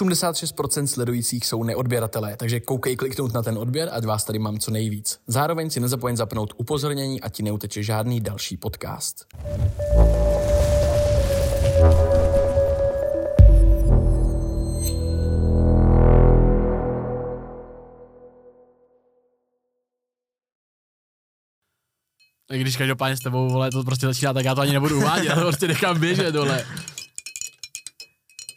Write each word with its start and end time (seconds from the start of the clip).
86% 0.00 0.86
sledujících 0.86 1.46
jsou 1.46 1.62
neodběratelé, 1.62 2.36
takže 2.36 2.60
koukej 2.60 2.96
kliknout 2.96 3.34
na 3.34 3.42
ten 3.42 3.58
odběr, 3.58 3.88
ať 3.92 4.04
vás 4.04 4.24
tady 4.24 4.38
mám 4.38 4.58
co 4.58 4.70
nejvíc. 4.70 5.20
Zároveň 5.26 5.70
si 5.70 5.80
nezapomeň 5.80 6.16
zapnout 6.16 6.54
upozornění, 6.56 7.20
ať 7.20 7.36
ti 7.36 7.42
neuteče 7.42 7.82
žádný 7.82 8.20
další 8.20 8.56
podcast. 8.56 9.26
I 22.52 22.58
když 22.58 22.76
každopádně 22.76 23.16
s 23.16 23.20
tebou, 23.20 23.48
vole, 23.48 23.70
to 23.70 23.84
prostě 23.84 24.06
začíná, 24.06 24.32
tak 24.32 24.44
já 24.44 24.54
to 24.54 24.60
ani 24.60 24.72
nebudu 24.72 24.96
uvádět, 24.96 25.34
prostě 25.34 25.68
nechám 25.68 26.00
běžet, 26.00 26.32
dole. 26.32 26.64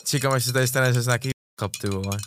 Čekám, 0.08 0.34
až 0.34 0.44
se 0.46 0.54
tady 0.54 0.68
stane 0.68 0.94
zase 0.94 1.10
nějaký 1.10 1.30
chlap, 1.60 1.72
ty 1.82 1.90
vole. 1.90 2.18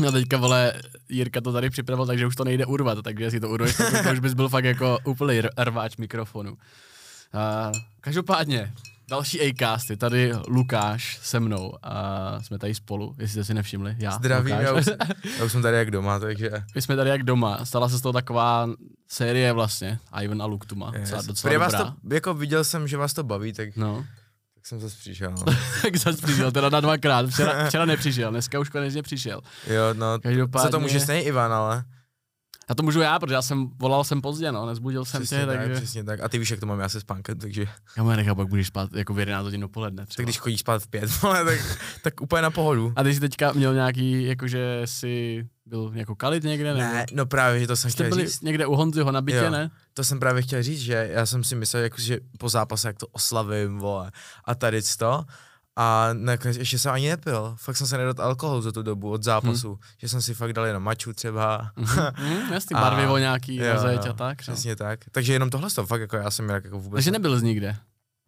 No 0.00 0.12
teďka, 0.12 0.36
vole, 0.36 0.72
Jirka 1.08 1.40
to 1.40 1.52
tady 1.52 1.70
připravil, 1.70 2.06
takže 2.06 2.26
už 2.26 2.36
to 2.36 2.44
nejde 2.44 2.66
urvat, 2.66 2.98
takže 3.04 3.30
si 3.30 3.40
to 3.40 3.48
urveš, 3.48 3.76
tak 3.76 4.04
to 4.06 4.12
už 4.12 4.18
bys 4.18 4.34
byl 4.34 4.48
fakt 4.48 4.64
jako 4.64 4.98
úplný 5.04 5.40
rváč 5.58 5.96
mikrofonu. 5.96 6.52
Uh, 6.52 6.58
každopádně, 8.00 8.72
další 9.08 9.40
Acast 9.50 9.90
je 9.90 9.96
tady 9.96 10.32
Lukáš 10.48 11.18
se 11.22 11.40
mnou 11.40 11.72
a 11.82 11.94
jsme 12.42 12.58
tady 12.58 12.74
spolu, 12.74 13.14
jestli 13.18 13.32
jste 13.32 13.44
si 13.44 13.54
nevšimli. 13.54 13.96
Já, 13.98 14.10
Zdravím, 14.10 14.56
Lukáš. 14.56 14.64
já 14.66 14.72
už, 14.72 14.86
já 15.38 15.44
už 15.44 15.52
jsem 15.52 15.62
tady 15.62 15.76
jak 15.76 15.90
doma, 15.90 16.18
takže... 16.18 16.50
My 16.74 16.82
jsme 16.82 16.96
tady 16.96 17.10
jak 17.10 17.22
doma, 17.22 17.64
stala 17.64 17.88
se 17.88 17.98
z 17.98 18.00
toho 18.00 18.12
taková 18.12 18.68
série 19.08 19.52
vlastně, 19.52 19.98
Ivan 20.22 20.42
a 20.42 20.46
Luktuma, 20.46 20.92
Yes. 20.98 21.10
docela 21.10 21.50
Prý 21.50 21.56
vás 21.56 21.72
dobrá. 21.72 21.94
to, 22.08 22.14
jako 22.14 22.34
viděl 22.34 22.64
jsem, 22.64 22.88
že 22.88 22.96
vás 22.96 23.12
to 23.12 23.22
baví, 23.24 23.52
tak, 23.52 23.76
No, 23.76 24.04
tak 24.64 24.68
jsem 24.68 24.80
zase 24.80 24.96
přišel. 24.98 25.34
Tak 25.82 25.96
zase 25.96 26.26
přišel, 26.26 26.52
teda 26.52 26.68
na 26.68 26.80
dvakrát, 26.80 27.26
včera, 27.30 27.64
včera 27.68 27.84
nepřišel, 27.84 28.30
dneska 28.30 28.60
už 28.60 28.68
konečně 28.68 29.02
přišel. 29.02 29.40
Jo, 29.66 29.82
no, 29.92 30.18
Každopádně- 30.22 30.64
za 30.66 30.70
to 30.70 30.80
může 30.80 31.00
stejně 31.00 31.22
Ivan, 31.22 31.52
ale... 31.52 31.84
A 32.68 32.74
to 32.74 32.82
můžu 32.82 33.00
já, 33.00 33.18
protože 33.18 33.34
já 33.34 33.42
jsem, 33.42 33.68
volal 33.78 34.04
jsem 34.04 34.20
pozdě, 34.22 34.52
no, 34.52 34.66
nezbudil 34.66 35.04
jsem 35.04 35.22
Přesně 35.22 35.38
tě, 35.38 35.46
tak, 35.46 35.58
takže... 35.58 35.74
přesně 35.74 36.04
tak. 36.04 36.20
A 36.20 36.28
ty 36.28 36.38
víš, 36.38 36.50
jak 36.50 36.60
to 36.60 36.66
mám 36.66 36.80
já 36.80 36.88
se 36.88 37.00
spánkem, 37.00 37.38
takže... 37.38 37.66
Já 37.96 38.02
mu 38.02 38.10
nechápu, 38.10 38.40
jak 38.40 38.48
budeš 38.48 38.66
spát 38.66 38.92
jako 38.92 39.14
v 39.14 39.18
11 39.18 39.44
hodin 39.44 39.60
dopoledne 39.60 40.06
třeba. 40.06 40.16
Tak 40.16 40.26
když 40.26 40.38
chodíš 40.38 40.60
spát 40.60 40.82
v 40.82 40.88
pět, 40.88 41.10
vole, 41.22 41.44
tak, 41.44 41.78
tak 42.02 42.20
úplně 42.20 42.42
na 42.42 42.50
pohodu. 42.50 42.92
A 42.96 43.02
ty 43.02 43.14
jsi 43.14 43.20
teďka 43.20 43.52
měl 43.52 43.74
nějaký, 43.74 44.24
jakože 44.24 44.82
jsi 44.84 45.46
byl 45.66 45.92
jako 45.94 46.14
kalit 46.16 46.44
někde, 46.44 46.74
nebo? 46.74 46.80
Ne, 46.94 47.06
no 47.12 47.26
právě, 47.26 47.60
že 47.60 47.66
to 47.66 47.76
jsem 47.76 47.90
Jste 47.90 48.04
chtěl 48.04 48.16
byli 48.16 48.28
říct. 48.28 48.40
někde 48.42 48.66
u 48.66 48.74
Honzyho 48.74 49.12
na 49.12 49.20
bytě, 49.22 49.38
Jo. 49.38 49.50
ne? 49.50 49.70
To 49.94 50.04
jsem 50.04 50.20
právě 50.20 50.42
chtěl 50.42 50.62
říct, 50.62 50.80
že 50.80 51.08
já 51.12 51.26
jsem 51.26 51.44
si 51.44 51.54
myslel, 51.54 51.82
jako, 51.82 51.96
že 52.00 52.18
po 52.38 52.48
zápase, 52.48 52.88
jak 52.88 52.98
to 52.98 53.06
oslavím, 53.06 53.78
vole, 53.78 54.10
a 54.44 54.54
tady 54.54 54.80
to. 54.98 55.24
A 55.76 56.08
nakonec 56.12 56.56
ještě 56.56 56.78
jsem 56.78 56.92
ani 56.92 57.08
nepil. 57.08 57.54
Fakt 57.58 57.76
jsem 57.76 57.86
se 57.86 57.98
nedal 57.98 58.26
alkohol 58.26 58.62
za 58.62 58.72
tu 58.72 58.82
dobu 58.82 59.10
od 59.10 59.22
zápasu. 59.22 59.68
Hmm. 59.68 59.78
Že 59.98 60.08
jsem 60.08 60.22
si 60.22 60.34
fakt 60.34 60.52
dal 60.52 60.66
jenom 60.66 60.82
maču 60.82 61.12
třeba. 61.12 61.70
Hm, 62.18 62.52
jasný, 62.52 62.74
A- 62.76 62.80
barvivo 62.80 63.18
nějaký 63.18 63.56
Jo, 63.56 63.74
na 63.74 63.80
zeď 63.80 64.04
jo, 64.04 64.10
a 64.10 64.14
tak. 64.14 64.38
No. 64.48 64.54
Přesně 64.54 64.76
tak. 64.76 65.00
Takže 65.10 65.32
jenom 65.32 65.50
tohle 65.50 65.70
to 65.70 65.86
fakt 65.86 66.00
jako 66.00 66.16
já 66.16 66.30
jsem 66.30 66.44
jinak 66.44 66.64
jako 66.64 66.78
vůbec... 66.78 66.96
Takže 66.96 67.10
nebyl 67.10 67.38
z 67.38 67.42
nikde. 67.42 67.76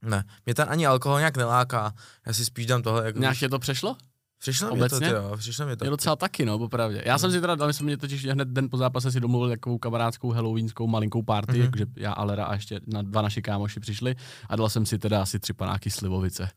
Ne, 0.03 0.25
mě 0.47 0.55
ten 0.55 0.67
ani 0.70 0.87
alkohol 0.87 1.19
nějak 1.19 1.37
neláká. 1.37 1.94
Já 2.27 2.33
si 2.33 2.44
spíš 2.44 2.67
dám 2.67 2.83
tohle 2.83 3.06
jako... 3.06 3.19
Nějak 3.19 3.39
tě 3.39 3.48
to 3.48 3.59
přešlo? 3.59 3.97
Přišlo 4.39 4.69
mě 4.75 4.89
to, 4.89 4.97
obecně? 4.97 5.09
jo, 5.09 5.37
přišlo 5.37 5.67
mě 5.67 5.77
to. 5.77 5.84
Je 5.84 5.91
docela 5.91 6.17
taky, 6.17 6.45
no, 6.45 6.59
popravdě. 6.59 7.03
Já 7.06 7.19
jsem 7.19 7.33
si 7.33 7.41
teda, 7.41 7.55
dali 7.55 7.75
jsme 7.75 7.84
mě 7.84 7.97
totiž 7.97 8.27
hned 8.27 8.48
den 8.48 8.69
po 8.70 8.77
zápase 8.77 9.12
si 9.12 9.20
domluvil 9.20 9.48
takovou 9.48 9.78
kamarádskou 9.78 10.31
halloweenskou 10.31 10.87
malinkou 10.87 11.23
party, 11.23 11.53
Mhm. 11.53 11.61
mm-hmm. 11.61 11.65
jakože 11.65 11.84
já, 11.97 12.12
Alera 12.12 12.45
a 12.45 12.55
ještě 12.55 12.81
na 12.87 13.03
dva 13.03 13.23
naši 13.23 13.43
kámoši 13.43 13.81
přišli 13.81 14.15
a 14.48 14.56
dal 14.56 14.69
jsem 14.69 14.87
si 14.87 14.98
teda 14.98 15.23
asi 15.23 15.39
tři 15.39 15.53
panáky 15.53 15.91
slivovice. 15.91 16.48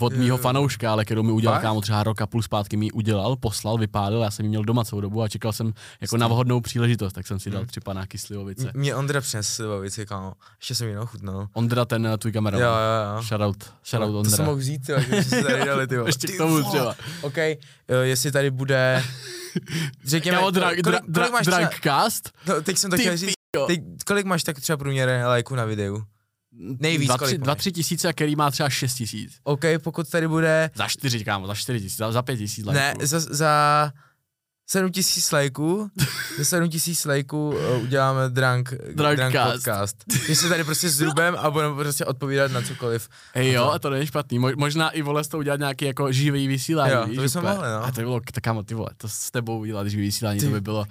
Od 0.00 0.12
mýho 0.16 0.36
fanouška, 0.36 0.92
ale 0.92 1.04
kterou 1.04 1.22
mi 1.22 1.32
udělal 1.32 1.60
kámo 1.60 1.80
třeba 1.80 2.02
rok 2.02 2.20
a 2.20 2.26
půl 2.26 2.42
zpátky 2.42 2.76
mi 2.76 2.92
udělal, 2.92 3.36
poslal, 3.36 3.78
vypálil, 3.78 4.20
já 4.22 4.30
jsem 4.30 4.44
ji 4.44 4.48
měl 4.48 4.64
doma 4.64 4.84
celou 4.84 5.00
dobu 5.00 5.22
a 5.22 5.28
čekal 5.28 5.52
jsem 5.52 5.72
jako 6.00 6.16
na 6.16 6.28
vhodnou 6.28 6.60
příležitost, 6.60 7.12
tak 7.12 7.26
jsem 7.26 7.40
si 7.40 7.50
dal 7.50 7.60
Mhm. 7.60 7.68
tři 7.68 7.80
panáky 7.80 8.18
slivovice. 8.18 8.70
Mě 8.74 8.94
Ondra 8.94 9.20
přinesl 9.20 9.54
slivovici, 9.54 10.06
kámo. 10.06 10.32
Ještě 10.60 10.74
jsem 10.74 10.88
ji 10.88 10.98
ochutnal. 10.98 11.46
Ondra, 11.52 11.84
ten 11.84 12.06
eh, 12.06 12.18
tvůj 12.18 12.32
kameraman. 12.32 12.68
Jo, 12.68 12.74
jo, 12.74 13.16
jo. 13.16 13.22
Shoutout, 13.22 13.64
shoutout 13.84 14.12
to 14.12 14.18
Ondra. 14.18 14.36
jsem 14.36 14.44
mohl 14.44 14.56
vzít, 14.56 14.88
jo, 14.88 15.00
že 15.00 15.06
jsme 15.06 15.24
si 15.24 15.42
tady 15.44 15.64
dali, 15.64 15.86
ty. 15.86 15.94
Ještě 16.06 16.26
k 16.28 16.36
tomu 16.36 16.62
třeba. 16.62 16.94
OK, 17.22 17.36
jo, 17.88 17.98
jestli 18.02 18.32
tady 18.32 18.50
bude... 18.50 19.02
Řekněme, 20.04 20.36
Kámo, 20.38 20.50
dra, 20.50 20.70
kolik, 20.84 21.00
dra, 21.08 21.28
máš 21.28 21.46
třeba, 21.46 22.08
no, 22.46 22.62
teď 22.62 22.78
jsem 22.78 22.90
to 22.90 22.96
chtěl 22.96 23.16
říct, 23.16 23.32
teď, 23.66 23.80
kolik 24.06 24.26
máš 24.26 24.42
tak 24.42 24.60
třeba 24.60 24.76
průměrné 24.76 25.26
lajků 25.26 25.54
na 25.54 25.64
videu? 25.64 26.02
Nejvíc, 26.58 27.06
dva, 27.08 27.18
tři, 27.18 27.38
dva, 27.38 27.54
tři 27.54 27.72
tisíce 27.72 28.08
a 28.08 28.12
který 28.12 28.36
má 28.36 28.50
třeba 28.50 28.68
šest 28.70 28.94
tisíc. 28.94 29.32
OK, 29.44 29.60
pokud 29.82 30.08
tady 30.10 30.28
bude, 30.28 30.70
Za 30.74 30.88
čtyři, 30.88 31.24
kámo, 31.24 31.46
za 31.46 31.54
čtyři 31.54 31.80
tisíc, 31.80 31.98
za, 31.98 32.12
za 32.12 32.22
pět 32.22 32.36
tisíc 32.36 32.66
lajků. 32.66 32.98
ne, 33.00 33.06
za, 33.06 33.20
za 33.20 33.92
7 34.68 34.92
tisíc 34.92 35.32
lajků, 35.32 35.90
za 36.38 36.44
7 36.44 36.68
tisíc 36.68 37.04
lajků 37.04 37.48
uh, 37.48 37.82
uděláme 37.82 38.28
drunk, 38.28 38.74
drunk 38.94 39.16
Drunkcast. 39.16 39.52
podcast. 39.54 39.96
Že 40.26 40.36
se 40.36 40.48
tady 40.48 40.64
prostě 40.64 40.88
s 40.88 41.00
Rubem 41.00 41.36
a 41.38 41.50
budeme 41.50 41.74
prostě 41.74 42.04
odpovídat 42.04 42.52
na 42.52 42.62
cokoliv. 42.62 43.08
Hej 43.34 43.52
jo, 43.52 43.64
a 43.70 43.78
to 43.78 43.90
není 43.90 44.06
špatný. 44.06 44.38
Mo- 44.40 44.56
možná 44.56 44.90
i 44.90 45.02
vole 45.02 45.24
s 45.24 45.28
tou 45.28 45.38
udělat 45.38 45.60
nějaký 45.60 45.84
jako 45.84 46.12
živý 46.12 46.48
vysílání. 46.48 46.92
Jo, 46.92 47.00
to 47.14 47.22
bychom 47.22 47.42
úplně. 47.42 47.54
mohli, 47.54 47.68
no. 47.70 47.84
A 47.84 47.90
to 47.90 48.00
by 48.00 48.02
bylo, 48.04 48.20
tak 48.32 48.42
kámo, 48.44 48.62
ty 48.62 48.74
vole, 48.74 48.88
to 48.96 49.08
s 49.08 49.30
tebou 49.30 49.58
udělat 49.58 49.86
živý 49.88 50.02
vysílání, 50.02 50.40
Ty- 50.40 50.46
to 50.46 50.52
by 50.52 50.60
bylo, 50.60 50.84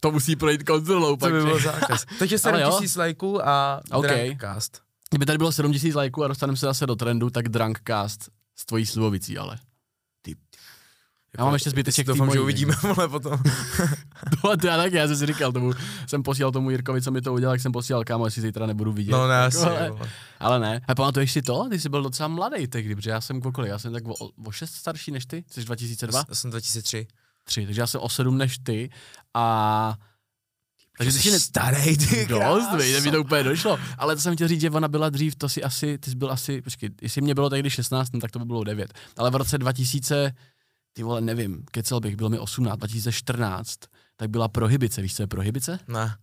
to 0.00 0.12
musí 0.12 0.36
projít 0.36 0.62
kontrolou. 0.62 1.16
To 1.16 1.26
by 1.30 1.40
že? 1.40 1.46
byl 1.46 1.58
zákaz. 1.60 2.04
Takže 2.18 2.38
7 2.38 2.54
Ale 2.54 2.62
jo. 2.62 2.76
tisíc 2.80 2.96
lajků 2.96 3.48
a 3.48 3.80
OK. 3.92 4.06
drunkcast. 4.06 4.87
Kdyby 5.10 5.26
tady 5.26 5.38
bylo 5.38 5.52
7000 5.52 5.94
lajků 5.94 6.24
a 6.24 6.28
dostaneme 6.28 6.56
se 6.56 6.66
zase 6.66 6.86
do 6.86 6.96
trendu, 6.96 7.30
tak 7.30 7.48
Drunkcast 7.48 8.30
s 8.56 8.66
tvojí 8.66 8.86
slivovicí, 8.86 9.38
ale. 9.38 9.58
Ty. 10.22 10.36
Já 11.38 11.44
mám 11.44 11.54
ještě 11.54 11.70
zbyteček 11.70 12.06
Jako, 12.06 12.18
Doufám, 12.18 12.34
že 12.34 12.40
uvidíme, 12.40 12.74
vole, 12.82 13.08
potom. 13.08 13.38
Tohle 14.40 14.56
to 14.60 14.66
já 14.66 14.76
taky, 14.76 14.96
já 14.96 15.06
jsem 15.06 15.16
si 15.16 15.26
říkal 15.26 15.52
tomu, 15.52 15.72
jsem 16.06 16.22
posílal 16.22 16.52
tomu 16.52 16.70
Jirkovi, 16.70 17.02
co 17.02 17.10
mi 17.10 17.20
to 17.20 17.32
udělal, 17.32 17.54
jak 17.54 17.60
jsem 17.60 17.72
posílal 17.72 18.04
kámo, 18.04 18.24
jestli 18.24 18.42
zítra 18.42 18.66
nebudu 18.66 18.92
vidět. 18.92 19.12
No 19.12 19.28
ne, 19.28 19.34
Jako, 19.34 19.46
asi, 19.46 19.66
ale, 19.66 19.92
ale 20.38 20.60
ne. 20.60 20.80
A 20.88 20.94
pamatuješ 20.94 21.32
si 21.32 21.42
to? 21.42 21.68
Ty 21.70 21.80
jsi 21.80 21.88
byl 21.88 22.02
docela 22.02 22.28
mladý 22.28 22.66
tehdy, 22.66 22.96
protože 22.96 23.10
já 23.10 23.20
jsem 23.20 23.40
kolik, 23.40 23.70
já 23.70 23.78
jsem 23.78 23.92
tak 23.92 24.08
o, 24.08 24.14
o 24.44 24.52
6 24.52 24.74
starší 24.74 25.10
než 25.10 25.26
ty, 25.26 25.44
jsi 25.50 25.64
2002? 25.64 26.24
Já 26.28 26.34
jsem 26.34 26.50
2003. 26.50 27.06
3, 27.44 27.66
takže 27.66 27.80
já 27.80 27.86
jsem 27.86 28.00
o 28.00 28.08
7 28.08 28.38
než 28.38 28.58
ty 28.58 28.90
a... 29.34 29.96
Takže 30.98 31.12
jsi 31.12 31.30
ne... 31.30 31.40
starý, 31.40 31.96
ty 31.96 32.26
Dost, 32.26 32.72
vej, 32.72 33.00
mi 33.00 33.10
to 33.10 33.20
úplně 33.20 33.42
došlo. 33.42 33.78
Ale 33.98 34.14
to 34.14 34.20
jsem 34.20 34.34
chtěl 34.34 34.48
říct, 34.48 34.60
že 34.60 34.70
ona 34.70 34.88
byla 34.88 35.10
dřív, 35.10 35.36
to 35.36 35.48
si 35.48 35.62
asi, 35.62 35.98
ty 35.98 36.10
jsi 36.10 36.16
byl 36.16 36.30
asi, 36.30 36.62
počkej, 36.62 36.90
jestli 37.02 37.20
mě 37.20 37.34
bylo 37.34 37.50
tehdy 37.50 37.70
16, 37.70 38.12
no, 38.12 38.20
tak 38.20 38.30
to 38.30 38.38
by 38.38 38.44
bylo 38.44 38.64
9. 38.64 38.94
Ale 39.16 39.30
v 39.30 39.34
roce 39.36 39.58
2000, 39.58 40.32
ty 40.92 41.02
vole, 41.02 41.20
nevím, 41.20 41.64
kecel 41.70 42.00
bych, 42.00 42.16
bylo 42.16 42.30
mi 42.30 42.38
18, 42.38 42.78
2014, 42.78 43.78
tak 44.16 44.30
byla 44.30 44.48
prohibice, 44.48 45.02
víš, 45.02 45.16
co 45.16 45.22
je 45.22 45.26
prohibice? 45.26 45.78
Ne. 45.88 46.14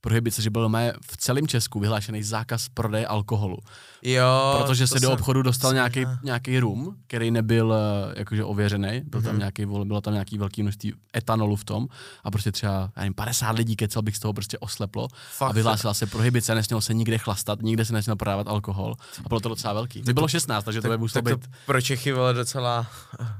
Prohibice, 0.00 0.42
že 0.42 0.50
byl 0.50 0.68
mé 0.68 0.92
v 1.10 1.16
celém 1.16 1.46
Česku 1.48 1.80
vyhlášený 1.80 2.22
zákaz 2.22 2.68
prodeje 2.74 3.06
alkoholu. 3.06 3.58
Jo, 4.02 4.58
protože 4.62 4.84
to 4.84 4.94
se 4.94 5.00
do 5.00 5.12
obchodu 5.12 5.42
dostal 5.42 5.74
nějaký, 5.74 6.06
nějaký 6.22 6.58
rum, 6.58 6.96
který 7.06 7.30
nebyl 7.30 7.74
eh, 7.74 8.14
jakože 8.18 8.44
ověřený, 8.44 9.02
byl 9.06 9.22
tam 9.22 9.30
Mhm. 9.30 9.38
nějaký, 9.38 9.66
bylo 9.66 10.00
tam 10.00 10.12
nějaký 10.12 10.38
velký 10.38 10.62
množství 10.62 10.94
etanolu 11.16 11.56
v 11.56 11.64
tom 11.64 11.86
a 12.24 12.30
prostě 12.30 12.52
třeba, 12.52 12.72
já 12.72 13.02
nevím, 13.02 13.14
50 13.14 13.50
lidí 13.58 13.76
kecel 13.76 14.02
bych 14.02 14.16
z 14.16 14.20
toho 14.20 14.32
prostě 14.32 14.58
osleplo 14.58 15.08
Fakt, 15.36 15.50
a 15.50 15.52
vyhlásila 15.52 15.94
se 15.94 16.06
prohibice, 16.06 16.54
nesmělo 16.54 16.80
se 16.80 16.94
nikde 16.94 17.18
chlastat, 17.18 17.62
nikde 17.62 17.84
se 17.84 17.92
nesmělo 17.92 18.16
prodávat 18.16 18.48
alkohol 18.48 18.94
a 19.24 19.28
bylo 19.28 19.40
to 19.40 19.48
docela 19.48 19.72
velký. 19.74 20.02
To 20.02 20.12
bylo 20.12 20.28
16, 20.28 20.64
takže 20.64 20.80
to 20.82 20.88
by 20.88 20.92
tak, 20.92 21.00
muselo 21.00 21.22
tak 21.22 21.38
být, 21.38 21.50
pro 21.66 21.80
Čechy 21.80 22.12
bylo 22.12 22.32
docela 22.32 22.86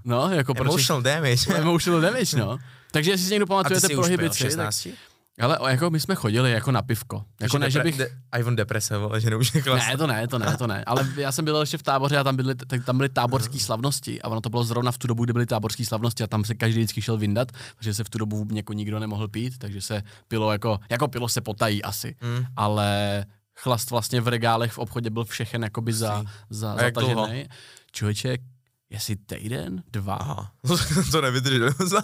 no, 0.04 0.30
jako 0.30 0.54
proč... 0.54 0.68
emotional 0.68 1.02
damage. 1.02 1.54
Emotional 1.56 2.00
damage, 2.00 2.36
no. 2.36 2.58
Takže 2.92 3.10
jestli 3.10 3.26
si 3.26 3.32
někdo 3.32 3.46
pamatujete 3.46 3.88
prohibici, 3.88 4.38
tak, 4.38 4.48
16? 4.50 4.88
Ale 5.40 5.70
jako 5.70 5.90
my 5.90 6.00
jsme 6.00 6.14
chodili 6.14 6.50
jako 6.52 6.70
na 6.72 6.82
pivko. 6.82 7.24
Jako 7.40 7.58
ne, 7.58 7.70
že 7.70 7.80
bych... 7.82 7.98
De, 7.98 8.08
Ivan 8.38 8.56
deprese, 8.56 8.98
vole, 8.98 9.20
že 9.20 9.30
nemůže. 9.30 9.62
Ne, 9.74 9.96
to 9.96 10.06
ne, 10.06 10.28
to 10.28 10.38
ne, 10.38 10.56
to 10.56 10.66
ne. 10.66 10.84
Ale 10.84 11.08
já 11.16 11.32
jsem 11.32 11.44
byl 11.44 11.60
ještě 11.60 11.78
v 11.78 11.82
táboře 11.82 12.16
a 12.18 12.24
tam 12.24 12.36
byly, 12.36 12.54
tak 12.54 12.84
tam 12.84 12.96
byly 12.96 13.08
táborské 13.08 13.58
slavnosti 13.58 14.22
a 14.22 14.28
ono 14.28 14.40
to 14.40 14.50
bylo 14.50 14.64
zrovna 14.64 14.92
v 14.92 14.98
tu 14.98 15.06
dobu, 15.06 15.24
kdy 15.24 15.32
byly 15.32 15.46
táborské 15.46 15.84
slavnosti 15.84 16.24
a 16.24 16.26
tam 16.26 16.44
se 16.44 16.54
každý 16.54 16.80
vždycky 16.80 17.02
šel 17.02 17.16
vyndat, 17.16 17.48
protože 17.76 17.94
se 17.94 18.04
v 18.04 18.10
tu 18.10 18.18
dobu 18.18 18.46
jako 18.54 18.72
nikdo 18.72 18.98
nemohl 18.98 19.28
pít, 19.28 19.58
takže 19.58 19.80
se 19.80 20.02
pilo 20.28 20.52
jako, 20.52 20.78
jako 20.90 21.08
pilo 21.08 21.28
se 21.28 21.40
potají 21.40 21.82
asi, 21.82 22.16
Mm. 22.22 22.44
ale 22.56 23.24
chlast 23.56 23.90
vlastně 23.90 24.20
v 24.20 24.28
regálech 24.28 24.72
v 24.72 24.78
obchodě 24.78 25.10
byl 25.10 25.24
všechen 25.24 25.62
jakoby 25.62 25.92
za, 25.92 26.24
za, 26.50 26.72
A 26.72 26.82
jak 26.82 26.94
dlouho? 26.94 27.14
zatažený. 27.14 27.48
Člověče, 27.92 28.38
jestli 28.90 29.16
týden, 29.16 29.82
dva. 29.92 30.14
Aha, 30.14 30.50
to 31.12 31.20
nevydržel. 31.20 31.70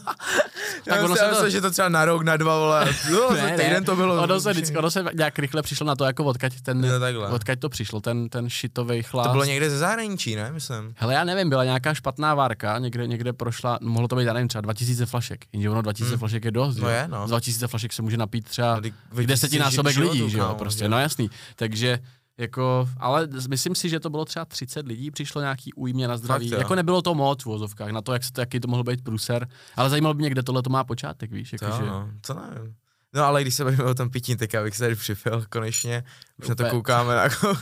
Já 0.87 1.05
ono 1.05 1.15
tak 1.17 1.35
se 1.35 1.41
to- 1.43 1.50
že 1.50 1.61
to 1.61 1.71
třeba 1.71 1.88
na 1.88 2.05
rok, 2.05 2.23
na 2.25 2.37
dva, 2.37 2.59
vole. 2.59 2.94
No, 3.12 3.33
ne, 3.35 3.50
týden 3.56 3.85
to 3.85 3.97
bylo. 3.97 4.23
Ono 4.23 4.41
se, 4.41 4.53
vždycky, 4.53 4.77
ono 4.77 4.91
se 4.91 5.05
nějak 5.15 5.38
rychle 5.38 5.62
přišlo 5.62 5.87
na 5.87 5.97
to, 5.97 6.05
jako 6.05 6.25
odkaď, 6.25 6.61
ten, 6.61 6.87
takhle. 7.00 7.29
odkaď 7.29 7.59
to 7.61 7.69
přišlo, 7.69 8.00
ten, 8.00 8.29
ten 8.29 8.49
šitovej 8.50 9.03
chlast. 9.03 9.29
To 9.29 9.33
bylo 9.33 9.44
někde 9.44 9.71
ze 9.71 9.79
zahraničí, 9.79 10.37
ne, 10.37 10.53
myslím. 10.53 10.94
Hele, 10.97 11.15
já 11.15 11.25
nevím, 11.25 11.49
byla 11.49 11.65
nějaká 11.65 11.94
špatná 11.94 12.35
várka, 12.35 12.79
někde, 12.79 13.06
někde 13.06 13.33
prošla, 13.33 13.79
no, 13.81 13.91
mohlo 13.91 14.09
to 14.09 14.17
být, 14.17 14.25
já 14.25 14.33
nevím, 14.33 14.49
třeba 14.49 14.61
2000 14.62 15.06
flašek, 15.06 15.44
jenže 15.53 15.71
ono 15.71 15.83
2000 15.83 16.11
Hmm. 16.11 16.19
flašek 16.19 16.44
je 16.44 16.50
dost, 16.50 16.77
No 16.77 16.88
je, 16.88 17.09
no. 17.09 17.27
Z 17.27 17.31
2000 17.31 17.69
flašek 17.69 17.93
se 17.93 18.03
může 18.03 18.17
napít 18.17 18.44
třeba 18.49 18.81
No, 19.12 19.23
desetinásobek 19.27 19.97
lidí, 19.97 20.31
že 20.31 20.38
jo, 20.38 20.44
kámo, 20.44 20.59
prostě, 20.59 20.88
no 20.88 20.99
jasný. 20.99 21.31
Takže 21.56 21.99
Jako, 22.38 22.88
ale 22.97 23.29
myslím 23.49 23.75
si, 23.75 23.88
že 23.88 24.00
to 24.00 24.11
bylo 24.11 24.25
třeba 24.25 24.44
30 24.44 24.87
lidí, 24.87 25.11
přišlo 25.11 25.41
nějaký 25.41 25.73
újmě 25.73 26.09
na 26.09 26.17
zdraví. 26.17 26.50
Fakt, 26.50 26.59
jako 26.59 26.75
nebylo 26.75 27.03
to 27.03 27.15
moc 27.15 27.43
v 27.43 27.47
vozovkách, 27.47 27.91
na 27.91 28.03
to, 28.03 28.12
jak 28.12 28.25
se 28.25 28.33
to, 28.33 28.41
jaký 28.41 28.61
to 28.61 28.69
mohl 28.69 28.85
být 28.85 29.05
průser. 29.05 29.49
Ale 29.77 29.91
zajímalo 29.91 30.15
by 30.15 30.19
mě, 30.19 30.31
kde 30.31 30.43
tohle 30.43 30.62
to 30.62 30.71
má 30.71 30.85
počátek, 30.85 31.33
víš? 31.33 31.55
To, 31.59 31.65
Jako, 31.65 31.77
že... 31.77 31.87
no, 31.87 32.11
to 32.27 32.35
nevím. 32.35 32.75
No 33.15 33.25
ale 33.25 33.43
když 33.43 33.55
se 33.55 33.65
bavíme 33.65 33.85
o 33.85 33.94
tom 33.94 34.11
pití, 34.11 34.37
tak 34.37 34.53
já 34.53 34.62
bych 34.62 34.77
se 34.77 34.85
tady 34.85 34.94
připil 34.94 35.44
konečně. 35.50 36.05
Už 36.38 36.49
na 36.49 36.55
to 36.55 36.65
koukáme. 36.71 37.15
Jako... 37.23 37.59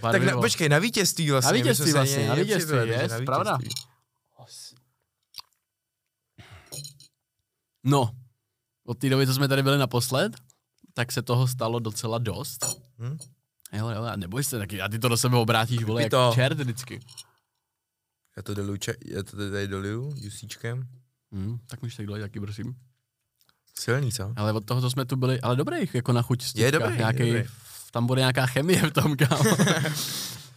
tak 0.00 0.22
na, 0.22 0.36
počkej, 0.40 0.68
na 0.68 0.78
vítězství 0.78 1.30
vlastně. 1.30 1.52
Na 1.52 1.52
vítězství 1.52 1.92
vlastně, 1.92 2.28
na 2.28 2.34
vítězství, 2.34 2.76
takže 2.76 2.92
yes, 2.92 3.12
na 3.12 3.18
pravda. 3.26 3.58
No, 7.84 8.10
od 8.86 8.98
té 8.98 9.08
doby, 9.08 9.26
co 9.26 9.34
jsme 9.34 9.48
tady 9.48 9.62
byli 9.62 9.78
naposled, 9.78 10.32
tak 10.94 11.12
se 11.12 11.22
toho 11.22 11.48
stalo 11.48 11.78
docela 11.78 12.18
dost. 12.18 12.66
Hm? 12.98 13.18
Jo, 13.72 13.88
jo, 13.88 14.02
a 14.02 14.16
neboj 14.16 14.44
se 14.44 14.58
taky, 14.58 14.80
a 14.80 14.88
ty 14.88 14.98
to 14.98 15.08
do 15.08 15.16
sebe 15.16 15.36
obrátíš, 15.36 15.84
vole, 15.84 16.02
Vypij 16.02 16.04
jak 16.04 16.10
to. 16.10 16.34
čert 16.34 16.58
vždycky. 16.60 17.00
Já 18.36 18.42
to 18.42 18.54
doluju, 18.54 18.76
če- 18.76 18.94
já 19.04 19.22
to 19.22 19.36
tady 19.36 19.68
doluju, 19.68 20.14
jusíčkem. 20.16 20.88
Hm, 21.34 21.58
tak 21.66 21.82
můžeš 21.82 21.96
tak 21.96 22.06
dolej 22.06 22.22
taky, 22.22 22.40
prosím. 22.40 22.74
Silný, 23.78 24.12
co? 24.12 24.32
Ale 24.36 24.52
od 24.52 24.64
toho, 24.64 24.80
co 24.80 24.90
jsme 24.90 25.04
tu 25.04 25.16
byli, 25.16 25.40
ale 25.40 25.56
dobrý, 25.56 25.76
jako 25.92 26.12
na 26.12 26.22
chuť 26.22 26.42
stípka. 26.42 26.64
Je 26.66 26.72
dobrý, 26.72 26.92
je 26.92 26.96
nějaký, 26.98 27.18
dobrý. 27.32 27.44
Tam 27.90 28.06
bude 28.06 28.20
nějaká 28.20 28.46
chemie 28.46 28.82
v 28.86 28.90
tom, 28.90 29.16
kámo. 29.16 29.44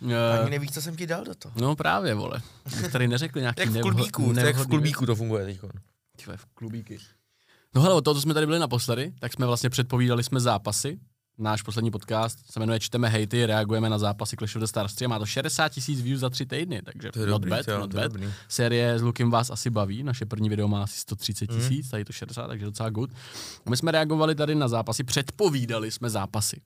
Eh, 0.09 0.39
Ani 0.39 0.49
nevíš, 0.49 0.71
co 0.71 0.81
jsem 0.81 0.95
ti 0.95 1.07
dal 1.07 1.23
do 1.23 1.35
toho. 1.35 1.53
no 1.57 1.75
právě, 1.75 2.13
vole. 2.15 2.41
Bych 2.81 2.91
tady 2.91 3.07
neřekl 3.07 3.39
nějaký 3.39 3.61
Jak 3.61 3.69
v 3.69 3.81
klubíku, 3.81 4.33
to 4.33 4.39
jak 4.39 4.55
v 4.55 4.67
klubíku 4.67 5.05
to 5.05 5.15
funguje 5.15 5.45
teď. 5.45 5.61
věc. 5.61 5.71
Ty 6.17 6.25
vole, 6.25 6.37
v 6.37 6.45
klubíky. 6.45 6.97
No 7.75 7.81
hele, 7.81 7.95
od 7.95 8.01
toho, 8.01 8.13
co 8.15 8.21
jsme 8.21 8.33
tady 8.33 8.45
byli 8.45 8.59
naposledy, 8.59 9.13
tak 9.19 9.33
jsme 9.33 9.45
vlastně 9.45 9.69
předpovídali 9.69 10.23
jsme 10.23 10.39
zápasy. 10.39 10.99
Náš 11.41 11.61
poslední 11.61 11.91
podcast 11.91 12.51
se 12.51 12.59
jmenuje 12.59 12.79
Čteme 12.79 13.09
hejty, 13.09 13.45
reagujeme 13.45 13.89
na 13.89 13.97
zápasy 13.97 14.35
Clash 14.35 14.55
of 14.55 14.59
the 14.59 14.65
Stars 14.65 14.93
3 14.95 15.05
a 15.05 15.07
má 15.07 15.19
to 15.19 15.25
60 15.25 15.69
tisíc 15.69 16.01
views 16.01 16.19
za 16.19 16.29
tři 16.29 16.45
týdny, 16.45 16.81
takže 16.81 17.11
To 17.11 17.19
je 17.19 17.25
not 17.25 17.31
dobrý, 17.35 17.49
bad, 17.49 17.65
to, 17.65 17.77
not 17.79 17.93
bad. 17.93 18.03
dobrý. 18.03 18.33
Série 18.47 18.99
s 18.99 19.01
Lukem 19.01 19.31
vás 19.31 19.49
asi 19.49 19.69
baví, 19.69 20.03
naše 20.03 20.25
první 20.25 20.49
video 20.49 20.67
má 20.67 20.83
asi 20.83 20.97
130 20.99 21.51
Mhm. 21.51 21.59
tisíc, 21.59 21.89
tady 21.89 22.05
to 22.05 22.13
60, 22.13 22.47
takže 22.47 22.65
docela 22.65 22.89
good. 22.89 23.09
My 23.69 23.77
jsme 23.77 23.91
reagovali 23.91 24.35
tady 24.35 24.55
na 24.55 24.67
zápasy, 24.67 25.03
předpovídali 25.03 25.91
jsme 25.91 26.09
zápasy. 26.09 26.61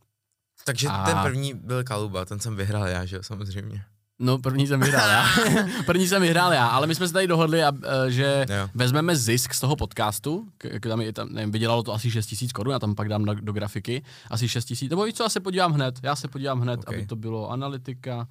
Takže 0.66 0.88
A- 0.88 1.06
ten 1.06 1.18
první 1.24 1.54
byl 1.54 1.84
Kaluba, 1.84 2.26
ten 2.26 2.40
jsem 2.40 2.56
vyhrál 2.56 2.88
já, 2.88 3.06
že 3.06 3.16
jo, 3.16 3.24
samozřejmě. 3.24 3.84
No, 4.20 4.38
první 4.38 4.68
jsem 4.68 4.80
vyhrál 4.80 5.10
já. 5.10 5.26
první 5.86 6.08
jsem 6.08 6.22
vyhrál 6.22 6.54
já, 6.54 6.68
ale 6.68 6.88
my 6.88 6.96
jsme 6.96 7.08
se 7.08 7.14
tady 7.14 7.28
dohodli, 7.28 7.64
a, 7.64 7.72
eh, 7.84 8.12
že 8.12 8.46
Jo. 8.50 8.70
vezmeme 8.74 9.16
zisk 9.16 9.54
z 9.54 9.60
toho 9.60 9.76
podcastu, 9.76 10.50
k, 10.58 10.80
k 10.80 10.88
tam, 10.88 11.02
je 11.02 11.14
tam 11.14 11.30
nevím, 11.30 11.52
vydělalo 11.52 11.84
to 11.84 11.94
asi 11.94 12.12
6 12.12 12.26
tisíc 12.26 12.52
korun, 12.52 12.72
já 12.74 12.80
tam 12.80 12.96
pak 12.96 13.10
dám 13.10 13.26
do, 13.26 13.34
do 13.34 13.54
grafiky, 13.54 14.04
asi 14.30 14.50
6 14.50 14.66
tisíc, 14.66 14.90
nebo 14.90 15.04
víš 15.04 15.14
co, 15.16 15.24
já 15.24 15.30
se 15.30 15.40
podívám 15.40 15.74
hned, 15.74 16.00
já 16.04 16.16
se 16.16 16.28
podívám 16.28 16.60
hned, 16.62 16.80
Ok. 16.80 16.88
aby 16.90 17.06
to 17.06 17.16
bylo 17.16 17.50
analytika, 17.52 18.28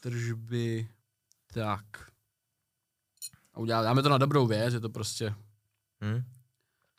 tržby, 0.00 0.88
tak. 1.54 1.84
A 3.54 3.58
uděláme, 3.60 3.84
dáme 3.84 4.02
to 4.02 4.08
na 4.08 4.18
dobrou 4.18 4.46
věc, 4.46 4.74
je 4.74 4.80
to 4.80 4.88
prostě, 4.90 5.34
Hm? 6.04 6.22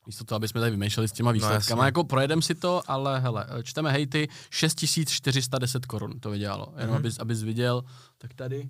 Místo 0.08 0.24
toho, 0.24 0.36
aby 0.36 0.48
jsme 0.48 0.60
tady 0.62 0.72
vymýšleli 0.72 1.08
s 1.08 1.12
těma 1.12 1.32
výsledkama, 1.32 1.84
jasně. 1.84 1.88
jako 1.88 2.04
projedem 2.04 2.42
si 2.42 2.56
to, 2.56 2.82
ale 2.88 3.20
hele, 3.20 3.46
čteme 3.64 3.92
hejty, 3.92 4.28
6410 4.50 5.86
korun 5.86 6.20
to 6.20 6.30
vydělalo, 6.30 6.68
jenom 6.76 6.90
Mhm. 6.90 6.98
abys, 6.98 7.20
abys 7.20 7.42
viděl, 7.44 7.84
tak 8.18 8.34
tady 8.34 8.70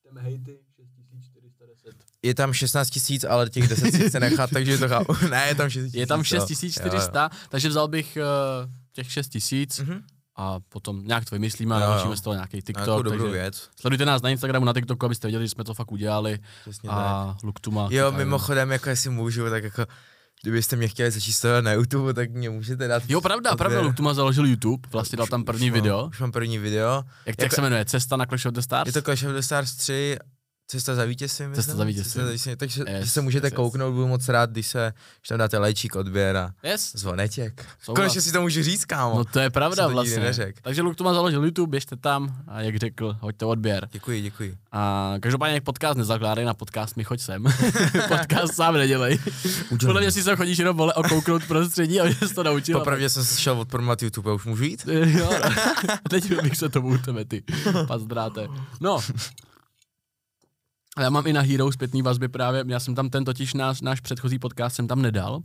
čteme 0.00 0.20
hejty, 0.20 0.58
6410. 0.76 1.94
Je 2.22 2.34
tam 2.34 2.52
16 2.52 2.90
tisíc, 2.90 3.24
ale 3.24 3.50
těch 3.50 3.68
10 3.68 3.92
si 3.92 4.08
chce 4.08 4.20
nechat, 4.20 4.50
takže 4.50 4.78
to 4.78 4.88
chápu. 4.88 5.14
ne, 5.30 5.46
je 5.48 5.54
tam 5.54 5.70
6 5.70 5.94
Je 5.94 6.06
tam 6.06 6.20
jo. 6.20 6.24
6400, 6.24 7.30
takže 7.48 7.68
vzal 7.68 7.88
bych 7.88 8.18
uh, 8.66 8.70
těch 8.92 9.12
6000 9.12 9.78
Jo, 9.78 9.84
jo. 9.88 9.92
Mhm. 9.94 10.02
a 10.36 10.60
potom 10.68 11.06
nějak 11.06 11.24
to 11.24 11.34
vymyslíme 11.34 11.74
a 11.76 11.78
natočíme 11.78 12.16
z 12.16 12.20
toho 12.20 12.34
nějaký 12.34 12.56
Nějakou 12.56 12.66
TikTok. 12.66 13.02
dobrou 13.04 13.18
Takže 13.24 13.32
věc. 13.32 13.70
sledujte 13.80 14.04
nás 14.04 14.22
na 14.22 14.30
Instagramu, 14.30 14.64
na 14.66 14.72
TikToku, 14.72 15.06
abyste 15.06 15.28
viděli, 15.28 15.44
že 15.44 15.50
jsme 15.50 15.64
to 15.64 15.74
fakt 15.74 15.92
udělali. 15.92 16.38
Přesně 16.62 16.88
tak. 16.88 16.98
A 16.98 17.36
Luktuma. 17.42 17.88
Jo, 17.90 18.10
tak- 18.10 18.18
mimochodem, 18.18 18.70
jako 18.70 18.88
jestli 18.88 19.10
můžu, 19.10 19.50
tak 19.50 19.64
jako, 19.64 19.86
kdybyste 20.42 20.76
mě 20.76 20.88
chtěli 20.88 21.10
začít 21.10 21.32
sledovat 21.32 21.60
na 21.64 21.72
YouTube, 21.72 22.14
tak 22.14 22.30
mě 22.30 22.50
můžete 22.50 22.88
dát. 22.88 23.02
Jo, 23.08 23.20
pravda, 23.20 23.50
odběr. 23.50 23.68
pravda, 23.68 23.80
Luktuma 23.80 24.14
založil 24.14 24.46
YouTube, 24.46 24.88
vlastně 24.92 25.16
dal 25.16 25.26
tam 25.26 25.44
první 25.44 25.66
už 25.66 25.70
mám, 25.70 25.82
video. 25.82 26.06
Už 26.08 26.20
mám 26.20 26.32
první 26.32 26.58
video. 26.58 26.94
Jak, 26.96 27.04
jak 27.26 27.38
jako- 27.42 27.54
se 27.54 27.62
jmenuje? 27.62 27.84
Cesta 27.84 28.16
na 28.16 28.26
Clash 28.26 28.46
of 28.46 28.52
the 28.54 28.60
Stars? 28.60 28.86
Je 28.86 28.92
to 28.92 29.02
Clash 29.02 29.22
of 29.22 29.32
the 29.32 29.40
Stars 29.40 29.72
3, 29.74 30.16
Cesta 30.68 30.94
za 30.94 31.04
vítězstvím. 31.04 31.54
Cesta 31.54 31.74
za 31.74 31.84
vítězstvím. 31.84 32.24
Takže 32.56 32.84
Yes, 32.88 33.12
se 33.12 33.20
můžete 33.20 33.46
yes, 33.46 33.54
kouknout, 33.54 33.94
budu 33.94 34.06
moc 34.06 34.28
rád, 34.28 34.50
když 34.50 34.66
se 34.66 34.92
když 35.20 35.28
tam 35.28 35.38
dáte 35.38 35.58
lajčík, 35.58 35.96
odběr 35.96 36.36
a 36.36 36.50
Yes. 36.62 36.92
zvoneček. 36.94 37.66
Souhlas. 37.82 37.96
Konečně 37.96 38.20
si 38.20 38.32
to 38.32 38.40
můžu 38.42 38.62
říct, 38.62 38.84
kámo. 38.84 39.14
No 39.18 39.24
to 39.24 39.40
je 39.40 39.50
pravda 39.50 39.86
to 39.86 39.92
vlastně. 39.92 40.18
neřekl. 40.18 40.58
Takže 40.62 40.82
Luktuma 40.82 41.14
založil 41.14 41.44
YouTube, 41.44 41.70
běžte 41.70 41.96
tam 41.96 42.36
a 42.48 42.60
jak 42.60 42.76
řekl, 42.76 43.16
hoďte 43.20 43.44
odběr. 43.44 43.88
Děkuji, 43.92 44.22
děkuji. 44.22 44.56
A 44.72 45.14
každopádně 45.20 45.54
jak 45.54 45.64
podcast 45.64 45.98
nezakládej 45.98 46.44
na 46.44 46.54
podcast 46.54 46.96
mi 46.96 47.04
choď 47.04 47.20
sem. 47.20 47.44
podcast 48.08 48.54
sám 48.54 48.74
nedělej. 48.74 49.18
Podle 49.68 50.00
mě 50.00 50.10
si 50.10 50.22
se 50.22 50.36
chodíš 50.36 50.58
jenom 50.58 50.76
vole 50.76 50.94
okouknout 50.94 51.44
prostředí, 51.48 52.00
aby 52.00 52.14
se 52.14 52.34
to 52.34 52.42
naučil. 52.42 52.78
Popravdě 52.78 53.08
jsem 53.08 53.24
se 53.24 53.40
šel 53.40 53.60
odpromovat 53.60 54.02
YouTube, 54.02 54.30
a 54.30 54.34
už 54.34 54.44
můžu 54.44 54.64
jít? 54.64 54.86
jo, 54.92 55.30
no. 55.44 55.50
teď 56.10 56.42
bych 56.42 56.56
se 56.56 56.68
tomu 56.68 56.88
u 56.88 56.98
tebe, 56.98 57.24
ty 57.24 57.42
pazdráte. 57.86 58.48
No, 58.80 58.98
a 58.98 59.02
já 61.02 61.10
mám 61.10 61.26
i 61.26 61.32
na 61.32 61.40
Hero 61.40 61.72
zpětný 61.72 62.02
vazby 62.02 62.28
právě, 62.28 62.64
já 62.66 62.80
jsem 62.80 62.94
tam 62.94 63.10
ten 63.10 63.24
totiž 63.24 63.54
náš, 63.54 63.80
náš 63.80 64.00
předchozí 64.00 64.38
podcast 64.38 64.76
jsem 64.76 64.88
tam 64.88 65.02
nedal. 65.02 65.40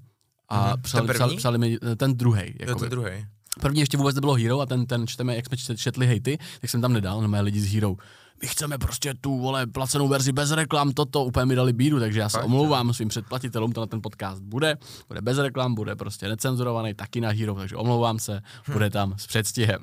A 0.50 0.68
Mhm. 0.74 0.82
psali, 0.82 1.08
Ten 1.08 1.16
psali, 1.16 1.36
psali 1.36 1.58
mi 1.58 1.78
eh, 1.92 1.96
ten 1.96 2.14
druhý. 2.18 2.42
Je 2.60 2.90
druhý. 2.90 3.26
První 3.62 3.80
ještě 3.80 3.98
vůbec 3.98 4.16
nebylo 4.16 4.34
Hero 4.34 4.60
a 4.60 4.66
ten, 4.66 4.86
ten 4.86 5.08
čteme, 5.08 5.36
jak 5.36 5.46
jsme 5.46 5.58
čet- 5.58 5.78
četli 5.80 6.08
hejty, 6.08 6.38
tak 6.62 6.70
jsem 6.70 6.82
tam 6.82 6.94
nedal, 6.94 7.22
no 7.22 7.28
mé 7.28 7.42
lidi 7.42 7.62
z 7.62 7.74
Hero. 7.74 7.96
My 8.42 8.48
chceme 8.48 8.78
prostě 8.78 9.14
tu, 9.22 9.40
vole, 9.40 9.68
placenou 9.68 10.08
verzi 10.08 10.32
bez 10.32 10.52
reklam, 10.52 10.92
toto, 10.92 11.24
úplně 11.26 11.46
mi 11.46 11.56
dali 11.56 11.74
bídu, 11.74 12.00
takže 12.00 12.20
já 12.20 12.30
se 12.30 12.38
Fakt, 12.38 12.46
omlouvám 12.46 12.94
svým 12.94 13.10
předplatitelům, 13.10 13.74
na 13.78 13.86
ten 13.86 14.02
podcast 14.02 14.42
bude, 14.42 14.78
bude 15.08 15.22
bez 15.22 15.38
reklam, 15.38 15.76
bude 15.76 15.96
prostě 15.96 16.28
necenzurovaný, 16.28 16.94
taky 16.94 17.22
na 17.22 17.30
Hero, 17.30 17.56
takže 17.56 17.76
omlouvám 17.76 18.20
se, 18.20 18.42
bude 18.74 18.90
tam 18.90 19.14
s 19.18 19.28
předstihem. 19.28 19.80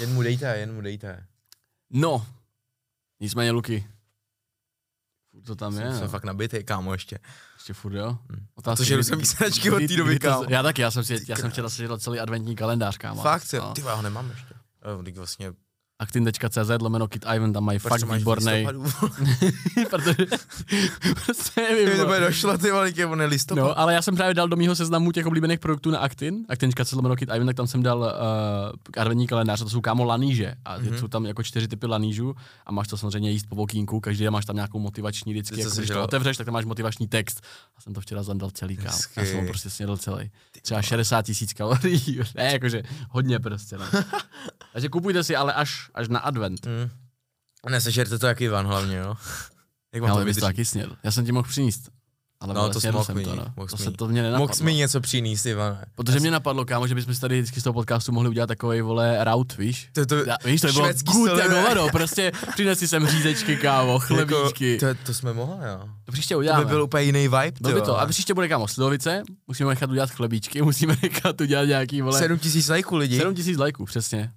Jen 0.00 0.12
mu 0.14 0.22
dejte, 0.22 0.56
jen 0.58 0.74
mu 0.74 0.80
dejte. 0.80 1.26
no, 1.90 2.26
nicméně 3.20 3.50
Luky, 3.50 3.86
furt 5.32 5.42
to 5.42 5.56
tam 5.56 5.72
je, 5.78 5.82
Jsem, 5.82 5.92
jsem 5.92 6.02
no. 6.02 6.08
fakt 6.08 6.24
nabitý, 6.24 6.64
kámo, 6.64 6.92
ještě. 6.92 7.18
ještě 7.54 7.72
furt 7.72 7.94
jo. 7.94 8.18
Hm. 8.32 8.46
Otázka, 8.54 8.76
To, 8.76 8.84
že 8.84 9.04
jsem 9.04 9.18
výsledečky 9.18 9.70
od 9.70 9.78
té 9.78 9.96
doby, 9.96 10.18
kámo. 10.18 10.44
Já 10.48 10.62
taky, 10.62 10.82
já 10.82 10.90
jsem, 10.90 11.04
si, 11.04 11.18
já 11.28 11.36
jsem 11.36 11.50
včera 11.50 11.68
seděl 11.68 11.98
celý 11.98 12.20
adventní 12.20 12.56
kalendář, 12.56 12.98
kámo. 12.98 13.22
Fakt. 13.22 13.52
No. 13.52 13.72
Ty 13.74 13.80
já 13.80 13.94
ho 13.94 14.02
nemám 14.02 14.30
ještě. 14.30 14.54
Teď 15.04 15.16
vlastně, 15.16 15.52
Actin.cz, 16.00 16.70
lomeno 16.80 17.08
Kit 17.08 17.24
Ivan, 17.34 17.52
tam 17.52 17.64
mají 17.64 17.78
proč 17.78 18.00
fakt 18.00 18.10
výborný. 18.18 18.66
protože 19.90 20.26
prostě 21.24 21.60
nevím, 21.60 21.88
to 21.90 21.96
vole. 21.96 22.06
bude 22.06 22.20
došlo, 22.20 22.58
ty 22.58 22.68
jak 22.68 23.10
on 23.10 23.22
listopad. 23.22 23.64
No, 23.64 23.78
ale 23.78 23.94
já 23.94 24.02
jsem 24.02 24.16
právě 24.16 24.34
dal 24.34 24.48
do 24.48 24.56
mého 24.56 24.74
seznamu 24.76 25.12
těch 25.12 25.26
oblíbených 25.26 25.58
produktů 25.58 25.90
na 25.90 25.98
Actin, 25.98 26.44
Actin.cz 26.48 26.92
lomeno 26.92 27.16
Kit 27.16 27.28
Ivan, 27.34 27.46
tak 27.46 27.56
tam 27.56 27.66
jsem 27.66 27.82
dal 27.82 27.98
uh, 27.98 29.00
adventní 29.02 29.26
kalendář, 29.26 29.60
a 29.60 29.64
to 29.64 29.70
jsou 29.70 29.80
kámo 29.80 30.04
laníže 30.04 30.54
a 30.64 30.76
Mhm. 30.78 30.86
mm-hmm. 30.88 30.98
jsou 30.98 31.08
tam 31.08 31.26
jako 31.26 31.42
čtyři 31.42 31.68
typy 31.68 31.86
lanížů 31.86 32.34
a 32.66 32.72
máš 32.72 32.88
to 32.88 32.96
samozřejmě 32.96 33.30
jíst 33.30 33.46
po 33.48 33.56
vokínku, 33.56 34.00
každý 34.00 34.24
den 34.24 34.32
máš 34.32 34.44
tam 34.44 34.56
nějakou 34.56 34.78
motivační 34.78 35.32
vždycky, 35.32 35.54
Ty 35.56 35.60
jako, 35.62 35.76
když 35.76 35.90
to 35.90 36.02
otevřeš, 36.02 36.36
tak 36.36 36.44
tam 36.44 36.54
máš 36.54 36.64
motivační 36.64 37.08
text. 37.08 37.40
A 37.76 37.80
jsem 37.80 37.94
to 37.94 38.00
včera 38.00 38.22
zandal 38.22 38.50
celý, 38.50 38.76
kámo. 38.76 38.98
Já 39.16 39.24
jsem 39.24 39.40
ho 39.40 39.46
prostě 39.46 39.70
snědl 39.70 39.96
celý. 39.96 40.30
Třeba 40.62 40.82
60 40.82 41.22
tisíc 41.22 41.52
kalorií, 41.52 42.20
ne, 42.34 42.52
jakože 42.52 42.82
hodně 43.10 43.38
prostě, 43.38 43.78
no. 43.78 43.84
Takže 44.72 44.88
kupujte 44.88 45.24
si, 45.24 45.36
ale 45.36 45.52
až, 45.52 45.89
až 45.94 46.08
na 46.08 46.18
advent. 46.18 46.66
Mm. 46.66 46.90
Nesežerte 47.70 48.18
to 48.18 48.26
jak 48.26 48.40
Ivan 48.40 48.66
hlavně, 48.66 48.96
jo. 48.96 49.14
Jak 49.94 50.02
vám 50.02 50.10
Ale 50.10 50.20
to 50.20 50.24
to 50.24 50.26
vydrží? 50.26 50.40
taky 50.40 50.64
snědl. 50.64 50.96
Já 51.02 51.10
jsem 51.10 51.24
ti 51.26 51.32
mohl 51.32 51.48
přinést. 51.48 51.90
Ale 52.42 52.54
No, 52.54 52.68
to 52.70 52.80
jsem 52.80 52.94
mohl 52.94 53.04
to, 53.04 53.34
no. 53.36 53.44
mohl 53.56 53.68
To, 53.68 53.76
se, 53.76 53.90
to 53.90 54.08
mě 54.08 54.22
nenapadlo. 54.22 54.46
Mohl 54.48 54.64
mi 54.64 54.74
něco 54.74 55.00
přinést, 55.00 55.46
Ivane. 55.46 55.84
Protože 55.94 56.20
mě 56.20 56.30
napadlo, 56.30 56.64
kámo, 56.64 56.86
že 56.86 56.94
bychom 56.94 57.14
si 57.14 57.20
tady 57.20 57.40
vždycky 57.40 57.60
z 57.60 57.64
toho 57.64 57.74
podcastu 57.74 58.12
mohli 58.12 58.28
udělat 58.28 58.46
takový 58.46 58.80
vole 58.80 59.24
route, 59.24 59.54
víš? 59.58 59.88
To, 59.92 60.06
to, 60.06 60.14
Já, 60.24 60.36
víš, 60.44 60.60
to 60.60 60.66
by 60.66 60.72
bylo 60.72 60.84
švédský 60.84 61.12
good 61.12 61.38
jak 61.38 61.50
hovado, 61.52 61.88
prostě 61.92 62.32
přines 62.52 62.78
si 62.78 62.88
sem 62.88 63.06
řízečky, 63.06 63.56
kámo, 63.56 63.98
chlebíčky. 63.98 64.72
Jako, 64.72 64.86
to, 64.94 65.04
to 65.06 65.14
jsme 65.14 65.32
mohli, 65.32 65.68
jo. 65.68 65.88
to 66.04 66.12
příště 66.12 66.34
To 66.34 66.38
uděláme. 66.38 66.64
by 66.64 66.68
byl 66.70 66.82
úplně 66.82 67.02
jiný 67.04 67.22
vibe, 67.22 67.52
Byl 67.60 67.74
by 67.74 67.80
to. 67.80 68.00
A 68.00 68.06
příště 68.06 68.34
bude 68.34 68.48
kámo 68.48 68.68
Slidovice, 68.68 69.22
musíme 69.46 69.68
nechat 69.70 69.90
udělat 69.90 70.10
chlebíčky, 70.10 70.62
musíme 70.70 70.96
nechat 71.02 71.40
udělat 71.40 71.64
nějaký, 71.64 72.02
vole, 72.02 72.18
7 72.18 72.38
tisíc 72.38 72.68
lajků 72.68 72.96
lidí. 72.96 73.18
7 73.18 73.34
tisíc 73.34 73.58
lajků, 73.58 73.84
přesně. 73.84 74.32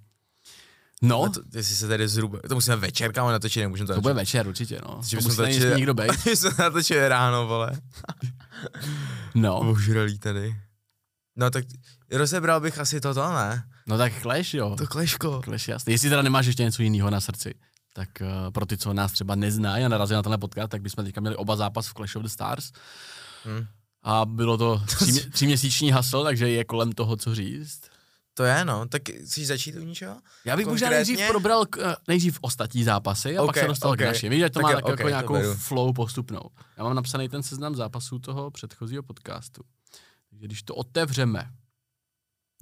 No, 1.04 1.22
A 1.24 1.28
to, 1.28 1.40
jestli 1.54 1.76
se 1.76 1.88
tady 1.88 2.08
zhruba, 2.08 2.38
to 2.48 2.54
musíme 2.54 2.76
večer, 2.76 3.12
kámo, 3.12 3.30
natočit, 3.30 3.60
nemůžeme 3.62 3.86
to 3.86 3.94
to 3.94 4.00
bude 4.00 4.14
večer 4.14 4.48
určitě, 4.48 4.80
no. 4.88 5.00
Že 5.02 5.16
To 5.16 5.16
bychom 5.16 5.24
musí 5.24 5.36
tady 5.36 5.52
točili- 5.52 5.64
nesmí 5.64 5.76
nikdo 5.76 5.94
bejt. 5.94 6.12
My 6.26 6.36
jsme 6.36 6.50
natočili 6.58 7.08
ráno, 7.08 7.46
vole. 7.46 7.70
No, 9.34 9.58
Ožralý 9.70 10.18
tady. 10.18 10.56
No 11.36 11.50
tak 11.50 11.64
rozebral 12.12 12.60
bych 12.60 12.78
asi 12.78 13.00
toto, 13.00 13.32
ne? 13.32 13.64
no 13.86 13.98
tak 13.98 14.12
Clash, 14.22 14.54
jo. 14.54 14.74
To 14.78 14.86
kleško. 14.86 15.40
Clash, 15.44 15.68
jasně. 15.68 15.94
Jestli 15.94 16.08
teda 16.08 16.22
nemáš 16.22 16.46
ještě 16.46 16.62
něco 16.62 16.82
jiného 16.82 17.10
na 17.10 17.20
srdci, 17.20 17.54
tak 17.94 18.08
uh, 18.20 18.50
pro 18.50 18.66
ty, 18.66 18.76
co 18.78 18.92
nás 18.92 19.12
třeba 19.12 19.34
neznají 19.34 19.84
a 19.84 19.88
narazí 19.88 20.14
na 20.14 20.22
tenhle 20.22 20.38
podcast, 20.38 20.70
tak 20.70 20.82
bychom 20.82 21.04
teďka 21.04 21.20
měli 21.20 21.36
oba 21.36 21.56
zápas 21.56 21.86
v 21.88 21.94
Clash 21.94 22.16
of 22.16 22.22
the 22.22 22.28
Stars. 22.28 22.72
Hm. 23.44 23.66
A 24.02 24.24
bylo 24.26 24.56
to 24.58 24.78
tří, 24.98 25.30
tříměsíční 25.30 25.90
hasl, 25.90 26.24
takže 26.24 26.48
je 26.48 26.64
kolem 26.64 26.92
toho 26.92 27.16
co 27.16 27.34
říct. 27.34 27.80
To 28.34 28.44
je, 28.44 28.64
no. 28.64 28.86
Tak 28.86 29.02
chceš 29.24 29.46
začít 29.46 29.76
u 29.76 29.80
ničeho? 29.84 30.16
Já 30.44 30.56
bych 30.56 30.66
možná 30.66 30.90
nejdřív 30.90 31.20
probral 31.28 31.66
k, 31.66 31.76
eh, 31.78 31.96
nejdřív 32.08 32.38
ostatní 32.40 32.84
zápasy 32.84 33.36
a 33.38 33.42
Ok, 33.42 33.46
pak 33.46 33.58
se 33.58 33.66
dostal 33.66 33.90
ok. 33.90 33.98
k 33.98 34.00
našim. 34.04 34.30
Víš, 34.30 34.40
že 34.40 34.50
to 34.50 34.54
Tak 34.54 34.62
má 34.62 34.70
jo, 34.70 34.76
tak 34.76 34.88
jako 34.90 35.02
to 35.02 35.08
nějakou 35.08 35.32
beru. 35.32 35.54
flow 35.54 35.92
postupnou. 35.92 36.40
Já 36.76 36.84
mám 36.84 36.94
napsaný 36.96 37.28
ten 37.28 37.42
seznam 37.42 37.74
zápasů 37.74 38.18
toho 38.18 38.50
předchozího 38.50 39.02
podcastu. 39.02 39.62
Takže 40.30 40.46
když 40.46 40.62
to 40.62 40.74
otevřeme, 40.74 41.50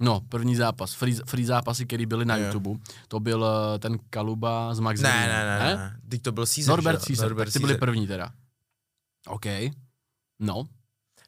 no, 0.01 0.21
první 0.29 0.55
zápas, 0.55 0.93
free, 0.93 1.15
free 1.25 1.45
zápasy, 1.45 1.85
které 1.85 2.05
byly 2.05 2.25
na 2.25 2.37
Jo. 2.37 2.45
YouTube, 2.45 2.79
to 3.07 3.19
byl 3.19 3.45
eh, 3.75 3.79
ten 3.79 3.99
Kaluba 4.09 4.73
s 4.75 4.79
Max 4.79 5.01
Ne, 5.01 5.09
Vernem, 5.09 5.29
ne, 5.29 5.59
ne, 5.59 5.75
ne. 5.75 5.99
Teď 6.09 6.21
to 6.21 6.31
byl 6.31 6.45
Caesar, 6.45 6.67
Norbert 6.69 6.99
že? 7.01 7.05
Caesar, 7.07 7.35
tak 7.35 7.53
ty 7.53 7.59
byli 7.59 7.77
první 7.77 8.07
teda. 8.07 8.31
OK. 9.27 9.45
No, 10.39 10.63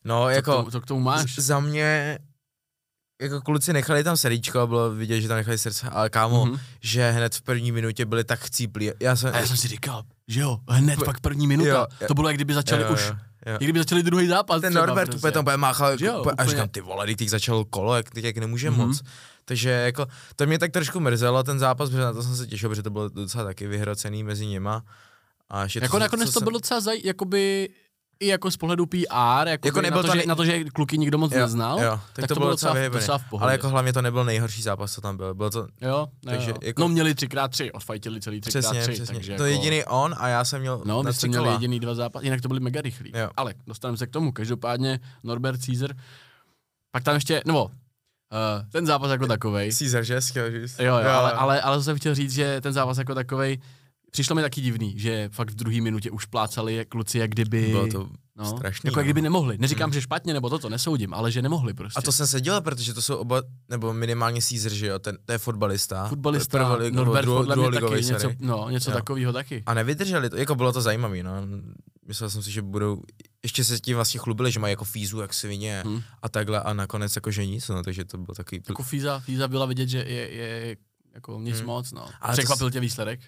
No, 0.04 0.24
co, 0.24 0.30
jako, 0.30 0.52
k 0.52 0.56
tomu, 0.56 0.72
co 0.72 0.82
k 0.82 0.86
tomu 0.86 1.00
máš? 1.02 1.36
z- 1.36 1.40
za 1.40 1.60
mě, 1.60 2.20
jako 3.22 3.41
kluci 3.41 3.74
nechali 3.74 4.03
tam 4.03 4.17
srdíčko 4.17 4.60
a 4.60 4.67
bylo 4.67 4.91
vidět, 4.91 5.22
že 5.22 5.27
tam 5.27 5.38
nechali 5.38 5.57
srdce, 5.57 5.89
ale 5.89 6.10
kámo, 6.10 6.45
Mhm. 6.45 6.60
že 6.81 7.12
hned 7.12 7.36
v 7.36 7.41
první 7.41 7.72
minutě 7.72 8.05
byli 8.05 8.24
tak 8.24 8.39
chcíplí. 8.39 8.91
Já 9.00 9.15
jsem, 9.15 9.36
A 9.36 9.38
já 9.39 9.48
jsem 9.48 9.57
si 9.57 9.67
říkal, 9.67 10.03
že 10.27 10.39
jo, 10.41 10.57
hned 10.69 11.00
pak 11.05 11.19
první 11.19 11.48
minuta. 11.48 11.69
Jo, 11.69 11.88
jo. 12.01 12.07
to 12.07 12.13
bylo, 12.13 12.27
jak 12.29 12.38
kdyby 12.38 12.53
začali 12.53 12.81
Jo, 12.84 12.93
už, 12.93 13.01
jo, 13.07 13.15
jo. 13.45 13.51
jak 13.51 13.62
kdyby 13.62 13.79
začali 13.79 14.03
druhý 14.03 14.27
zápas. 14.27 14.62
ten 14.62 14.74
třeba 14.74 14.86
Norbert 14.86 15.05
prostě. 15.05 15.17
úplně 15.17 15.31
tam 15.31 15.43
úplně 15.43 15.57
máchal, 15.57 15.91
jo, 16.00 16.19
úplně, 16.19 16.34
a 16.38 16.45
říkám, 16.45 16.69
ty 16.69 16.81
vole, 16.81 17.15
teď 17.15 17.29
začalo 17.29 17.65
kolo, 17.65 17.95
jak 17.95 18.10
teď 18.10 18.24
jak 18.24 18.38
nemůže 18.38 18.69
Mhm. 18.72 18.79
moc. 18.88 19.01
Takže 19.45 19.69
jako, 19.69 20.05
to 20.36 20.45
mě 20.45 20.60
tak 20.60 20.72
trošku 20.72 21.00
mrzelo, 21.00 21.43
ten 21.43 21.60
zápas, 21.60 21.89
protože 21.89 22.01
na 22.01 22.13
to 22.13 22.24
jsem 22.24 22.36
se 22.36 22.48
těšil, 22.48 22.69
protože 22.69 22.84
to 22.84 22.89
bylo 22.89 23.10
docela 23.10 23.43
taky 23.43 23.67
vyhrocený 23.67 24.24
mezi 24.24 24.45
nima. 24.45 24.84
A 25.50 25.63
ještě 25.63 25.79
Jako 25.79 25.95
to, 25.98 26.00
nakonec 26.00 26.25
to 26.29 26.31
jsem- 26.31 26.43
bylo 26.43 26.60
docela 26.60 26.79
zaj, 26.81 27.01
jakoby, 27.03 27.69
i 28.19 28.27
jako 28.27 28.51
z 28.51 28.57
pohledu 28.57 28.86
PR, 28.86 29.48
jako, 29.48 29.67
Jako 29.67 29.77
na, 29.77 29.81
nebyl 29.81 30.01
to, 30.01 30.07
to 30.07 30.13
že, 30.13 30.17
nej- 30.17 30.27
na 30.27 30.36
to, 30.36 30.45
že 30.45 30.63
kluky 30.63 30.98
nikdo 30.98 31.17
moc 31.17 31.31
Jo, 31.31 31.39
neznal, 31.39 31.79
jo, 31.84 32.00
tak, 32.13 32.27
to, 32.27 32.36
bylo 32.36 32.50
docela 32.50 32.74
vyjebený. 32.74 33.00
docela 33.01 33.17
v 33.17 33.29
pohodě. 33.29 33.43
Ale 33.43 33.51
jako 33.51 33.69
hlavně 33.69 33.93
to 33.93 34.01
nebyl 34.01 34.25
nejhorší 34.25 34.62
zápas, 34.62 34.93
co 34.93 35.01
tam 35.01 35.17
byl. 35.17 35.34
Bylo 35.34 35.50
to 35.50 35.67
jo, 35.81 36.07
takže 36.25 36.50
jo. 36.51 36.57
jako- 36.62 36.81
No 36.81 36.88
měli 36.88 37.13
3x3, 37.13 37.69
odfajtili 37.74 38.22
celý 38.22 38.41
3x3, 38.41 38.50
přesně, 38.50 38.81
přesně. 38.81 39.05
takže 39.15 39.36
to 39.38 39.45
jako, 39.45 39.57
jediný 39.63 39.84
on 39.86 40.15
a 40.17 40.27
já 40.27 40.45
jsem 40.45 40.62
měl 40.62 40.81
No, 40.86 41.03
na 41.03 41.10
my 41.10 41.13
jsme 41.13 41.17
tři 41.17 41.27
měli 41.27 41.50
jediný 41.50 41.79
dva 41.79 41.95
zápasy, 41.95 42.25
jinak 42.25 42.41
to 42.41 42.48
byly 42.48 42.60
mega 42.60 42.81
rychlí. 42.81 43.12
Jo. 43.15 43.29
Ale 43.38 43.53
dostaneme 43.67 43.98
se 43.98 44.07
k 44.07 44.12
tomu. 44.12 44.31
Každopádně 44.31 45.00
Norbert 45.24 45.65
Caesar. 45.65 45.95
Pak 46.91 47.03
tam 47.03 47.15
ještě, 47.15 47.41
nebo 47.45 47.65
uh, 47.65 47.72
ten 48.72 48.86
zápas 48.86 49.12
jako 49.12 49.27
takovej. 49.27 49.72
Caesar, 49.79 50.03
že? 50.03 50.22
Říct. 50.22 50.79
Jo, 50.79 50.86
jo, 50.86 51.10
ale, 51.10 51.31
ale, 51.31 51.62
ale 51.62 51.77
to 51.77 51.84
jsem 51.84 51.98
chtěl 51.98 52.15
říct, 52.15 52.31
že 52.34 52.62
ten 52.62 52.74
zápas 52.74 52.98
jako 52.98 53.15
takovej, 53.15 53.57
přišlo 54.15 54.36
mi 54.36 54.41
taky 54.41 54.62
divný, 54.62 55.00
že 55.00 55.29
fakt 55.34 55.51
v 55.51 55.55
druhé 55.55 55.81
minutě 55.81 56.12
už 56.12 56.25
plácali 56.25 56.86
kluci, 56.89 57.17
jak 57.19 57.29
kdyby... 57.31 57.67
Bylo 57.67 57.88
to 57.88 58.10
no, 58.36 58.45
strašný, 58.45 58.88
Jako 58.88 59.00
jak 59.00 59.05
no. 59.05 59.07
kdyby 59.07 59.22
nemohli. 59.22 59.57
Neříkám, 59.57 59.93
že 59.93 60.01
špatně, 60.01 60.34
nebo 60.34 60.50
toto, 60.50 60.69
nesoudím, 60.69 61.13
ale 61.13 61.31
že 61.31 61.41
nemohli 61.41 61.74
prostě. 61.74 61.98
A 62.00 62.01
to 62.01 62.12
jsem 62.12 62.27
se 62.27 62.41
dělal, 62.41 62.62
protože 62.62 62.93
to 62.93 63.01
jsou 63.01 63.15
oba, 63.15 63.41
nebo 63.69 63.93
minimálně 63.93 64.41
Caesar, 64.50 64.74
že 64.74 64.88
jo, 64.88 65.00
ten, 65.00 65.17
to 65.25 65.31
je 65.31 65.38
fotbalista. 65.38 66.07
Fotbalista, 66.07 66.57
Prvoligo- 66.57 66.93
Norbert 66.93 67.25
druho- 67.25 67.38
podle 67.45 67.55
mě 67.69 67.79
taky, 67.81 68.03
něco, 68.05 68.31
no, 68.39 68.69
něco 68.69 68.91
takového 68.91 69.34
taky. 69.34 69.63
A 69.65 69.74
nevydrželi 69.74 70.29
to, 70.29 70.38
jako 70.38 70.55
bylo 70.55 70.74
to 70.74 70.81
zajímavé, 70.81 71.24
no. 71.24 71.31
Myslel 72.07 72.29
jsem 72.29 72.43
si, 72.43 72.51
že 72.51 72.62
budou, 72.62 73.01
ještě 73.43 73.63
se 73.63 73.79
tím 73.79 73.95
vlastně 73.95 74.19
chlubili, 74.19 74.51
že 74.51 74.60
mají 74.60 74.72
jako 74.72 74.86
fízu, 74.86 75.19
jak 75.22 75.34
svině 75.34 75.81
Hmm. 75.86 76.01
a 76.22 76.29
takhle 76.29 76.62
a 76.62 76.74
nakonec 76.74 77.15
jako 77.15 77.31
že 77.31 77.45
nic, 77.45 77.67
no, 77.67 77.84
takže 77.84 78.05
to 78.05 78.17
bylo 78.17 78.36
takový... 78.36 78.62
Jako 78.69 78.84
Fíza, 78.84 79.19
Fíza 79.19 79.48
byla 79.48 79.65
vidět, 79.65 79.89
že 79.89 79.98
je, 79.98 80.29
je 80.34 80.77
jako 81.13 81.39
nic 81.41 81.57
Hmm. 81.57 81.65
moc, 81.65 81.91
no. 81.91 82.01
To 82.25 82.31
Překvapil 82.31 82.72
tě 82.72 82.79
výsledek? 82.79 83.19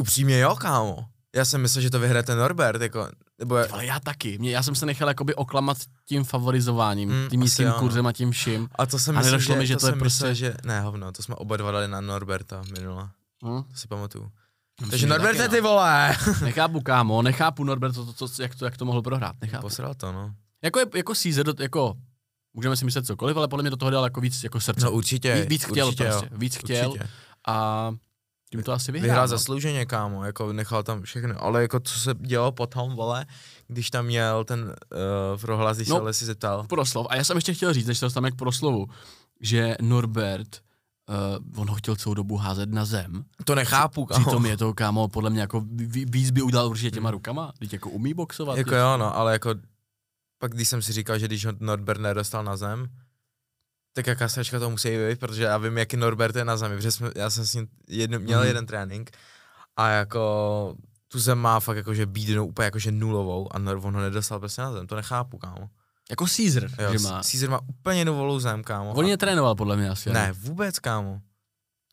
Upřímně 0.00 0.38
jo, 0.38 0.56
kámo. 0.56 1.04
Já 1.36 1.44
jsem 1.44 1.60
myslel, 1.62 1.82
že 1.82 1.90
to 1.90 2.00
vyhraje 2.00 2.22
ten 2.22 2.38
Norbert, 2.38 2.82
jako, 2.82 3.08
nebo 3.38 3.56
Ale 3.72 3.86
já 3.86 4.00
taky. 4.00 4.38
Mě, 4.38 4.50
já 4.50 4.62
jsem 4.62 4.74
se 4.74 4.86
nechal 4.86 5.08
jakoby 5.08 5.34
oklamat 5.34 5.76
tím 6.08 6.24
favorizováním, 6.24 7.10
Hmm, 7.10 7.28
tím 7.28 7.66
no. 7.66 7.72
kurzem 7.78 8.06
a 8.06 8.12
tím 8.12 8.30
vším. 8.30 8.68
a 8.78 8.86
to 8.86 8.98
jsem 8.98 9.16
A 9.18 9.20
myslel, 9.20 9.38
že, 9.38 9.56
mi, 9.56 9.66
že 9.66 9.76
to 9.76 9.86
je 9.86 9.92
jsem 9.92 10.02
myslel, 10.02 10.28
prostě- 10.30 10.34
že, 10.34 10.54
ne, 10.64 10.80
hovno, 10.80 11.12
to 11.12 11.22
jsme 11.22 11.34
oba 11.34 11.56
dva 11.56 11.70
dali 11.70 11.88
na 11.88 12.00
Norberta 12.00 12.62
minule, 12.78 13.02
Hm? 13.44 13.62
to 13.62 13.76
si 13.76 13.88
pamatuju. 13.88 14.24
Myslím, 14.80 14.90
Takže 14.90 14.98
že 14.98 15.06
Norberte, 15.06 15.38
taky, 15.42 15.54
ty 15.54 15.60
vole! 15.60 16.16
no. 16.26 16.34
Nechápu, 16.44 16.80
kámo, 16.80 17.22
nechápu 17.22 17.64
Norbert, 17.64 17.94
to, 17.94 18.12
to, 18.12 18.28
to, 18.28 18.42
jak, 18.42 18.54
to, 18.54 18.64
jak 18.64 18.76
to 18.76 18.84
mohl 18.84 19.02
prohrát, 19.02 19.36
nechápu. 19.40 19.62
Posral 19.62 19.94
to, 19.94 20.12
no. 20.12 20.34
Jako, 20.64 20.78
je, 20.78 20.86
jako 20.94 21.12
Caesar, 21.22 21.46
jako, 21.60 21.94
můžeme 22.54 22.76
si 22.76 22.84
myslet 22.84 23.06
cokoliv, 23.06 23.36
ale 23.36 23.48
podle 23.48 23.62
mě 23.62 23.70
do 23.70 23.76
toho 23.76 23.90
dal 23.90 24.04
jako 24.04 24.20
víc 24.20 24.44
jako 24.44 24.60
srdce. 24.60 24.84
No 24.84 24.90
určitě. 24.92 25.34
víc, 25.34 25.48
víc 25.48 25.64
chtěl 25.64 25.86
určitě, 25.86 26.04
prostě, 26.04 26.28
jo. 26.32 26.38
víc 26.38 26.56
chtěl 26.56 26.90
Určitě. 26.90 27.08
a 27.48 27.90
tím 28.56 28.62
to 28.62 28.72
asi 28.72 28.92
vyhrál. 28.92 29.06
Vyhrál 29.08 29.24
no. 29.24 29.28
zaslouženě, 29.28 29.86
kámo, 29.86 30.24
jako 30.24 30.52
nechal 30.52 30.82
tam 30.82 31.02
všechno, 31.02 31.42
ale 31.44 31.62
jako 31.62 31.80
co 31.80 32.00
se 32.00 32.14
dělo 32.20 32.52
potom, 32.52 32.94
vole, 32.96 33.26
když 33.68 33.90
tam 33.90 34.06
měl 34.06 34.44
ten 34.44 34.64
uh, 34.64 35.40
prohlas, 35.40 35.76
když 35.76 35.88
No. 35.88 35.96
se 35.96 36.02
Lesy 36.02 36.24
zeptal. 36.24 36.66
proslov. 36.66 37.06
A 37.10 37.16
já 37.16 37.24
jsem 37.24 37.36
ještě 37.36 37.54
chtěl 37.54 37.72
říct, 37.72 37.86
než 37.86 37.98
se 37.98 38.04
dostaneme 38.06 38.30
k 38.30 38.34
proslovu, 38.36 38.86
že 39.40 39.76
Norbert, 39.82 40.60
uh, 41.08 41.60
on 41.60 41.68
ho 41.68 41.74
chtěl 41.74 41.96
celou 41.96 42.14
dobu 42.14 42.36
házet 42.36 42.70
na 42.72 42.84
zem. 42.84 43.24
To 43.44 43.54
nechápu, 43.54 44.04
kámo. 44.06 44.24
Přitom 44.24 44.46
je 44.46 44.56
to, 44.56 44.74
kámo, 44.74 45.08
podle 45.08 45.30
mě 45.30 45.40
jako 45.40 45.60
ví- 45.60 46.06
víc 46.10 46.30
by 46.30 46.42
udělal 46.42 46.68
určitě 46.68 46.90
těma 46.90 47.10
rukama. 47.10 47.52
Teď 47.58 47.72
jako 47.72 47.90
umí 47.90 48.14
boxovat. 48.14 48.58
Jako 48.58 48.74
jo, 48.74 48.96
no, 48.96 49.16
ale 49.16 49.32
jako 49.32 49.54
pak 50.38 50.52
když 50.54 50.68
jsem 50.68 50.82
si 50.82 50.92
říkal, 50.92 51.18
že 51.18 51.26
když 51.26 51.46
ho 51.46 51.52
Norbert 51.60 52.00
nedostal 52.00 52.44
na 52.44 52.56
zem, 52.56 52.86
tak 53.94 54.06
jaká 54.06 54.28
sračka 54.28 54.58
to 54.58 54.70
musí 54.70 54.88
být, 54.88 55.20
protože 55.20 55.42
já 55.42 55.58
vím, 55.58 55.78
jaký 55.78 55.96
Norbert 55.96 56.36
je 56.36 56.44
na 56.44 56.56
zemi, 56.56 56.76
protože 56.76 56.92
jsme, 56.92 57.10
já 57.16 57.30
jsem 57.30 57.46
s 57.46 57.54
ním 57.54 57.68
jedno, 57.88 58.18
měl 58.18 58.40
mm. 58.40 58.46
jeden 58.46 58.66
trénink 58.66 59.10
a 59.76 59.88
jako 59.88 60.76
tu 61.08 61.18
zem 61.18 61.38
má 61.38 61.60
fakt 61.60 61.76
jakože 61.76 62.06
bídnou 62.06 62.46
úplně 62.46 62.64
jakože 62.64 62.92
nulovou 62.92 63.56
a 63.56 63.56
on 63.56 63.94
ho 63.94 64.00
nedostal 64.00 64.38
prostě 64.38 64.62
na 64.62 64.72
zem, 64.72 64.86
to 64.86 64.96
nechápu, 64.96 65.38
kámo. 65.38 65.70
Jako 66.10 66.26
Caesar, 66.36 66.62
Jo, 66.62 66.92
že 66.92 66.98
má. 66.98 67.22
Caesar 67.22 67.50
má 67.50 67.60
úplně 67.68 68.04
nulovou 68.04 68.40
zem, 68.40 68.62
kámo. 68.64 68.92
On 68.92 69.06
je 69.06 69.16
trénoval 69.16 69.54
podle 69.54 69.76
mě 69.76 69.90
asi. 69.90 70.10
Ne, 70.10 70.32
vůbec, 70.32 70.78
kámo. 70.78 71.20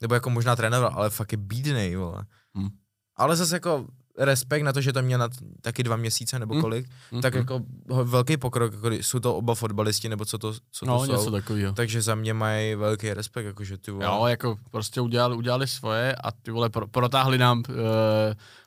Nebo 0.01 0.13
jako 0.13 0.29
možná 0.29 0.55
trénoval, 0.55 0.91
ale 0.95 1.09
fakt 1.09 1.31
je 1.31 1.37
bídnej, 1.37 1.95
vole. 1.95 2.25
Hm. 2.57 2.69
Ale 3.15 3.35
zase 3.35 3.55
jako 3.55 3.87
respekt 4.25 4.63
na 4.63 4.73
to, 4.73 4.81
že 4.81 4.93
to 4.93 5.01
měl 5.01 5.19
na 5.19 5.29
taky 5.61 5.83
dva 5.83 5.95
měsíce 5.95 6.39
nebo 6.39 6.55
Hm. 6.55 6.61
kolik, 6.61 6.85
Mm, 7.11 7.21
tak 7.21 7.33
mm. 7.33 7.39
jako 7.39 7.61
velký 8.03 8.37
pokrok, 8.37 8.73
jako 8.73 8.89
jsou 8.91 9.19
to 9.19 9.35
oba 9.35 9.55
fotbalisti, 9.55 10.09
nebo 10.09 10.25
co 10.25 10.37
to, 10.37 10.53
co 10.71 10.85
No, 10.85 10.99
to 10.99 11.05
něco 11.05 11.23
jsou. 11.23 11.31
takového. 11.31 11.73
Takže 11.73 12.01
za 12.01 12.15
mě 12.15 12.33
mají 12.33 12.75
velký 12.75 13.13
respekt, 13.13 13.45
jakože 13.45 13.77
ty 13.77 13.91
vole. 13.91 14.05
Jo, 14.05 14.25
jako 14.27 14.57
prostě 14.71 15.01
udělali, 15.01 15.35
udělali 15.35 15.67
svoje 15.67 16.15
a 16.15 16.31
ty 16.31 16.51
vole 16.51 16.69
pro, 16.69 16.87
protáhli 16.87 17.37
nám 17.37 17.63
uh, 17.69 17.75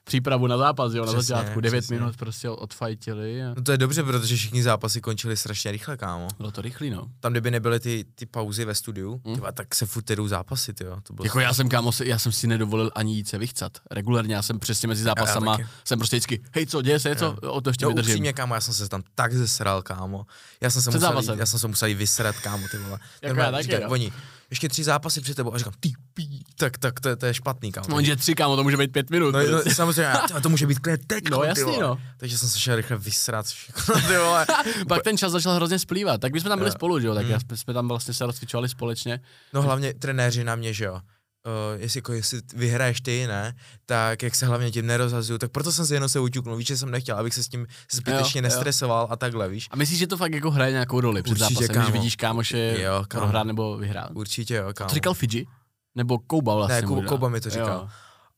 přípravu 0.04 0.46
na 0.46 0.56
zápas, 0.58 0.92
jo, 0.92 1.04
na 1.06 1.12
Přesně, 1.12 1.34
začátku. 1.34 1.60
9 1.60 1.80
přesně. 1.80 1.98
minut 1.98 2.16
prostě 2.16 2.48
odfajtili 2.50 3.42
a 3.44 3.48
No 3.56 3.62
to 3.62 3.72
je 3.72 3.78
dobře, 3.78 4.02
protože 4.02 4.36
všichni 4.36 4.62
zápasy 4.62 5.00
končily 5.00 5.36
strašně 5.36 5.72
rychle, 5.72 5.96
kámo. 5.96 6.28
bylo 6.38 6.50
to 6.50 6.62
rychlý, 6.62 6.90
no. 6.90 7.06
Tam, 7.20 7.32
kdyby 7.32 7.50
nebyly 7.50 7.80
ty, 7.80 8.04
ty 8.14 8.26
pauzy 8.26 8.64
ve 8.64 8.74
studiu, 8.74 9.20
Hm. 9.28 9.34
tyva, 9.34 9.52
tak 9.52 9.74
se 9.74 9.86
furt 9.86 10.10
jedou 10.10 10.28
zápasy, 10.28 10.74
tyjo. 10.74 10.98
To 11.02 11.12
bylo 11.12 11.24
Jako 11.26 11.40
já 11.40 11.54
jsem, 11.54 11.68
kámo, 11.68 11.90
já 12.04 12.18
jsem 12.18 12.32
si 12.32 12.46
nedovolil 12.46 12.90
ani 12.94 13.14
jít 13.14 13.28
se 13.28 13.38
vychcat. 13.38 13.72
Regulérně 13.90 14.34
já 14.34 14.42
jsem 14.42 14.58
přesně 14.58 14.88
mezi 14.88 15.02
zápasama, 15.02 15.56
taky. 15.56 15.68
jsem 15.84 15.98
prostě 15.98 16.16
vždycky, 16.16 16.42
hej, 16.54 16.66
co, 16.66 16.82
děje 16.82 17.00
se 17.00 17.08
něco, 17.08 17.32
o 17.42 17.60
to 17.60 17.70
ještě 17.70 17.84
No 17.84 17.88
vydržím. 17.88 18.12
upřímně, 18.12 18.32
kámo, 18.32 18.54
já 18.54 18.60
jsem 18.60 18.74
se 18.74 18.88
tam 18.88 19.02
tak 19.14 19.32
zesral, 19.32 19.82
kámo. 19.82 20.26
Já 20.60 20.70
jsem 20.70 20.82
se 20.82 20.90
musel, 20.90 21.34
já 21.38 21.46
jsem 21.46 21.58
se 21.58 21.68
musel 21.68 21.94
vysrat, 21.94 22.36
kámo, 22.36 22.66
ty 22.70 22.78
vole. 22.78 22.98
Jako 23.22 23.40
já 23.40 23.50
taky, 23.50 23.78
no. 23.82 23.88
Oni, 23.90 24.12
ještě 24.54 24.68
tři 24.68 24.84
zápasy 24.84 25.20
před 25.20 25.34
tebou 25.34 25.54
a 25.54 25.58
říkám, 25.58 25.72
ty 25.80 25.92
pí, 26.14 26.44
tak, 26.56 26.78
tak 26.78 27.00
to, 27.00 27.08
je- 27.08 27.16
to 27.16 27.26
je 27.26 27.34
špatný, 27.34 27.72
kámo. 27.72 27.86
No, 27.88 28.02
že 28.02 28.16
tři, 28.16 28.34
kámo, 28.34 28.56
to 28.56 28.62
může 28.62 28.76
být 28.76 28.92
pět 28.92 29.10
minut. 29.10 29.30
No, 29.34 29.40
no 29.50 29.62
samozřejmě, 29.74 30.08
a 30.12 30.40
to 30.40 30.48
může 30.48 30.66
být 30.66 30.78
klidně 30.78 30.98
teď, 31.06 31.24
No, 31.30 31.42
jasný, 31.42 31.78
no. 31.80 31.98
Takže 32.16 32.38
jsem 32.38 32.48
se 32.48 32.58
šel 32.60 32.76
rychle 32.76 32.96
vysrat 32.96 33.46
všechno, 33.46 33.94
ty 34.08 34.16
vole. 34.16 34.46
Pak 34.88 35.02
ten 35.02 35.18
čas 35.18 35.32
začal 35.32 35.54
hrozně 35.54 35.78
splývat. 35.78 36.20
Tak 36.20 36.32
my 36.32 36.40
jsme 36.40 36.48
tam 36.48 36.58
byli 36.58 36.68
Jo. 36.68 36.72
spolu, 36.72 37.00
že 37.00 37.06
jo, 37.06 37.14
tak 37.14 37.26
Mm. 37.26 37.56
jsme 37.56 37.74
tam 37.74 37.88
vlastně 37.88 38.14
se 38.14 38.26
rozcvičovali 38.26 38.68
společně. 38.68 39.20
No 39.52 39.62
hlavně 39.62 39.94
trenéři 39.94 40.44
na 40.44 40.54
mě, 40.56 40.72
že 40.72 40.84
jo. 40.84 41.00
Uh, 41.46 41.80
jestli, 41.80 41.98
jako, 41.98 42.12
jestli 42.12 42.40
vyhraješ 42.54 43.00
ty, 43.00 43.26
ne, 43.26 43.54
tak 43.86 44.22
jak 44.22 44.34
se 44.34 44.46
hlavně 44.46 44.70
tím 44.70 44.86
nerozhazuju, 44.86 45.38
tak 45.38 45.50
proto 45.50 45.72
jsem 45.72 45.86
si 45.86 45.94
jenom 45.94 46.08
se 46.08 46.20
uťuknul, 46.20 46.56
víš, 46.56 46.66
že 46.66 46.76
jsem 46.76 46.90
nechtěl, 46.90 47.16
abych 47.16 47.34
se 47.34 47.42
s 47.42 47.48
tím 47.48 47.66
zbytečně 47.92 48.38
Jo, 48.38 48.42
jo. 48.42 48.48
nestresoval 48.48 49.06
a 49.10 49.16
takhle, 49.16 49.48
víš. 49.48 49.68
A 49.70 49.76
myslíš, 49.76 49.98
že 49.98 50.06
to 50.06 50.16
fakt 50.16 50.32
jako 50.32 50.50
hraje 50.50 50.72
nějakou 50.72 51.00
roli 51.00 51.22
před 51.22 51.32
Určitě, 51.32 51.54
zápasem, 51.54 51.74
kámo. 51.74 51.86
když 51.86 51.92
vidíš 52.00 52.16
kámoše 52.16 52.76
Jo, 52.80 53.04
kámo. 53.08 53.20
prohrát 53.22 53.46
nebo 53.46 53.76
vyhrát? 53.76 54.10
Určitě 54.14 54.54
jo, 54.54 54.72
kámo. 54.74 54.88
To 54.88 54.94
říkal 54.94 55.14
Fidži? 55.14 55.46
Nebo 55.94 56.18
Kouba 56.18 56.54
vlastně 56.54 56.82
Ne. 56.96 57.02
Kouba 57.08 57.28
mi 57.28 57.40
to 57.40 57.50
říkal. 57.50 57.68
Jo. 57.82 57.88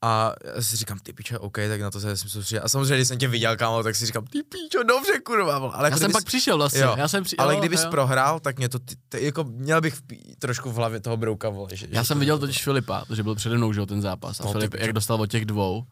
A 0.05 0.33
já 0.57 0.63
si 0.63 0.77
říkám, 0.77 0.99
ty 0.99 1.13
piče, 1.13 1.39
OK, 1.39 1.57
tak 1.69 1.81
na 1.81 1.91
to 1.91 2.01
se 2.01 2.17
jsem 2.17 2.31
soustředil. 2.31 2.63
A 2.65 2.69
samozřejmě, 2.69 2.95
když 2.97 3.09
jsem 3.09 3.19
tě 3.19 3.29
viděl, 3.29 3.57
kámo, 3.57 3.83
tak 3.83 3.97
si 3.97 4.07
říkám, 4.07 4.25
ty 4.27 4.43
pičo, 4.43 4.83
dobře, 4.83 5.13
kurva. 5.25 5.55
Ale 5.57 5.73
Já 5.79 5.85
jako 5.85 5.99
jsem 5.99 6.05
kdybys- 6.07 6.13
pak 6.13 6.25
přišel 6.25 6.57
vlastně. 6.57 6.81
Jo, 6.81 6.95
Já 6.99 7.09
jsem 7.09 7.25
při... 7.25 7.37
ale 7.37 7.57
kdybys 7.57 7.85
jo. 7.85 7.91
prohrál, 7.91 8.41
tak 8.41 8.59
mě 8.59 8.69
to, 8.69 8.79
ty, 8.79 8.95
ty, 9.09 9.25
jako 9.25 9.45
měl 9.45 9.81
bych 9.81 9.95
trošku 10.39 10.71
v 10.73 10.75
hlavě 10.75 11.01
toho 11.01 11.17
brouka, 11.17 11.49
vole. 11.49 11.69
Že, 11.73 11.87
Já 11.91 12.03
že 12.03 12.07
jsem 12.07 12.15
to- 12.17 12.19
viděl 12.21 12.39
totiž 12.39 12.63
Filipa, 12.63 13.05
protože 13.05 13.23
byl 13.23 13.35
přede 13.35 13.57
mnou, 13.57 13.73
že 13.73 13.81
jo, 13.81 13.87
ten 13.87 14.03
zápas. 14.03 14.41
A 14.41 14.45
No, 14.45 14.53
Filip, 14.53 14.73
pičo. 14.73 14.85
jak 14.85 14.93
dostal 14.93 15.21
od 15.21 15.27
těch 15.31 15.45
dvou, 15.45 15.85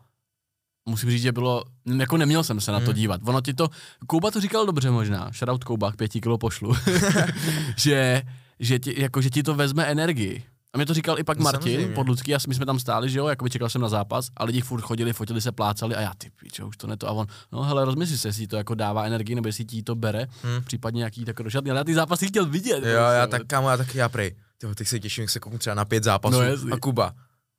musím 0.89 1.11
říct, 1.11 1.23
že 1.23 1.33
bylo, 1.33 1.65
jako 1.99 2.17
neměl 2.17 2.45
jsem 2.45 2.61
se 2.61 2.73
na 2.73 2.81
to 2.81 2.87
Hmm. 2.87 2.95
dívat. 2.95 3.21
Ono 3.25 3.41
ti 3.41 3.55
to, 3.55 3.69
Kouba 4.07 4.31
to 4.31 4.41
říkal 4.41 4.67
dobře 4.67 4.91
možná, 4.91 5.31
shoutout 5.39 5.65
Kouba, 5.65 5.93
pěti 5.93 6.21
kilo 6.21 6.39
pošlu, 6.39 6.75
že, 7.77 8.23
že, 8.61 8.79
ti, 8.79 9.03
jako, 9.03 9.21
že 9.21 9.31
ti 9.31 9.43
to 9.43 9.55
vezme 9.55 9.85
energii. 9.87 10.45
A 10.75 10.79
mě 10.79 10.87
to 10.87 10.95
říkal 10.95 11.19
i 11.19 11.25
pak 11.25 11.39
No, 11.39 11.43
Martin 11.45 11.73
samozřejmě. 11.73 11.95
Podlucký, 11.95 12.31
já, 12.31 12.39
my 12.49 12.55
jsme 12.55 12.67
tam 12.67 12.79
stáli, 12.79 13.11
že 13.11 13.19
jo, 13.19 13.27
jako 13.29 13.49
čekal 13.49 13.69
jsem 13.69 13.81
na 13.81 13.89
zápas 13.89 14.29
a 14.37 14.45
lidi 14.45 14.61
furt 14.61 14.81
chodili, 14.81 15.13
fotili 15.13 15.41
se, 15.41 15.53
plácali 15.53 15.95
a 15.95 16.01
já 16.01 16.13
ty 16.19 16.31
pičo, 16.31 16.67
už 16.69 16.77
to 16.77 16.87
ne 16.87 16.97
to. 16.97 17.09
A 17.09 17.11
on, 17.13 17.27
no 17.53 17.63
hele, 17.63 17.85
rozmysli 17.85 18.19
se, 18.19 18.29
jestli 18.29 18.43
ti 18.43 18.49
to 18.49 18.57
jako 18.57 18.75
dává 18.75 19.05
energii, 19.05 19.35
nebo 19.35 19.49
jestli 19.49 19.65
ti 19.65 19.83
to 19.83 19.95
bere, 19.95 20.27
Hmm. 20.43 20.63
případně 20.65 21.05
jaký 21.05 21.25
tak 21.25 21.41
rožadný. 21.41 21.71
Ale 21.71 21.81
já 21.81 21.85
ty 21.85 21.95
zápasy 21.95 22.27
chtěl 22.27 22.47
vidět. 22.47 22.85
Jo, 22.85 23.01
já 23.01 23.27
tak, 23.27 23.43
kámo, 23.47 23.71
já 23.71 23.77
taky, 23.77 23.99
já 23.99 24.09
prej. 24.09 24.37
Jo, 24.63 24.75
teď 24.75 24.89
se 24.89 25.01
těším, 25.01 25.23
jak 25.23 25.31
se 25.31 25.41
kouknu 25.41 25.59
třeba 25.59 25.75
na 25.75 25.85
pět 25.85 26.05
zápasů 26.05 26.41
No, 26.65 26.75
a 26.75 26.79
Kuba. 26.79 27.13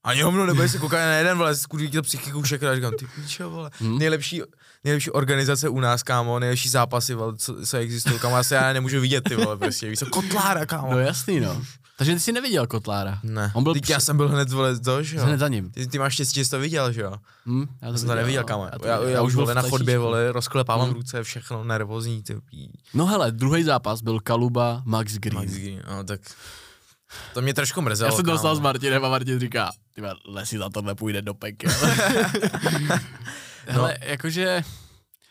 Ani 0.04 0.22
hovno, 0.22 0.46
nebude 0.46 0.70
se 0.70 0.78
koukat 0.78 1.00
na 1.00 1.14
jeden, 1.14 1.38
vole, 1.38 1.56
skurví 1.56 1.92
to 1.92 2.02
psychiku 2.02 2.42
všechno, 2.42 2.68
a 2.70 2.76
říkám, 2.76 2.94
ty 3.00 3.08
pičo, 3.16 3.50
vole. 3.50 3.70
Hmm. 3.80 3.98
Nejlepší, 3.98 4.42
nejlepší 4.86 5.12
organizace 5.12 5.70
u 5.70 5.80
nás, 5.80 6.04
kámo, 6.04 6.40
nejlepší 6.40 6.70
zápasy, 6.70 7.14
vole, 7.14 7.34
co, 7.38 7.66
co 7.66 7.78
existují, 7.78 8.20
kámo, 8.20 8.36
asi 8.36 8.54
já 8.54 8.74
nemůžu 8.74 9.02
vidět, 9.02 9.24
ty 9.24 9.36
vole, 9.36 9.58
prostě, 9.58 9.90
víš 9.90 10.00
co, 10.00 10.06
Kotlára, 10.06 10.66
kámo. 10.66 10.92
No 10.92 11.00
jasný, 11.00 11.40
no. 11.40 11.62
Takže 11.98 12.14
ty 12.14 12.20
jsi 12.20 12.32
neviděl 12.32 12.68
Kotlára. 12.68 13.20
Ne, 13.24 13.52
On 13.56 13.64
byl 13.64 13.74
Teď 13.74 13.84
při- 13.84 13.92
já 13.92 14.00
jsem 14.00 14.18
byl 14.18 14.30
hned, 14.30 14.50
vole, 14.52 14.80
to, 14.80 15.04
že 15.04 15.18
jo. 15.18 15.24
Hned 15.26 15.38
za 15.40 15.48
ním. 15.48 15.72
Ty, 15.72 15.88
ty 15.88 16.00
máš 16.00 16.14
štěstí, 16.14 16.40
že 16.40 16.46
jsi 16.46 16.52
to 16.52 16.60
viděl, 16.60 16.92
že 16.92 17.02
jo. 17.02 17.14
Hm, 17.46 17.66
já 17.82 17.88
Já 17.88 17.98
jsem 17.98 18.08
to 18.08 18.16
neviděl, 18.16 18.42
no. 18.42 18.48
kámo. 18.48 18.66
Já, 18.66 18.80
to 18.80 18.88
Já, 18.88 19.04
já, 19.04 19.10
já, 19.10 19.22
už 19.22 19.36
vole 19.36 19.54
na 19.56 19.62
chodbě, 19.62 19.98
vole, 20.00 20.32
rozklepávám 20.32 20.86
Hmm. 20.88 20.96
ruce, 20.96 21.24
všechno 21.24 21.64
nervózní, 21.64 22.24
ty. 22.24 22.38
No 22.94 23.06
hele, 23.06 23.32
druhý 23.32 23.64
zápas 23.64 24.02
byl 24.02 24.20
Kaluba 24.20 24.82
Max 24.86 25.14
Green. 25.14 25.36
Max 25.40 25.52
Green, 25.52 25.82
no 25.90 26.04
tak 26.04 26.22
to 27.34 27.42
mě 27.42 27.54
trošku 27.54 27.82
mrzelo, 27.82 28.12
Já 28.12 28.16
jsem 28.16 28.26
dostal 28.26 28.56
s 28.56 28.60
Martinem 28.60 29.06
a 29.06 29.10
Martin 29.10 29.40
říká, 29.40 29.72
ty 29.94 30.02
Lesi 30.28 30.58
za 30.58 30.70
tohle 30.70 30.96
půjde 30.96 31.22
do 31.22 31.34
pekel. 31.34 31.72
Hele, 33.68 33.98
jakože, 34.02 34.64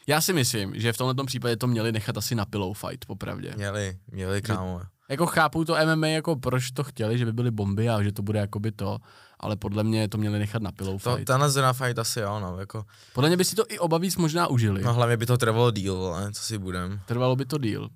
já 0.07 0.21
si 0.21 0.33
myslím, 0.33 0.81
že 0.81 0.93
v 0.93 0.97
tomhle 0.97 1.25
případě 1.27 1.57
to 1.57 1.67
měli 1.67 1.93
nechat 1.93 2.17
asi 2.17 2.35
na 2.35 2.45
pillow 2.45 2.77
fight, 2.77 3.05
popravdě. 3.07 3.53
Měli, 3.57 3.99
měli, 4.11 4.43
kámo. 4.43 4.81
Jako 5.09 5.27
chápu 5.27 5.65
to 5.65 5.77
MMA, 5.95 6.07
jako 6.07 6.37
proč 6.37 6.71
to 6.71 6.85
chtěli, 6.85 7.19
že 7.19 7.25
by 7.25 7.33
byly 7.33 7.51
bomby 7.51 7.89
a 7.89 8.03
že 8.03 8.13
to 8.13 8.23
bude 8.23 8.39
jakoby 8.39 8.73
to, 8.73 8.99
ale 9.41 9.57
podle 9.57 9.85
mě 9.85 10.09
to 10.09 10.19
měli 10.19 10.39
nechat 10.39 10.63
na 10.63 10.73
pillow 10.73 11.03
To, 11.03 11.15
fight. 11.17 11.27
tenhle 11.27 11.51
zrovna 11.51 11.73
fight 11.73 11.99
asi 11.99 12.21
jo, 12.21 12.41
no, 12.41 12.59
jako, 12.61 12.85
Podle 13.13 13.29
mě 13.31 13.37
by 13.37 13.45
si 13.45 13.57
to 13.57 13.65
i 13.69 13.79
oba 13.79 13.99
víc 13.99 14.17
možná 14.17 14.47
užili. 14.47 14.83
no 14.83 14.95
hlavně 14.95 15.17
by 15.17 15.27
to 15.27 15.39
trvalo 15.39 15.71
díl, 15.71 15.97
vole, 15.97 16.33
co 16.33 16.43
si 16.43 16.59
budem. 16.59 17.01
Trvalo 17.07 17.37
by 17.37 17.45
to 17.47 17.59
díl. 17.59 17.89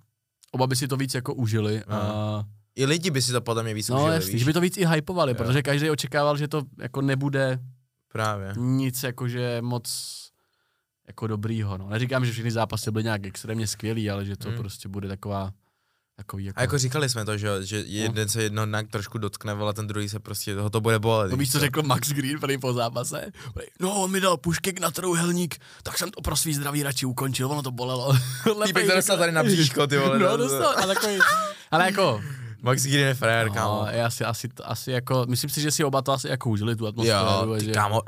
Oba 0.53 0.67
by 0.67 0.77
si 0.77 0.89
to 0.89 0.97
víc 0.97 1.15
jako 1.15 1.35
užili. 1.35 1.83
A... 1.85 2.45
I 2.77 2.87
lidi 2.87 3.11
by 3.11 3.23
si 3.23 3.33
to 3.33 3.41
podle 3.41 3.63
mě 3.63 3.75
víc 3.75 3.89
No 3.89 3.97
užili, 3.97 4.15
jasný, 4.15 4.33
víš? 4.33 4.41
že 4.41 4.47
by 4.47 4.53
to 4.53 4.61
víc 4.61 4.77
i 4.77 4.87
hypovali, 4.87 5.31
Jo. 5.33 5.35
protože 5.35 5.63
každý 5.63 5.91
očekával, 5.91 6.37
že 6.37 6.49
to 6.49 6.63
jako 6.79 7.03
nebude 7.03 7.59
Právě. 8.13 8.53
nic 8.57 9.03
jakože 9.03 9.59
moc 9.63 10.15
jako 11.09 11.27
dobrýho. 11.27 11.79
No. 11.79 11.89
Neříkám, 11.89 12.25
že 12.27 12.33
všechny 12.33 12.51
zápasy 12.51 12.91
byly 12.91 13.05
nějak 13.05 13.27
extrémně 13.27 13.67
skvělý, 13.67 14.11
ale 14.11 14.25
že 14.25 14.37
to 14.37 14.49
Hmm. 14.49 14.59
prostě 14.59 14.89
bude 14.89 15.09
taková 15.09 15.51
takový 16.17 16.45
jako... 16.45 16.59
A 16.59 16.63
jako 16.63 16.79
říkali 16.79 17.09
jsme 17.09 17.25
to, 17.25 17.37
že, 17.37 17.49
že 17.61 17.79
jeden 17.87 18.29
se 18.29 18.43
jednoho 18.43 18.67
dnak 18.67 18.89
trošku 18.89 19.19
dotkne, 19.19 19.53
ale 19.53 19.75
ten 19.75 19.87
druhý 19.87 20.09
se 20.09 20.21
prostě, 20.21 20.55
toho 20.55 20.71
to 20.71 20.81
bude 20.81 20.99
bolet. 20.99 21.31
To 21.31 21.37
víš, 21.37 21.53
co 21.53 21.59
řekl 21.61 21.83
Max 21.83 22.09
Green 22.13 22.41
prý 22.41 22.59
po 22.59 22.73
zápase? 22.73 23.27
No, 23.81 23.95
on 24.03 24.11
mi 24.11 24.21
dal 24.21 24.37
puškek 24.37 24.81
na 24.81 24.91
trouhelník, 24.91 25.57
tak 25.83 25.99
jsem 25.99 26.11
to 26.11 26.21
pro 26.21 26.37
svý 26.37 26.55
zdraví 26.55 26.83
radši 26.83 27.07
ukončil, 27.07 27.51
ono 27.51 27.63
to 27.63 27.71
bolelo. 27.71 28.13
Týpek 28.67 28.87
to 28.87 28.95
dostal 28.97 29.19
tady 29.19 29.33
na 29.33 29.43
bříško, 29.43 29.87
ty 29.87 29.99
vole. 29.99 30.19
No, 30.29 30.37
dostal, 30.37 30.75
a 30.79 30.87
takový, 30.87 31.19
ale 31.71 31.85
jako, 31.85 32.23
Max 32.63 32.83
Green 32.83 33.07
je 33.07 33.15
frajer, 33.15 33.49
no, 33.49 33.55
kámo. 33.55 33.87
asi, 34.05 34.25
asi, 34.25 34.49
asi 34.65 34.91
jako, 34.91 35.27
myslím 35.29 35.51
si, 35.51 35.61
že 35.61 35.71
si 35.71 35.85
oba 35.85 36.03
to 36.03 36.13
asi 36.13 36.29
jako 36.29 36.51
užili 36.51 36.77
tu 36.77 36.87
atmosféru. 36.87 37.19
Jo, 37.53 37.57
ty 37.59 37.65
že 37.65 37.73
kámo, 37.73 38.03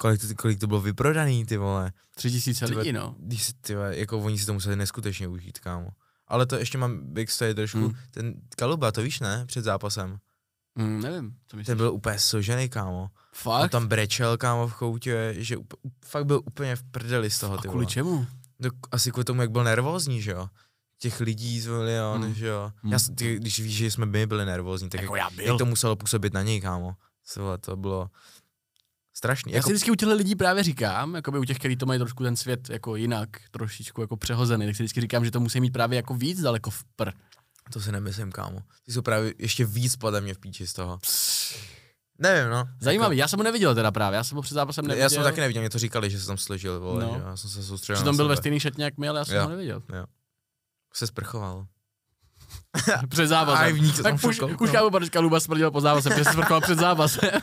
kolik 0.00 0.20
to, 0.20 0.26
kolik 0.36 0.58
to 0.60 0.66
bylo 0.66 0.80
vyprodaný, 0.80 1.46
ty 1.46 1.56
vole. 1.56 1.92
Tři 2.14 2.30
tisíce 2.30 2.64
lidí, 2.64 2.92
no. 2.92 3.16
Ty 3.60 3.74
vole, 3.74 3.96
jako 3.96 4.18
oni 4.18 4.38
si 4.38 4.46
to 4.46 4.54
museli 4.54 4.76
neskutečně 4.76 5.28
užít, 5.28 5.58
kámo. 5.58 5.88
Ale 6.28 6.46
to 6.46 6.56
ještě 6.56 6.78
mám 6.78 6.98
big 7.02 7.30
story 7.30 7.54
trošku. 7.54 7.78
Hmm. 7.78 7.94
Ten 8.10 8.34
Kaluba, 8.56 8.92
to 8.92 9.02
víš, 9.02 9.20
ne? 9.20 9.44
Před 9.46 9.64
zápasem. 9.64 10.18
Mm, 10.74 11.00
nevím, 11.00 11.34
co 11.48 11.56
myslíš. 11.56 11.66
Ten 11.66 11.76
byl 11.76 11.92
úplně 11.92 12.18
sožený, 12.18 12.68
kámo. 12.68 13.02
On 13.02 13.08
Fakt? 13.32 13.70
tam 13.70 13.86
brečel, 13.88 14.36
kámo, 14.36 14.68
v 14.68 14.74
koutě, 14.74 15.34
že 15.38 15.56
up, 15.56 15.74
fakt 16.04 16.26
byl 16.26 16.40
úplně 16.44 16.76
v 16.76 16.82
prdeli 16.82 17.30
z 17.30 17.38
toho, 17.38 17.54
a 17.54 17.56
ty 17.62 17.68
kvůli 17.68 17.84
vole. 17.84 17.92
čemu? 17.92 18.26
No, 18.58 18.70
asi 18.90 19.10
kvůli 19.12 19.24
tomu, 19.24 19.40
jak 19.40 19.50
byl 19.50 19.64
nervózní, 19.64 20.22
že 20.22 20.30
jo? 20.30 20.48
Těch 20.98 21.20
lidí 21.20 21.60
z 21.60 21.66
milion, 21.66 22.22
Hmm. 22.24 22.34
že 22.34 22.46
jo? 22.46 22.72
Hmm. 22.82 22.92
Já, 22.92 22.98
ty, 23.14 23.36
když 23.36 23.60
víš, 23.60 23.76
že 23.76 23.90
jsme 23.90 24.06
my 24.06 24.26
byli 24.26 24.46
nervózní, 24.46 24.88
tak 24.88 25.02
Jako 25.02 25.16
jak, 25.16 25.30
já 25.30 25.36
byl. 25.36 25.44
jak 25.46 25.58
to 25.58 25.64
muselo 25.66 25.96
působit 25.96 26.32
na 26.32 26.42
něj, 26.42 26.60
kámo? 26.60 26.96
Co 27.24 27.58
to 27.60 27.76
bylo 27.76 28.10
strašný. 29.18 29.52
Já 29.52 29.56
Jako, 29.56 29.66
si 29.68 29.72
vždycky 29.72 29.90
u 29.90 29.94
těchto 29.94 30.14
lidí 30.14 30.36
právě 30.36 30.62
říkám, 30.62 31.14
jakoby 31.14 31.38
u 31.38 31.44
těch, 31.44 31.58
kteří 31.58 31.76
to 31.76 31.86
mají 31.86 31.98
trošku 31.98 32.22
ten 32.22 32.36
svět 32.36 32.70
jako 32.70 32.96
jinak, 32.96 33.28
trošičku 33.50 34.00
jako 34.00 34.16
přehozený, 34.16 34.66
tak 34.66 34.76
si 34.76 34.82
vždycky 34.82 35.00
říkám, 35.00 35.24
že 35.24 35.30
to 35.30 35.40
musí 35.40 35.60
mít 35.60 35.70
právě 35.72 35.96
jako 35.96 36.14
víc 36.14 36.40
daleko 36.40 36.70
v 36.70 36.84
pr. 36.96 37.10
to 37.72 37.80
si 37.80 37.92
nemyslím, 37.92 38.32
kámo. 38.32 38.58
Ty 38.86 38.92
jsou 38.92 39.02
právě 39.02 39.34
ještě 39.38 39.64
víc 39.64 39.96
podle 39.96 40.20
mě 40.20 40.34
v 40.34 40.38
píči 40.38 40.66
z 40.66 40.72
toho. 40.72 40.98
Nevím, 42.18 42.50
no. 42.50 42.64
Zajímavý, 42.80 43.16
já 43.16 43.28
jsem 43.28 43.38
ho 43.38 43.42
neviděl 43.42 43.74
teda 43.74 43.90
právě, 43.90 44.16
já 44.16 44.24
jsem 44.24 44.36
ho 44.36 44.42
před 44.42 44.54
zápasem 44.54 44.82
Jako, 44.84 44.88
neviděl. 44.88 45.02
já 45.04 45.10
jsem 45.10 45.22
taky 45.22 45.40
neviděl, 45.40 45.62
mě 45.62 45.70
to 45.70 45.78
říkali, 45.78 46.10
že 46.10 46.20
se 46.20 46.26
tam 46.26 46.36
složil, 46.36 46.80
vole, 46.80 47.04
No. 47.04 47.14
že 47.16 47.22
já 47.26 47.36
jsem 47.36 47.50
se 47.50 47.62
soustředil 47.62 47.98
Že 47.98 48.04
tam 48.04 48.16
byl 48.16 48.24
sebe. 48.24 48.34
ve 48.34 48.36
stejný 48.36 48.60
šatně 48.60 48.84
jak 48.84 48.98
my, 48.98 49.08
ale 49.08 49.18
já 49.18 49.24
jsem 49.24 49.36
Jo. 49.36 49.42
ho 49.42 49.48
neviděl. 49.50 49.82
Se 50.94 51.06
sprchoval. 51.06 51.66
Před 53.08 53.22
A 53.22 53.26
zápasem. 53.26 53.68
i 53.68 53.72
v 53.72 53.80
ní 53.80 53.92
tak 54.02 54.14
už, 54.24 54.40
už 54.60 54.70
kámo, 54.70 54.90
protože 54.90 55.10
Kaluba 55.10 55.40
smrdil 55.40 55.70
po 55.70 55.80
zápase, 55.80 56.08
protože 56.10 56.24
se 56.24 56.32
sprchoval 56.32 56.60
před 56.60 56.78
zápasem. 56.78 57.30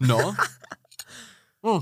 no. 0.00 0.34
Hm. 1.66 1.80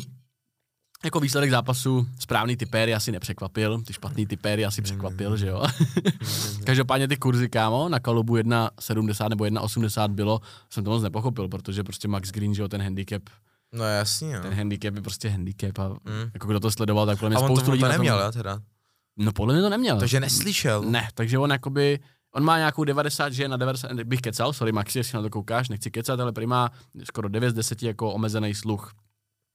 Jako 1.05 1.20
výsledek 1.20 1.50
zápasu, 1.50 2.07
správný 2.18 2.57
typéry 2.57 2.94
asi 2.94 3.12
nepřekvapil, 3.12 3.83
ty 3.83 3.92
špatný 3.92 4.27
typéry 4.27 4.64
asi 4.64 4.83
překvapil, 4.83 5.37
že 5.37 5.46
jo. 5.46 5.62
Každopádně 6.64 7.09
ty 7.09 7.16
kurzy, 7.16 7.48
kámo, 7.48 7.88
na 7.88 8.00
Kalubu 8.00 8.37
1,70 8.37 9.29
nebo 9.29 9.44
1,80 9.44 10.09
bylo, 10.09 10.40
jsem 10.70 10.85
to 10.85 10.90
moc 10.90 11.03
nepochopil, 11.03 11.48
protože 11.48 11.83
prostě 11.85 12.09
Max 12.09 12.31
Green, 12.31 12.55
že 12.55 12.62
jo, 12.62 12.68
ten 12.68 12.83
handicap, 12.83 13.22
No 13.72 13.85
jasně, 13.85 14.40
ten 14.40 14.50
no. 14.50 14.57
handicap 14.57 14.94
je 14.94 15.03
prostě 15.03 15.29
handicap 15.29 15.79
a 15.79 15.88
Mm. 15.88 16.31
jako 16.35 16.46
kdo 16.48 16.61
to 16.61 16.70
sledoval, 16.70 17.07
tak 17.07 17.18
podle 17.18 17.29
mě 17.31 17.37
A 17.37 17.40
on 17.40 17.46
spoustu 17.46 17.64
to, 17.64 17.70
on 17.70 17.72
lidí 17.72 17.81
to 17.81 17.87
na 17.88 17.94
tom- 17.94 17.98
neměl, 18.07 18.20
jo, 18.27 18.33
teda. 18.33 18.61
No 19.16 19.33
podle 19.33 19.55
mě 19.55 19.62
to 19.62 19.68
neměl. 19.70 19.98
Takže 19.98 20.20
neslyšel. 20.20 20.83
Ne, 20.83 21.09
takže 21.14 21.38
on 21.38 21.50
jakoby, 21.50 21.98
on 22.35 22.44
má 22.44 22.59
nějakou 22.59 22.85
90, 22.85 23.33
že 23.33 23.42
je 23.42 23.49
na 23.49 23.57
90, 23.57 23.92
bych 23.92 24.20
kecal, 24.20 24.53
sorry 24.53 24.73
Maxi, 24.73 24.99
jestli 24.99 25.16
na 25.16 25.23
to 25.23 25.31
koukáš, 25.31 25.68
nechci 25.68 25.90
kecat, 25.90 26.20
ale 26.20 26.33
prý 26.33 26.47
má 26.47 26.70
skoro 27.05 27.29
9 27.29 27.51
z 27.51 27.55
10 27.55 27.83
jako 27.83 28.12
omezený 28.12 28.55
sluch, 28.55 28.92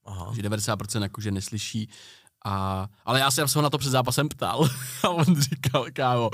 Aha. 0.06 0.32
že 0.34 0.42
90% 0.42 1.02
jakože 1.02 1.30
neslyší. 1.30 1.90
A, 2.44 2.88
ale 3.04 3.20
já 3.20 3.30
jsem 3.30 3.48
se 3.48 3.58
ho 3.58 3.62
na 3.62 3.70
to 3.70 3.78
před 3.78 3.90
zápasem 3.90 4.28
ptal 4.28 4.68
a 5.02 5.08
on 5.08 5.40
říkal, 5.40 5.86
kámo, 5.92 6.30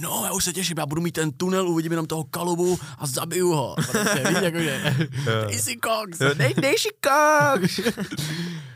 no 0.00 0.22
já 0.24 0.32
už 0.32 0.44
se 0.44 0.52
těším, 0.52 0.78
já 0.78 0.86
budu 0.86 1.00
mít 1.00 1.12
ten 1.12 1.32
tunel, 1.32 1.68
uvidím 1.68 1.92
jenom 1.92 2.06
toho 2.06 2.24
kalubu 2.24 2.78
a 2.98 3.06
zabiju 3.06 3.52
ho. 3.52 3.74
Prostě, 3.74 4.24
víš, 4.28 4.38
jakože, 4.42 4.96
dej 5.46 5.58
si 5.58 5.76
koks. 5.76 6.18
Dej, 6.34 6.54
dej 6.54 6.74
šikák! 6.78 7.60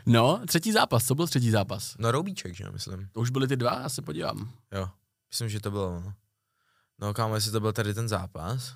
No, 0.05 0.41
třetí 0.47 0.71
zápas, 0.71 1.05
co 1.05 1.15
byl 1.15 1.27
třetí 1.27 1.51
zápas? 1.51 1.95
No 1.99 2.11
roubíček, 2.11 2.55
že 2.55 2.63
myslím. 2.71 3.07
To 3.11 3.19
už 3.19 3.29
byly 3.29 3.47
ty 3.47 3.55
dva, 3.55 3.79
já 3.81 3.89
se 3.89 4.01
podívám. 4.01 4.49
Jo, 4.71 4.89
myslím, 5.31 5.49
že 5.49 5.59
to 5.59 5.71
bylo, 5.71 5.91
no. 5.91 6.13
No 7.01 7.13
kámo, 7.13 7.35
jestli 7.35 7.51
to 7.51 7.59
byl 7.59 7.73
tady 7.73 7.93
ten 7.93 8.07
zápas, 8.07 8.75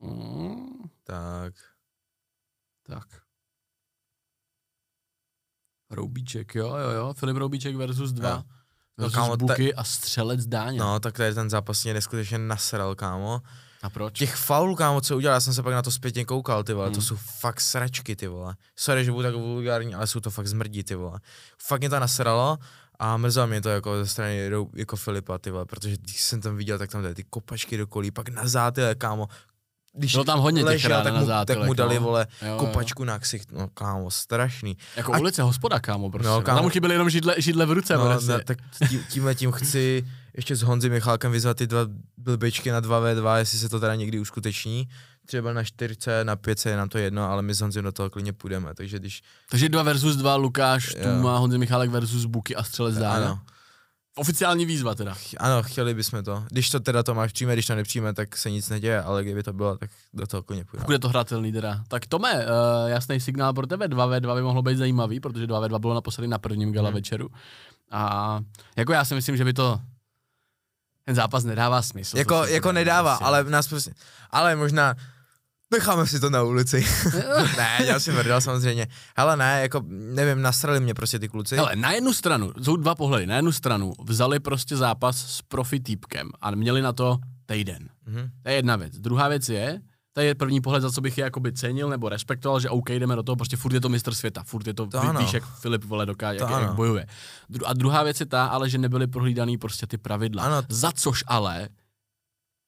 Mm, 0.00 0.66
tak... 1.04 1.54
Tak. 2.82 3.08
Roubíček, 5.90 6.54
jo, 6.54 6.76
jo, 6.76 6.90
jo. 6.90 7.14
Filip 7.14 7.36
Roubíček 7.36 7.76
versus 7.76 8.12
dva. 8.12 8.28
Jo. 8.30 8.42
No, 8.98 9.02
Versus 9.04 9.14
kámo, 9.14 9.36
ta- 9.36 9.44
Buky 9.46 9.74
a 9.74 9.84
střelec 9.84 10.46
dáně. 10.46 10.78
No, 10.78 11.00
tak 11.00 11.16
tady 11.16 11.34
ten 11.34 11.50
zápas 11.50 11.84
mě 11.84 11.94
neskutečně 11.94 12.38
nasral, 12.38 12.94
kámo. 12.94 13.42
A 13.82 13.90
proč? 13.90 14.18
Těch 14.18 14.36
faulů, 14.36 14.76
kámo, 14.76 15.00
co 15.00 15.16
udělal, 15.16 15.34
já 15.36 15.40
jsem 15.40 15.54
se 15.54 15.62
pak 15.62 15.72
na 15.74 15.82
to 15.82 15.90
zpětně 15.90 16.24
koukal, 16.24 16.64
ty 16.64 16.72
vole, 16.72 16.86
Hmm. 16.86 16.94
to 16.94 17.02
jsou 17.02 17.16
fakt 17.16 17.60
sračky, 17.60 18.16
ty 18.16 18.26
vole. 18.26 18.56
Sorry, 18.76 19.04
že 19.04 19.12
budu 19.12 19.22
tak 19.22 19.34
vulgární, 19.34 19.94
ale 19.94 20.06
jsou 20.06 20.20
to 20.20 20.30
fakt 20.30 20.46
zmrdí, 20.46 20.84
ty 20.84 20.94
vole. 20.94 21.20
Fakt 21.62 21.80
mě 21.80 21.90
to 21.90 22.00
nasralo 22.00 22.58
a 22.98 23.16
mrzelo 23.16 23.46
mě 23.46 23.60
to 23.60 23.68
jako 23.68 23.96
ze 24.04 24.06
strany 24.06 24.50
jako 24.76 24.96
Filipa, 24.96 25.38
ty 25.38 25.50
vole, 25.50 25.66
protože 25.66 25.96
když 25.96 26.20
jsem 26.22 26.40
tam 26.40 26.56
viděl, 26.56 26.78
tak 26.78 26.90
tam 26.90 27.02
dali 27.02 27.14
ty 27.14 27.24
kopačky 27.24 27.76
do 27.76 27.86
kolí, 27.86 28.10
pak 28.10 28.28
na 28.28 28.46
zátyle, 28.48 28.94
kámo. 28.94 29.28
Když 29.98 30.12
Bylo 30.12 30.24
tam 30.24 30.38
hodně 30.40 30.62
těch 30.64 30.84
rán 30.84 31.04
tak, 31.04 31.12
na 31.12 31.20
mu, 31.20 31.26
tak 31.26 31.34
zátylek, 31.36 31.66
mu 31.66 31.74
dali, 31.74 31.94
no. 31.94 32.00
vole, 32.00 32.26
Jo, 32.42 32.48
jo. 32.48 32.56
kopačku 32.58 33.04
na 33.04 33.18
ksicht, 33.18 33.52
no 33.52 33.68
kámo, 33.68 34.10
strašný. 34.10 34.76
Jako 34.96 35.14
A- 35.14 35.18
ulice 35.18 35.42
hospoda, 35.42 35.80
kámo, 35.80 36.10
prostě. 36.10 36.28
No, 36.28 36.34
No, 36.36 36.42
kámo. 36.42 36.56
Tam 36.56 36.64
mu 36.64 36.70
chyběly 36.70 36.94
jenom 36.94 37.10
židle, 37.10 37.34
židle 37.38 37.66
v 37.66 37.72
ruce, 37.72 37.96
No, 37.96 38.04
prostě. 38.04 38.32
ne, 38.32 38.44
tak 38.44 38.58
tí, 38.88 39.00
tímhle 39.10 39.34
tím 39.34 39.52
chci 39.52 40.06
ještě 40.36 40.56
s 40.56 40.62
Honzi 40.62 40.90
Michálkem 40.90 41.32
vyzvat 41.32 41.56
ty 41.56 41.66
dva 41.66 41.80
blbečky 42.16 42.70
na 42.70 42.80
2v2, 42.80 43.36
jestli 43.36 43.58
se 43.58 43.68
to 43.68 43.80
teda 43.80 43.94
někdy 43.94 44.18
uskuteční. 44.20 44.88
Třeba 45.26 45.52
na 45.52 45.64
4, 45.64 45.96
na 46.22 46.36
5 46.36 46.66
je 46.66 46.76
nám 46.76 46.88
to 46.88 46.98
jedno, 46.98 47.30
ale 47.30 47.42
my 47.42 47.54
s 47.54 47.60
Honzem 47.60 47.84
do 47.84 47.92
toho 47.92 48.10
klidně 48.10 48.32
půjdeme, 48.32 48.74
takže 48.74 48.98
když... 48.98 49.22
Takže 49.50 49.68
dva 49.68 49.82
versus 49.82 50.16
dva, 50.16 50.36
Lukáš, 50.36 50.94
Jo. 50.98 51.02
Tuma, 51.04 51.38
Honzi 51.38 51.58
Michálek 51.58 51.90
versus 51.90 52.24
Buky 52.24 52.56
a 52.56 52.62
střelec 52.62 52.98
dáně. 52.98 53.24
Ano, 53.24 53.40
Oficiální 54.18 54.66
výzva 54.66 54.94
teda. 54.94 55.14
ch- 55.14 55.34
ano, 55.38 55.62
chtěli 55.62 55.94
bychom 55.94 56.24
to. 56.24 56.44
Když 56.50 56.70
to 56.70 56.80
teda 56.80 57.02
Tomáš 57.02 57.32
přijme, 57.32 57.52
když 57.52 57.66
to 57.66 57.74
nepřijme, 57.74 58.14
tak 58.14 58.36
se 58.36 58.50
nic 58.50 58.68
neděje, 58.68 59.02
ale 59.02 59.24
kdyby 59.24 59.42
to 59.42 59.52
bylo, 59.52 59.76
tak 59.78 59.90
do 60.14 60.26
toho 60.26 60.42
klidně 60.42 60.64
půjdeme. 60.64 60.82
Pokud 60.84 60.92
je 60.92 60.98
to 60.98 61.08
hratelný 61.08 61.52
teda. 61.52 61.84
Tak 61.88 62.06
Tome, 62.06 62.34
uh, 62.34 62.42
jasný 62.86 63.20
signál 63.20 63.52
pro 63.52 63.66
tebe, 63.66 63.88
2v2 63.88 64.34
by 64.34 64.42
mohlo 64.42 64.62
být 64.62 64.78
zajímavý, 64.78 65.20
protože 65.20 65.46
2v2 65.46 65.78
bylo 65.78 65.94
naposledy 65.94 66.28
na 66.28 66.38
prvním 66.38 66.72
gala 66.72 66.88
Hmm. 66.88 66.94
večeru. 66.94 67.28
A 67.90 68.40
jako 68.76 68.92
já 68.92 69.04
si 69.04 69.14
myslím, 69.14 69.36
že 69.36 69.44
by 69.44 69.52
to 69.52 69.80
ten 71.04 71.14
zápas 71.14 71.44
nedává 71.44 71.82
smysl. 71.82 72.18
Jako, 72.18 72.44
jako 72.46 72.72
nedává, 72.72 73.14
ale 73.14 73.44
nás 73.44 73.68
prostě, 73.68 73.94
ale 74.30 74.56
možná 74.56 74.94
necháme 75.72 76.06
si 76.06 76.20
to 76.20 76.30
na 76.30 76.42
ulici. 76.42 76.86
ne, 77.56 77.78
já 77.84 78.00
si 78.00 78.12
mrdal 78.12 78.40
samozřejmě. 78.40 78.86
Hele 79.16 79.36
ne, 79.36 79.58
jako 79.62 79.82
nevím, 79.88 80.42
nasrali 80.42 80.80
mě 80.80 80.94
prostě 80.94 81.18
ty 81.18 81.28
kluci. 81.28 81.56
Hele, 81.56 81.76
na 81.76 81.92
jednu 81.92 82.12
stranu, 82.12 82.52
jsou 82.62 82.76
dva 82.76 82.94
pohledy, 82.94 83.26
na 83.26 83.36
jednu 83.36 83.52
stranu 83.52 83.92
vzali 84.04 84.40
prostě 84.40 84.76
zápas 84.76 85.16
s 85.16 85.42
profi 85.42 85.80
týpkem 85.80 86.30
a 86.40 86.50
měli 86.50 86.82
na 86.82 86.92
to 86.92 87.18
týden. 87.46 87.88
Mhm. 88.06 88.30
To 88.42 88.48
je 88.48 88.54
jedna 88.54 88.76
věc. 88.76 88.98
Druhá 88.98 89.28
věc 89.28 89.48
je, 89.48 89.80
to 90.12 90.20
je 90.20 90.34
první 90.34 90.60
pohled, 90.60 90.82
za 90.82 90.90
co 90.90 91.00
bych 91.00 91.18
je 91.18 91.24
jakoby 91.24 91.52
cenil 91.52 91.88
nebo 91.88 92.08
respektoval, 92.08 92.60
že 92.60 92.70
OK, 92.70 92.90
jdeme 92.90 93.16
do 93.16 93.22
toho, 93.22 93.36
prostě 93.36 93.56
furt 93.56 93.72
je 93.72 93.80
to 93.80 93.88
mistr 93.88 94.14
světa, 94.14 94.42
furt 94.42 94.66
je 94.66 94.74
to, 94.74 94.86
To 94.86 95.12
víš, 95.18 95.32
jak 95.32 95.44
Filip 95.44 95.84
vole 95.84 96.06
dokáže, 96.06 96.38
jak, 96.40 96.50
jak 96.50 96.72
bojuje. 96.72 97.06
A 97.64 97.72
druhá 97.72 98.02
věc 98.02 98.20
je 98.20 98.26
ta, 98.26 98.46
ale 98.46 98.70
že 98.70 98.78
nebyly 98.78 99.06
prohlídaný 99.06 99.58
prostě 99.58 99.86
ty 99.86 99.98
pravidla. 99.98 100.42
Ano. 100.42 100.62
Za 100.68 100.92
což 100.92 101.24
ale 101.26 101.68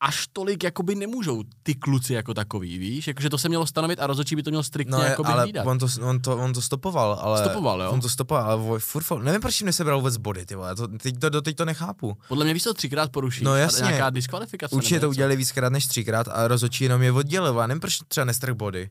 až 0.01 0.27
tolik 0.33 0.65
jakoby 0.65 0.95
nemůžou 0.95 1.43
ty 1.63 1.75
kluci 1.75 2.15
jako 2.15 2.35
takový, 2.35 2.79
víš? 2.79 3.07
Jakože 3.09 3.31
to 3.31 3.39
se 3.39 3.49
mělo 3.49 3.67
stanovit 3.67 4.01
a 4.01 4.07
rozhodčí 4.07 4.37
by 4.37 4.43
to 4.43 4.51
měl 4.51 4.63
striktně 4.63 4.97
No, 4.97 5.03
jakoby 5.03 5.29
ale 5.29 5.43
hlídat. 5.43 5.67
on 5.67 5.79
to, 5.79 5.87
on, 6.03 6.21
to, 6.21 6.37
on 6.37 6.53
to 6.53 6.63
stopoval, 6.63 7.19
ale... 7.23 7.45
Stopoval, 7.45 7.83
jo? 7.83 7.91
On 7.91 8.01
to 8.01 8.09
stopoval, 8.09 8.45
ale 8.45 8.57
voj, 8.63 8.79
furt, 8.79 9.03
furt, 9.03 9.23
nevím, 9.23 9.41
proč 9.41 9.61
jim 9.61 9.67
nesebral 9.67 9.99
vůbec 9.99 10.17
body, 10.17 10.47
ty 10.47 10.55
vole, 10.55 10.75
to, 10.77 10.89
teď, 10.89 11.19
to, 11.19 11.29
doteď 11.29 11.57
to 11.57 11.65
nechápu. 11.65 12.17
Podle 12.29 12.45
mě 12.45 12.55
víš, 12.55 12.63
to 12.63 12.75
třikrát 12.75 13.13
poruší. 13.13 13.45
No 13.45 13.57
jasně. 13.57 13.87
Nějaká 13.87 14.11
diskvalifikace. 14.11 14.75
Určitě 14.77 15.01
to 15.01 15.09
udělali 15.09 15.37
víckrát 15.37 15.73
než 15.73 15.87
třikrát 15.87 16.29
a 16.29 16.49
rozhodčí 16.49 16.85
jenom 16.85 17.03
je 17.03 17.13
oddělil, 17.13 17.61
a 17.61 17.67
nevím, 17.67 17.81
proč 17.81 17.99
třeba 18.09 18.25
nestrh 18.25 18.55
body. 18.55 18.91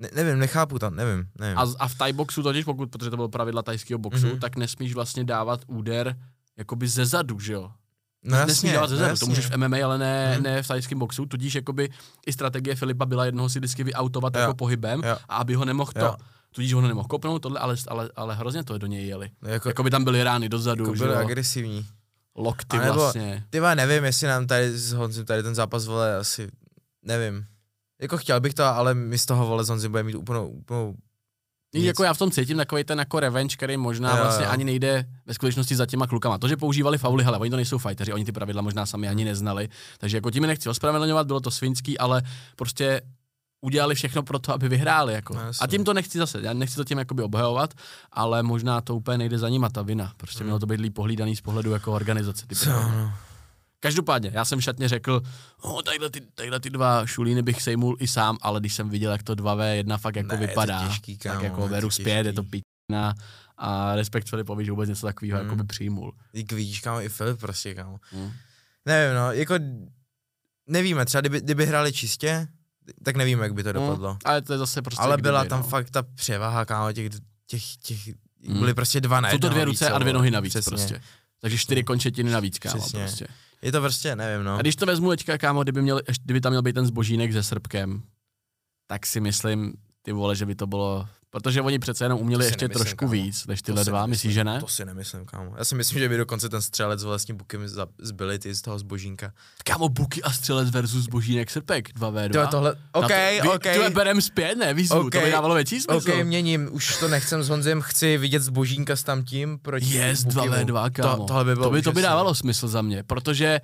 Ne, 0.00 0.10
nevím, 0.14 0.38
nechápu 0.38 0.78
tam, 0.78 0.96
nevím, 0.96 1.26
nevím. 1.38 1.58
A, 1.58 1.66
a 1.78 1.88
v 1.88 1.94
Thai 1.94 2.12
boxu 2.12 2.42
totiž, 2.42 2.64
pokud, 2.64 2.90
protože 2.90 3.10
to 3.10 3.16
bylo 3.16 3.28
pravidla 3.28 3.62
tajského 3.62 3.98
boxu, 3.98 4.26
Mhm. 4.26 4.38
tak 4.40 4.56
nesmíš 4.56 4.94
vlastně 4.94 5.24
dávat 5.24 5.60
úder 5.66 6.16
jakoby 6.56 6.88
ze 6.88 7.06
zadu, 7.06 7.40
že 7.40 7.52
jo? 7.52 7.70
No 8.24 8.46
Nesmíš 8.46 8.72
dávat 8.72 8.86
ze 8.86 8.94
no 8.94 8.98
zadu, 8.98 9.08
to 9.08 9.12
jasně. 9.12 9.26
můžeš 9.28 9.46
v 9.46 9.56
MMA, 9.56 9.76
ale 9.84 9.98
ne, 9.98 10.32
Mhm. 10.34 10.42
ne 10.42 10.62
v 10.62 10.68
tajském 10.68 10.98
boxu, 10.98 11.26
tudíž 11.26 11.54
jakoby 11.54 11.88
i 12.26 12.32
strategie 12.32 12.76
Filipa 12.76 13.06
byla 13.06 13.24
jednoho 13.24 13.48
si 13.48 13.58
vždycky 13.58 13.84
vyautovat 13.84 14.34
Jo. 14.34 14.40
jako 14.40 14.54
pohybem 14.54 15.02
Jo. 15.04 15.16
a 15.28 15.36
aby 15.36 15.54
ho 15.54 15.64
nemohl 15.64 15.92
to. 15.92 16.04
Jo. 16.04 16.16
Tudíž 16.54 16.72
ho 16.72 16.80
nemohl 16.80 17.08
kopnout, 17.08 17.42
tohle, 17.42 17.60
ale, 17.60 17.76
ale, 17.88 18.10
ale 18.16 18.34
hrozně 18.34 18.64
to 18.64 18.78
do 18.78 18.86
něj 18.86 19.06
jeli. 19.06 19.30
No, 19.42 19.48
jako, 19.48 19.68
Jakoby 19.68 19.90
tam 19.90 20.04
byly 20.04 20.22
rány 20.22 20.48
dozadu, 20.48 20.92
jako 20.92 21.04
jo? 21.04 21.14
agresivní. 21.18 21.86
Lokty 22.36 22.76
A 22.76 22.80
nebo- 22.80 22.94
vlastně. 22.94 23.44
Ty 23.50 23.60
nevím, 23.74 24.04
jestli 24.04 24.26
nám 24.28 24.46
tady 24.46 24.78
s 24.78 24.92
Honzim 24.92 25.24
tady 25.24 25.42
ten 25.42 25.54
zápas, 25.54 25.86
vole, 25.86 26.16
asi, 26.16 26.48
nevím. 27.02 27.44
Jako 28.00 28.16
chtěl 28.18 28.40
bych 28.40 28.54
to, 28.54 28.64
ale 28.64 28.94
my 28.94 29.18
z 29.18 29.26
toho, 29.26 29.46
vole, 29.46 29.64
s 29.64 29.68
Honzim 29.68 29.90
bude 29.90 30.02
mít 30.02 30.14
úplnou, 30.14 30.48
úplnou 30.48 30.94
Nic. 31.74 31.84
Jako 31.84 32.04
já 32.04 32.14
v 32.14 32.18
tom 32.18 32.30
cítím 32.30 32.56
takový 32.56 32.84
ten 32.84 32.98
jako 32.98 33.20
revenge, 33.20 33.56
který 33.56 33.76
možná 33.76 34.10
Jo, 34.10 34.22
vlastně 34.22 34.44
jo. 34.46 34.50
ani 34.52 34.64
nejde 34.64 35.06
ve 35.26 35.34
skutečnosti 35.34 35.76
za 35.76 35.86
těma 35.86 36.06
klukama. 36.06 36.38
To, 36.38 36.48
že 36.48 36.56
používali 36.56 36.98
fauly, 36.98 37.24
hele, 37.24 37.38
oni 37.38 37.50
to 37.50 37.56
nejsou 37.56 37.78
fighteri, 37.78 38.12
oni 38.12 38.24
ty 38.24 38.32
pravidla 38.32 38.62
možná 38.62 38.86
sami 38.86 39.08
ani 39.08 39.24
neznali. 39.24 39.68
Takže 39.98 40.16
jako 40.16 40.30
tím 40.30 40.42
nechci 40.46 40.68
ospravedlňovat, 40.68 41.26
bylo 41.26 41.40
to 41.40 41.50
svinský, 41.50 41.98
ale 41.98 42.22
prostě 42.56 43.00
udělali 43.60 43.94
všechno 43.94 44.22
pro 44.22 44.38
to, 44.38 44.52
aby 44.52 44.68
vyhráli. 44.68 45.12
Jako. 45.14 45.34
No, 45.34 45.40
a 45.60 45.66
tím 45.66 45.84
to 45.84 45.94
nechci 45.94 46.18
zase, 46.18 46.38
já 46.42 46.52
nechci 46.52 46.76
to 46.76 46.84
tím 46.84 46.98
jakoby 46.98 47.22
obhajovat, 47.22 47.74
ale 48.12 48.42
možná 48.42 48.80
to 48.80 48.94
úplně 48.96 49.18
nejde 49.18 49.38
za 49.38 49.48
nima 49.48 49.68
ta 49.68 49.82
vina. 49.82 50.12
Prostě 50.16 50.38
Hmm. 50.38 50.46
mělo 50.46 50.58
to 50.58 50.66
být 50.66 50.80
líp 50.80 50.94
pohlídaný 50.94 51.36
z 51.36 51.40
pohledu 51.40 51.72
jako 51.72 51.92
organizace. 51.92 52.46
Ty 52.46 52.54
Co, 52.56 52.70
no. 52.70 53.12
Každopádně, 53.80 54.30
já 54.34 54.44
jsem 54.44 54.60
šatně 54.60 54.88
řekl, 54.88 55.22
oh, 55.60 55.82
tadyhle, 55.82 56.10
ty, 56.10 56.20
tadyhle 56.34 56.60
ty 56.60 56.70
dva 56.70 57.06
šulíny 57.06 57.42
bych 57.42 57.62
sejmul 57.62 57.96
i 58.00 58.08
sám, 58.08 58.38
ale 58.42 58.60
když 58.60 58.74
jsem 58.74 58.88
viděl, 58.88 59.12
jak 59.12 59.22
to 59.22 59.34
2v1 59.34 59.98
fakt 59.98 60.16
jako 60.16 60.28
Ne, 60.28 60.34
je 60.34 60.38
to 60.38 60.46
vypadá, 60.50 60.88
těžký, 60.88 61.18
tak 61.18 61.32
kámo, 61.32 61.44
jako 61.44 61.60
je 61.62 61.68
to 61.68 61.74
beru 61.74 61.90
zpět, 61.90 62.26
je 62.26 62.32
to 62.32 62.42
píčina 62.42 63.14
a 63.56 63.94
respekt 63.94 64.28
Filipovi, 64.28 64.64
že 64.64 64.70
vůbec 64.70 64.88
něco 64.88 65.06
takového 65.06 65.38
Mm. 65.38 65.44
jako 65.44 65.56
by 65.56 65.64
přijmul. 65.64 66.14
Jak 66.34 66.52
vidíš, 66.52 66.80
kámo, 66.80 67.00
i 67.00 67.08
Filip 67.08 67.40
prostě, 67.40 67.74
kámo. 67.74 68.00
Mm. 68.12 68.30
Nevím, 68.86 69.16
no, 69.16 69.32
jako 69.32 69.54
nevíme, 70.66 71.04
třeba 71.04 71.20
kdyby, 71.20 71.40
kdyby 71.40 71.66
hráli 71.66 71.92
čistě, 71.92 72.48
tak 73.02 73.16
nevíme, 73.16 73.42
jak 73.42 73.54
by 73.54 73.62
to 73.62 73.72
dopadlo. 73.72 74.12
Mm, 74.12 74.18
ale 74.24 74.42
to 74.42 74.52
je 74.52 74.58
zase 74.58 74.82
prostě 74.82 75.02
Ale 75.02 75.16
kdyby, 75.16 75.22
byla 75.22 75.44
tam 75.44 75.60
no. 75.60 75.68
fakt 75.68 75.90
ta 75.90 76.02
převaha, 76.02 76.64
kámo, 76.64 76.92
těch, 76.92 77.10
těch, 77.46 77.76
těch 77.76 77.98
Mm. 78.48 78.58
byly 78.58 78.74
prostě 78.74 79.00
dva 79.00 79.20
na 79.20 79.30
Jsou 79.30 79.38
to 79.38 79.48
dvě 79.48 79.66
víc, 79.66 79.80
ruce 79.80 79.90
a 79.90 79.98
dvě 79.98 80.12
nohy 80.12 80.30
navíc 80.30 80.52
Přesně. 80.52 80.70
prostě. 80.70 81.00
Takže 81.40 81.58
čtyři 81.58 81.82
končetiny 81.84 82.30
navíc, 82.30 82.58
kámo, 82.58 82.80
Přesně. 82.80 83.00
prostě. 83.00 83.26
Je 83.62 83.72
to 83.72 83.80
prostě, 83.80 84.16
nevím, 84.16 84.44
no. 84.44 84.54
A 84.54 84.60
když 84.60 84.76
to 84.76 84.86
vezmu 84.86 85.10
teďka, 85.10 85.38
kámo, 85.38 85.62
kdyby, 85.62 85.82
měl, 85.82 86.00
kdyby 86.24 86.40
tam 86.40 86.52
měl 86.52 86.62
být 86.62 86.72
ten 86.72 86.86
zbožínek 86.86 87.32
se 87.32 87.42
Srbkem, 87.42 88.02
tak 88.86 89.06
si 89.06 89.20
myslím, 89.20 89.72
ty 90.02 90.12
vole, 90.12 90.36
že 90.36 90.46
by 90.46 90.54
to 90.54 90.66
bylo, 90.66 91.08
protože 91.30 91.62
oni 91.62 91.78
přece 91.78 92.04
jenom 92.04 92.20
uměli 92.20 92.44
ještě 92.44 92.64
nemyslím, 92.64 92.82
trošku 92.82 92.98
kámo. 92.98 93.12
víc 93.12 93.46
než 93.46 93.62
tyhle 93.62 93.84
dva, 93.84 94.06
myslíš, 94.06 94.34
že 94.34 94.44
ne? 94.44 94.60
To 94.60 94.66
si 94.66 94.84
nemyslím, 94.84 95.24
kámo. 95.24 95.54
Já 95.58 95.64
si 95.64 95.74
myslím, 95.74 95.98
že 95.98 96.08
by 96.08 96.16
dokonce 96.16 96.48
ten 96.48 96.62
střelec 96.62 97.00
s 97.00 97.04
vlastním 97.04 97.36
bukem 97.36 97.68
zbyli 97.98 98.38
ty 98.38 98.54
z 98.54 98.62
toho 98.62 98.78
zbožínka. 98.78 99.32
Kámo, 99.64 99.88
Buky 99.88 100.22
a 100.22 100.32
střelec 100.32 100.70
versus 100.70 101.04
zbožínek 101.04 101.50
Srpek, 101.50 101.94
2v2. 101.94 102.32
To, 102.32 102.50
tohle, 102.50 102.74
OK, 102.92 103.08
to, 103.42 103.52
OK. 103.52 103.62
Tyhle 103.62 103.90
berem 103.90 104.20
zpět, 104.20 104.54
ne, 104.54 104.74
výzvu, 104.74 105.00
OK. 105.00 105.12
to 105.12 105.20
by 105.20 105.30
dávalo 105.30 105.54
větší 105.54 105.80
smysl. 105.80 106.10
OK, 106.12 106.24
měním, 106.24 106.68
už 106.72 106.96
to 106.96 107.08
nechcem 107.08 107.42
s 107.42 107.48
Honzem, 107.48 107.80
chci 107.80 108.18
vidět 108.18 108.42
zbožínka 108.42 108.96
s 108.96 109.02
tam 109.02 109.24
tím 109.24 109.58
proti 109.58 109.86
Yes, 109.86 110.24
Bukimu. 110.24 110.54
2v2, 110.54 110.90
kámo. 110.90 111.16
To, 111.16 111.24
tohle 111.24 111.44
by 111.44 111.54
bylo 111.54 111.66
to, 111.66 111.70
by, 111.70 111.82
to 111.82 111.92
by 111.92 112.02
dávalo 112.02 112.34
smysl 112.34 112.68
za 112.68 112.82
mě, 112.82 113.02
protože 113.02 113.60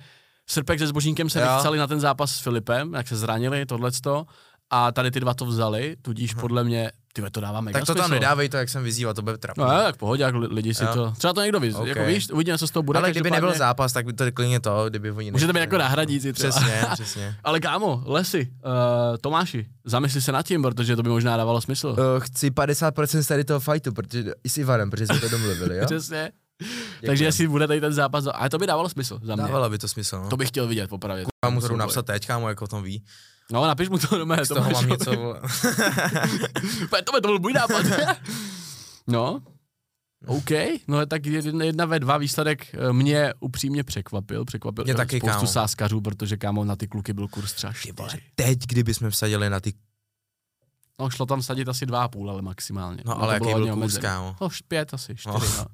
Srpek 0.47 0.79
se 0.79 0.87
Zbožínkem 0.87 1.29
se 1.29 1.41
vychceli 1.41 1.77
na 1.77 1.87
ten 1.87 1.99
zápas 1.99 2.35
s 2.35 2.39
Filipem, 2.39 2.93
jak 2.93 3.07
se 3.07 3.15
zranili, 3.15 3.65
tohleto, 3.65 4.25
a 4.69 4.91
tady 4.91 5.11
ty 5.11 5.19
dva 5.19 5.33
to 5.33 5.45
vzali, 5.45 5.95
tudíž 6.01 6.33
podle 6.33 6.63
mě, 6.63 6.91
ty 7.15 7.31
to 7.31 7.41
dává 7.41 7.61
mega 7.61 7.79
Tak 7.79 7.85
to 7.87 7.93
smysl. 7.93 8.01
tam 8.03 8.11
nedávej 8.11 8.49
to, 8.49 8.57
jak 8.57 8.69
jsem 8.69 8.83
vyzýval, 8.83 9.13
to 9.13 9.21
bude 9.21 9.37
trapné. 9.37 9.63
No 9.63 9.71
jo, 9.71 9.79
tak 9.83 9.95
pohodě, 9.97 10.23
jak 10.23 10.35
li- 10.35 10.47
lidi 10.47 10.73
si 10.73 10.83
Jo. 10.83 10.89
to, 10.93 11.13
třeba 11.17 11.33
to 11.33 11.41
někdo 11.41 11.59
vyzve, 11.59 11.79
OK. 11.81 11.87
jako 11.87 12.05
víš, 12.05 12.29
uvidíme, 12.31 12.57
co 12.57 12.67
z 12.67 12.71
toho 12.71 12.83
bude. 12.83 12.99
Ale 12.99 13.11
kdyby 13.11 13.31
nebyl 13.31 13.53
zápas, 13.57 13.93
tak 13.93 14.05
by 14.05 14.13
to 14.13 14.31
klidně 14.31 14.59
to, 14.59 14.89
kdyby 14.89 15.11
oni 15.11 15.31
Může 15.31 15.47
to 15.47 15.53
být 15.53 15.59
nechtěli. 15.59 15.61
jako 15.61 15.77
náhradníci. 15.77 16.33
Přesně, 16.33 16.83
přesně. 16.93 17.35
Ale 17.43 17.59
kámo, 17.59 18.03
Lesy, 18.05 18.51
uh, 18.65 19.17
Tomáši, 19.21 19.65
zamysli 19.85 20.21
se 20.21 20.31
nad 20.31 20.45
tím, 20.45 20.61
protože 20.61 20.95
to 20.95 21.03
by 21.03 21.09
možná 21.09 21.37
dávalo 21.37 21.61
smysl. 21.61 21.87
Uh, 21.87 21.95
chci 22.19 22.49
50% 22.49 23.19
z 23.19 23.27
tady 23.27 23.43
toho 23.43 23.59
fightu, 23.59 23.93
protože 23.93 24.33
i 24.43 24.49
s 24.49 24.57
Ivanem, 24.57 24.89
protože 24.89 25.07
jsme 25.07 25.19
to 25.19 25.29
domluvili, 25.29 25.77
jo? 25.77 25.83
Přesně. 25.85 26.31
Takže 27.05 27.25
jestli 27.25 27.47
bude 27.47 27.67
tady 27.67 27.81
ten 27.81 27.93
zápas, 27.93 28.25
ale 28.33 28.49
to 28.49 28.57
by 28.57 28.67
dávalo 28.67 28.89
smysl 28.89 29.19
za 29.23 29.35
mě. 29.35 29.43
Dávalo 29.43 29.69
by 29.69 29.77
to 29.77 29.87
smysl, 29.87 30.21
no. 30.21 30.29
To 30.29 30.37
bych 30.37 30.47
chtěl 30.47 30.67
vidět, 30.67 30.89
popravdě. 30.89 31.25
Já 31.45 31.49
mu 31.49 31.75
napsat 31.77 32.05
teď, 32.05 32.27
kámo, 32.27 32.49
jak 32.49 32.61
o 32.61 32.67
tom 32.67 32.83
ví. 32.83 33.03
No, 33.51 33.67
napiš 33.67 33.89
mu 33.89 33.97
to 33.97 34.17
do 34.17 34.25
mé, 34.25 34.45
Z 34.45 34.47
toho 34.47 34.69
mám 34.71 34.87
něco, 34.89 35.11
to 37.05 37.11
by 37.11 37.21
to 37.21 37.27
byl 37.27 37.39
můj 37.39 37.53
nápad. 37.53 37.85
no, 39.07 39.41
OK, 40.27 40.49
no 40.87 41.05
tak 41.05 41.25
jedna, 41.25 41.65
jedna 41.65 41.85
ve 41.85 41.99
dva 41.99 42.17
výsledek 42.17 42.75
eh, 42.75 42.93
mě 42.93 43.33
upřímně 43.39 43.83
překvapil, 43.83 44.45
překvapil 44.45 44.83
Mě 44.83 44.93
eh, 44.93 44.97
taky, 44.97 45.17
spoustu 45.19 45.35
kámo. 45.35 45.47
sáskařů, 45.47 46.01
protože 46.01 46.37
kámo 46.37 46.65
na 46.65 46.75
ty 46.75 46.87
kluky 46.87 47.13
byl 47.13 47.27
kurz 47.27 47.53
třeba 47.53 47.73
čtyři. 47.73 48.21
teď, 48.35 48.59
kdyby 48.67 48.93
jsme 48.93 49.09
vsadili 49.09 49.49
na 49.49 49.59
ty, 49.59 49.73
No 50.99 51.09
šlo 51.09 51.25
tam 51.25 51.41
sadit 51.41 51.69
asi 51.69 51.85
dva 51.85 52.03
a 52.03 52.07
půl, 52.07 52.29
ale 52.31 52.41
maximálně. 52.41 53.03
no 53.05 53.15
to 53.15 53.21
ale 53.21 53.33
jaký 53.33 53.53
byl 53.53 53.73
kurz, 53.73 53.97
kámo. 53.97 54.35
No 54.41 54.49
pět 54.67 54.93
asi, 54.93 55.15
čtyři, 55.15 55.37
No. 55.37 55.57
no. 55.57 55.65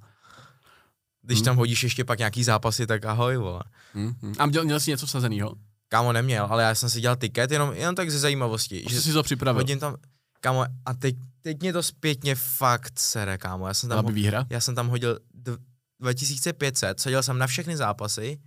Když 1.21 1.39
Hmm. 1.39 1.45
tam 1.45 1.55
hodíš 1.57 1.83
ještě 1.83 2.03
pak 2.05 2.19
nějaký 2.19 2.43
zápasy, 2.43 2.87
tak 2.87 3.05
ahoj, 3.05 3.37
vole. 3.37 3.61
Hm, 3.95 4.13
hm. 4.21 4.33
A 4.39 4.45
měl, 4.45 4.63
měl 4.63 4.79
jsi 4.79 4.89
něco 4.91 5.05
vsazenýho? 5.05 5.53
Kámo 5.91 6.13
neměl, 6.13 6.47
ale 6.49 6.63
já 6.63 6.75
jsem 6.75 6.89
si 6.89 7.01
dělal 7.01 7.15
tiket 7.15 7.51
jenom, 7.51 7.73
jenom 7.73 7.95
tak 7.95 8.11
ze 8.11 8.19
zajímavosti. 8.19 8.83
Že 8.89 9.01
jsi 9.01 9.13
to 9.13 9.23
připravil? 9.23 9.59
hodím 9.59 9.79
tam, 9.79 9.95
kámo, 10.39 10.65
a 10.85 10.93
teď, 10.93 11.15
teď 11.41 11.61
mě 11.61 11.73
to 11.73 11.83
zpětně 11.83 12.35
fakt 12.35 12.99
sere, 12.99 13.37
kámo. 13.37 13.67
Já 13.67 13.73
jsem 13.73 13.89
tam, 13.89 14.05
ho- 14.05 14.11
výhra? 14.11 14.45
já 14.49 14.61
jsem 14.61 14.75
tam 14.75 14.87
hodil 14.87 15.19
dv- 15.43 15.57
2500, 15.99 16.99
sadil 16.99 17.23
jsem 17.23 17.37
na 17.37 17.47
všechny 17.47 17.77
zápasy 17.77 18.39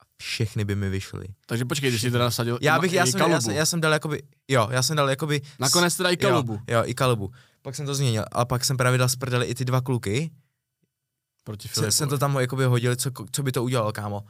a 0.00 0.04
všechny 0.22 0.64
by 0.64 0.74
mi 0.74 0.90
vyšly. 0.90 1.26
Takže 1.46 1.64
počkej, 1.64 1.90
když 1.90 2.00
jsi 2.00 2.10
teda 2.10 2.24
nasadil 2.24 2.58
Já 2.60 2.78
bych, 2.78 2.92
já 2.92 3.06
jsem, 3.06 3.20
já, 3.20 3.26
Kalubu. 3.26 3.40
jsem, 3.40 3.54
já 3.54 3.66
jsem 3.66 3.80
dal 3.80 3.92
jakoby, 3.92 4.22
jo, 4.48 4.68
já 4.70 4.82
jsem 4.82 4.96
dal 4.96 5.10
jakoby... 5.10 5.42
Nakonec 5.58 5.96
teda 5.96 6.10
i 6.10 6.16
Kalubu. 6.16 6.52
Jo, 6.52 6.78
jo, 6.78 6.82
i 6.84 6.94
Kalubu. 6.94 7.30
Pak 7.62 7.74
jsem 7.74 7.86
to 7.86 7.94
změnil, 7.94 8.24
a 8.32 8.44
pak 8.44 8.64
jsem 8.64 8.76
právě 8.76 8.98
dal 8.98 9.08
z 9.08 9.16
i 9.44 9.54
ty 9.54 9.64
dva 9.64 9.80
kluky. 9.80 10.30
Proti 11.44 11.68
Filipovi. 11.68 11.92
jsem 11.92 12.08
to 12.08 12.18
tam 12.18 12.36
jakoby 12.36 12.64
hodil, 12.64 12.96
co, 12.96 13.10
co 13.32 13.42
by 13.42 13.52
to 13.52 13.64
udělalo, 13.64 13.92
kámo. 13.92 14.24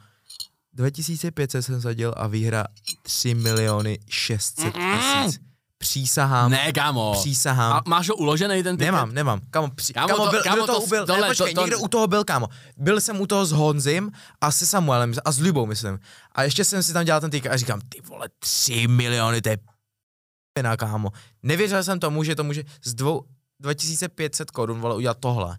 2500 0.75 1.65
jsem 1.65 1.79
zadil 1.81 2.13
a 2.17 2.27
výhra 2.27 2.65
3 3.01 3.33
miliony 3.35 3.99
600 4.09 4.73
tisíc. 4.73 5.41
Přísahám, 5.77 6.51
Ne, 6.51 6.71
kámo. 6.71 7.13
přísahám. 7.21 7.73
A 7.73 7.81
máš 7.87 8.09
ho 8.09 8.15
uložený 8.15 8.63
ten 8.63 8.75
tiket? 8.77 8.85
Nemám, 8.85 9.13
nemám. 9.13 9.41
Kámo, 9.49 9.69
při, 9.75 9.93
Kámo, 9.93 10.07
kámo, 10.07 10.25
to- 10.25 10.31
byl, 10.31 10.43
kámo, 10.43 10.55
kdo 10.55 10.65
toho 10.67 10.79
to- 10.81 10.87
byl? 10.87 11.05
tohle, 11.05 11.21
ne, 11.21 11.27
počkej, 11.27 11.53
to- 11.53 11.61
to- 11.61 11.67
někdo 11.67 11.79
u 11.79 11.87
toho 11.87 12.07
byl, 12.07 12.23
kámo. 12.23 12.47
Byl 12.77 13.01
jsem 13.01 13.21
u 13.21 13.27
toho 13.27 13.45
s 13.45 13.51
Honzim 13.51 14.11
a 14.41 14.51
se 14.51 14.65
Samuelem 14.65 15.13
a 15.25 15.31
s 15.31 15.39
Lubou, 15.39 15.65
myslím. 15.65 15.99
A 16.31 16.43
ještě 16.43 16.65
jsem 16.65 16.83
si 16.83 16.93
tam 16.93 17.05
dělal 17.05 17.21
ten 17.21 17.31
týk 17.31 17.47
a 17.47 17.57
říkám, 17.57 17.81
ty 17.89 18.01
vole, 18.01 18.29
3 18.39 18.87
miliony, 18.87 19.41
to 19.41 19.49
je 19.49 19.57
p***na, 19.57 20.77
kámo. 20.77 21.09
Nevěřil 21.43 21.83
jsem 21.83 21.99
tomu, 21.99 22.23
že 22.23 22.35
to 22.35 22.43
může 22.43 22.63
z 22.83 22.93
dvou, 22.93 23.21
2500 23.59 24.51
korun, 24.51 24.79
vole, 24.79 24.95
udělat 24.95 25.17
tohle. 25.19 25.57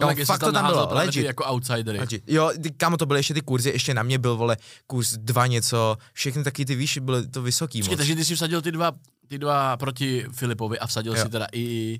No, 0.00 0.06
tak 0.06 0.18
jestli 0.18 0.32
fakt 0.32 0.40
to 0.40 0.52
tam 0.52 0.66
bylo, 0.66 0.88
legit. 0.90 1.24
Jako 1.26 1.44
outsidery. 1.44 1.98
Legit. 1.98 2.24
Jo, 2.26 2.50
ty, 2.62 2.70
kámo, 2.70 2.96
to 2.96 3.06
byly 3.06 3.18
ještě 3.18 3.34
ty 3.34 3.40
kurzy, 3.40 3.70
ještě 3.70 3.94
na 3.94 4.02
mě 4.02 4.18
byl, 4.18 4.36
vole, 4.36 4.56
kurz 4.86 5.12
dva 5.12 5.46
něco, 5.46 5.96
všechny 6.12 6.44
taky 6.44 6.64
ty 6.64 6.74
výši 6.74 7.00
byly 7.00 7.28
to 7.28 7.42
vysoký 7.42 7.78
Počkej, 7.80 7.96
takže 7.96 8.14
ty 8.16 8.24
jsi 8.24 8.34
vsadil 8.34 8.62
ty 8.62 8.72
dva, 8.72 8.92
ty 9.28 9.38
dva 9.38 9.76
proti 9.76 10.26
Filipovi 10.32 10.78
a 10.78 10.86
vsadil 10.86 11.16
Jo. 11.16 11.22
si 11.22 11.28
teda 11.28 11.46
i... 11.52 11.98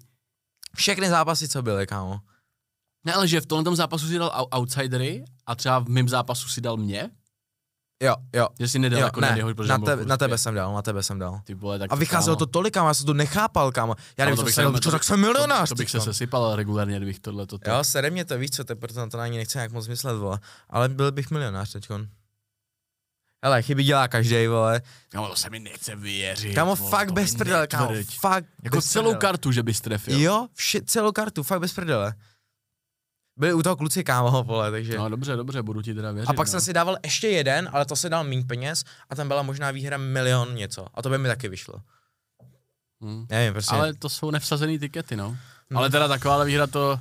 Všechny 0.77 1.09
zápasy, 1.09 1.49
co 1.49 1.63
byly, 1.63 1.87
kámo. 1.87 2.21
Ne, 3.05 3.13
ale 3.13 3.29
že 3.29 3.41
v 3.41 3.47
tomhle 3.47 3.77
zápasu 3.77 4.09
si 4.09 4.19
dal 4.19 4.33
ou- 4.41 4.49
outsidery 4.61 5.25
a 5.47 5.55
třeba 5.55 5.79
v 5.79 5.89
mém 5.89 6.09
zápasu 6.09 6.49
si 6.49 6.61
dal 6.61 6.77
mě, 6.77 7.11
Jo, 8.03 8.15
jo. 8.33 8.49
že 8.61 8.69
si 8.69 8.79
nedal 8.79 9.01
jo 9.01 9.05
jako 9.07 9.21
ne, 9.21 9.39
protože 9.55 9.69
na, 9.69 9.75
tam 9.75 9.81
byl 9.85 9.93
te, 9.93 9.97
kurz 9.97 10.09
na 10.09 10.17
tebe 10.17 10.39
jsem 10.39 10.55
dal, 10.55 10.75
na 10.75 10.83
tebe 10.83 11.03
jsem 11.03 11.19
dal. 11.19 11.41
Ty 11.45 11.55
vole, 11.55 11.79
tak 11.79 11.93
A 11.93 11.95
vycházelo 11.95 12.37
to 12.37 12.47
tolik, 12.47 12.75
kámo, 12.75 12.89
já 12.89 12.95
jsem 12.95 13.07
to 13.07 13.15
nechápal, 13.15 13.73
kámo. 13.73 13.97
Já 14.19 14.25
nevím, 14.25 14.37
to 14.37 14.43
co 14.43 14.51
jsem, 14.53 14.75
se- 14.75 14.81
čo, 14.81 14.91
tak 14.91 15.05
jsem 15.05 15.21
milionář. 15.21 15.69
To 15.69 15.75
bych 15.75 15.91
se 15.91 16.01
sesypal 16.01 16.57
regulérně, 16.57 16.97
kdybych 16.97 17.21
tohle 17.21 17.47
to... 17.47 17.59
Jo, 17.67 17.85
sere 17.85 18.11
mě 18.11 18.25
to, 18.25 18.39
víš 18.39 18.51
co, 18.51 18.65
to, 18.65 18.77
proto 18.77 19.01
na 19.01 19.07
to 19.07 19.19
ani 19.19 19.39
nechci 19.39 19.59
nějak 19.59 19.73
moc 19.73 19.89
myslet, 19.89 20.15
vole. 20.17 20.39
Ale 20.71 20.89
byl 20.89 21.13
bych 21.13 21.31
milionář 21.31 21.73
teďkon. 21.73 22.09
Hele, 23.45 23.63
chyby 23.63 23.85
dělá 23.85 24.09
každý, 24.09 24.47
vole. 24.47 24.83
Kámo, 25.09 25.29
to 25.29 25.37
se 25.37 25.51
mi 25.51 25.59
nechce 25.59 25.97
věřit. 25.97 26.55
Kámo, 26.55 26.77
vole, 26.77 26.91
fakt 26.91 27.09
to 27.09 27.15
bez 27.15 27.35
prdele, 27.35 27.67
kámo, 27.67 27.91
fakt 28.21 28.45
Jako 28.63 28.83
celou 28.83 29.05
prdele. 29.05 29.21
kartu, 29.21 29.53
že 29.53 29.63
bys 29.63 29.81
trefil. 29.81 30.21
Jo, 30.21 30.49
vše, 30.55 30.81
celou 30.83 31.13
kartu, 31.13 31.43
fakt 31.43 31.61
bez 31.61 31.73
prdele. 31.73 32.15
Byli 33.41 33.55
u 33.55 33.63
toho 33.63 33.77
kluci, 33.77 34.05
kámo, 34.05 34.45
vole, 34.45 34.71
takže. 34.71 34.99
No 34.99 35.09
dobře, 35.09 35.37
dobře, 35.37 35.63
budu 35.63 35.83
ti 35.83 35.95
teda 35.95 36.13
věřit. 36.13 36.29
a 36.29 36.33
pak 36.33 36.47
no. 36.47 36.51
jsem 36.51 36.61
si 36.61 36.73
dával 36.73 36.97
ještě 37.05 37.29
jeden, 37.29 37.69
ale 37.73 37.87
to 37.87 37.97
se 37.97 38.09
dal 38.09 38.25
méně 38.25 38.45
peněz 38.45 38.85
a 39.11 39.15
tam 39.15 39.29
byla 39.29 39.43
možná 39.43 39.71
výhra 39.71 39.97
milion 39.97 40.55
něco. 40.55 40.87
A 40.95 41.03
to 41.03 41.11
by 41.11 41.19
mi 41.19 41.29
taky 41.29 41.49
vyšlo. 41.49 41.75
Hm. 43.05 43.27
Nevím, 43.31 43.53
prostě. 43.53 43.75
Ale 43.75 43.95
to 43.95 44.09
jsou 44.09 44.31
nevsazený 44.31 44.79
tikety, 44.79 45.17
no. 45.17 45.37
Ale 45.75 45.91
teda 45.91 46.09
taková 46.09 46.45
výhra 46.45 46.67
to... 46.67 47.01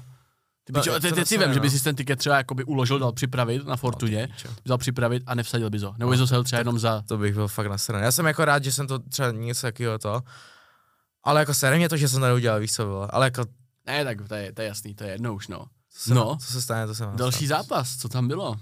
Ty 0.64 0.74
No, 0.74 0.82
pičo, 0.82 0.92
teď, 1.00 1.02
teď 1.02 1.14
si 1.14 1.20
nastane, 1.20 1.46
vem, 1.46 1.54
že 1.54 1.60
no. 1.60 1.62
bys 1.62 1.74
si 1.74 1.84
ten 1.84 1.96
tiket 1.96 2.20
třeba 2.20 2.38
jakoby 2.38 2.64
uložil, 2.64 3.00
dal 3.00 3.12
připravit 3.12 3.66
na 3.68 3.76
Fortuně, 3.76 4.28
ty 4.28 4.34
pičo. 4.34 4.50
dal 4.66 4.78
připravit 4.78 5.24
a 5.26 5.36
nevsadil 5.36 5.70
bys 5.70 5.82
ho. 5.82 5.96
Nebo 5.98 6.12
bys 6.12 6.20
ho 6.20 6.28
sel 6.28 6.44
třeba 6.44 6.60
jenom 6.60 6.80
za... 6.80 7.02
To 7.08 7.18
bych 7.18 7.34
byl 7.34 7.48
fakt 7.48 7.68
nasraný. 7.68 8.04
Já 8.04 8.12
jsem 8.12 8.26
jako 8.26 8.46
rád, 8.46 8.64
že 8.64 8.72
jsem 8.72 8.88
to 8.88 9.00
třeba 9.00 9.32
něco 9.32 9.62
takového 9.62 9.98
to. 9.98 10.22
Ale 11.24 11.40
jako 11.40 11.54
sere 11.54 11.78
mě 11.78 11.90
to, 11.90 11.98
že 11.98 12.10
jsem 12.10 12.20
to 12.20 12.26
neudělal, 12.26 12.60
víš 12.60 12.74
co 12.74 12.86
bylo. 12.86 13.16
Ale 13.16 13.26
jako, 13.26 13.46
Ne, 13.88 14.04
tak 14.06 14.28
to 14.28 14.36
je, 14.36 14.54
to 14.54 14.62
je 14.62 14.68
jasný, 14.68 14.96
to 14.96 15.04
je 15.04 15.12
jedno 15.12 15.34
už, 15.36 15.48
no. 15.48 15.66
Co 16.00 16.10
se, 16.10 16.14
No. 16.14 16.38
co 16.38 16.52
se 16.54 16.62
stane, 16.62 16.88
to 16.88 16.96
se 16.96 17.06
má 17.06 17.16
Další 17.16 17.46
stát. 17.46 17.58
zápas, 17.58 17.98
co 17.98 18.10
tam 18.10 18.28
bylo? 18.28 18.60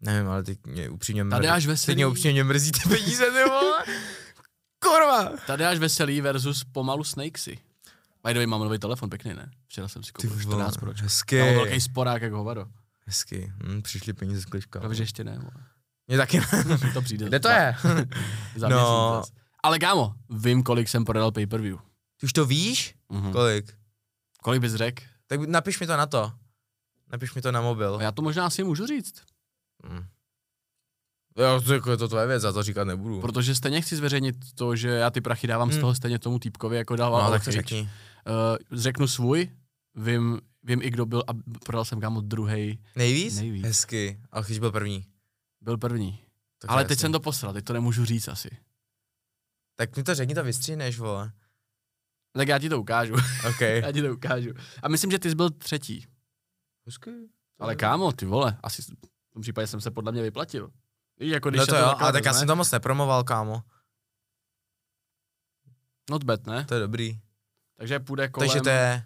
Nevím, 0.00 0.30
ale 0.30 0.42
teď 0.42 0.58
mě 0.66 0.88
upřímně 0.90 1.24
mrzí. 1.24 1.30
Tadeáš 1.36 1.62
Teď 1.62 1.68
Veselý, 1.68 1.94
mě 1.94 2.06
upřímně 2.06 2.44
mrzí 2.44 2.72
ty 2.72 2.88
peníze, 2.88 3.24
ty 3.24 3.44
vole. 3.48 3.84
Kurva. 4.78 5.30
Tadeáš 5.46 5.78
Veselý 5.78 6.20
versus 6.20 6.64
pomalu 6.64 7.04
Snakesy. 7.04 7.58
By 8.26 8.32
the 8.34 8.38
way, 8.38 8.46
mám 8.46 8.60
nový 8.60 8.78
telefon, 8.78 9.10
pěkný, 9.10 9.34
ne? 9.34 9.50
Včera 9.66 9.88
jsem 9.88 10.02
si 10.02 10.12
Ty 10.12 10.28
koupil 10.28 10.30
vole, 10.30 10.42
14 10.42 10.76
proč. 10.76 11.00
hezky. 11.02 11.38
Mám 11.40 11.54
velký 11.54 11.80
sporák 11.80 12.22
jak 12.22 12.32
hovado. 12.32 12.66
Hezky. 13.06 13.52
Hm, 13.66 13.82
přišli 13.82 14.12
peníze 14.12 14.40
z 14.40 14.44
klička. 14.44 14.78
Pravě, 14.78 14.96
že 14.96 15.02
ještě 15.02 15.24
ne, 15.24 15.38
vole. 15.38 15.64
Mě 16.06 16.16
taky 16.16 16.40
ne. 16.40 16.46
to 16.94 17.02
přijde. 17.02 17.26
Kde 17.28 17.40
to 17.40 17.48
je? 17.48 17.76
Za 18.56 18.68
No. 18.68 19.22
Ale 19.62 19.78
kámo, 19.78 20.14
vím, 20.30 20.62
kolik 20.62 20.88
jsem 20.88 21.04
prodal 21.04 21.32
pay-per-view. 21.32 21.78
Ty 22.20 22.26
už 22.26 22.32
to 22.32 22.46
víš? 22.46 22.94
Mhm. 23.08 23.32
Kolik? 23.32 23.74
Kolik 24.42 24.60
bys 24.60 24.74
řekl? 24.74 25.02
Tak 25.28 25.40
napiš 25.40 25.80
mi 25.80 25.86
to 25.86 25.96
na 25.96 26.06
to. 26.06 26.32
Napiš 27.12 27.34
mi 27.34 27.42
to 27.42 27.52
na 27.52 27.60
mobil. 27.60 27.96
A 27.96 28.02
já 28.02 28.12
to 28.12 28.22
možná 28.22 28.50
si 28.50 28.64
můžu 28.64 28.86
říct, 28.86 29.22
Hm. 29.86 30.04
Jo, 31.38 31.60
to, 31.60 31.74
jako 31.74 31.90
je 31.90 31.96
to 31.96 32.08
tvoje 32.08 32.26
věc, 32.26 32.42
za 32.42 32.52
to 32.52 32.62
říkat 32.62 32.84
nebudu. 32.84 33.20
protože 33.20 33.54
stejně 33.54 33.80
chci 33.80 33.96
zveřejnit 33.96 34.36
to, 34.54 34.76
že 34.76 34.88
já 34.88 35.10
ty 35.10 35.20
prachy 35.20 35.46
dávám 35.46 35.68
z 35.70 35.72
Hmm. 35.72 35.80
toho 35.80 35.94
stejně 35.94 36.18
tomu 36.18 36.38
týpkovi, 36.38 36.76
jako 36.76 36.96
dával 36.96 37.22
no, 37.24 37.30
tak 37.30 37.44
to 37.44 37.52
řekni. 37.52 37.80
Uh, 37.80 38.78
řeknu 38.80 39.08
svůj, 39.08 39.50
vím, 39.94 40.40
vím 40.62 40.82
i 40.82 40.90
kdo 40.90 41.06
byl 41.06 41.22
a 41.26 41.32
prodal 41.64 41.84
jsem 41.84 42.00
kámo 42.00 42.20
druhý, 42.20 42.78
Nejvíc? 42.96 43.36
Nejvíc. 43.36 43.64
Hezky. 43.64 44.20
Ale 44.32 44.44
když 44.46 44.58
byl 44.58 44.72
první. 44.72 45.06
byl 45.60 45.78
první. 45.78 46.18
Tak 46.58 46.70
Ale 46.70 46.84
teď 46.84 46.98
jsem 46.98 47.12
to 47.12 47.20
posral, 47.20 47.52
teď 47.52 47.64
to 47.64 47.72
nemůžu 47.72 48.04
říct 48.04 48.28
asi. 48.28 48.50
Tak 49.76 49.96
mi 49.96 50.02
to 50.02 50.14
řekni, 50.14 50.34
to 50.34 50.44
vystříhneš, 50.44 50.98
vole. 50.98 51.32
Tak 52.32 52.48
já 52.48 52.58
ti 52.58 52.68
to 52.68 52.80
ukážu, 52.80 53.14
OK. 53.48 53.60
já 53.60 53.92
ti 53.92 54.02
to 54.02 54.12
ukážu. 54.12 54.50
A 54.82 54.88
myslím, 54.88 55.10
že 55.10 55.18
ty 55.18 55.30
jsi 55.30 55.34
byl 55.34 55.50
třetí. 55.50 56.06
Hezky. 56.86 57.10
Ale 57.58 57.76
kámo, 57.76 58.12
ty 58.12 58.26
vole, 58.26 58.58
asi 58.62 58.82
v 58.82 58.86
tom 59.32 59.42
případě 59.42 59.66
jsem 59.66 59.80
se 59.80 59.90
podle 59.90 60.12
mě 60.12 60.22
vyplatil. 60.22 60.70
Víš, 61.20 61.32
jako 61.32 61.50
když 61.50 61.60
No 61.60 61.66
to 61.66 61.76
jo, 61.76 61.94
ale 61.98 62.12
tak 62.12 62.24
já 62.24 62.32
jsem 62.32 62.46
to 62.48 62.56
moc 62.56 62.70
nepromoval, 62.70 63.24
kámo. 63.24 63.62
Not 66.10 66.24
bad, 66.24 66.46
ne? 66.46 66.64
To 66.64 66.74
je 66.74 66.80
dobrý. 66.80 67.20
Takže 67.76 68.00
půjde 68.00 68.28
kolem, 68.28 68.48
Takže 68.48 68.60
to 68.60 68.68
je... 68.68 69.04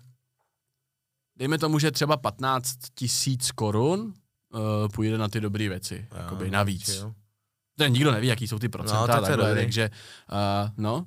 dejme 1.36 1.58
tomu, 1.58 1.78
že 1.78 1.90
třeba 1.90 2.16
15 2.16 2.76
tisíc 2.94 3.50
korun 3.50 4.00
uh, 4.00 4.88
půjde 4.94 5.18
na 5.18 5.28
ty 5.28 5.40
dobré 5.40 5.68
věci, 5.68 6.08
jakoby 6.16 6.50
navíc. 6.50 6.88
jo. 6.88 7.14
To 7.78 7.86
nikdo 7.86 8.12
neví, 8.12 8.26
jaký 8.26 8.48
jsou 8.48 8.58
ty 8.58 8.68
procenta, 8.68 9.00
No, 9.00 9.06
no, 9.06 9.14
tak 9.14 9.24
takhle, 9.24 9.54
takže, 9.54 9.90
uh, 10.32 10.70
no. 10.76 11.06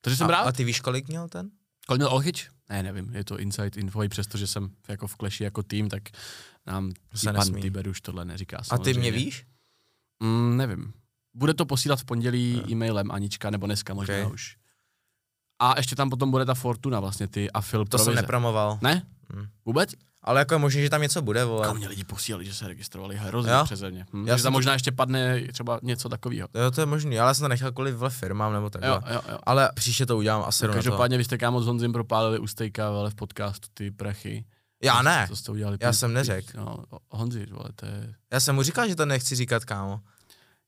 Takže 0.00 0.16
jsem 0.16 0.26
a, 0.26 0.30
rád. 0.30 0.42
a 0.42 0.52
ty 0.52 0.64
víš, 0.64 0.80
kolik 0.80 1.08
měl 1.08 1.28
ten? 1.28 1.50
Kolik 1.86 1.98
měl 1.98 2.12
Olchyč? 2.12 2.48
Ne, 2.70 2.82
nevím, 2.82 3.14
je 3.14 3.24
to 3.24 3.38
inside 3.38 3.80
info, 3.80 4.02
i 4.02 4.08
přestože 4.08 4.46
jsem 4.46 4.70
jako 4.88 5.06
v 5.06 5.16
kleši 5.16 5.44
jako 5.44 5.62
tým, 5.62 5.88
tak 5.88 6.02
nám 6.66 6.92
se 7.14 7.32
pan. 7.32 7.60
Tiber 7.60 7.88
už 7.88 8.00
tohle 8.00 8.24
neříká. 8.24 8.62
A 8.70 8.78
ty 8.78 8.94
mě 8.94 9.10
víš? 9.10 9.46
Mm, 10.20 10.56
nevím. 10.56 10.92
Bude 11.34 11.54
to 11.54 11.66
posílat 11.66 12.00
v 12.00 12.04
pondělí 12.04 12.52
Jo. 12.56 12.62
e-mailem 12.70 13.10
Anička, 13.10 13.50
nebo 13.50 13.66
dneska 13.66 13.94
možná 13.94 14.14
Ok. 14.26 14.32
už. 14.32 14.56
A 15.58 15.74
ještě 15.76 15.96
tam 15.96 16.10
potom 16.10 16.30
bude 16.30 16.44
ta 16.44 16.54
Fortuna 16.54 17.00
vlastně, 17.00 17.28
ty 17.28 17.50
a 17.50 17.60
Phil 17.60 17.84
To 17.84 17.98
jsem 17.98 18.04
provize. 18.04 18.22
nepromoval. 18.22 18.78
Ne? 18.82 19.06
Hm. 19.34 19.46
Vůbec? 19.64 19.90
Ale 20.22 20.40
jako 20.40 20.54
je 20.54 20.58
možné, 20.58 20.82
že 20.82 20.90
tam 20.90 21.02
něco 21.02 21.22
bude, 21.22 21.44
vole. 21.44 21.66
Kam 21.66 21.76
mě 21.76 21.88
lidi 21.88 22.04
posílali, 22.04 22.44
že 22.44 22.54
se 22.54 22.68
registrovali 22.68 23.16
hrozně 23.16 23.52
Jo? 23.52 23.64
přeze 23.64 23.90
mě. 23.90 24.06
Hm, 24.12 24.28
Já 24.28 24.36
že 24.36 24.42
tam 24.42 24.52
možná 24.52 24.72
ještě 24.72 24.92
padne 24.92 25.42
třeba 25.52 25.80
něco 25.82 26.08
takového. 26.08 26.48
Jo, 26.54 26.70
to 26.70 26.80
je 26.80 26.86
možný, 26.86 27.18
ale 27.18 27.30
já 27.30 27.34
jsem 27.34 27.44
to 27.44 27.48
nechal 27.48 27.72
kvůli 27.72 27.92
vle 27.92 28.10
firmám 28.10 28.52
nebo 28.52 28.70
takhle. 28.70 28.90
Jo, 28.90 29.00
jo, 29.14 29.20
jo. 29.32 29.38
Ale 29.42 29.70
příště 29.74 30.06
to 30.06 30.16
udělám 30.16 30.44
asi 30.46 30.64
no, 30.64 30.68
to. 30.68 30.74
Každopádně 30.74 31.18
vy 31.18 31.24
jste 31.24 31.38
kámo 31.38 31.60
s 31.62 31.66
Honzim 31.66 31.92
propálili 31.92 32.38
u 32.38 32.46
Stejka, 32.46 32.88
ale 32.88 33.10
v 33.10 33.14
podcastu 33.14 33.68
ty 33.74 33.90
prachy. 33.90 34.44
Já 34.82 35.02
ne. 35.02 35.26
Co 35.28 35.36
jste 35.36 35.52
udělali? 35.52 35.78
Já 35.80 35.92
jsem 35.92 36.12
neřekl. 36.12 36.52
No, 36.56 36.76
Honzi, 37.10 37.46
vole, 37.50 37.68
to 37.76 37.86
je... 37.86 38.14
Já 38.32 38.40
jsem 38.40 38.54
mu 38.54 38.62
říkal, 38.62 38.88
že 38.88 38.96
to 38.96 39.06
nechci 39.06 39.34
říkat, 39.36 39.64
kámo. 39.64 40.00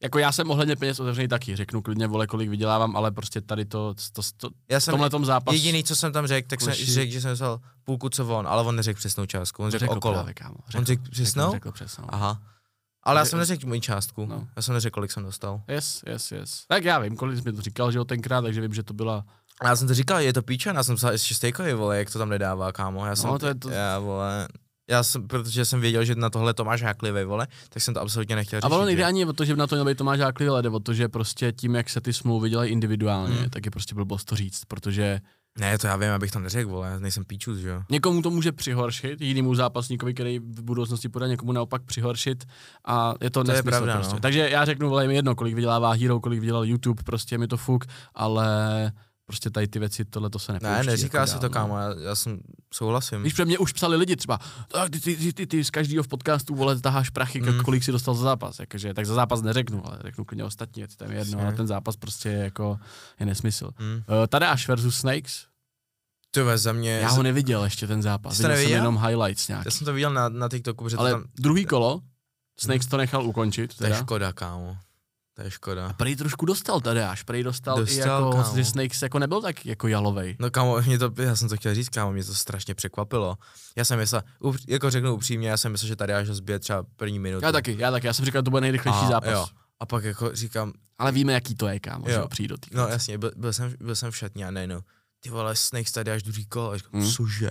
Jako 0.02 0.18
já 0.18 0.32
jsem 0.32 0.50
ohledně 0.50 0.76
peněz 0.76 1.00
otevřený 1.00 1.28
taky, 1.28 1.56
řeknu 1.56 1.82
klidně, 1.82 2.06
vole, 2.06 2.26
kolik 2.26 2.50
vydělávám, 2.50 2.96
ale 2.96 3.10
prostě 3.10 3.40
tady 3.40 3.64
to, 3.64 3.94
to, 4.12 4.22
to 4.36 4.48
Já 4.68 4.80
jsem 4.80 4.92
tomhle 4.92 5.10
tom 5.10 5.24
zápasu... 5.24 5.56
jediný, 5.56 5.84
co 5.84 5.96
jsem 5.96 6.12
tam 6.12 6.26
řekl, 6.26 6.48
tak 6.48 6.60
jsem 6.60 6.74
řekl, 6.74 7.12
že 7.12 7.20
jsem 7.20 7.32
vzal 7.32 7.60
půlku, 7.84 8.08
co 8.08 8.26
on, 8.38 8.48
ale 8.48 8.62
on 8.62 8.76
neřekl 8.76 8.98
přesnou 8.98 9.26
částku, 9.26 9.62
on 9.62 9.70
řekl, 9.70 9.80
řekl 9.80 9.92
okolo. 9.92 10.14
Právě, 10.14 10.34
kámo. 10.34 10.54
On 10.78 10.84
řekl 10.84 11.02
přesnou? 11.10 11.42
Řekl, 11.44 11.52
řekl 11.52 11.72
přesnou. 11.72 12.04
Aha. 12.08 12.42
Ale 13.02 13.20
já 13.20 13.24
jsem 13.24 13.38
neřekl 13.38 13.66
moji 13.66 13.80
částku. 13.80 14.26
No. 14.26 14.48
Já 14.56 14.62
jsem 14.62 14.74
neřekl, 14.74 14.94
kolik 14.94 15.12
jsem 15.12 15.22
dostal. 15.24 15.62
Yes, 15.68 16.02
yes, 16.06 16.32
yes. 16.32 16.64
Tak 16.68 16.84
já 16.84 16.98
vím, 16.98 17.16
kolik 17.16 17.38
jsi 17.38 17.42
mi 17.44 17.52
to 17.52 17.62
říkal, 17.62 17.92
že 17.92 17.98
jo, 17.98 18.04
tenkrát, 18.04 18.42
takže 18.42 18.60
vím, 18.60 18.74
že 18.74 18.82
to 18.82 18.94
byla... 18.94 19.24
Já 19.64 19.76
jsem 19.76 19.88
to 19.88 19.94
říkal, 19.94 20.20
je 20.20 20.32
to 20.32 20.42
píčan, 20.42 20.76
já 20.76 20.82
jsem 20.82 20.96
psal 20.96 21.12
ještě 21.12 21.34
stejkovi, 21.34 21.74
vole, 21.74 21.98
jak 21.98 22.10
to 22.12 22.18
tam 22.18 22.28
nedává, 22.28 22.72
kámo. 22.72 23.06
Já 23.06 23.16
jsem, 23.16 23.30
No, 23.30 23.38
to 23.38 23.46
je 23.46 23.54
to- 23.54 23.70
Já, 23.70 23.98
vole, 23.98 24.48
já 24.92 25.02
jsem, 25.02 25.28
protože 25.28 25.64
jsem 25.64 25.81
věděl, 25.81 26.05
že 26.05 26.14
na 26.14 26.31
tohle 26.31 26.55
to 26.55 26.64
máš 26.64 26.83
háklivý, 26.83 27.24
vole, 27.24 27.46
tak 27.68 27.83
jsem 27.83 27.94
to 27.94 28.00
absolutně 28.00 28.37
nechtěl 28.37 28.61
řešit. 28.61 28.72
A 28.72 28.76
ono 28.76 28.85
nejde 28.85 29.05
ani 29.05 29.24
o 29.24 29.33
to, 29.33 29.44
že 29.44 29.55
by 29.55 29.59
na 29.59 29.66
to 29.66 29.74
měl 29.74 29.85
být 29.85 29.98
Tomáš 29.98 30.20
Háklivý, 30.20 30.48
ale 30.50 30.62
jde 30.62 30.68
o 30.68 30.81
to, 30.81 30.94
že 30.94 31.09
prostě 31.09 31.52
tím, 31.52 31.74
jak 31.74 31.90
se 31.90 32.00
ty 32.00 32.12
smlouvy 32.12 32.50
dělají 32.50 32.70
individuálně, 32.72 33.35
Hmm. 33.37 33.50
tak 33.50 33.64
je 33.64 33.70
prostě 33.70 33.94
blbost 33.94 34.24
to 34.24 34.37
říct, 34.37 34.64
protože 34.68 35.20
Ne, 35.59 35.78
to 35.78 35.87
já 35.87 35.96
vím, 35.96 36.11
abych 36.11 36.31
to 36.31 36.38
neřekl, 36.38 36.70
vole, 36.70 36.88
já 36.90 36.98
nejsem 36.98 37.24
píčus, 37.24 37.59
že 37.59 37.68
jo. 37.68 37.83
někomu 37.90 38.22
to 38.22 38.31
může 38.31 38.52
přihoršit, 38.52 39.20
jinému 39.20 39.55
zápasníkovi, 39.55 40.14
který 40.14 40.38
v 40.38 40.62
budoucnosti 40.62 41.09
půjde, 41.09 41.28
někomu 41.28 41.52
naopak 41.52 41.83
přihoršit 41.83 42.44
a 42.87 43.14
je 43.20 43.31
to, 43.31 43.44
To 43.44 43.52
je 43.52 43.62
pravda, 43.62 43.94
prostě. 43.94 44.14
no. 44.14 44.20
Takže 44.20 44.48
já 44.50 44.64
řeknu, 44.64 44.88
vole, 44.88 45.07
mi 45.07 45.14
jedno, 45.14 45.35
kolik 45.35 45.55
vydělává 45.55 45.92
Hero, 45.92 46.20
kolik 46.20 46.40
vydělal 46.40 46.64
YouTube, 46.64 47.02
prostě 47.02 47.38
mi 47.38 47.48
to 47.48 47.57
fuk, 47.57 47.85
ale 48.14 48.46
prostě 49.32 49.50
tady 49.50 49.68
ty 49.68 49.78
věci, 49.78 50.04
tohle 50.04 50.30
to 50.30 50.38
se 50.38 50.52
nepouští. 50.52 50.76
Ne, 50.76 50.82
neříká 50.82 51.18
jako 51.18 51.26
si 51.26 51.32
dál, 51.32 51.40
to, 51.40 51.46
no. 51.46 51.52
kámo, 51.52 51.78
já, 51.78 51.94
já 52.00 52.14
jsem 52.14 52.38
souhlasím. 52.74 53.22
Víš, 53.22 53.32
pro 53.34 53.44
mě 53.46 53.58
už 53.58 53.72
psali 53.72 53.96
lidi 53.96 54.16
třeba, 54.16 54.38
tak 54.68 54.90
ty, 54.90 55.00
ty, 55.00 55.16
ty, 55.16 55.32
ty, 55.32 55.46
ty 55.46 55.64
z 55.64 55.70
každého 55.70 56.02
v 56.02 56.08
podcastu 56.08 56.54
vole 56.54 56.80
taháš 56.80 57.10
prachy, 57.10 57.40
Mm. 57.40 57.48
mm. 57.54 57.60
kolik 57.60 57.84
si 57.84 57.92
dostal 57.92 58.14
za 58.14 58.22
zápas, 58.22 58.58
jakože, 58.58 58.94
tak 58.94 59.06
za 59.06 59.14
zápas 59.14 59.42
neřeknu, 59.42 59.86
ale 59.86 59.98
řeknu 60.04 60.24
klidně 60.24 60.44
ostatní 60.44 60.82
věci, 60.82 60.96
tam 60.96 61.10
je 61.10 61.18
jedno, 61.18 61.40
ale 61.40 61.52
ten 61.52 61.66
zápas 61.66 61.96
prostě 61.96 62.28
je 62.28 62.38
jako, 62.38 62.78
je 63.20 63.26
nesmysl. 63.26 63.70
Hmm. 63.76 63.94
Uh, 63.94 64.02
Tadeáš 64.28 64.68
versus 64.68 64.96
Snakes, 64.96 65.46
Ty 66.30 66.42
ve 66.42 66.58
za 66.58 66.72
mě, 66.72 66.90
já 66.90 67.08
ho 67.10 67.22
neviděl 67.22 67.64
ještě 67.64 67.86
ten 67.86 68.02
zápas, 68.02 68.38
viděl 68.38 68.56
jsem 68.56 68.70
jenom 68.70 68.98
highlights 69.06 69.48
nějak. 69.48 69.64
já 69.64 69.70
jsem 69.70 69.84
to 69.84 69.92
viděl 69.92 70.12
na, 70.12 70.28
na 70.28 70.48
TikToku, 70.48 70.84
protože 70.84 70.96
Ale 70.96 71.10
to 71.10 71.16
tam, 71.16 71.24
druhý 71.34 71.66
kolo, 71.66 72.00
Snakes 72.58 72.86
to 72.86 72.96
nechal 72.96 73.26
ukončit, 73.26 73.76
to 73.76 73.84
je 73.84 73.90
teda. 73.90 74.00
škoda, 74.02 74.32
kámo. 74.32 74.76
To 75.42 75.46
je 75.46 75.50
škoda. 75.50 75.92
Prej 75.92 76.16
trošku 76.16 76.46
dostal 76.46 76.81
Tadeáš, 76.81 77.22
prej 77.22 77.42
dostal, 77.42 77.76
Dostal, 77.78 78.22
i 78.22 78.26
jako, 78.26 78.42
kámo. 78.42 78.57
že 78.57 78.64
Snakes 78.64 79.02
jako 79.02 79.18
nebyl 79.18 79.40
tak 79.42 79.66
jako 79.66 79.88
jalovej. 79.88 80.37
No 80.38 80.50
kámo, 80.50 80.83
mě 80.83 80.98
to, 80.98 81.12
já 81.22 81.37
jsem 81.37 81.48
to 81.48 81.57
chtěl 81.57 81.74
říct, 81.74 81.88
kámo, 81.88 82.12
mě 82.12 82.24
to 82.24 82.35
strašně 82.35 82.74
překvapilo. 82.74 83.37
Já 83.76 83.85
jsem 83.85 83.98
myslel, 83.98 84.22
upř- 84.40 84.64
jako 84.68 84.90
řeknu 84.90 85.14
upřímně, 85.14 85.48
já 85.48 85.57
jsem 85.57 85.72
myslel, 85.72 85.88
že 85.88 85.96
tady 85.96 86.14
až 86.14 86.28
ho 86.28 86.35
zbije 86.35 86.59
třeba 86.59 86.83
první 86.96 87.18
minutu. 87.18 87.44
Já 87.46 87.52
taky, 87.52 87.76
já 87.78 87.90
taky, 87.90 88.07
já 88.07 88.12
jsem 88.12 88.24
říkal, 88.24 88.38
že 88.40 88.42
to 88.42 88.50
bude 88.50 88.61
nejrychlejší 88.61 89.05
a, 89.05 89.09
zápas. 89.09 89.31
Jo. 89.33 89.46
A 89.81 89.87
pak 89.87 90.05
jako 90.05 90.31
říkám, 90.35 90.72
Ale 90.98 91.12
víme, 91.12 91.33
jaký 91.33 91.55
to 91.55 91.68
je, 91.68 91.81
kámo, 91.81 92.05
že 92.09 92.12
Jo. 92.14 92.20
jo, 92.20 92.28
přijít 92.28 92.48
do 92.48 92.57
no 92.72 92.88
jasně, 92.88 93.18
byl, 93.18 93.33
byl, 93.37 93.52
jsem, 93.52 93.74
byl 93.81 93.96
jsem 93.96 94.11
v 94.11 94.16
šatně 94.16 94.46
a 94.46 94.50
najednou, 94.50 94.81
ty 95.20 95.31
vole, 95.31 95.57
Snakes 95.57 95.92
tady 95.92 96.11
až 96.11 96.22
druhý 96.22 96.46
kolo, 96.46 96.70
a 96.70 96.76
říkám, 96.76 97.00
Hmm. 97.00 97.11
cože? 97.11 97.50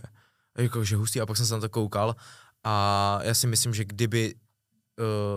A 0.55 0.61
jako, 0.61 0.83
že 0.83 0.95
hustý, 0.95 1.21
a 1.21 1.25
pak 1.25 1.37
jsem 1.37 1.45
se 1.45 1.53
na 1.53 1.59
to 1.59 1.69
koukal 1.69 2.15
a 2.63 3.19
já 3.23 3.33
si 3.33 3.47
myslím, 3.47 3.73
že 3.73 3.85
kdyby 3.85 4.35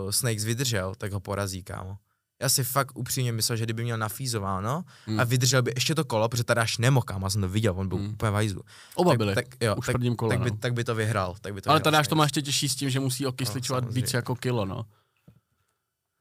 uh, 0.05 0.11
Snakes 0.11 0.45
vydržel, 0.45 0.95
tak 0.99 1.13
ho 1.13 1.21
porazí, 1.21 1.63
kámo. 1.63 1.97
Já 2.43 2.49
si 2.49 2.65
fakt 2.65 2.99
upřímně 2.99 3.33
myslel, 3.33 3.57
že 3.57 3.65
kdyby 3.65 3.83
měl 3.83 3.99
nafízováno 3.99 4.85
Hmm. 5.07 5.21
a 5.21 5.25
vydržel 5.25 5.63
by 5.63 5.73
ještě 5.77 5.95
to 5.95 6.05
kolo, 6.05 6.29
protože 6.29 6.45
tady 6.45 6.61
až 6.61 6.79
nemohl, 6.79 7.05
kámo, 7.05 7.27
já 7.27 7.31
jsem 7.31 7.41
to 7.41 7.49
viděl, 7.49 7.75
on 7.77 7.89
byl 7.89 7.99
Hmm. 7.99 8.13
úplně 8.13 8.31
v 8.31 8.35
hajzlu. 8.35 8.63
Oba 8.95 9.11
tak, 9.11 9.19
byli. 9.19 9.35
Tak, 9.35 9.45
jo, 9.61 9.77
Už 9.77 9.87
tak, 9.87 9.93
prvním 9.95 10.17
kole, 10.17 10.35
tak, 10.35 10.45
by, 10.45 10.51
no. 10.51 10.57
tak 10.57 10.73
by 10.75 10.85
to 10.85 10.95
vyhrál. 10.95 11.35
Tak 11.41 11.55
by 11.55 11.61
to 11.61 11.71
Ale 11.71 11.79
vyhrál 11.79 11.85
Tadáš 11.93 12.09
to 12.09 12.15
má 12.15 12.23
ještě 12.25 12.43
těžší 12.43 12.69
s 12.69 12.75
tím, 12.77 12.91
že 12.91 13.01
musí 13.01 13.27
okysličovat 13.27 13.85
No, 13.85 13.91
víc 13.91 14.13
jako 14.15 14.35
kilo, 14.37 14.65
no. 14.65 14.85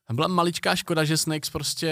Tam 0.07 0.15
byla 0.15 0.27
maličká 0.27 0.75
škoda, 0.75 1.03
že 1.03 1.17
Snakes 1.17 1.49
prostě 1.49 1.89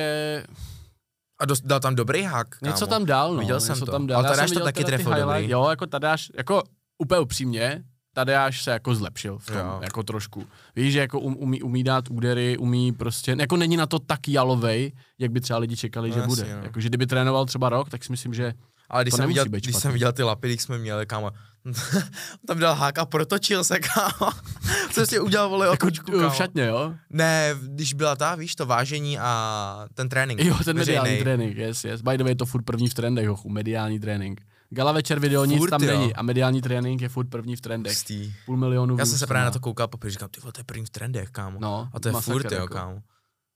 A 1.39 1.45
dost, 1.45 1.61
dal 1.61 1.79
tam 1.79 1.95
dobrý 1.95 2.23
hak, 2.23 2.49
kámo. 2.57 2.71
něco 2.71 2.87
tam 2.87 3.05
dál, 3.05 3.33
no. 3.33 3.39
Viděl 3.39 3.59
jsem 3.59 3.79
to. 3.79 3.85
Tam 3.85 4.07
dál. 4.07 4.19
Ale 4.19 4.29
Tadáš 4.29 4.51
to 4.51 4.59
taky 4.59 4.83
trefil 4.83 5.13
dobrý. 5.15 5.49
Jo, 5.49 5.67
jako 5.69 5.87
Tadáš, 5.87 6.31
jako 6.37 6.63
úplně 6.97 7.19
upřímně, 7.19 7.83
Tadeáš 8.13 8.63
se 8.63 8.71
jako 8.71 8.95
zlepšil 8.95 9.37
v 9.37 9.45
tom, 9.45 9.55
Jo. 9.57 9.79
jako 9.83 10.03
trošku. 10.03 10.45
Víš, 10.75 10.93
že 10.93 10.99
jako 10.99 11.19
um, 11.19 11.35
umí, 11.39 11.61
umí 11.61 11.83
dát 11.83 12.05
údery, 12.09 12.57
umí 12.57 12.91
prostě, 12.91 13.35
jako 13.39 13.57
není 13.57 13.77
na 13.77 13.85
to 13.85 13.99
tak 13.99 14.27
jalovej, 14.27 14.91
jak 15.19 15.31
by 15.31 15.41
třeba 15.41 15.59
lidi 15.59 15.75
čekali, 15.77 16.09
No 16.09 16.13
že 16.15 16.19
jasně, 16.19 16.35
bude. 16.43 16.55
no. 16.55 16.63
Jako, 16.63 16.79
že 16.79 16.89
kdyby 16.89 17.07
trénoval 17.07 17.45
třeba 17.45 17.69
rok, 17.69 17.89
tak 17.89 18.03
si 18.03 18.11
myslím, 18.11 18.33
že 18.33 18.53
Ale 18.89 19.03
když, 19.03 19.11
To 19.11 19.17
jsem 19.17 19.27
viděl, 19.27 19.45
být 19.49 19.63
když 19.63 19.75
jsem 19.75 19.93
viděl 19.93 20.11
ty 20.13 20.23
lapy, 20.23 20.47
když 20.47 20.61
jsme 20.61 20.77
měli, 20.77 21.05
kámo, 21.05 21.31
tam 22.47 22.59
dal 22.59 22.75
hák 22.75 22.97
a 22.99 23.05
protočil 23.05 23.63
se, 23.63 23.79
kámo. 23.79 24.31
Co 24.91 25.05
jsi 25.05 25.19
udělal, 25.19 25.49
vole, 25.49 25.67
jako 25.67 25.87
otočku, 25.87 26.11
v 26.11 26.19
kámo. 26.21 26.33
šatně, 26.33 26.63
jo? 26.65 26.93
Ne, 27.09 27.55
když 27.61 27.93
byla 27.93 28.15
ta, 28.15 28.35
víš, 28.35 28.55
to 28.55 28.65
vážení 28.65 29.19
a 29.19 29.85
ten 29.93 30.09
trénink. 30.09 30.39
Jo, 30.43 30.55
ten 30.65 30.77
mediální 30.77 31.09
veřejnej. 31.09 31.23
trénink, 31.23 31.57
yes, 31.57 31.83
yes. 31.83 32.01
By 32.01 32.17
the 32.17 32.23
way, 32.23 32.31
je 32.31 32.35
to 32.35 32.45
furt 32.45 32.63
první 32.63 32.89
v 32.89 32.93
trendech, 32.93 33.27
hochu, 33.27 33.49
mediální 33.49 33.99
trénink. 33.99 34.41
Gala 34.73 34.91
večer 34.91 35.19
video 35.19 35.45
nic 35.45 35.57
Furt, 35.57 35.69
tam 35.69 35.83
jo. 35.83 35.99
není 35.99 36.13
a 36.15 36.21
mediální 36.21 36.61
trénink 36.61 37.01
je 37.01 37.09
furt 37.09 37.29
první 37.29 37.55
v 37.55 37.61
trendech. 37.61 37.93
Hustý. 37.93 38.33
Půl 38.45 38.57
milionu 38.57 38.97
Já 38.99 39.05
jsem 39.05 39.17
se 39.17 39.27
právě 39.27 39.45
na 39.45 39.51
to 39.51 39.59
koukal, 39.59 39.87
poprvé 39.87 40.11
říkám, 40.11 40.29
ty 40.29 40.41
vole, 40.41 40.51
to 40.53 40.59
je 40.59 40.63
první 40.63 40.85
v 40.85 40.89
trendech, 40.89 41.29
kámo. 41.29 41.59
No, 41.61 41.89
a 41.93 41.99
to 41.99 42.07
je 42.07 42.11
masakr, 42.11 42.31
furt, 42.31 42.51
jo, 42.51 42.57
jako. 42.61 42.73
kámo. 42.73 43.01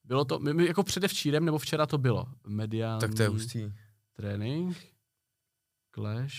Bylo 0.04 0.25
to, 0.25 0.39
my, 0.39 0.54
my, 0.54 0.65
jako 0.67 0.84
předevčírem 0.84 1.45
nebo 1.45 1.58
včera 1.58 1.86
to 1.86 1.97
bylo. 1.97 2.25
Mediální 2.47 3.01
Tak 3.01 3.13
to 3.13 3.21
je 3.21 3.28
hustý. 3.28 3.73
trénink, 4.15 4.78
Clash, 5.95 6.34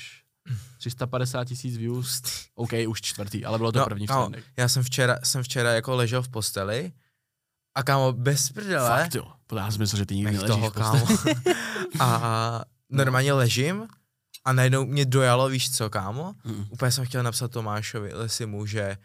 350 0.79 1.45
tisíc 1.45 1.77
views, 1.77 2.23
OK, 2.55 2.71
už 2.89 3.01
čtvrtý, 3.01 3.45
ale 3.45 3.59
bylo 3.59 3.73
to 3.73 3.79
No, 3.79 3.85
první 3.85 4.07
v 4.07 4.09
kámo, 4.09 4.23
trendech. 4.27 4.45
Já 4.57 4.69
jsem 4.69 4.83
včera, 4.83 5.19
jsem 5.25 5.43
včera 5.43 5.73
jako 5.73 5.95
ležel 5.97 6.23
v 6.23 6.29
posteli 6.29 6.93
a 7.75 7.83
kámo, 7.83 8.13
bez 8.13 8.51
prdele, 8.51 8.89
Fakt 8.89 9.15
jo, 9.15 9.33
já 9.57 9.71
jsem 9.71 9.81
myslel, 9.81 9.99
že 9.99 10.07
ty 10.07 10.15
nikdy 10.15 10.33
nech 10.33 10.41
neležíš 10.43 10.57
toho, 10.57 10.71
v 10.71 10.75
posteli. 10.75 11.35
kámo. 11.35 11.57
a 12.01 12.65
normálně 12.91 13.33
ležím 13.33 13.87
a 14.47 14.53
najednou 14.53 14.87
mě 14.87 15.05
dojalo, 15.05 15.49
víš 15.49 15.77
co, 15.77 15.91
kámo? 15.91 16.35
Mm. 16.45 16.67
Úplně 16.71 16.93
jsem 16.93 17.05
chtěl 17.05 17.23
napsat 17.23 17.51
Tomášovi, 17.51 18.15
Lesimu, 18.15 18.67
že, 18.67 18.97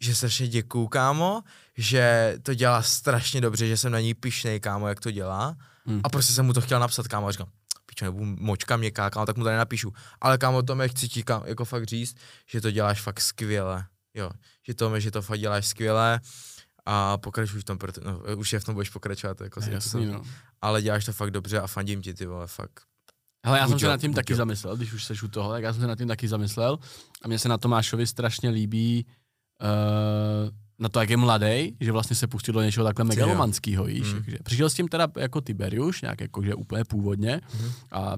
že 0.00 0.14
strašně 0.14 0.48
děkuju, 0.48 0.86
kámo, 0.86 1.42
že 1.76 2.34
to 2.42 2.54
dělá 2.54 2.82
strašně 2.82 3.40
dobře, 3.40 3.68
že 3.68 3.76
jsem 3.76 3.92
na 3.92 4.00
ní 4.00 4.14
pišnej, 4.14 4.60
kámo, 4.60 4.88
jak 4.88 5.00
to 5.00 5.10
dělá. 5.10 5.56
Mm. 5.86 6.00
A 6.04 6.08
prostě 6.08 6.32
jsem 6.32 6.46
mu 6.46 6.52
to 6.52 6.60
chtěl 6.60 6.80
napsat, 6.80 7.08
kámo, 7.08 7.26
a 7.26 7.32
říkám, 7.32 7.48
pičo, 7.86 8.04
nebudu 8.04 8.24
močka 8.24 8.76
měkká, 8.76 9.10
kámo, 9.10 9.26
tak 9.26 9.36
mu 9.36 9.44
to 9.44 9.50
nenapíšu. 9.50 9.92
Ale 10.20 10.38
kámo, 10.38 10.62
to 10.62 10.74
mě 10.74 10.88
chci 10.88 11.08
ti 11.08 11.22
kámo, 11.22 11.44
jako 11.46 11.64
fakt 11.64 11.84
říct, 11.84 12.16
že 12.46 12.60
to 12.60 12.70
děláš 12.70 13.00
fakt 13.00 13.20
skvěle. 13.20 13.86
Jo, 14.14 14.30
že 14.66 14.74
to, 14.74 15.00
že 15.00 15.10
to 15.10 15.22
fakt 15.22 15.40
děláš 15.40 15.66
skvěle 15.66 16.20
a 16.86 17.18
pokračuj 17.18 17.60
v 17.60 17.64
tom, 17.64 17.78
proto, 17.78 18.00
no, 18.04 18.36
už 18.36 18.52
je 18.52 18.60
v 18.60 18.64
tom 18.64 18.74
budeš 18.74 18.90
pokračovat, 18.90 19.40
jako 19.40 19.60
Jasný, 19.70 20.06
no. 20.06 20.22
ale 20.62 20.82
děláš 20.82 21.04
to 21.04 21.12
fakt 21.12 21.30
dobře 21.30 21.60
a 21.60 21.66
fandím 21.66 22.02
ti, 22.02 22.14
ty 22.14 22.26
vole, 22.26 22.46
fakt. 22.46 22.80
Hele, 23.46 23.58
já 23.58 23.68
jsem 23.68 23.78
se 23.78 23.86
nad 23.86 24.00
tím 24.00 24.14
taky 24.14 24.34
zamyslel, 24.34 24.76
když 24.76 24.92
už 24.92 25.04
seš 25.04 25.22
u 25.22 25.28
toho, 25.28 25.50
tak 25.50 25.62
já 25.62 25.72
jsem 25.72 25.80
se 25.82 25.86
nad 25.86 25.98
tím 25.98 26.08
taky 26.08 26.28
zamyslel 26.28 26.78
a 27.22 27.28
mně 27.28 27.38
se 27.38 27.48
na 27.48 27.58
Tomášovi 27.58 28.06
strašně 28.06 28.50
líbí 28.50 29.06
uh, 29.62 30.50
na 30.78 30.88
to, 30.88 31.00
jak 31.00 31.10
je 31.10 31.16
mladý, 31.16 31.76
že 31.80 31.92
vlastně 31.92 32.16
se 32.16 32.26
pustil 32.26 32.54
do 32.54 32.62
něčeho 32.62 32.84
takhle 32.86 33.04
megalomanského, 33.04 33.84
víš, 33.84 34.12
Mm. 34.12 34.16
mm. 34.18 34.24
přišel 34.44 34.70
s 34.70 34.74
tím 34.74 34.88
teda 34.88 35.08
jako 35.18 35.40
Tiberius, 35.40 36.02
nějak 36.02 36.20
jakože 36.20 36.54
úplně 36.54 36.84
původně, 36.84 37.40
Mhm. 37.54 37.70
a, 37.92 38.16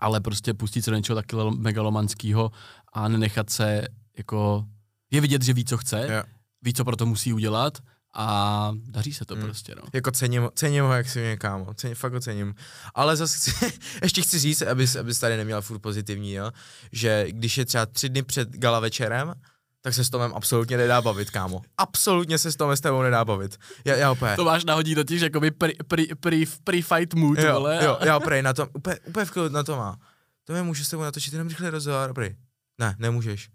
ale 0.00 0.20
prostě 0.20 0.54
pustit 0.54 0.82
se 0.82 0.90
do 0.90 0.96
něčeho 0.96 1.16
takhle 1.16 1.50
megalomanského 1.56 2.50
a 2.92 3.08
nenechat 3.08 3.50
se 3.50 3.88
jako, 4.18 4.64
je 5.10 5.20
vidět, 5.20 5.42
že 5.42 5.52
ví, 5.52 5.64
co 5.64 5.76
chce, 5.78 6.06
Jo. 6.12 6.22
ví, 6.62 6.74
co 6.74 6.84
pro 6.84 6.96
to 6.96 7.06
musí 7.06 7.32
udělat 7.32 7.78
a 8.14 8.72
daří 8.86 9.12
se 9.12 9.24
to 9.24 9.36
Mm. 9.36 9.42
prostě, 9.42 9.74
no. 9.74 9.82
Jako 9.92 10.10
cením, 10.10 10.48
cením 10.54 10.84
ho, 10.84 10.92
jak 10.92 11.08
si 11.08 11.18
mě, 11.20 11.36
kámo. 11.36 11.74
Cením, 11.74 11.94
fakt 11.94 12.12
ho 12.12 12.20
cením. 12.20 12.54
Ale 12.94 13.16
zase 13.16 13.36
chci, 13.36 13.72
ještě 14.02 14.22
chci 14.22 14.38
říct, 14.38 14.62
abys, 14.62 14.96
abys 14.96 15.18
tady 15.18 15.36
neměl 15.36 15.62
furt 15.62 15.78
pozitivní, 15.78 16.32
jo, 16.32 16.50
že 16.92 17.26
když 17.28 17.58
je 17.58 17.64
třeba 17.64 17.86
tři 17.86 18.08
dny 18.08 18.22
před 18.22 18.48
gala 18.48 18.80
večerem, 18.80 19.34
tak 19.82 19.94
se 19.94 20.04
s 20.04 20.10
Tomem 20.10 20.32
absolutně 20.34 20.76
nedá 20.76 21.02
bavit, 21.02 21.30
kámo. 21.30 21.62
Absolutně 21.78 22.38
se 22.38 22.52
s 22.52 22.56
Tomem 22.56 22.76
s 22.76 22.80
tebou 22.80 23.02
nedá 23.02 23.24
bavit. 23.24 23.56
Já, 23.84 23.96
já 23.96 24.10
opět. 24.12 24.36
To 24.36 24.44
máš 24.44 24.64
nahodí 24.64 24.94
totiž 24.94 25.20
jakoby 25.22 25.50
pre, 25.50 25.72
pre, 25.86 26.02
pre, 26.20 26.36
pre-fight 26.64 27.14
mood, 27.14 27.38
jo, 27.38 27.52
vole. 27.54 27.80
jo, 27.84 27.98
já 28.04 28.20
prej 28.26 28.42
na 28.42 28.52
tom, 28.52 28.68
úplně, 28.74 28.96
úplně 29.08 29.24
v 29.24 29.48
na 29.48 29.62
to 29.62 29.76
má. 29.76 29.96
To 30.44 30.52
mě 30.52 30.62
můžu 30.62 30.84
s 30.84 30.88
tebou 30.88 31.02
natočit 31.02 31.32
jenom 31.32 31.48
rychle 31.48 31.70
rozhovor, 31.70 32.14
prej. 32.14 32.36
Ne, 32.78 32.94
nemůžeš. 32.98 33.48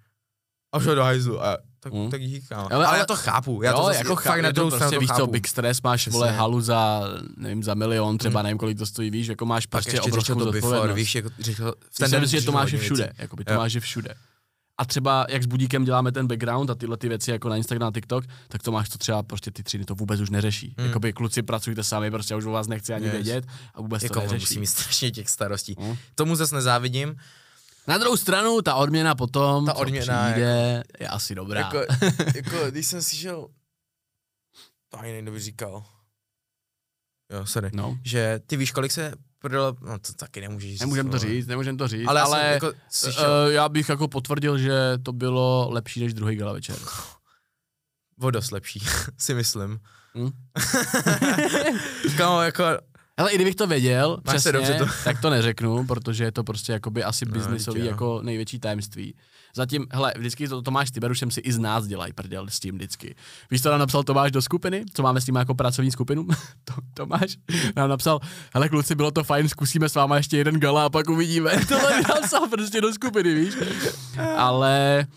A 0.73 0.79
šel 0.79 0.95
do 0.95 1.03
hajzlu. 1.03 1.43
A, 1.45 1.57
tak, 1.85 1.93
Mm. 1.93 1.99
mm. 1.99 2.11
tak 2.11 2.21
kámo. 2.49 2.61
Ale- 2.61 2.75
Ale, 2.75 2.85
ale- 2.85 2.97
já 2.97 3.05
to 3.05 3.15
chápu. 3.15 3.61
Já 3.63 3.71
jo, 3.71 3.77
to 3.77 3.85
zase, 3.85 3.97
jako 3.97 4.15
fakt 4.15 4.41
na 4.41 4.49
to 4.49 4.53
druhou 4.53 4.69
prostě, 4.69 4.95
to 4.95 4.99
víš 4.99 5.09
co, 5.09 5.13
chápu. 5.15 5.31
Big 5.31 5.47
Stress, 5.47 5.81
máš 5.81 6.07
vole 6.07 6.31
halu 6.31 6.61
za, 6.61 7.01
nevím, 7.37 7.63
za 7.63 7.73
milion, 7.73 8.17
třeba 8.17 8.41
nevím, 8.41 8.57
kolik 8.57 8.77
to 8.77 8.85
stojí, 8.85 9.09
víš, 9.09 9.27
jako 9.27 9.45
máš 9.45 9.65
prostě 9.65 10.01
obrovskou 10.01 10.35
to 10.39 10.51
before, 10.51 10.93
víš, 10.93 11.15
jako 11.15 11.29
řekl, 11.39 11.73
v 11.91 11.97
Ten 11.97 12.11
den 12.11 12.21
že 12.25 12.27
to 12.27 12.39
řešil 12.39 12.51
máš 12.51 12.73
všude, 12.73 13.03
věcí. 13.03 13.15
jakoby, 13.17 13.45
to 13.45 13.53
máš 13.53 13.73
je 13.73 13.81
všude. 13.81 14.15
A 14.77 14.85
třeba, 14.85 15.25
jak 15.29 15.43
s 15.43 15.45
Budíkem 15.45 15.85
děláme 15.85 16.11
ten 16.11 16.27
background 16.27 16.69
a 16.69 16.75
tyhle 16.75 16.97
ty 16.97 17.09
věci 17.09 17.31
jako 17.31 17.49
na 17.49 17.57
Instagram, 17.57 17.87
na 17.87 17.91
TikTok, 17.91 18.25
tak 18.47 18.63
to 18.63 18.71
máš 18.71 18.89
to 18.89 18.97
třeba 18.97 19.23
prostě 19.23 19.51
ty 19.51 19.63
tři 19.63 19.85
to 19.85 19.95
vůbec 19.95 20.19
už 20.21 20.29
neřeší. 20.29 20.75
Mm. 20.77 20.85
Jakoby 20.85 21.13
kluci 21.13 21.41
pracujte 21.43 21.83
sami, 21.83 22.11
prostě 22.11 22.33
já 22.33 22.37
už 22.37 22.45
o 22.45 22.51
vás 22.51 22.67
nechci 22.67 22.93
ani 22.93 23.05
Yes. 23.05 23.13
vědět 23.13 23.45
a 23.75 23.81
vůbec 23.81 24.03
Jako 24.03 24.13
to 24.13 24.19
on 24.19 24.25
musí 24.25 24.33
neřeší. 24.35 24.59
mít 24.59 24.67
strašně 24.67 25.11
těch 25.11 25.29
starostí. 25.29 25.75
Mm. 25.79 25.95
Tomu 26.15 26.35
zase 26.35 26.55
nezávidím. 26.55 27.15
Na 27.87 27.97
druhou 27.97 28.17
stranu, 28.17 28.61
ta 28.61 28.75
odměna 28.75 29.15
potom, 29.15 29.65
Ta 29.65 29.73
co 29.73 29.79
odměna 29.79 30.31
přijde, 30.31 30.83
je 30.99 31.07
asi 31.07 31.35
dobrá. 31.35 31.59
Jako, 31.59 31.77
jako, 32.35 32.71
když 32.71 32.87
jsem 32.87 33.01
si 33.01 33.15
šel, 33.15 33.47
to 34.89 34.99
ani 34.99 35.11
nejde 35.11 35.31
bych 35.31 35.41
říkal. 35.41 35.85
Jo, 37.31 37.45
sorry. 37.45 37.69
No. 37.73 37.97
Že 38.03 38.39
ty 38.47 38.57
víš, 38.57 38.71
kolik 38.71 38.91
se 38.91 39.13
prodalo, 39.39 39.77
no 39.81 39.99
to 39.99 40.13
taky 40.13 40.41
nemůžeš 40.41 40.71
říct. 40.71 40.79
Nemůžem 40.79 41.09
to 41.09 41.19
říct, 41.19 41.47
nemůžem 41.47 41.77
to 41.77 41.87
říct, 41.87 42.07
Ale, 42.07 42.21
ale, 42.21 42.39
já 42.39 42.51
jako 42.51 42.73
slyšel, 42.89 43.45
uh, 43.45 43.51
já 43.51 43.69
bych 43.69 43.89
jako 43.89 44.07
potvrdil, 44.07 44.57
že 44.57 44.73
to 45.03 45.13
bylo 45.13 45.69
lepší 45.71 45.99
než 45.99 46.13
druhý 46.13 46.35
gala 46.35 46.53
večer. 46.53 46.75
o 48.21 48.31
dost 48.31 48.51
lepší, 48.51 48.79
si 49.17 49.33
myslím. 49.33 49.79
Hm? 50.17 50.29
Kámo, 52.17 52.41
jako, 52.41 52.63
Ale 53.17 53.31
i 53.31 53.35
kdybych 53.35 53.55
to 53.55 53.67
věděl, 53.67 54.17
Máš 54.25 54.33
přesně, 54.35 54.51
dobře 54.51 54.73
to- 54.73 54.85
tak 55.03 55.21
to 55.21 55.29
neřeknu, 55.29 55.85
protože 55.87 56.23
je 56.23 56.31
to 56.31 56.43
prostě 56.43 56.71
jakoby 56.73 57.03
asi 57.03 57.25
No, 57.25 57.31
biznisový 57.31 57.79
jo. 57.79 57.85
jako 57.85 58.19
největší 58.23 58.59
tajemství. 58.59 59.15
Zatím, 59.55 59.85
hele, 59.91 60.13
vždycky 60.17 60.47
to 60.47 60.61
Tomáš 60.61 60.91
Tiberušem 60.91 61.31
si 61.31 61.39
i 61.39 61.51
z 61.51 61.57
nás 61.59 61.87
dělají 61.87 62.13
prdel 62.13 62.45
s 62.49 62.59
tím 62.59 62.75
vždycky. 62.75 63.15
Víš, 63.51 63.61
co 63.61 63.69
nám 63.69 63.79
napsal 63.79 64.03
Tomáš 64.03 64.31
do 64.31 64.41
skupiny? 64.41 64.85
Co 64.93 65.03
máme 65.03 65.21
s 65.21 65.25
tím 65.25 65.35
jako 65.35 65.55
pracovní 65.55 65.91
skupinu? 65.91 66.27
to, 66.63 66.73
Tomáš 66.93 67.37
nám 67.75 67.89
napsal, 67.89 68.19
hele 68.53 68.69
kluci, 68.69 68.95
bylo 68.95 69.11
to 69.11 69.23
fajn, 69.23 69.49
zkusíme 69.49 69.89
s 69.89 69.95
váma 69.95 70.17
ještě 70.17 70.37
jeden 70.37 70.59
gala 70.59 70.85
a 70.85 70.89
pak 70.89 71.09
uvidíme. 71.09 71.51
to 71.67 71.75
mi 71.75 72.01
napsal 72.09 72.47
prostě 72.49 72.81
do 72.81 72.93
skupiny, 72.93 73.35
víš. 73.35 73.53
Ale 74.37 75.07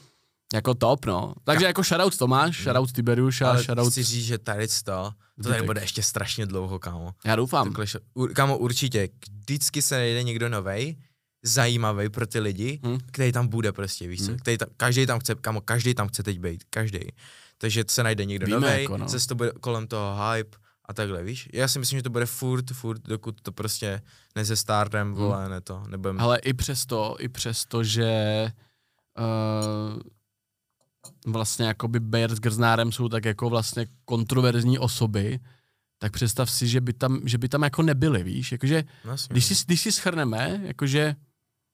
jako 0.55 0.75
top, 0.75 1.05
no. 1.07 1.35
Takže 1.45 1.67
jako 1.67 1.83
shoutout 1.83 2.17
Tomáš, 2.17 2.63
shoutout 2.63 2.93
Tiberiuš 2.93 3.41
a 3.41 3.51
ale 3.51 3.63
shoutout... 3.63 3.91
chci 3.93 4.03
říct, 4.03 4.25
že 4.27 4.39
tady 4.39 4.67
to, 4.85 5.11
to 5.43 5.49
tady 5.49 5.63
bude 5.63 5.81
ještě 5.81 6.03
strašně 6.03 6.47
dlouho, 6.47 6.79
kámo. 6.79 7.15
Já 7.25 7.37
doufám. 7.37 7.73
Takhle, 7.73 7.87
kámo, 8.35 8.59
určitě, 8.59 9.09
vždycky 9.41 9.83
se 9.83 9.97
najde 9.97 10.23
někdo 10.23 10.49
novej, 10.49 10.97
zajímavý 11.43 12.09
pro 12.09 12.27
ty 12.27 12.41
lidi, 12.41 12.81
Hm. 12.83 12.89
hmm. 12.89 12.99
který 13.13 13.33
tam 13.33 13.49
bude 13.49 13.73
prostě, 13.73 14.09
víš 14.09 14.27
co, 14.27 14.33
Hm. 14.33 14.37
který 14.39 14.59
tam, 14.59 14.69
každý 14.77 15.07
tam 15.07 15.21
chce, 15.21 15.35
kámo, 15.35 15.61
každý 15.61 15.95
tam 15.95 16.09
chce 16.09 16.23
teď 16.23 16.41
být, 16.41 16.65
každý. 16.71 17.01
Takže 17.59 17.85
se 17.89 18.03
najde 18.03 18.25
někdo 18.25 18.47
Víme, 18.47 18.61
nový, 18.61 18.83
jako, 18.83 18.97
no. 18.97 19.09
zase 19.09 19.27
to 19.29 19.35
bude 19.35 19.53
kolem 19.61 19.87
toho 19.87 20.17
hype 20.33 20.59
a 20.85 20.95
takhle, 20.95 21.23
víš. 21.23 21.49
Já 21.53 21.69
si 21.69 21.79
myslím, 21.79 21.99
že 21.99 22.03
to 22.03 22.11
bude 22.11 22.27
furt, 22.27 22.71
furt, 22.73 23.03
dokud 23.03 23.41
to 23.43 23.53
prostě 23.53 24.03
neze 24.37 24.57
startem, 24.57 25.13
vole, 25.15 25.49
ne 25.49 25.61
to, 25.61 25.83
nebudem. 25.89 26.21
Ale 26.21 26.39
i 26.39 26.53
přesto, 26.55 27.17
i 27.19 27.29
přesto, 27.29 27.85
že 27.85 28.13
uh, 29.19 30.01
vlastně 31.27 31.67
jakoby 31.67 32.01
Bayer 32.01 32.35
s 32.37 32.41
Grznárem 32.41 32.93
jsou 32.93 33.09
tak 33.09 33.25
jako 33.25 33.51
vlastně 33.51 33.87
kontroverzní 34.05 34.79
osoby, 34.79 35.41
tak 35.99 36.13
představ 36.13 36.51
si, 36.51 36.69
že 36.69 36.81
by 36.81 36.93
tam, 36.93 37.21
že 37.25 37.39
by 37.39 37.49
tam 37.49 37.63
jako 37.63 37.83
nebyly, 37.83 38.23
víš, 38.23 38.53
jakože 38.53 38.85
No, 39.05 39.11
jasně, 39.11 39.33
když 39.33 39.45
si, 39.45 39.55
když 39.67 39.81
si 39.81 39.93
schrneme, 39.93 40.61
jakože 40.65 41.17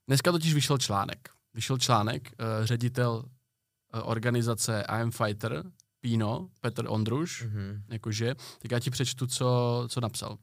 dneska 0.09 0.33
totiž 0.33 0.55
vyšel 0.55 0.79
článek, 0.79 1.29
vyšel 1.55 1.79
článek, 1.79 2.31
uh, 2.41 2.67
ředitel 2.67 3.25
uh, 3.25 4.01
organizace 4.05 4.83
I 4.85 5.03
Am 5.03 5.11
Fighter, 5.11 5.65
Pino, 6.01 6.49
Petr 6.61 6.85
Ondruš, 6.89 7.43
Mhm. 7.43 7.83
jakože, 7.91 8.35
tak 8.63 8.71
já 8.71 8.81
ti 8.81 8.91
přečtu, 8.91 9.27
co, 9.27 9.85
co 9.89 10.01
napsal. 10.01 10.39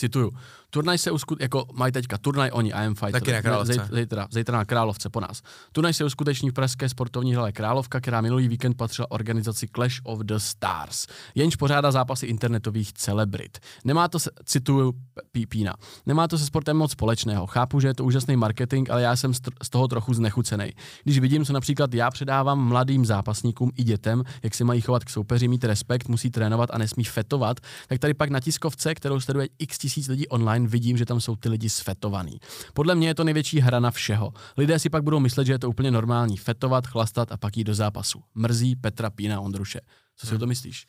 Cituju. 0.00 0.30
Turnaj 0.70 0.98
se 0.98 1.10
uskut, 1.10 1.40
jako 1.40 1.66
mají 1.72 1.92
teďka 1.92 2.18
turnaj 2.18 2.50
oni, 2.52 2.72
I 2.72 2.86
am 2.86 2.94
fighter. 2.94 3.12
Taky 3.12 3.32
na 3.32 3.42
Královce. 3.42 3.72
Zej- 3.72 3.96
Zítra, 4.00 4.28
zítra 4.30 4.58
na 4.58 4.64
Královce 4.64 5.08
po 5.10 5.20
nás. 5.20 5.42
Turnaj 5.72 5.92
se 5.94 6.04
uskuteční 6.04 6.50
v 6.50 6.52
pražské 6.52 6.88
sportovní 6.88 7.34
hale 7.34 7.52
Královka, 7.52 8.00
která 8.00 8.20
minulý 8.20 8.48
víkend 8.48 8.76
patřila 8.76 9.10
organizaci 9.10 9.68
Clash 9.74 10.00
of 10.02 10.18
the 10.18 10.34
Stars. 10.36 11.06
Jenž 11.34 11.56
pořádá 11.56 11.90
zápasy 11.90 12.26
internetových 12.26 12.92
celebrit. 12.92 13.58
Nemá 13.84 14.08
to, 14.08 14.18
se, 14.18 14.30
cituju 14.44 14.92
P- 15.32 15.46
Pína, 15.48 15.74
nemá 16.06 16.28
to 16.28 16.38
se 16.38 16.46
sportem 16.46 16.76
moc 16.76 16.92
společného. 16.92 17.46
Chápu, 17.46 17.80
že 17.80 17.88
je 17.88 17.94
to 17.94 18.04
úžasný 18.04 18.36
marketing, 18.36 18.90
ale 18.90 19.02
já 19.02 19.16
jsem 19.16 19.34
z 19.34 19.70
toho 19.70 19.88
trochu 19.88 20.14
znechucený. 20.14 20.72
Když 21.04 21.18
vidím, 21.18 21.44
co 21.44 21.52
například 21.52 21.94
já 21.94 22.10
předávám 22.10 22.58
mladým 22.68 23.04
zápasníkům 23.06 23.70
i 23.76 23.84
dětem, 23.84 24.22
jak 24.42 24.54
se 24.54 24.64
mají 24.64 24.80
chovat 24.80 25.04
k 25.04 25.10
soupeři, 25.10 25.48
mít 25.48 25.64
respekt, 25.64 26.08
musí 26.08 26.30
trénovat 26.30 26.70
a 26.72 26.78
nesmí 26.78 27.04
fetovat, 27.04 27.60
tak 27.88 27.98
tady 27.98 28.14
pak 28.14 28.30
na 28.30 28.40
tiskovce, 28.40 28.94
kterou 28.94 29.20
sleduje 29.20 29.48
x 29.58 29.78
tisíc 29.90 30.08
lidí 30.08 30.28
online, 30.28 30.68
vidím, 30.68 30.96
že 30.96 31.06
tam 31.06 31.20
jsou 31.20 31.36
ty 31.36 31.48
lidi 31.48 31.68
sfetovaný. 31.68 32.40
Podle 32.74 32.94
mě 32.94 33.08
je 33.08 33.14
to 33.14 33.24
největší 33.24 33.60
hrana 33.60 33.90
všeho. 33.90 34.32
Lidé 34.56 34.78
si 34.78 34.90
pak 34.90 35.02
budou 35.02 35.20
myslet, 35.20 35.44
že 35.44 35.52
je 35.52 35.58
to 35.58 35.68
úplně 35.68 35.90
normální. 35.90 36.36
Fetovat, 36.36 36.86
chlastat 36.86 37.32
a 37.32 37.36
pak 37.36 37.56
jít 37.56 37.64
do 37.64 37.74
zápasu. 37.74 38.22
Mrzí 38.34 38.76
Petra 38.76 39.10
Pína 39.10 39.40
Ondruše. 39.40 39.80
Co 40.16 40.26
si 40.26 40.30
hmm. 40.30 40.36
o 40.36 40.38
to 40.38 40.46
myslíš? 40.46 40.86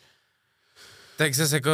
Tak 1.17 1.35
zase 1.35 1.55
jako 1.55 1.69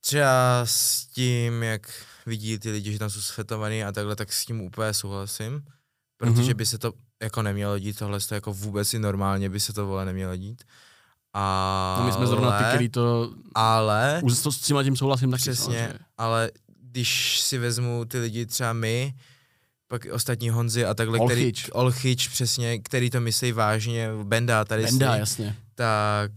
třeba 0.00 0.62
s 0.64 1.06
tím, 1.06 1.62
jak 1.62 1.92
vidí 2.26 2.58
ty 2.58 2.70
lidi, 2.70 2.92
že 2.92 2.98
tam 2.98 3.10
jsou 3.10 3.20
sfetovaný 3.20 3.84
a 3.84 3.92
takhle, 3.92 4.16
tak 4.16 4.32
s 4.32 4.46
tím 4.46 4.60
úplně 4.60 4.94
souhlasím. 4.94 5.62
Protože 6.16 6.52
mm-hmm. 6.52 6.56
by 6.56 6.66
se 6.66 6.78
to 6.78 6.92
jako 7.22 7.42
nemělo 7.42 7.78
dít, 7.78 7.98
tohle 7.98 8.20
to 8.20 8.34
jako 8.34 8.52
vůbec 8.52 8.94
i 8.94 8.98
normálně 8.98 9.50
by 9.50 9.60
se 9.60 9.72
to 9.72 9.86
vole 9.86 10.04
nemělo 10.04 10.36
dít. 10.36 10.64
A 11.34 11.96
no 12.00 12.06
my 12.06 12.12
jsme 12.12 12.26
zrovna 12.26 12.58
ty, 12.58 12.64
který 12.64 12.88
to... 12.88 13.30
Ale... 13.54 14.20
Už 14.24 14.42
to 14.42 14.52
s 14.52 14.60
tím 14.60 14.76
tím 14.84 14.96
souhlasím 14.96 15.30
taky. 15.30 15.40
Přesně, 15.40 15.64
samozřejmě. 15.64 15.98
ale 16.18 16.50
když 16.82 17.40
si 17.40 17.58
vezmu 17.58 18.04
ty 18.04 18.18
lidi 18.18 18.46
třeba 18.46 18.72
my, 18.72 19.14
pak 19.88 20.06
ostatní 20.12 20.50
Honzy 20.50 20.84
a 20.84 20.94
takhle, 20.94 21.18
Olchyč. 21.18 21.62
který, 21.62 21.72
Olchyč, 21.72 22.28
přesně, 22.28 22.78
který 22.78 23.10
to 23.10 23.20
myslí 23.20 23.52
vážně, 23.52 24.08
Benda 24.22 24.64
tady 24.64 24.82
Benda, 24.82 25.16
jasně. 25.16 25.56
tak 25.74 26.30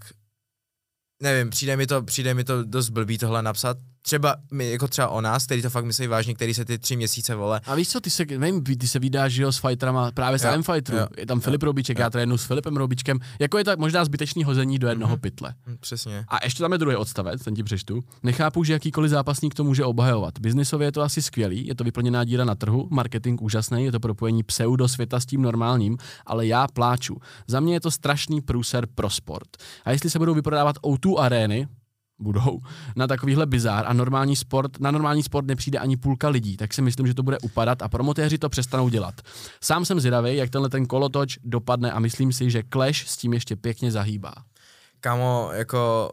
nevím, 1.21 1.49
přijde 1.49 1.77
mi 1.77 1.87
to, 1.87 2.03
přijde 2.03 2.33
mi 2.33 2.43
to 2.43 2.63
dost 2.63 2.89
blbý 2.89 3.17
tohle 3.17 3.43
napsat, 3.43 3.77
třeba 4.04 4.36
my, 4.51 4.72
jako 4.72 4.88
třeba 4.88 5.08
o 5.08 5.22
nás, 5.22 5.45
který 5.45 5.62
to 5.62 5.70
fakt 5.70 5.86
myslí 5.86 6.08
vážně, 6.08 6.34
který 6.34 6.54
se 6.54 6.66
ty 6.66 6.80
tři 6.80 6.95
měsíce 6.95 7.36
vole. 7.36 7.62
A 7.66 7.76
víš 7.76 7.89
co, 7.89 8.01
ty 8.01 8.10
se, 8.10 8.26
nevím, 8.38 8.64
ty 8.64 8.88
se 8.88 8.99
vydáš, 8.99 9.36
jo, 9.36 9.51
s 9.51 9.58
fighterama, 9.58 10.12
právě 10.12 10.39
s 10.39 10.45
M 10.45 10.64
Fighteru. 10.64 10.97
Je 11.18 11.26
tam 11.26 11.38
jo, 11.38 11.41
Filip 11.41 11.64
Robiček, 11.64 11.97
jo. 11.97 12.04
já 12.04 12.10
trénu 12.10 12.38
s 12.38 12.45
Filipem 12.45 12.78
Robičkem. 12.78 13.20
Jako 13.39 13.58
je 13.58 13.64
to 13.64 13.72
možná 13.78 14.06
zbytečný 14.06 14.43
hození 14.43 14.80
do 14.80 14.88
jednoho 14.88 15.16
mm-hmm. 15.16 15.20
pytle. 15.20 15.54
Mm, 15.68 15.78
přesně. 15.80 16.26
A 16.28 16.39
ještě 16.43 16.64
tam 16.64 16.72
je 16.72 16.78
druhý 16.78 16.95
odstavec, 16.95 17.43
ten 17.43 17.56
ti 17.56 17.64
přečtu. 17.64 18.04
Nechápu, 18.24 18.64
že 18.64 18.74
jakýkoliv 18.74 19.12
zápasník 19.12 19.54
to 19.54 19.64
může 19.64 19.86
obhajovat. 19.86 20.39
Biznisově 20.39 20.88
je 20.88 20.91
to 20.91 21.01
asi 21.01 21.22
skvělý, 21.22 21.68
je 21.68 21.76
to 21.76 21.84
vyplněná 21.84 22.24
díra 22.24 22.45
na 22.45 22.56
trhu, 22.56 22.88
marketing 22.91 23.41
úžasný, 23.41 23.86
je 23.86 23.91
to 23.91 23.99
propojení 23.99 24.43
pseudo 24.43 24.88
světa 24.88 25.20
s 25.20 25.26
tím 25.26 25.41
normálním, 25.41 25.97
ale 26.26 26.47
já 26.47 26.68
pláču. 26.68 27.18
Za 27.47 27.60
mě 27.60 27.74
je 27.74 27.82
to 27.82 27.91
strašný 27.91 28.41
průser 28.41 28.88
pro 28.95 29.10
sport. 29.10 29.47
A 29.86 29.91
jestli 29.91 30.10
se 30.10 30.20
budou 30.20 30.34
vyprodávat 30.34 30.76
O2 30.78 31.20
arény, 31.20 31.68
budou 32.24 32.59
na 32.95 33.07
takovýhle 33.07 33.45
bizár 33.45 33.86
a 33.88 33.93
normální 33.93 34.36
sport, 34.36 34.80
na 34.80 34.91
normální 34.91 35.24
sport 35.24 35.45
nepřijde 35.45 35.80
ani 35.80 35.97
půlka 35.97 36.30
lidí, 36.30 36.57
tak 36.57 36.74
si 36.74 36.82
myslím, 36.82 37.07
že 37.07 37.13
to 37.13 37.24
bude 37.24 37.38
upadat 37.39 37.82
a 37.82 37.89
promotéři 37.89 38.38
to 38.38 38.49
přestanou 38.49 38.89
dělat. 38.89 39.21
Sám 39.61 39.86
jsem 39.86 39.99
zvědavý, 39.99 40.36
jak 40.38 40.49
tenhle 40.49 40.69
ten 40.69 40.86
kolotoč 40.86 41.38
dopadne 41.43 41.91
a 41.91 41.99
myslím 41.99 42.34
si, 42.34 42.51
že 42.51 42.63
Clash 42.74 43.07
s 43.07 43.17
tím 43.17 43.34
ještě 43.34 43.55
pěkně 43.55 43.91
zahýbá. 43.91 44.34
Kamo, 44.99 45.49
jako 45.53 46.11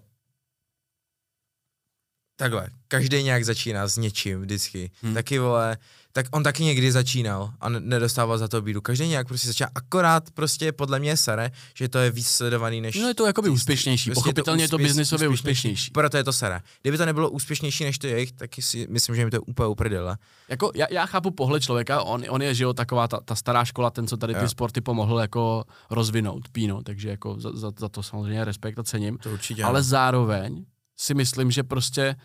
takhle, 2.41 2.69
každý 2.89 3.23
nějak 3.23 3.45
začíná 3.45 3.89
s 3.89 3.97
něčím 3.97 4.41
vždycky. 4.41 4.91
Hmm. 5.03 5.15
Taky 5.15 5.39
vole, 5.39 5.79
tak 6.13 6.27
on 6.31 6.43
taky 6.43 6.65
někdy 6.65 6.93
začínal 6.93 7.53
a 7.61 7.69
nedostával 7.69 8.39
za 8.39 8.49
to 8.49 8.63
bídu. 8.63 8.81
Každý 8.81 9.09
nějak 9.09 9.29
prostě 9.29 9.47
začal, 9.47 9.69
akorát 9.75 10.31
prostě 10.31 10.73
podle 10.73 10.99
mě 10.99 11.17
sere, 11.17 11.51
že 11.75 11.89
to 11.89 11.99
je 11.99 12.11
víc 12.11 12.29
sledovaný 12.29 12.81
než... 12.81 12.97
No 12.97 13.09
je 13.09 13.15
to 13.15 13.27
jakoby 13.27 13.49
úspěšnější, 13.49 14.11
prostě 14.11 14.21
pochopitelně 14.21 14.65
je 14.65 14.69
to, 14.69 14.77
úspěš, 14.77 14.85
je 14.85 14.89
to 14.89 14.91
biznisově 14.91 15.29
úspěšnější. 15.29 15.59
úspěšnější. 15.59 15.91
Proto 15.91 16.17
je 16.17 16.25
to 16.25 16.33
sere. 16.33 16.61
Kdyby 16.83 16.99
to 16.99 17.07
nebylo 17.07 17.31
úspěšnější 17.31 17.85
než 17.85 17.99
to 17.99 18.07
jejich, 18.07 18.33
tak 18.33 18.51
si 18.61 18.87
myslím, 18.91 19.17
že 19.17 19.25
mi 19.25 19.31
to 19.31 19.37
je 19.37 19.41
úplně 19.41 19.67
uprdele. 19.67 20.17
Jako 20.49 20.71
já, 20.75 20.87
já, 20.91 21.07
chápu 21.07 21.31
pohled 21.31 21.63
člověka, 21.63 22.03
on, 22.03 22.25
on 22.29 22.43
je, 22.43 22.55
že 22.55 22.65
jo, 22.65 22.73
taková 22.73 23.09
ta, 23.09 23.21
ta 23.25 23.35
stará 23.35 23.65
škola, 23.65 23.91
ten, 23.91 24.07
co 24.07 24.17
tady 24.17 24.35
ty 24.35 24.43
jo. 24.43 24.49
sporty 24.49 24.81
pomohl 24.81 25.21
jako 25.21 25.65
rozvinout, 25.91 26.49
Píno, 26.49 26.83
takže 26.83 27.09
jako 27.09 27.41
za, 27.41 27.51
za, 27.53 27.73
za 27.79 27.89
to 27.89 28.03
samozřejmě 28.03 28.45
respekt 28.45 28.79
a 28.79 28.83
cením. 28.83 29.19
To 29.19 29.31
určitě. 29.31 29.65
Ale 29.65 29.83
zároveň 29.83 30.65
si 31.01 31.15
myslím, 31.15 31.51
že 31.51 31.63
prostě 31.63 32.17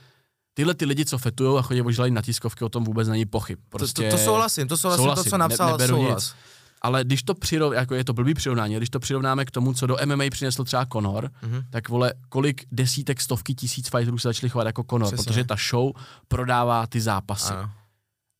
tyhle 0.53 0.73
ty 0.73 0.85
lidi, 0.85 1.05
co 1.05 1.17
fetujou 1.17 1.57
a 1.57 1.61
chodí 1.61 1.81
ožílají 1.81 2.11
na 2.11 2.21
tiskovky, 2.21 2.65
o 2.65 2.69
tom 2.69 2.83
vůbec 2.83 3.07
není 3.07 3.25
pochyb. 3.25 3.59
Prostě 3.69 4.03
to, 4.03 4.09
to, 4.09 4.17
to 4.17 4.23
souhlasím, 4.23 4.67
to 4.67 4.77
souhlasím, 4.77 5.03
souhlasím, 5.03 5.23
to, 5.23 5.29
co 5.29 5.37
napsal, 5.37 5.77
ne, 5.77 5.87
souhlas. 5.87 6.25
Nic. 6.25 6.35
Ale 6.81 7.03
když 7.03 7.23
to 7.23 7.33
přirov, 7.33 7.73
jako 7.73 7.95
je 7.95 8.03
to 8.03 8.13
blbý 8.13 8.33
přirovnání, 8.33 8.75
když 8.75 8.89
to 8.89 8.99
přirovnáme 8.99 9.45
k 9.45 9.51
tomu, 9.51 9.73
co 9.73 9.87
do 9.87 9.97
MMA 10.05 10.23
přinesl 10.31 10.63
třeba 10.63 10.85
Conor, 10.85 11.25
mm-hmm. 11.43 11.65
tak 11.69 11.89
vole, 11.89 12.13
kolik 12.29 12.65
desítek, 12.71 13.21
stovky 13.21 13.55
tisíc 13.55 13.89
fighterů 13.89 14.17
se 14.17 14.27
začali 14.27 14.49
chovat 14.49 14.67
jako 14.67 14.83
Conor, 14.89 15.07
Přesně. 15.07 15.23
protože 15.23 15.43
ta 15.43 15.55
show 15.69 15.91
prodává 16.27 16.87
ty 16.87 17.01
zápasy. 17.01 17.53
Ano. 17.53 17.71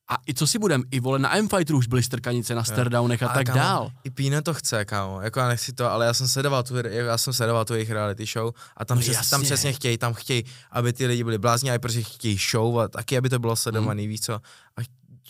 A 0.08 0.18
i 0.28 0.34
co 0.34 0.48
si 0.48 0.60
budem, 0.60 0.84
i 0.92 1.00
vole 1.00 1.20
na 1.20 1.36
M-Fighteru 1.36 1.78
už 1.78 1.88
byly 1.88 2.04
strkanice 2.04 2.56
na 2.56 2.64
stardownech 2.64 3.24
a, 3.24 3.28
a 3.28 3.34
tak 3.34 3.46
kámo, 3.46 3.60
dál. 3.60 3.92
I 4.04 4.10
Pino 4.10 4.42
to 4.42 4.54
chce, 4.54 4.86
kámo, 4.86 5.22
jako 5.22 5.40
já 5.40 5.48
nechci 5.48 5.74
to, 5.74 5.92
ale 5.92 6.06
já 6.06 6.14
jsem 6.14 6.28
sledoval 6.28 6.64
tu, 6.64 6.76
já 6.88 7.18
jsem 7.18 7.34
sledoval 7.34 7.66
tu 7.66 7.74
jejich 7.74 7.92
reality 7.92 8.26
show 8.26 8.54
a 8.78 8.86
tam, 8.86 8.98
no 8.98 9.02
přes, 9.02 9.30
tam 9.30 9.42
přesně 9.42 9.74
chtějí, 9.74 9.98
tam 9.98 10.14
chtějí, 10.14 10.44
aby 10.72 10.94
ty 10.94 11.06
lidi 11.06 11.24
byli 11.24 11.38
blázni 11.38 11.72
a 11.72 11.80
prostě 11.80 12.04
chtějí 12.04 12.38
show 12.52 12.80
a 12.80 12.88
taky, 12.88 13.18
aby 13.18 13.30
to 13.30 13.40
bylo 13.40 13.56
sledovaný, 13.56 14.04
hmm. 14.04 14.10
víš 14.10 14.22
co. 14.22 14.34
A 14.34 14.82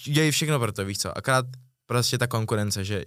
dějí 0.06 0.32
všechno 0.32 0.60
pro 0.60 0.72
to, 0.72 0.86
víš 0.86 0.98
co. 0.98 1.18
Akorát 1.18 1.46
prostě 1.86 2.18
ta 2.18 2.28
konkurence, 2.28 2.84
že 2.84 3.06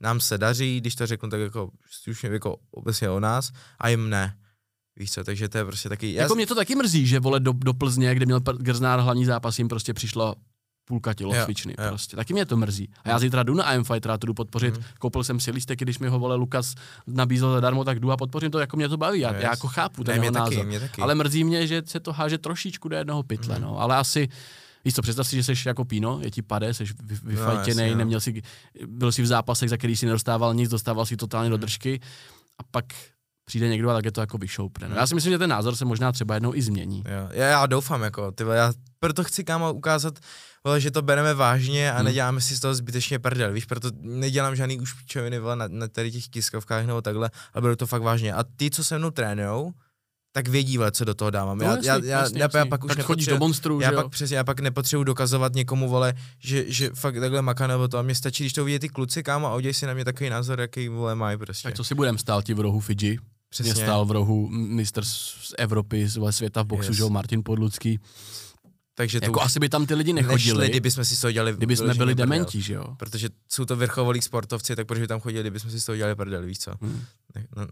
nám 0.00 0.20
se 0.20 0.38
daří, 0.38 0.80
když 0.80 0.94
to 0.94 1.06
řeknu 1.06 1.30
tak 1.30 1.40
jako, 1.40 1.70
už 2.08 2.24
jako 2.24 2.56
obecně 2.70 3.10
o 3.10 3.20
nás, 3.20 3.50
a 3.78 3.88
jim 3.88 4.10
ne. 4.10 4.36
Víš 4.96 5.12
co, 5.12 5.24
takže 5.24 5.48
to 5.48 5.58
je 5.58 5.64
prostě 5.64 5.88
taky... 5.88 6.12
Jako 6.12 6.34
mě 6.34 6.46
to 6.46 6.54
taky 6.54 6.74
mrzí, 6.74 7.06
že 7.06 7.20
vole 7.20 7.40
do, 7.40 7.52
do 7.52 7.74
Plzně, 7.74 8.14
kde 8.14 8.26
měl 8.26 8.40
Grznár 8.40 9.00
hlavní 9.00 9.24
zápas, 9.24 9.58
jim 9.58 9.68
prostě 9.68 9.94
přišlo 9.94 10.34
půlka 10.90 11.14
tělocvičny. 11.14 11.74
Jo, 11.78 11.84
jo. 11.84 11.90
Prostě. 11.90 12.16
Taky 12.16 12.32
mě 12.32 12.46
to 12.46 12.56
mrzí. 12.56 12.88
A 13.04 13.08
já 13.08 13.18
zítra 13.18 13.42
jdu 13.42 13.54
na 13.54 13.74
IM 13.74 13.84
Fighter 13.84 14.10
a 14.10 14.16
jdu 14.16 14.34
podpořit. 14.34 14.76
Mm. 14.76 14.84
Koupil 14.98 15.24
jsem 15.24 15.40
si 15.40 15.50
lístek, 15.50 15.78
když 15.78 15.98
mi 15.98 16.08
ho 16.08 16.18
vole 16.18 16.36
Lukas 16.36 16.74
nabízel 17.06 17.52
zadarmo, 17.52 17.84
tak 17.84 18.00
jdu 18.00 18.10
a 18.12 18.16
podpořím 18.16 18.50
to, 18.50 18.58
jako 18.58 18.76
mě 18.76 18.88
to 18.88 18.96
baví. 18.96 19.20
Já, 19.20 19.32
yes. 19.32 19.42
já 19.42 19.50
jako 19.50 19.68
chápu 19.68 20.04
ten 20.04 20.20
ne, 20.20 20.26
jeho 20.26 20.34
názor. 20.34 20.64
Taky, 20.64 20.80
taky. 20.80 21.02
Ale 21.02 21.14
mrzí 21.14 21.44
mě, 21.44 21.66
že 21.66 21.82
se 21.86 22.00
to 22.00 22.12
háže 22.12 22.38
trošičku 22.38 22.88
do 22.88 22.96
jednoho 22.96 23.22
pytle. 23.22 23.56
Mm. 23.56 23.62
No. 23.62 23.80
Ale 23.80 23.96
asi 23.96 24.28
Víš 24.84 24.94
co, 24.94 25.02
představ 25.02 25.26
si, 25.26 25.36
že 25.36 25.44
jsi 25.44 25.68
jako 25.68 25.84
Pino, 25.84 26.20
je 26.22 26.30
ti 26.30 26.42
pade, 26.42 26.74
jsi 26.74 26.84
vyfajtěný, 27.24 27.90
no, 27.90 27.96
neměl 27.96 28.20
si, 28.20 28.42
byl 28.86 29.12
si 29.12 29.22
v 29.22 29.26
zápasech, 29.26 29.70
za 29.70 29.76
který 29.76 29.96
si 29.96 30.06
nedostával 30.06 30.54
nic, 30.54 30.70
dostával 30.70 31.06
si 31.06 31.16
totálně 31.16 31.48
mm. 31.48 31.50
do 31.50 31.56
držky 31.56 32.00
a 32.58 32.62
pak 32.70 32.84
přijde 33.44 33.68
někdo 33.68 33.90
a 33.90 33.94
tak 33.94 34.04
je 34.04 34.12
to 34.12 34.20
jako 34.20 34.38
vyšoupne. 34.38 34.88
No, 34.88 34.96
já 34.96 35.06
si 35.06 35.14
myslím, 35.14 35.32
že 35.32 35.38
ten 35.38 35.50
názor 35.50 35.76
se 35.76 35.84
možná 35.84 36.12
třeba 36.12 36.34
jednou 36.34 36.54
i 36.54 36.62
změní. 36.62 37.02
Jo, 37.06 37.28
já, 37.32 37.46
já 37.46 37.66
doufám, 37.66 38.02
jako, 38.02 38.32
ty 38.32 38.44
já 38.52 38.72
proto 38.98 39.24
chci 39.24 39.44
kámo 39.44 39.72
ukázat, 39.72 40.18
vole, 40.64 40.80
že 40.80 40.90
to 40.90 41.02
bereme 41.02 41.34
vážně 41.34 41.92
a 41.92 41.96
hmm. 41.96 42.04
neděláme 42.04 42.40
si 42.40 42.56
z 42.56 42.60
toho 42.60 42.74
zbytečně 42.74 43.18
prdel, 43.18 43.52
víš, 43.52 43.64
proto 43.64 43.90
nedělám 44.00 44.56
žádný 44.56 44.80
už 44.80 44.92
pičoviny 44.92 45.38
vole, 45.38 45.56
na, 45.56 45.68
na 45.68 45.88
tady 45.88 46.10
těch 46.10 46.28
tiskovkách 46.28 46.86
nebo 46.86 47.02
takhle, 47.02 47.30
ale 47.54 47.62
beru 47.62 47.76
to 47.76 47.86
fakt 47.86 48.02
vážně. 48.02 48.34
A 48.34 48.44
ty, 48.56 48.70
co 48.70 48.84
se 48.84 48.98
mnou 48.98 49.10
trénujou, 49.10 49.72
tak 50.32 50.48
vědí, 50.48 50.78
vole, 50.78 50.92
co 50.92 51.04
do 51.04 51.14
toho 51.14 51.30
dávám. 51.30 51.58
No, 51.58 51.64
já, 51.64 51.70
jasný, 51.70 51.88
já, 51.88 51.96
já, 51.96 52.20
jasný, 52.20 52.40
já, 52.40 52.48
já, 52.54 52.66
pak 52.66 52.84
už 52.84 52.92
chodíš 53.02 53.26
do 53.26 53.38
monstru, 53.38 53.80
já, 53.80 53.92
pak, 53.92 54.08
přesně, 54.08 54.36
já 54.36 54.44
pak 54.44 54.60
nepotřebuji 54.60 55.04
dokazovat 55.04 55.54
někomu, 55.54 55.88
vole, 55.88 56.14
že, 56.38 56.64
že 56.72 56.90
fakt 56.94 57.20
takhle 57.20 57.42
maká 57.42 57.66
nebo 57.66 57.88
to. 57.88 57.98
A 57.98 58.02
mě 58.02 58.14
stačí, 58.14 58.42
když 58.42 58.52
to 58.52 58.64
vidí 58.64 58.78
ty 58.78 58.88
kluci, 58.88 59.22
kámo, 59.22 59.46
a 59.46 59.56
uděj 59.56 59.74
si 59.74 59.86
na 59.86 59.94
mě 59.94 60.04
takový 60.04 60.30
názor, 60.30 60.60
jaký, 60.60 60.88
vole, 60.88 61.14
mají 61.14 61.38
prostě. 61.38 61.68
Tak 61.68 61.74
co 61.74 61.84
si 61.84 61.94
budem 61.94 62.18
stál 62.18 62.42
ti 62.42 62.54
v 62.54 62.60
rohu 62.60 62.80
Fidži? 62.80 63.18
Přesně. 63.48 63.72
Mě 63.72 63.82
stál 63.82 64.04
v 64.04 64.10
rohu 64.10 64.48
mistr 64.48 65.04
z 65.04 65.54
Evropy, 65.58 66.08
z 66.08 66.32
světa 66.32 66.62
v 66.62 66.66
boxu, 66.66 66.90
yes. 66.90 66.96
že 66.96 67.04
Martin 67.04 67.42
Podlucký. 67.44 68.00
Takže 68.94 69.20
to 69.20 69.26
jako 69.26 69.40
asi 69.40 69.60
by 69.60 69.68
tam 69.68 69.86
ty 69.86 69.94
lidi 69.94 70.12
nechodili. 70.12 70.58
Nešli, 70.58 70.68
kdyby 70.68 70.90
jsme 70.90 71.04
si 71.04 71.20
toho 71.20 71.32
dělali 71.32 71.52
Kdyby 71.52 71.76
jsme 71.76 71.94
byli 71.94 72.14
dementi, 72.14 72.60
že 72.60 72.74
jo? 72.74 72.84
Protože 72.96 73.28
jsou 73.48 73.64
to 73.64 73.76
vrchovolí 73.76 74.22
sportovci, 74.22 74.76
tak 74.76 74.86
proč 74.86 75.00
by 75.00 75.06
tam 75.06 75.20
chodili, 75.20 75.42
kdyby 75.42 75.60
jsme 75.60 75.70
si 75.70 75.86
toho 75.86 75.96
dělali 75.96 76.14
prdel, 76.14 76.42
víš 76.42 76.58
co? 76.58 76.72
Hmm. 76.80 77.02
No. 77.56 77.66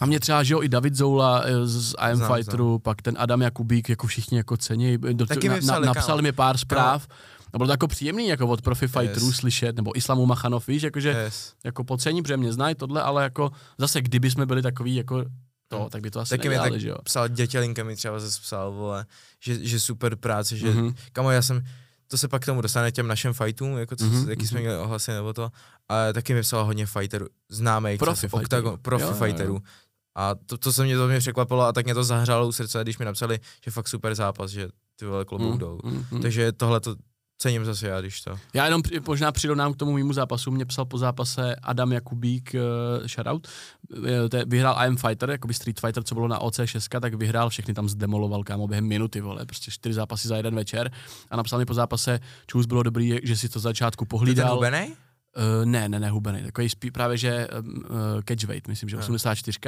A 0.00 0.06
mě 0.06 0.20
třeba, 0.20 0.42
že 0.42 0.54
jo, 0.54 0.62
i 0.62 0.68
David 0.68 0.94
Zoula 0.94 1.42
eh, 1.44 1.66
z 1.66 1.94
IM 2.10 2.16
znám, 2.16 2.34
Fighteru, 2.34 2.68
znám. 2.68 2.80
pak 2.80 3.02
ten 3.02 3.14
Adam 3.18 3.40
Jakubík, 3.40 3.88
jako 3.88 4.06
všichni 4.06 4.36
jako 4.36 4.56
cení, 4.56 4.98
do, 4.98 5.26
Taky 5.26 5.48
na, 5.48 5.58
psali, 5.58 5.86
na, 5.86 5.92
napsal 5.92 6.22
mi 6.22 6.32
pár 6.32 6.58
zpráv. 6.58 7.08
A 7.52 7.58
bylo 7.58 7.66
to 7.66 7.72
jako 7.72 7.88
příjemný, 7.88 8.28
jako 8.28 8.46
od 8.46 8.62
profi 8.62 8.88
fighterů 8.88 9.26
yes. 9.26 9.36
slyšet, 9.36 9.76
nebo 9.76 9.96
Islamu 9.96 10.26
Machanov, 10.26 10.68
víš, 10.68 10.82
jakože 10.82 11.08
yes. 11.08 11.52
jako 11.64 11.84
pocení, 11.84 12.22
protože 12.22 12.36
mě 12.36 12.52
znají 12.52 12.74
tohle, 12.74 13.02
ale 13.02 13.22
jako 13.22 13.50
zase 13.78 14.00
kdyby 14.00 14.30
jsme 14.30 14.46
byli 14.46 14.62
takový 14.62 14.94
jako 14.94 15.24
to, 15.68 15.80
hmm. 15.80 15.90
tak 15.90 16.02
by 16.02 16.10
to 16.10 16.20
asi 16.20 16.30
Taky 16.30 16.48
nedělali, 16.48 16.70
tak 16.70 16.80
že 16.80 16.88
jo. 16.88 16.96
psal 17.04 17.28
dětělinka 17.28 17.84
mi 17.84 17.96
třeba 17.96 18.18
zase 18.20 18.40
psal, 18.40 18.72
vole, 18.72 19.06
že, 19.40 19.64
že 19.66 19.80
super 19.80 20.16
práce, 20.16 20.56
že, 20.56 20.66
mm-hmm. 20.66 20.94
kamo, 21.12 21.30
já 21.30 21.42
jsem, 21.42 21.62
to 22.08 22.18
se 22.18 22.28
pak 22.28 22.42
k 22.42 22.46
tomu 22.46 22.60
dostane 22.60 22.92
těm 22.92 23.08
našim 23.08 23.32
fightům, 23.32 23.78
jako 23.78 23.96
co, 23.96 24.04
mm-hmm. 24.04 24.28
jaký 24.28 24.46
jsme 24.46 24.60
mhm. 24.60 24.62
měli 24.62 24.78
ohlasy 24.82 25.10
nebo 25.10 25.32
to, 25.32 25.50
a 25.88 26.12
taky 26.12 26.34
mi 26.34 26.42
psal 26.42 26.64
hodně 26.64 26.86
fighterů, 26.86 27.26
známých, 27.48 27.98
profi, 27.98 28.28
Octagon, 28.30 28.78
profi 28.82 29.04
jo, 29.04 29.12
fighterů. 29.12 29.52
Jo, 29.52 29.60
jo. 29.64 29.70
A 30.14 30.34
to, 30.34 30.58
to 30.58 30.72
se 30.72 30.84
mě, 30.84 30.96
to 30.96 31.08
mě 31.08 31.18
překvapilo 31.18 31.62
a 31.62 31.72
tak 31.72 31.84
mě 31.84 31.94
to 31.94 32.04
zahřálo 32.04 32.48
u 32.48 32.52
srdce, 32.52 32.78
když 32.82 32.98
mi 32.98 33.04
napsali, 33.04 33.40
že 33.64 33.70
fakt 33.70 33.88
super 33.88 34.14
zápas, 34.14 34.50
že 34.50 34.68
ty 34.96 35.06
vole 35.06 35.24
klobouk 35.24 35.52
mm, 35.52 35.58
dolů. 35.58 35.80
Mm, 35.84 36.04
mm. 36.10 36.22
Takže 36.22 36.52
tohle 36.52 36.80
to 36.80 36.96
cením 37.38 37.64
zase 37.64 37.88
já, 37.88 38.00
když 38.00 38.20
to. 38.20 38.38
Já 38.54 38.64
jenom 38.64 38.82
možná 39.06 39.32
přirovnám 39.32 39.72
k 39.72 39.76
tomu 39.76 39.92
mýmu 39.92 40.12
zápasu. 40.12 40.50
Mě 40.50 40.64
psal 40.64 40.84
po 40.84 40.98
zápase 40.98 41.56
Adam 41.62 41.92
Jakubík, 41.92 42.54
uh, 42.54 43.06
shoutout, 43.06 43.48
uh, 43.96 44.04
vyhrál 44.46 44.86
IM 44.86 44.96
Fighter, 44.96 45.30
jakoby 45.30 45.54
Street 45.54 45.80
Fighter, 45.80 46.02
co 46.02 46.14
bylo 46.14 46.28
na 46.28 46.38
OC6, 46.38 47.00
tak 47.00 47.14
vyhrál, 47.14 47.50
všechny 47.50 47.74
tam 47.74 47.88
zdemoloval, 47.88 48.44
kámo, 48.44 48.68
během 48.68 48.86
minuty, 48.86 49.20
vole, 49.20 49.46
prostě 49.46 49.70
čtyři 49.70 49.94
zápasy 49.94 50.28
za 50.28 50.36
jeden 50.36 50.54
večer. 50.54 50.90
A 51.30 51.36
napsal 51.36 51.58
mi 51.58 51.66
po 51.66 51.74
zápase, 51.74 52.20
čus 52.46 52.66
bylo 52.66 52.82
dobrý, 52.82 53.18
že 53.22 53.36
si 53.36 53.48
to 53.48 53.60
začátku 53.60 54.04
pohlídal. 54.04 54.48
To 54.48 54.54
Uh, 54.88 55.64
ne, 55.64 55.88
ne, 55.88 56.00
ne, 56.00 56.10
hubený. 56.10 56.42
Takový 56.42 56.68
spí, 56.68 56.90
právě, 56.90 57.16
že 57.16 57.48
uh, 57.48 58.20
catchweight, 58.28 58.68
myslím, 58.68 58.88
že 58.88 58.96
84. 58.96 59.58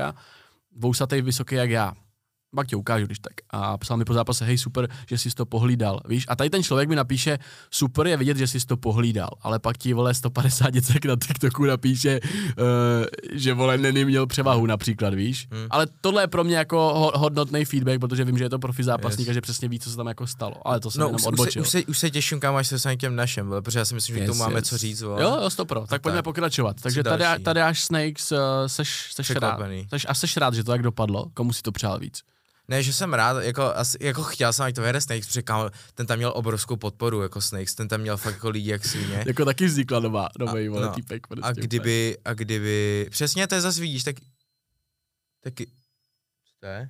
Dvousatý, 0.73 1.23
vysoký 1.23 1.55
jak 1.55 1.71
já. 1.71 1.93
Pak 2.55 2.67
ti 2.67 2.77
ukážu, 2.77 3.07
když 3.07 3.19
tak. 3.19 3.33
A 3.51 3.79
psal 3.79 3.97
mi 3.97 4.05
po 4.05 4.15
zápase, 4.15 4.45
hej, 4.45 4.59
super, 4.59 4.89
že 5.07 5.19
jsi 5.19 5.31
to 5.31 5.47
pohlídal. 5.47 6.01
Víš, 6.09 6.25
a 6.29 6.37
tady 6.37 6.51
ten 6.51 6.63
člověk 6.63 6.89
mi 6.89 6.97
napíše, 6.97 7.39
super 7.71 8.07
je 8.07 8.17
vidět, 8.17 8.37
že 8.37 8.47
jsi 8.47 8.67
to 8.67 8.77
pohlídal, 8.77 9.31
ale 9.41 9.59
pak 9.59 9.79
ti 9.79 9.93
vole 9.93 10.15
150 10.15 10.71
děcek 10.71 11.05
na 11.05 11.17
TikToku 11.27 11.65
napíše, 11.65 12.21
uh, 12.23 12.67
že 13.33 13.55
vole 13.55 13.79
Neny 13.79 14.05
měl 14.05 14.27
převahu 14.27 14.67
například, 14.67 15.15
víš. 15.15 15.49
Hmm. 15.51 15.67
Ale 15.71 15.87
tohle 16.01 16.23
je 16.23 16.27
pro 16.27 16.45
mě 16.45 16.57
jako 16.57 16.77
ho- 16.77 17.13
hodnotný 17.17 17.65
feedback, 17.65 18.01
protože 18.01 18.25
vím, 18.25 18.39
že 18.39 18.45
je 18.45 18.51
to 18.51 18.59
profi 18.59 18.85
zápasník 18.85 19.27
yes. 19.27 19.31
a 19.31 19.33
že 19.33 19.41
přesně 19.41 19.69
ví, 19.69 19.79
co 19.81 19.91
se 19.91 19.97
tam 19.97 20.07
jako 20.07 20.27
stalo. 20.27 20.55
Ale 20.69 20.81
to 20.81 20.91
jsem 20.91 21.01
No, 21.01 21.07
jenom 21.07 21.17
už, 21.17 21.27
odbočil. 21.27 21.63
už, 21.63 21.69
se, 21.69 21.85
už 21.85 21.99
se 21.99 22.11
těším, 22.11 22.41
kam 22.41 22.57
až 22.57 22.69
se 22.69 22.75
dostaneme 22.75 22.97
k 22.97 23.01
těm 23.01 23.17
našem, 23.17 23.47
vole, 23.49 23.63
protože 23.63 23.79
já 23.79 23.85
si 23.85 23.95
myslím, 23.95 24.17
že 24.17 24.23
yes, 24.23 24.31
tu 24.31 24.37
máme 24.37 24.59
yes. 24.59 24.69
co 24.69 24.79
říct. 24.79 25.03
Vole. 25.03 25.23
Jo, 25.23 25.39
jo, 25.43 25.51
stopro. 25.51 25.81
Tak, 25.81 25.89
tak 25.89 26.03
pojďme 26.03 26.19
tak. 26.19 26.25
pokračovat. 26.25 26.77
Takže 26.83 27.03
tady, 27.03 27.25
tady 27.43 27.63
až 27.63 27.85
Snakes, 27.85 28.33
uh, 28.33 28.39
seš, 28.67 29.11
seš 29.15 29.31
rád. 29.31 29.61
Seš, 29.89 30.07
a 30.09 30.15
seš 30.15 30.37
rád, 30.37 30.55
že 30.55 30.65
to 30.65 30.71
tak 30.71 30.83
dopadlo? 30.83 31.27
Komu 31.35 31.53
si 31.53 31.63
to 31.63 31.73
přál 31.73 31.99
víc? 31.99 32.23
Ne, 32.71 32.83
že 32.83 32.93
jsem 32.93 33.15
rád, 33.15 33.43
jako, 33.43 33.63
asi, 33.63 33.97
jako 34.01 34.23
chtěl 34.23 34.53
jsem, 34.53 34.65
ať 34.65 34.75
to 34.75 34.81
vyhraje 34.81 35.01
Snakes, 35.01 35.27
protože 35.27 35.43
kámo, 35.43 35.71
ten 35.95 36.07
tam 36.07 36.17
měl 36.17 36.33
obrovskou 36.37 36.77
podporu, 36.77 37.23
jako 37.23 37.41
Snakes, 37.41 37.75
ten 37.75 37.89
tam 37.89 38.01
měl 38.01 38.17
fakt 38.17 38.35
jako 38.35 38.49
lidi 38.51 38.71
jak 38.71 38.85
svině. 38.85 39.25
Jako 39.27 39.45
taky 39.45 39.67
vznikla 39.67 40.01
nová, 40.01 40.29
nový 40.39 40.67
A- 40.69 40.71
vole, 40.71 40.87
no. 40.87 40.93
týpek. 40.93 41.27
Prostě, 41.27 41.45
A 41.49 41.53
kdyby, 41.53 42.19
a 42.25 42.35
kdyby, 42.35 43.07
přesně 43.11 43.47
to 43.47 43.55
je 43.55 43.61
zase 43.61 43.81
vidíš, 43.81 44.05
tak, 44.05 44.17
taky, 45.45 45.67
co 45.67 46.53
to 46.61 46.67
je? 46.67 46.89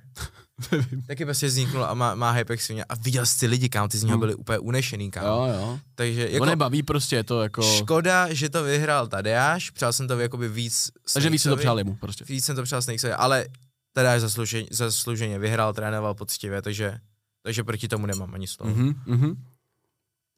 taky 1.07 1.25
prostě 1.25 1.47
vzniknul 1.47 1.85
a 1.85 1.93
má, 1.93 2.15
má 2.15 2.31
hype 2.31 2.53
jak 2.53 2.61
svině 2.61 2.83
a 2.83 2.95
viděl 2.95 3.25
jsi 3.25 3.39
ty 3.39 3.47
lidi, 3.47 3.69
kámo, 3.69 3.87
ty 3.87 3.97
z 3.97 4.03
něho 4.03 4.13
Hmm. 4.13 4.19
byli 4.19 4.35
úplně 4.35 4.59
unešený, 4.59 5.11
kámo. 5.11 5.27
Jo, 5.27 5.53
jo. 5.53 5.79
Takže 5.95 6.21
Jako, 6.21 6.33
jako, 6.33 6.45
nebaví 6.45 6.83
prostě, 6.83 7.15
je 7.15 7.23
to 7.23 7.41
jako... 7.43 7.61
škoda, 7.77 8.33
že 8.33 8.49
to 8.49 8.63
vyhrál 8.63 9.07
Tadeáš, 9.07 9.69
přál 9.69 9.93
jsem 9.93 10.07
to 10.07 10.19
jakoby 10.19 10.49
víc 10.49 10.91
Takže 11.13 11.29
víc 11.29 11.41
si 11.41 11.49
to 11.49 11.49
Snakesovi. 11.49 11.61
přál 11.63 11.77
jemu 11.77 11.95
prostě. 11.95 12.25
Víc 12.27 12.45
jsem 12.45 12.55
to 12.55 12.63
přál 12.63 12.81
Snakesovi, 12.81 13.13
ale 13.13 13.45
Tadeáš 13.93 14.21
zasluženě, 14.21 14.67
zasluženě 14.71 15.39
vyhrál, 15.39 15.73
trénoval 15.73 16.13
poctivě, 16.15 16.61
takže, 16.61 16.99
takže 17.43 17.63
proti 17.63 17.87
tomu 17.87 18.05
nemám 18.05 18.33
ani 18.33 18.47
slovo. 18.47 18.71
Mhm, 18.75 18.93
mhm. 19.05 19.43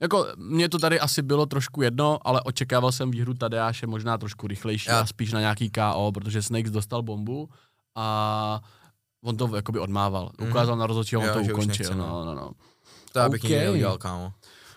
Jako, 0.01 0.27
mně 0.35 0.69
to 0.69 0.79
tady 0.79 0.99
asi 0.99 1.21
bylo 1.21 1.45
trošku 1.45 1.81
jedno, 1.81 2.19
ale 2.27 2.41
očekával 2.41 2.91
jsem 2.91 3.11
výhru 3.11 3.33
Tadeáše 3.33 3.87
možná 3.87 4.17
trošku 4.17 4.47
rychlejší 4.47 4.89
Já- 4.89 4.99
a 4.99 5.05
spíš 5.05 5.31
na 5.31 5.39
nějaký 5.39 5.69
KO, 5.69 6.11
protože 6.13 6.41
Snakes 6.41 6.71
dostal 6.71 7.01
bombu 7.03 7.49
a 7.95 8.61
on 9.23 9.37
to 9.37 9.55
jakoby 9.55 9.79
odmával. 9.79 10.31
Mhm. 10.39 10.49
Ukázal 10.49 10.77
na 10.77 10.87
rozhodčí, 10.87 11.17
on 11.17 11.23
Jo, 11.25 11.33
to 11.33 11.39
ukončil. 11.39 11.65
nechce, 11.67 11.95
no. 11.95 12.07
no, 12.09 12.25
no, 12.25 12.35
no. 12.35 12.51
To 13.11 13.19
já 13.19 13.29
bych 13.29 13.43
nikdy 13.43 13.57
OK. 13.57 13.63
neudělal, 13.63 13.97
kámo. 13.97 14.33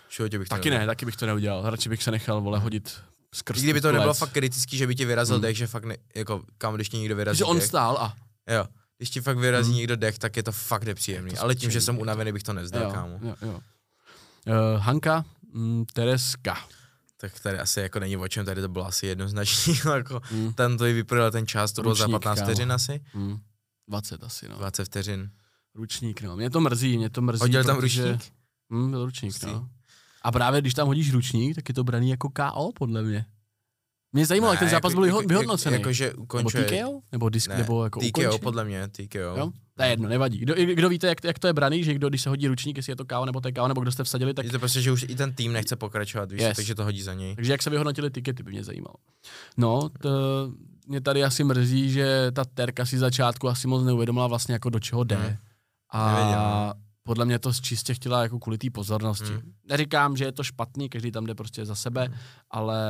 Životě 0.09 0.39
bych 0.39 0.47
Taky 0.49 0.69
neudělal. 0.69 0.79
ne, 0.87 0.91
taky 0.91 1.05
bych 1.05 1.15
to 1.15 1.25
neudělal. 1.25 1.69
Radši 1.69 1.89
bych 1.89 2.03
se 2.03 2.11
nechal, 2.11 2.41
vole, 2.41 2.59
hodit 2.59 2.99
skrz 3.35 3.61
kdyby 3.61 3.81
to 3.81 3.91
nebylo 3.91 4.13
fakt 4.13 4.31
kritický, 4.31 4.77
že 4.77 4.87
by 4.87 4.95
ti 4.95 5.05
vyrazil 5.05 5.35
Hmm. 5.35 5.41
dech, 5.41 5.57
že 5.57 5.67
fakt 5.67 5.83
ne, 5.85 5.97
jako 6.15 6.41
kam, 6.57 6.75
když 6.75 6.89
ti 6.89 6.97
někdo 6.97 7.15
vyrazí 7.15 7.37
Že 7.37 7.45
on 7.45 7.57
dech, 7.57 7.65
stál 7.65 7.97
a... 7.97 8.15
jo, 8.55 8.65
když 8.97 9.09
ti 9.09 9.21
fakt 9.21 9.37
vyrazí 9.37 9.69
Hmm. 9.69 9.77
někdo 9.77 9.95
dech, 9.95 10.19
tak 10.19 10.37
je 10.37 10.43
to 10.43 10.51
fakt 10.51 10.83
nepříjemný, 10.83 11.31
Je 11.31 11.37
to 11.37 11.43
ale 11.43 11.55
tím, 11.55 11.71
že 11.71 11.81
jsem 11.81 11.97
unavený, 11.99 12.31
bych 12.31 12.43
to 12.43 12.53
nezdal, 12.53 12.83
Jo, 12.83 12.91
kámo. 12.91 13.19
jo, 13.21 13.35
jo. 13.41 13.59
Uh, 14.47 14.79
Hanka, 14.81 15.25
mm, 15.53 15.85
Tereska. 15.93 16.57
Tak 17.19 17.39
tady 17.39 17.59
asi 17.59 17.79
jako 17.79 17.99
není 17.99 18.17
o 18.17 18.27
čem, 18.27 18.45
tady 18.45 18.61
to 18.61 18.67
bylo 18.67 18.85
asi 18.87 19.07
jednoznačný, 19.07 19.75
jako 19.95 20.21
Mm. 20.31 20.53
ten 20.53 20.77
to 20.77 20.85
i 20.85 20.93
vyprodal 20.93 21.31
ten 21.31 21.47
čas, 21.47 21.71
to 21.71 21.81
bylo 21.81 21.95
za 21.95 22.03
Ručník, 22.05 22.13
15 22.13 22.35
kámo. 22.39 22.45
vteřin 22.51 22.71
asi, 22.71 23.01
Mm. 23.13 23.37
20 23.87 24.23
asi, 24.23 24.49
no. 24.49 24.57
20 24.57 24.85
vteřin. 24.85 25.29
Ručník, 25.75 26.21
no. 26.21 26.35
Mě 26.35 26.49
to 26.49 26.59
mrzí, 26.61 26.97
mě 26.97 27.09
to 27.09 27.21
mrzí. 27.21 27.39
Hodil 27.41 27.63
tam 27.63 27.75
protože- 27.77 28.11
ručník? 28.11 28.33
Hm, 28.73 28.91
byl 28.91 29.05
ručník, 29.05 29.31
Hustý. 29.31 29.45
no. 29.47 29.69
A 30.21 30.31
právě 30.31 30.61
když 30.61 30.73
tam 30.73 30.87
hodíš 30.87 31.11
ručník, 31.13 31.55
tak 31.55 31.69
je 31.69 31.75
to 31.75 31.83
braný 31.83 32.09
jako 32.09 32.29
KO, 32.29 32.71
podle 32.75 33.03
mě. 33.03 33.25
Mě 34.13 34.25
zajímalo, 34.25 34.53
jak 34.53 34.59
ten 34.59 34.69
zápas 34.69 34.93
byl 34.93 35.03
vyho- 35.03 35.27
vyhodnocený. 35.27 35.73
Jako, 35.77 35.91
že 35.91 36.05
nebo 36.05 36.21
ukončuje... 36.21 36.63
TKO? 36.63 36.99
Nebo 37.11 37.29
disk, 37.29 37.49
ne, 37.49 37.57
nebo 37.57 37.83
jako 37.83 37.99
TKO, 37.99 38.07
ukončení? 38.07 38.39
podle 38.39 38.65
mě, 38.65 38.87
TKO. 38.87 39.19
Jo? 39.19 39.51
To 39.75 39.83
je 39.83 39.89
jedno, 39.89 40.09
nevadí. 40.09 40.37
Kdo, 40.37 40.53
kdo 40.73 40.89
víte, 40.89 41.07
jak, 41.07 41.23
jak, 41.23 41.39
to 41.39 41.47
je 41.47 41.53
braný, 41.53 41.83
že 41.83 41.93
kdo, 41.93 42.09
když 42.09 42.21
se 42.21 42.29
hodí 42.29 42.47
ručník, 42.47 42.77
jestli 42.77 42.91
je 42.91 42.95
to 42.95 43.05
KO 43.05 43.25
nebo 43.25 43.41
TKO, 43.41 43.67
nebo 43.67 43.81
kdo 43.81 43.91
jste 43.91 44.03
vsadili, 44.03 44.33
tak 44.33 44.45
Je 44.45 44.51
to 44.51 44.59
prostě, 44.59 44.81
že 44.81 44.91
už 44.91 45.05
i 45.09 45.15
ten 45.15 45.33
tým 45.33 45.53
nechce 45.53 45.75
pokračovat, 45.75 46.31
víš, 46.31 46.41
Yes. 46.41 46.55
takže 46.55 46.75
to 46.75 46.83
hodí 46.83 47.01
za 47.01 47.13
něj. 47.13 47.35
Takže 47.35 47.51
jak 47.51 47.63
se 47.63 47.69
vyhodnotili 47.69 48.11
tikety, 48.11 48.43
by 48.43 48.51
mě 48.51 48.63
zajímalo. 48.63 48.95
No, 49.57 49.89
to, 50.01 50.09
mě 50.87 51.01
tady 51.01 51.23
asi 51.23 51.43
mrzí, 51.43 51.91
že 51.91 52.31
ta 52.31 52.45
Terka 52.45 52.85
si 52.85 52.97
začátku 52.97 53.49
asi 53.49 53.67
moc 53.67 53.83
neuvědomila 53.83 54.27
vlastně 54.27 54.53
jako 54.53 54.69
do 54.69 54.79
čeho 54.79 55.03
jde. 55.03 55.15
Hmm. 55.15 55.35
A 55.89 56.15
Nevěděla. 56.15 56.73
podle 57.03 57.25
mě 57.25 57.39
to 57.39 57.53
čistě 57.53 57.93
chtěla 57.93 58.21
jako 58.23 58.39
kvůli 58.39 58.57
té 58.57 58.67
pozornosti. 58.69 59.25
Hmm. 59.33 59.53
Neříkám, 59.69 60.17
že 60.17 60.25
je 60.25 60.31
to 60.31 60.43
špatný, 60.43 60.89
každý 60.89 61.11
tam 61.11 61.25
jde 61.25 61.35
prostě 61.35 61.65
za 61.65 61.75
sebe, 61.75 62.05
Hmm. 62.05 62.15
ale 62.51 62.87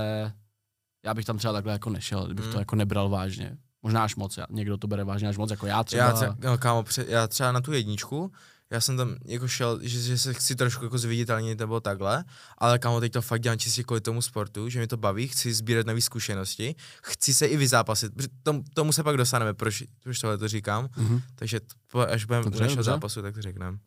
já 1.07 1.13
bych 1.13 1.25
tam 1.25 1.37
třeba 1.37 1.53
takhle 1.53 1.73
jako 1.73 1.89
nešel, 1.89 2.25
kdybych 2.25 2.45
to 2.45 2.51
Hmm. 2.51 2.59
jako 2.59 2.75
nebral 2.75 3.09
vážně. 3.09 3.57
Možná 3.83 4.03
až 4.03 4.15
moc, 4.15 4.37
já- 4.37 4.45
někdo 4.49 4.77
to 4.77 4.87
bere 4.87 5.03
vážně 5.03 5.29
až 5.29 5.37
moc, 5.37 5.51
jako 5.51 5.67
já 5.67 5.83
třeba. 5.83 6.03
Já, 6.03 6.11
třeba, 6.13 6.35
no, 6.43 6.57
kámo, 6.57 6.83
pře- 6.83 7.05
já 7.07 7.27
třeba 7.27 7.51
na 7.51 7.61
tu 7.61 7.73
jedničku, 7.73 8.31
já 8.69 8.81
jsem 8.81 8.97
tam 8.97 9.15
jako 9.25 9.47
šel, 9.47 9.79
že, 9.81 9.99
že 10.01 10.17
se 10.17 10.33
chci 10.33 10.55
trošku 10.55 10.83
jako 10.83 10.97
zviditelnit 10.97 11.59
nebo 11.59 11.79
takhle, 11.79 12.23
ale 12.57 12.79
kámo, 12.79 12.99
teď 12.99 13.11
to 13.13 13.21
fakt 13.21 13.41
dělám 13.41 13.59
čistě 13.59 13.83
kvůli 13.83 14.01
tomu 14.01 14.21
sportu, 14.21 14.69
že 14.69 14.79
mi 14.79 14.87
to 14.87 14.97
baví, 14.97 15.27
chci 15.27 15.53
sbírat 15.53 15.85
nové 15.85 16.01
zkušenosti, 16.01 16.75
chci 17.03 17.33
se 17.33 17.45
i 17.45 17.57
vyzápasit, 17.57 18.11
tom, 18.43 18.63
tomu 18.73 18.91
se 18.93 19.03
pak 19.03 19.17
dostaneme, 19.17 19.53
proč, 19.53 19.83
proč 20.03 20.19
tohle 20.19 20.37
to 20.37 20.47
říkám, 20.47 20.89
Mhm. 20.97 21.21
takže 21.35 21.59
t- 21.59 22.07
až 22.07 22.25
budeme 22.25 22.49
našeho 22.59 22.83
zápasu, 22.83 23.21
tak 23.21 23.33
to 23.35 23.41
řekneme. 23.41 23.77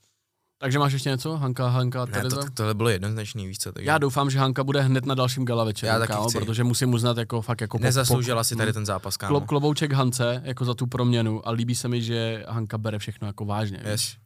Takže 0.63 0.79
máš 0.79 0.93
ještě 0.93 1.09
něco? 1.09 1.37
Hanka, 1.37 1.69
Hanka, 1.69 2.05
Ne, 2.05 2.13
Tereza? 2.13 2.37
to, 2.37 2.51
tohle 2.55 2.75
bylo 2.75 2.89
jednoznačný, 2.89 3.47
víš 3.47 3.59
co, 3.59 3.73
takže 3.73 3.89
Já 3.91 3.99
doufám, 3.99 4.31
že 4.31 4.39
Hanka 4.39 4.65
bude 4.65 4.81
hned 4.81 5.07
na 5.07 5.15
dalším 5.15 5.45
gala 5.45 5.65
večeru, 5.65 5.93
Já 5.93 5.99
taky 5.99 6.13
kámo, 6.13 6.29
chci. 6.29 6.39
protože 6.39 6.65
musím 6.65 6.93
uznat 6.95 7.17
jako 7.19 7.43
fakt 7.43 7.61
jako 7.61 7.79
po- 7.79 7.85
nezasloužila 7.85 8.45
si 8.45 8.57
tady 8.57 8.71
mm. 8.71 8.75
ten 8.75 8.87
zápas, 8.87 9.17
kámo. 9.17 9.29
Klo, 9.31 9.47
klobouček 9.47 9.93
Hance 9.93 10.43
jako 10.45 10.65
za 10.65 10.75
tu 10.75 10.87
proměnu 10.87 11.49
a 11.49 11.51
líbí 11.51 11.75
se 11.75 11.89
mi, 11.89 12.03
že 12.03 12.45
Hanka 12.49 12.79
bere 12.79 12.99
všechno 12.99 13.27
jako 13.27 13.45
vážně. 13.45 13.81
Yes. 13.85 14.01
víš? 14.01 14.19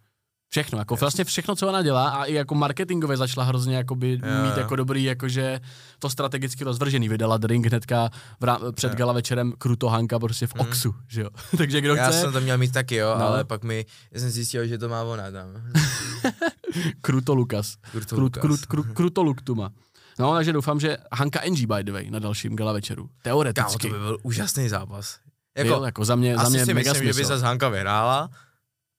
Všechno, 0.54 0.78
jako 0.78 0.96
vlastně 0.96 1.24
všechno, 1.24 1.56
co 1.56 1.68
ona 1.68 1.82
dělá 1.82 2.08
a 2.08 2.24
i 2.24 2.32
jako 2.34 2.54
marketingově 2.54 3.16
začala 3.16 3.46
hrozně 3.46 3.76
jakoby 3.76 4.12
Jo, 4.12 4.44
mít 4.46 4.56
jako 4.56 4.76
dobrý, 4.76 5.04
jakože 5.04 5.60
to 5.98 6.10
strategicky 6.10 6.64
rozvržený. 6.64 7.08
Vydala 7.08 7.36
drink 7.36 7.66
hnedka 7.66 8.08
v 8.40 8.44
rá- 8.44 8.72
před 8.72 8.88
Jo. 8.92 8.94
gala 8.98 9.12
večerem 9.12 9.52
Kruto 9.58 9.88
Hanka 9.88 10.18
prostě 10.18 10.46
v 10.46 10.54
Mm. 10.54 10.60
Oxu, 10.60 10.94
že 11.08 11.20
jo. 11.20 11.28
Takže 11.58 11.80
kdo 11.80 11.94
Já 11.94 12.08
chce, 12.08 12.20
jsem 12.20 12.32
to 12.32 12.40
měl 12.40 12.58
mít 12.58 12.72
taky, 12.72 12.94
jo, 12.96 13.14
No. 13.18 13.26
ale 13.26 13.44
pak 13.44 13.64
mi, 13.64 13.86
já 14.12 14.20
jsem 14.20 14.30
zjistil, 14.30 14.66
že 14.66 14.78
to 14.78 14.88
má 14.88 15.02
ona 15.02 15.30
tam. 15.30 15.46
Kruto 17.00 17.34
Lukas. 17.34 17.76
Kurto 17.92 18.16
Krut, 18.16 18.36
krut, 18.36 18.66
krut, 18.66 18.86
kruto 18.94 19.22
Luktuma. 19.22 19.70
No, 20.18 20.34
takže 20.34 20.52
doufám, 20.52 20.80
že 20.80 20.96
Hanka 21.12 21.40
NG 21.50 21.58
by 21.66 21.84
the 21.84 21.92
way 21.92 22.10
na 22.10 22.18
dalším 22.18 22.56
gala 22.56 22.72
večeru. 22.72 23.02
Kámo, 23.06 23.22
Teoreticky. 23.22 23.88
to 23.88 23.94
by 23.94 24.00
byl 24.00 24.18
úžasný 24.22 24.68
zápas. 24.68 25.18
Jako, 25.56 25.68
Jako, 25.68 25.78
byl, 25.80 25.84
jako 25.86 26.04
za 26.04 26.16
mě, 26.16 26.36
za 26.38 26.48
mě 26.48 26.64
si 26.66 26.74
mega 26.74 26.90
myslím, 26.92 27.04
že 27.06 27.08
by 27.10 27.14
smysl. 27.14 27.28
zase 27.28 27.44
Hanka 27.46 27.68
vyhrála. 27.68 28.30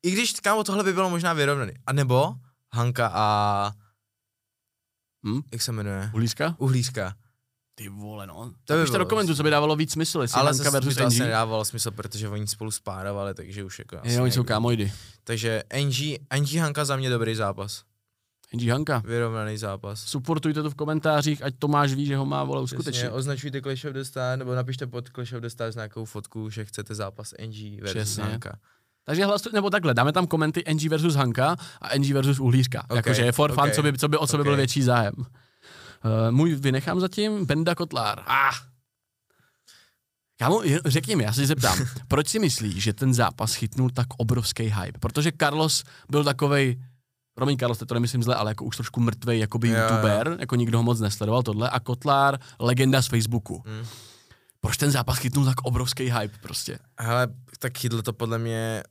I 0.05 0.11
když, 0.11 0.33
kámo, 0.33 0.63
tohle 0.63 0.83
by 0.83 0.93
bylo 0.93 1.09
možná 1.09 1.33
vyrovnaný. 1.33 1.73
A 1.85 1.93
nebo 1.93 2.35
Hanka 2.73 3.11
a... 3.13 3.71
Hm? 5.27 5.41
Jak 5.51 5.61
se 5.61 5.71
jmenuje? 5.71 6.09
Uhlířka? 6.13 6.55
Uhlířka. 6.57 7.15
Ty 7.75 7.89
vole, 7.89 8.27
no. 8.27 8.53
To 8.65 8.73
by 8.73 8.77
Napište 8.79 8.97
do 8.97 9.05
komentu, 9.05 9.35
co 9.35 9.43
by 9.43 9.49
dávalo 9.49 9.75
víc 9.75 9.91
smysl, 9.91 10.21
jestli 10.21 10.39
Ale 10.39 10.51
Hanka 10.51 10.69
versus 10.69 10.95
to 10.95 11.05
asi 11.05 11.19
nedávalo 11.19 11.65
smysl, 11.65 11.91
protože 11.91 12.29
oni 12.29 12.47
spolu 12.47 12.71
spárovali, 12.71 13.33
takže 13.33 13.63
už 13.63 13.79
jako 13.79 13.99
asi 13.99 14.13
Jo, 14.13 14.23
oni 14.23 14.31
jsou 14.31 14.43
kámojdy. 14.43 14.93
Takže 15.23 15.63
NG, 15.83 16.19
NG 16.39 16.53
Hanka 16.53 16.85
za 16.85 16.95
mě 16.95 17.09
dobrý 17.09 17.35
zápas. 17.35 17.83
NG 18.53 18.67
Hanka. 18.67 18.99
Vyrovnaný 19.05 19.57
zápas. 19.57 20.03
Supportujte 20.03 20.63
to 20.63 20.69
v 20.69 20.75
komentářích, 20.75 21.43
ať 21.43 21.53
Tomáš 21.59 21.93
ví, 21.93 22.05
že 22.05 22.17
ho 22.17 22.25
má 22.25 22.43
vole 22.43 22.61
uskutečnit. 22.61 22.91
Přesně, 22.91 23.09
označujte 23.09 23.61
Clash 23.61 23.85
of 23.85 23.93
the 23.93 24.01
Stars, 24.01 24.39
nebo 24.39 24.55
napište 24.55 24.87
pod 24.87 25.09
Clash 25.09 25.33
of 25.33 25.41
the 25.41 25.47
Stars 25.47 25.75
nějakou 25.75 26.05
fotku, 26.05 26.49
že 26.49 26.65
chcete 26.65 26.95
zápas 26.95 27.33
NG 27.45 27.81
versus 27.81 28.01
Přesně. 28.01 28.23
Hanka. 28.23 28.59
Takže 29.05 29.25
hlasujte, 29.25 29.57
nebo 29.57 29.69
takhle, 29.69 29.93
dáme 29.93 30.11
tam 30.11 30.27
komenty 30.27 30.63
NG 30.73 30.83
versus 30.83 31.15
Hanka 31.15 31.55
a 31.81 31.97
NG 31.97 32.11
versus 32.11 32.39
Uhlířka. 32.39 32.83
Ok, 32.89 32.95
Jakože 32.95 33.21
je 33.21 33.31
for 33.31 33.53
fun, 33.53 33.63
ok, 33.63 33.75
co 33.75 33.83
by, 33.83 33.97
co 33.97 34.07
by, 34.07 34.17
o 34.17 34.27
co 34.27 34.37
by 34.37 34.43
byl 34.43 34.55
větší 34.55 34.81
zájem. 34.81 35.13
Uh, 35.17 35.25
můj 36.31 36.55
vynechám 36.55 36.99
zatím 36.99 37.45
Benda 37.45 37.75
Kotlár. 37.75 38.23
Ah. 38.27 38.55
Kámo, 40.37 40.61
řekni 40.85 41.15
mi, 41.15 41.23
já 41.23 41.33
se 41.33 41.45
zeptám, 41.45 41.77
proč 42.07 42.27
si 42.27 42.39
myslíš, 42.39 42.83
že 42.83 42.93
ten 42.93 43.13
zápas 43.13 43.53
chytnul 43.53 43.89
tak 43.89 44.07
obrovský 44.17 44.63
hype? 44.63 44.99
Protože 44.99 45.31
Carlos 45.39 45.83
byl 46.09 46.23
takovej, 46.23 46.81
promiň 47.33 47.57
Carlos, 47.57 47.77
to 47.77 47.93
nemyslím 47.93 48.23
zle, 48.23 48.35
ale 48.35 48.51
jako 48.51 48.65
už 48.65 48.75
trošku 48.75 48.99
mrtvej 48.99 49.39
jakoby 49.39 49.69
jo. 49.69 49.75
youtuber, 49.81 50.37
jako 50.39 50.55
nikdo 50.55 50.77
ho 50.77 50.83
moc 50.83 50.99
nesledoval 50.99 51.43
tohle, 51.43 51.69
a 51.69 51.79
Kotlár, 51.79 52.39
legenda 52.59 53.01
z 53.01 53.07
Facebooku. 53.07 53.63
Hmm. 53.65 53.85
Proč 54.59 54.77
ten 54.77 54.91
zápas 54.91 55.17
chytnul 55.17 55.45
tak 55.45 55.61
obrovský 55.61 56.03
hype 56.03 56.37
prostě? 56.41 56.79
Hele, 56.99 57.27
tak 57.59 57.77
chytlo 57.77 58.01
to 58.01 58.13
podle 58.13 58.37
mě 58.37 58.83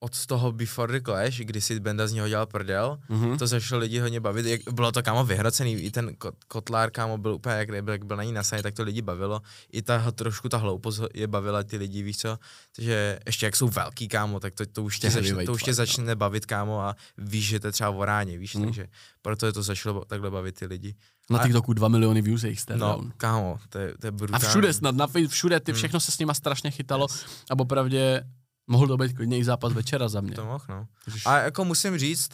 od 0.00 0.26
toho 0.26 0.52
Before 0.52 0.92
the 1.00 1.04
Clash, 1.04 1.38
kdy 1.40 1.60
si 1.60 1.80
Benda 1.80 2.06
z 2.06 2.12
něho 2.12 2.28
dělal 2.28 2.46
prdel, 2.46 2.98
Mhm. 3.08 3.38
to 3.38 3.46
začalo 3.46 3.80
lidi 3.80 3.98
hodně 3.98 4.20
bavit, 4.20 4.46
jak, 4.46 4.60
bylo 4.72 4.92
to 4.92 5.02
kámo 5.02 5.24
vyhrocený, 5.24 5.72
i 5.74 5.90
ten 5.90 6.14
kot, 6.16 6.34
Kotlár 6.48 6.90
kámo 6.90 7.18
byl 7.18 7.34
úplně, 7.34 7.54
jak, 7.54 7.68
byl, 7.84 7.92
jak 7.92 8.04
byl 8.04 8.16
na 8.16 8.24
ní 8.24 8.32
nasaný, 8.32 8.62
tak 8.62 8.74
to 8.74 8.82
lidi 8.82 9.02
bavilo, 9.02 9.40
i 9.72 9.82
ta 9.82 10.10
trošku 10.10 10.48
ta 10.48 10.56
hloupost 10.56 11.00
je 11.14 11.26
bavila 11.26 11.62
ty 11.62 11.76
lidi, 11.76 12.02
víš 12.02 12.18
co, 12.18 12.38
takže 12.76 13.18
ještě 13.26 13.46
jak 13.46 13.56
jsou 13.56 13.68
velký 13.68 14.08
kámo, 14.08 14.40
tak 14.40 14.54
to, 14.54 14.66
to 14.66 14.82
už 14.82 14.98
tě, 14.98 15.10
začne, 15.10 15.44
to 15.46 15.52
už 15.52 15.62
tě 15.62 15.70
no. 15.70 15.74
začne 15.74 16.16
bavit 16.16 16.46
kámo 16.46 16.80
a 16.80 16.96
víš, 17.18 17.46
že 17.46 17.60
to 17.60 17.66
je 17.66 17.72
třeba 17.72 17.90
o 17.90 18.04
ráně, 18.04 18.38
víš, 18.38 18.54
Mhm. 18.54 18.64
takže 18.64 18.86
proto 19.22 19.46
je 19.46 19.52
to 19.52 19.62
začalo 19.62 20.04
takhle 20.04 20.30
bavit 20.30 20.54
ty 20.54 20.66
lidi. 20.66 20.94
Na 21.30 21.38
A- 21.38 21.42
TikToku 21.42 21.72
2 21.72 21.88
miliony 21.88 22.22
views 22.22 22.42
je 22.42 22.50
jich 22.50 22.60
stare 22.60 22.78
No, 22.80 22.86
down. 22.86 23.12
kámo, 23.16 23.58
to 23.68 23.78
je, 23.78 23.94
to 24.00 24.06
je 24.06 24.08
A 24.08 24.12
brutální. 24.12 24.48
všude 24.48 24.72
snad, 24.72 24.94
na 24.96 25.06
všude, 25.28 25.60
ty 25.60 25.72
Hmm. 25.72 25.76
všechno 25.76 26.00
se 26.00 26.12
s 26.12 26.18
nima 26.18 26.34
strašně 26.34 26.70
chytalo 26.70 27.06
Yes. 27.10 27.24
a 27.50 27.58
opravdě 27.58 28.24
Mohl 28.66 28.86
to 28.88 28.96
být 28.96 29.12
klidně 29.16 29.38
i 29.38 29.44
zápas 29.44 29.72
večera 29.72 30.08
za 30.08 30.20
mě. 30.20 30.34
To 30.34 30.44
mohl, 30.44 30.64
no. 30.68 30.88
A 31.24 31.38
jako 31.38 31.64
musím 31.64 31.98
říct, 31.98 32.30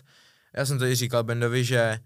já 0.56 0.66
jsem 0.66 0.78
to 0.78 0.84
i 0.84 0.94
říkal 0.94 1.24
Bendovi, 1.24 1.64
že 1.64 1.98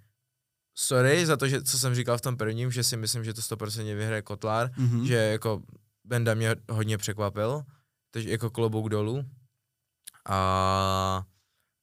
sorry 0.74 1.26
za 1.26 1.36
to, 1.36 1.48
že, 1.48 1.62
co 1.62 1.78
jsem 1.78 1.94
říkal 1.94 2.18
v 2.18 2.20
tom 2.20 2.36
prvním, 2.36 2.70
že 2.70 2.84
si 2.84 2.96
myslím, 2.96 3.24
že 3.24 3.34
to 3.34 3.40
100% 3.40 3.94
vyhraje 3.96 4.22
Kotlár, 4.22 4.70
Mhm. 4.76 5.06
že 5.06 5.14
jako 5.14 5.62
Benda 6.04 6.34
mě 6.34 6.56
hodně 6.70 6.98
překvapil, 6.98 7.62
takže 8.10 8.30
jako 8.30 8.50
klobouk 8.50 8.88
dolů. 8.88 9.24
A 10.28 11.24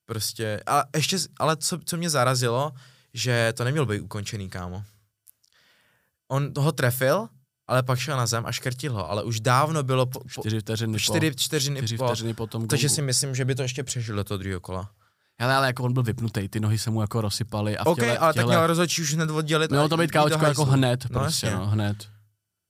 prostě, 0.06 0.60
a 0.66 0.84
ještě, 0.96 1.18
ale 1.40 1.58
co, 1.58 1.80
co 1.86 1.98
mě 1.98 2.10
zarazilo, 2.10 2.72
že 3.14 3.54
to 3.58 3.64
neměl 3.64 3.86
být 3.86 4.00
ukončený, 4.02 4.50
kámo. 4.50 4.84
On 6.28 6.54
toho 6.54 6.72
trefil, 6.72 7.28
ale 7.74 7.84
pak 7.84 8.00
šel 8.00 8.18
na 8.18 8.26
zem 8.26 8.46
a 8.46 8.52
škrtil 8.52 8.94
ho, 8.94 9.12
ale 9.12 9.24
už 9.24 9.40
dávno 9.40 9.84
bylo 9.84 10.06
po, 10.06 10.20
po 10.20 10.42
Čtyři 10.42 10.60
vteřiny 10.60 11.00
čtyři, 11.00 11.32
po, 11.32 11.38
čtyřiny 11.38 11.78
čtyři 11.78 11.98
po, 11.98 12.06
vteřiny 12.08 12.34
po 12.34 12.48
tom 12.48 12.68
takže 12.68 12.90
si 12.90 13.02
myslím, 13.02 13.36
že 13.36 13.46
by 13.46 13.56
to 13.56 13.62
ještě 13.62 13.84
přežil 13.84 14.16
do 14.16 14.24
toho 14.24 14.38
druhého 14.38 14.60
kola. 14.62 14.90
Hele, 15.40 15.56
ale 15.56 15.68
jako 15.68 15.84
on 15.84 15.94
byl 15.94 16.04
vypnutý, 16.04 16.50
ty 16.50 16.60
nohy 16.60 16.78
se 16.78 16.90
mu 16.92 17.02
jako 17.02 17.22
rozsypaly 17.22 17.78
a 17.78 17.84
v 17.84 17.88
OK, 17.88 18.00
těle, 18.00 18.18
ale 18.18 18.32
v 18.32 18.36
těle, 18.36 18.44
tak 18.46 18.50
měl 18.50 18.68
rozhodčí 18.68 19.02
už 19.02 19.14
hned 19.14 19.30
oddělit. 19.30 19.72
Mělo 19.72 19.90
to 19.90 19.98
být 19.98 20.12
káočko 20.12 20.46
jako 20.46 20.66
hned, 20.66 21.06
No, 21.10 21.20
prostě, 21.20 21.46
jasně. 21.48 21.60
no, 21.60 21.68
hned. 21.68 21.98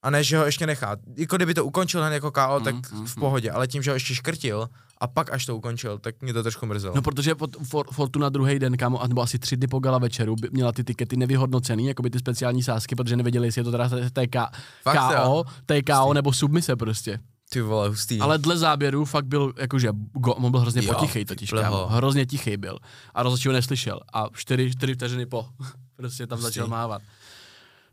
A 0.03 0.09
ne, 0.09 0.23
že 0.23 0.37
ho 0.37 0.45
ještě 0.45 0.67
nechá. 0.67 0.95
Jako 1.17 1.35
kdyby 1.35 1.53
to 1.53 1.65
ukončil 1.65 2.01
hned 2.03 2.13
jako 2.13 2.31
KO, 2.31 2.59
tak 2.63 2.75
Mm, 2.75 2.99
mm, 2.99 3.05
v 3.05 3.15
mm. 3.15 3.19
pohodě, 3.19 3.51
ale 3.51 3.67
tím, 3.67 3.83
že 3.83 3.91
ho 3.91 3.95
ještě 3.95 4.15
škrtil 4.15 4.69
a 4.97 5.07
pak 5.07 5.31
až 5.33 5.45
to 5.45 5.57
ukončil, 5.57 5.99
tak 5.99 6.21
mě 6.21 6.33
to 6.33 6.41
trošku 6.43 6.65
mrzelo. 6.65 6.95
No 6.95 7.01
protože 7.01 7.35
for, 7.63 7.85
Fortuna 7.91 8.29
druhý 8.29 8.59
den, 8.59 8.77
kámo, 8.77 9.07
nebo 9.07 9.21
asi 9.21 9.39
tři 9.39 9.57
dny 9.57 9.67
po 9.67 9.79
gala 9.79 9.97
večeru, 9.97 10.35
by 10.35 10.49
měla 10.51 10.71
ty 10.71 10.83
tikety 10.83 11.17
nevyhodnocený, 11.17 11.87
jako 11.87 12.03
by 12.03 12.09
ty 12.09 12.19
speciální 12.19 12.63
sázky, 12.63 12.95
protože 12.95 13.15
nevěděli, 13.15 13.47
jestli 13.47 13.59
je 13.59 13.63
to 13.63 13.71
teda 13.71 13.89
TK, 13.89 14.35
Fakt, 14.83 15.15
KO? 15.23 15.43
TKO 15.65 16.13
nebo 16.13 16.33
submise 16.33 16.75
prostě. 16.75 17.19
Ty 17.49 17.61
vole, 17.61 17.89
hustý. 17.89 18.19
Ale 18.19 18.37
dle 18.37 18.57
záběru 18.57 19.05
fakt 19.05 19.25
byl, 19.25 19.53
jakože, 19.59 19.89
go, 20.13 20.33
on 20.33 20.51
byl 20.51 20.59
hrozně 20.59 20.81
Jo, 20.83 20.93
potichej 20.93 21.25
totiž, 21.25 21.49
kámo, 21.51 21.87
hrozně 21.87 22.25
tichý 22.25 22.57
byl. 22.57 22.77
A 23.13 23.23
rozhodčí 23.23 23.47
ho 23.47 23.53
neslyšel. 23.53 23.99
A 24.13 24.25
čtyři, 24.33 24.71
čtyři 24.71 24.93
vteřiny 24.93 25.25
po, 25.25 25.45
prostě 25.95 26.27
tam 26.27 26.37
Hustý. 26.39 26.53
začal 26.53 26.67
mávat. 26.67 27.01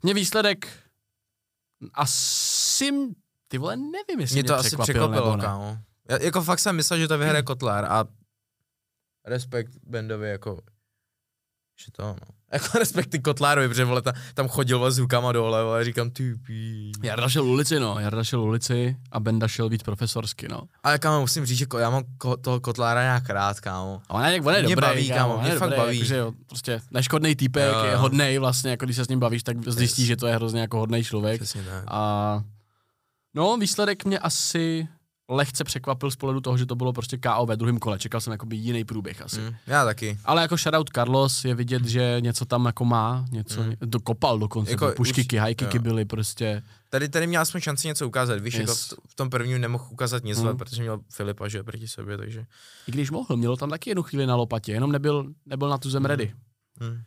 Mě 0.03 0.15
výsledek 0.15 0.69
asi, 1.95 2.91
ty 3.49 3.59
vole, 3.59 3.77
nevím, 3.77 4.21
jestli 4.21 4.35
mě 4.35 4.45
to 4.45 4.55
asi 4.55 4.69
překvapil, 4.69 4.85
překvapilo, 4.85 5.25
nebo 5.25 5.37
ne. 5.37 5.45
kámo. 5.45 5.79
Já, 6.09 6.23
jako 6.23 6.43
fakt 6.43 6.59
jsem 6.59 6.77
myslel, 6.77 6.99
že 6.99 7.09
to 7.09 7.19
vyhraje 7.19 7.43
Kotlár 7.43 7.85
a 7.85 8.05
respekt 9.27 9.77
Bendovi 9.83 10.29
jako 10.29 10.61
že 11.85 11.93
to, 11.93 12.03
no. 12.03 12.40
Jako 12.53 12.79
respekt 12.79 13.07
ty 13.11 13.19
Kotlárovi, 13.19 13.69
protože 13.69 13.85
vole, 13.85 14.03
ta, 14.03 14.13
tam 14.35 14.49
chodil 14.49 14.79
vole, 14.79 14.93
s 14.93 14.99
rukama 14.99 15.33
dole, 15.33 15.65
vole, 15.65 15.85
říkám, 15.85 16.11
ty 16.11 16.35
pí. 16.47 16.93
Jarda 17.03 17.29
šel 17.29 17.45
ulici, 17.45 17.81
no, 17.81 17.97
Jarda 17.99 18.25
šel 18.25 18.41
ulici 18.41 18.97
a 19.13 19.21
Benda 19.21 19.49
šel 19.49 19.69
víc 19.69 19.83
profesorsky, 19.83 20.49
no. 20.49 20.63
Ale 20.83 20.99
kámo, 20.99 21.21
musím 21.21 21.47
říct, 21.47 21.59
že 21.59 21.67
ko, 21.67 21.79
já 21.79 21.91
mám 21.91 22.03
ko, 22.19 22.37
toho 22.37 22.61
Kotlára 22.61 23.03
nějak 23.03 23.31
rád, 23.31 23.61
kámo. 23.61 24.03
A 24.09 24.15
on 24.15 24.25
je, 24.25 24.41
on 24.41 24.55
je 24.55 24.63
Mě 24.63 24.77
dobrý, 24.77 24.89
baví, 24.89 25.09
kámo, 25.09 25.39
mě 25.41 25.51
je 25.51 25.59
fakt 25.59 25.71
dobrý, 25.71 25.83
baví. 25.85 25.97
Jakože 25.99 26.17
jo, 26.17 26.33
prostě 26.47 26.81
neškodný 26.91 27.37
týpek, 27.37 27.73
Jo, 27.73 27.85
je 27.85 27.97
hodnej 27.97 28.39
vlastně, 28.39 28.71
jako 28.71 28.85
když 28.85 28.97
se 28.97 29.05
s 29.05 29.09
ním 29.09 29.21
bavíš, 29.21 29.43
tak 29.43 29.69
zjistíš, 29.69 30.03
Yes. 30.03 30.09
že 30.09 30.17
to 30.17 30.27
je 30.27 30.35
hrozně 30.35 30.61
jako 30.61 30.79
hodnej 30.79 31.05
člověk. 31.05 31.41
Přesně 31.43 31.63
tak. 31.63 31.85
A 31.87 32.43
no, 33.35 33.57
výsledek 33.57 34.05
mě 34.05 34.19
asi 34.19 34.89
lehce 35.31 35.65
překvapil 35.65 36.11
z 36.11 36.17
pohledu 36.17 36.41
toho, 36.41 36.57
že 36.59 36.67
to 36.67 36.75
bylo 36.77 36.93
prostě 36.93 37.19
KO 37.19 37.47
ve 37.47 37.57
druhém 37.57 37.79
kole. 37.79 37.99
Čekal 37.99 38.21
jsem 38.21 38.33
jakoby 38.33 38.57
jiný 38.57 38.85
průběh 38.85 39.23
asi. 39.23 39.41
Mm, 39.41 39.55
já 39.67 39.85
taky. 39.85 40.19
Ale 40.25 40.43
jako 40.43 40.57
shoutout 40.57 40.91
Carlos 40.95 41.45
je 41.45 41.55
vidět, 41.55 41.85
že 41.85 42.17
něco 42.21 42.45
tam 42.45 42.67
jako 42.67 42.85
má, 42.85 43.25
něco, 43.31 43.63
Mm. 43.63 43.91
to 43.91 44.01
kopal 44.01 44.39
dokonce, 44.39 44.71
Jako 44.71 44.85
jako 44.87 45.03
kicky 45.05 45.37
jo. 45.77 45.83
byly 45.83 46.05
prostě, 46.05 46.63
Tady, 46.89 47.09
tady 47.09 47.27
měl 47.27 47.43
aspoň 47.43 47.61
šanci 47.61 47.87
něco 47.89 48.09
ukázat, 48.09 48.41
víš, 48.41 48.55
Yes. 48.55 48.61
jako 48.61 48.75
v, 48.75 49.11
v 49.11 49.15
tom 49.15 49.31
prvním 49.31 49.61
nemohl 49.61 49.85
ukázat 49.91 50.25
nic, 50.25 50.41
Mm. 50.41 50.49
mm. 50.49 50.57
protože 50.57 50.83
měl 50.83 51.01
Filipa, 51.13 51.49
že 51.49 51.63
proti 51.63 51.89
sobě, 51.89 52.17
takže. 52.17 52.47
i 52.87 52.93
když 52.93 53.11
mohl, 53.11 53.37
mělo 53.37 53.57
tam 53.57 53.71
taky 53.71 53.91
jednu 53.91 54.03
chvíli 54.03 54.27
na 54.27 54.37
lopatě, 54.37 54.73
jenom 54.73 54.93
nebyl, 54.93 55.27
nebyl 55.47 55.69
na 55.69 55.79
tu 55.79 55.91
zem 55.91 56.05
ready. 56.05 56.33
Mm. 56.81 57.03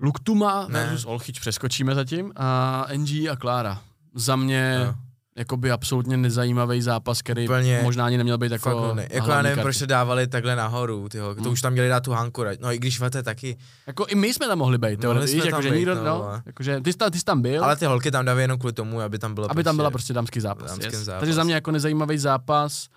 Luktuma 0.00 0.66
Ne. 0.68 0.84
versus 0.84 1.04
Olchyč 1.04 1.40
přeskočíme 1.40 1.94
zatím 1.94 2.32
a 2.36 2.86
NG 2.96 3.28
a 3.30 3.36
Klára. 3.36 3.82
Za 4.14 4.36
mě 4.36 4.80
Jo. 4.86 4.94
Jakoby 5.36 5.70
absolutně 5.70 6.16
nezajímavý 6.16 6.82
zápas, 6.82 7.22
který 7.22 7.44
Úplně 7.44 7.80
možná 7.82 8.04
ani 8.06 8.18
neměl 8.18 8.38
být 8.38 8.52
jako 8.52 8.70
Fakt 8.70 8.96
ne. 8.96 9.02
na 9.08 9.08
Jako 9.16 9.30
já 9.30 9.42
nevím, 9.42 9.54
kartě. 9.56 9.62
proč 9.62 9.76
se 9.76 9.86
dávali 9.86 10.26
takhle 10.26 10.56
nahoru, 10.56 11.08
tyho. 11.08 11.34
To 11.34 11.40
Mm. 11.40 11.46
už 11.48 11.60
tam 11.60 11.72
měli 11.72 11.88
dát 11.88 12.02
tu 12.02 12.12
Hanku, 12.12 12.44
no 12.60 12.72
i 12.72 12.76
když 12.78 13.00
Vete 13.00 13.22
taky, 13.22 13.56
Jako 13.86 14.06
i 14.06 14.14
my 14.14 14.34
jsme 14.34 14.46
tam 14.46 14.58
mohli 14.58 14.78
být, 14.78 15.04
Mohli 15.04 15.28
jsme 15.28 15.34
víš, 15.34 15.42
tam 15.42 15.46
jakože 15.48 15.70
být, 15.70 15.76
nikdo, 15.76 15.94
no, 15.94 16.02
no, 16.04 16.42
jakože 16.46 16.80
ty 16.80 16.92
jsi 16.92 16.98
tam, 16.98 17.10
ty 17.10 17.18
jsi 17.18 17.24
tam 17.24 17.42
byl, 17.42 17.64
ale 17.64 17.76
ty 17.76 17.84
holky 17.86 18.10
tam 18.10 18.24
dávají 18.24 18.44
jenom 18.44 18.58
kvůli 18.58 18.72
tomu, 18.72 19.00
aby 19.00 19.18
tam 19.18 19.34
bylo 19.34 19.50
aby 19.50 19.64
tam 19.64 19.76
byla 19.76 19.90
prostě 19.90 19.96
prostě 19.96 20.12
dámský 20.14 20.40
zápas. 20.40 20.70
dámský 20.70 20.84
yes. 20.86 21.04
zápas. 21.04 21.20
Takže 21.20 21.34
za 21.34 21.44
mě 21.44 21.54
jako 21.54 21.70
nezajímavý 21.70 22.18
zápas. 22.18 22.88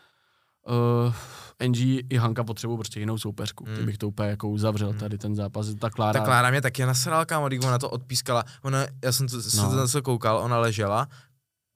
Uh, 0.69 1.13
NG 1.67 1.77
i 2.09 2.17
Hanka 2.17 2.43
potřebují 2.43 2.77
prostě 2.77 2.99
jinou 2.99 3.17
soupeřku. 3.17 3.65
Mm. 3.69 3.75
Tím 3.75 3.85
bych 3.85 3.97
to 3.97 4.07
úplně 4.07 4.29
jako 4.29 4.49
uzavřel 4.49 4.93
tady 4.93 5.17
ten 5.17 5.35
zápas. 5.35 5.67
Ta 5.79 5.89
Klára, 5.89 6.19
Ta 6.19 6.25
Klára 6.25 6.49
mě 6.49 6.61
taky 6.61 6.85
nasrala, 6.85 7.25
kámo, 7.25 7.47
když 7.47 7.59
ona 7.59 7.77
to 7.79 7.89
odpískala. 7.89 8.43
Ona, 8.61 8.85
já 9.03 9.11
jsem 9.11 9.27
to, 9.27 9.37
No. 9.57 9.75
na 9.75 9.87
to 9.87 10.01
koukal, 10.01 10.37
ona 10.37 10.59
ležela, 10.59 11.07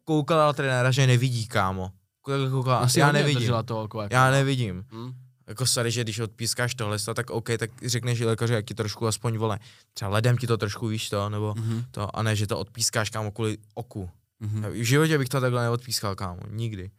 koukala 0.05 0.45
na 0.45 0.53
trenéra, 0.53 0.91
že 0.91 1.07
nevidí, 1.07 1.47
kámo. 1.47 1.91
Koukala, 2.21 2.77
asi 2.77 2.99
já 2.99 3.11
nevidím. 3.11 3.53
To, 3.65 3.81
jako, 3.81 4.01
jako, 4.01 4.13
Já 4.13 4.31
nevidím. 4.31 4.85
Hm? 4.91 5.13
Jako 5.47 5.65
sorry, 5.65 5.91
že 5.91 6.03
když 6.03 6.19
odpískáš 6.19 6.75
tohle, 6.75 6.97
tak 7.15 7.29
OK, 7.29 7.49
tak 7.59 7.69
řekneš 7.85 8.19
lékaři, 8.19 8.53
jak 8.53 8.65
ti 8.65 8.73
trošku 8.73 9.07
aspoň 9.07 9.37
vole. 9.37 9.59
Třeba 9.93 10.11
ledem 10.11 10.37
ti 10.37 10.47
to 10.47 10.57
trošku 10.57 10.87
víš 10.87 11.09
to, 11.09 11.29
nebo 11.29 11.53
Mhm, 11.57 11.83
to, 11.91 12.15
a 12.17 12.23
ne, 12.23 12.35
že 12.35 12.47
to 12.47 12.59
odpískáš, 12.59 13.09
kámo, 13.09 13.31
kvůli 13.31 13.57
oku. 13.73 14.09
mhm. 14.39 14.61
V 14.71 14.83
životě 14.83 15.17
bych 15.17 15.29
to 15.29 15.41
takhle 15.41 15.63
neodpískal, 15.63 16.15
kámo, 16.15 16.39
nikdy. 16.49 16.91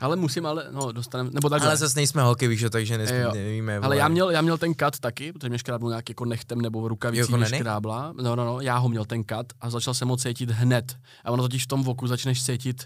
Ale 0.00 0.16
musím, 0.16 0.46
ale, 0.46 0.66
no, 0.70 0.92
dostaneme, 0.92 1.30
nebo 1.32 1.48
takhle. 1.48 1.68
Ale 1.68 1.76
zase 1.76 1.98
nejsme 1.98 2.22
holky, 2.22 2.48
víš, 2.48 2.64
takže 2.70 2.98
nesmí, 2.98 3.18
Jo. 3.18 3.30
nevíme. 3.34 3.78
Ale 3.78 3.96
já 3.96 4.08
měl, 4.08 4.30
já 4.30 4.40
měl 4.40 4.58
ten 4.58 4.74
kat 4.74 4.98
taky, 4.98 5.32
protože 5.32 5.48
mě 5.48 5.58
škrábnul 5.58 5.90
nějak 5.90 6.08
jako 6.08 6.24
nechtem 6.24 6.60
nebo 6.60 6.88
rukavicí 6.88 7.34
mě 7.36 7.46
škrábla. 7.46 8.12
No, 8.22 8.36
no, 8.36 8.44
no, 8.44 8.60
já 8.60 8.76
ho 8.78 8.88
měl 8.88 9.04
ten 9.04 9.24
kat 9.24 9.46
a 9.60 9.70
začal 9.70 9.94
jsem 9.94 10.08
ho 10.08 10.16
cítit 10.16 10.50
hned. 10.50 10.96
A 11.24 11.30
ono 11.30 11.42
totiž 11.42 11.64
v 11.64 11.66
tom 11.68 11.82
voku 11.82 12.06
začneš 12.06 12.44
cítit 12.44 12.84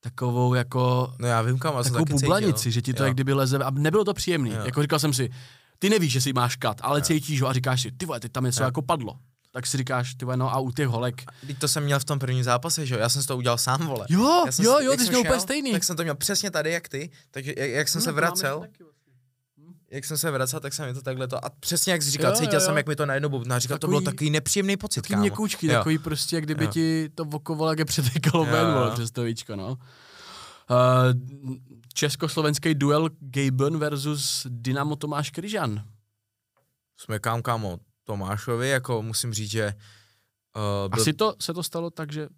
takovou 0.00 0.54
jako, 0.54 1.12
No 1.18 1.28
já 1.28 1.42
vím, 1.42 1.58
kam, 1.58 1.84
jsem 1.84 1.92
takovou 1.92 2.18
bublanici, 2.20 2.52
cítil. 2.54 2.72
že 2.72 2.82
ti 2.82 2.94
to 2.94 3.02
Jo. 3.02 3.06
jak 3.06 3.14
kdyby 3.14 3.32
leze 3.32 3.58
a 3.58 3.70
nebylo 3.70 4.04
to 4.04 4.14
příjemný. 4.14 4.50
Jo. 4.50 4.60
Jako 4.64 4.82
říkal 4.82 4.98
jsem 4.98 5.12
si, 5.12 5.30
ty 5.78 5.90
nevíš, 5.90 6.12
že 6.12 6.20
si 6.20 6.32
máš 6.32 6.56
kat, 6.56 6.76
ale 6.82 6.98
Jo. 6.98 7.04
cítíš 7.04 7.42
ho 7.42 7.48
a 7.48 7.52
říkáš 7.52 7.82
si, 7.82 7.92
ty 7.92 8.06
vole, 8.06 8.20
teď 8.20 8.32
tam 8.32 8.44
něco 8.44 8.62
Jo. 8.62 8.64
jako 8.64 8.82
padlo. 8.82 9.12
Tak 9.56 9.66
si 9.66 9.76
říkáš, 9.76 10.14
ty 10.14 10.26
no 10.36 10.52
a 10.54 10.58
u 10.58 10.70
těch 10.70 10.88
holek. 10.88 11.22
Teď 11.46 11.58
to 11.58 11.68
jsem 11.68 11.84
měl 11.84 11.98
v 12.00 12.04
tom 12.04 12.18
prvním 12.18 12.44
zápase, 12.44 12.86
že 12.86 12.94
jo, 12.94 13.00
já 13.00 13.08
jsem 13.08 13.22
si 13.22 13.28
to 13.28 13.36
udělal 13.36 13.58
sám, 13.58 13.86
vole. 13.86 14.06
Jo, 14.08 14.42
Já 14.46 14.52
jsem 14.52 14.64
jo, 14.64 14.76
si- 14.78 14.84
jo, 14.84 14.92
ty 14.92 14.98
jsi 14.98 15.04
jsem 15.04 15.12
měl 15.12 15.20
úplně 15.20 15.40
stejný. 15.40 15.72
Tak 15.72 15.84
jsem 15.84 15.96
to 15.96 16.02
měl 16.02 16.14
přesně 16.14 16.50
tady, 16.50 16.72
jak 16.72 16.88
ty, 16.88 17.10
takže 17.30 17.54
jak, 17.56 17.70
jak 17.70 17.88
jsem 17.88 18.00
Hm, 18.00 18.04
se 18.04 18.12
vracel, 18.12 18.58
vlastně. 18.58 18.86
jak 19.90 20.04
jsem 20.04 20.18
se 20.18 20.30
vracel, 20.30 20.60
tak 20.60 20.72
jsem 20.72 20.86
mi 20.86 20.94
to 20.94 21.02
takhle 21.02 21.28
to, 21.28 21.44
a 21.44 21.50
přesně 21.60 21.92
jak 21.92 22.02
jsi 22.02 22.10
říkal, 22.10 22.30
Jo, 22.30 22.36
cítil 22.36 22.54
jo, 22.54 22.60
jsem, 22.60 22.70
jo. 22.70 22.76
jak 22.76 22.86
mi 22.86 22.96
to 22.96 23.06
najednou 23.06 23.28
bubná, 23.28 23.58
říkal, 23.58 23.78
to 23.78 23.86
bylo 23.86 24.00
Takový- 24.00 24.14
takový 24.16 24.30
nepříjemný 24.30 24.76
pocit, 24.76 25.02
Takový 25.02 25.20
měkoučky, 25.20 25.66
Jo. 25.66 25.72
takový 25.74 25.98
prostě, 25.98 26.36
jak 26.36 26.44
kdyby 26.44 26.64
Jo. 26.64 26.70
ti 26.70 27.08
to 27.14 27.22
oko 27.32 27.54
vole, 27.54 27.72
jak 27.72 27.78
je 27.78 27.84
přetekalo 27.84 28.44
ven, 28.44 28.72
vole, 28.74 28.90
přes 28.90 29.10
to 29.10 29.22
víčko, 29.22 29.56
no. 29.56 29.68
Uh, 30.70 31.56
československý 31.94 32.74
duel 32.74 33.08
Gaben 33.20 33.78
versus 33.78 34.46
Dynamo 34.50 34.96
Tomáš 34.96 35.30
Kryžan. 35.30 35.84
Jsme 37.00 37.18
kam, 37.18 37.42
kámo, 37.42 37.78
Tomášovi, 38.06 38.68
jako 38.68 39.02
musím 39.02 39.34
říct, 39.34 39.50
že 39.50 39.74
uh, 40.56 40.90
byl, 40.90 41.02
Asi 41.02 41.12
to 41.12 41.34
se 41.40 41.54
to 41.54 41.62
stalo 41.62 41.90
tak, 41.90 42.12
že 42.12 42.28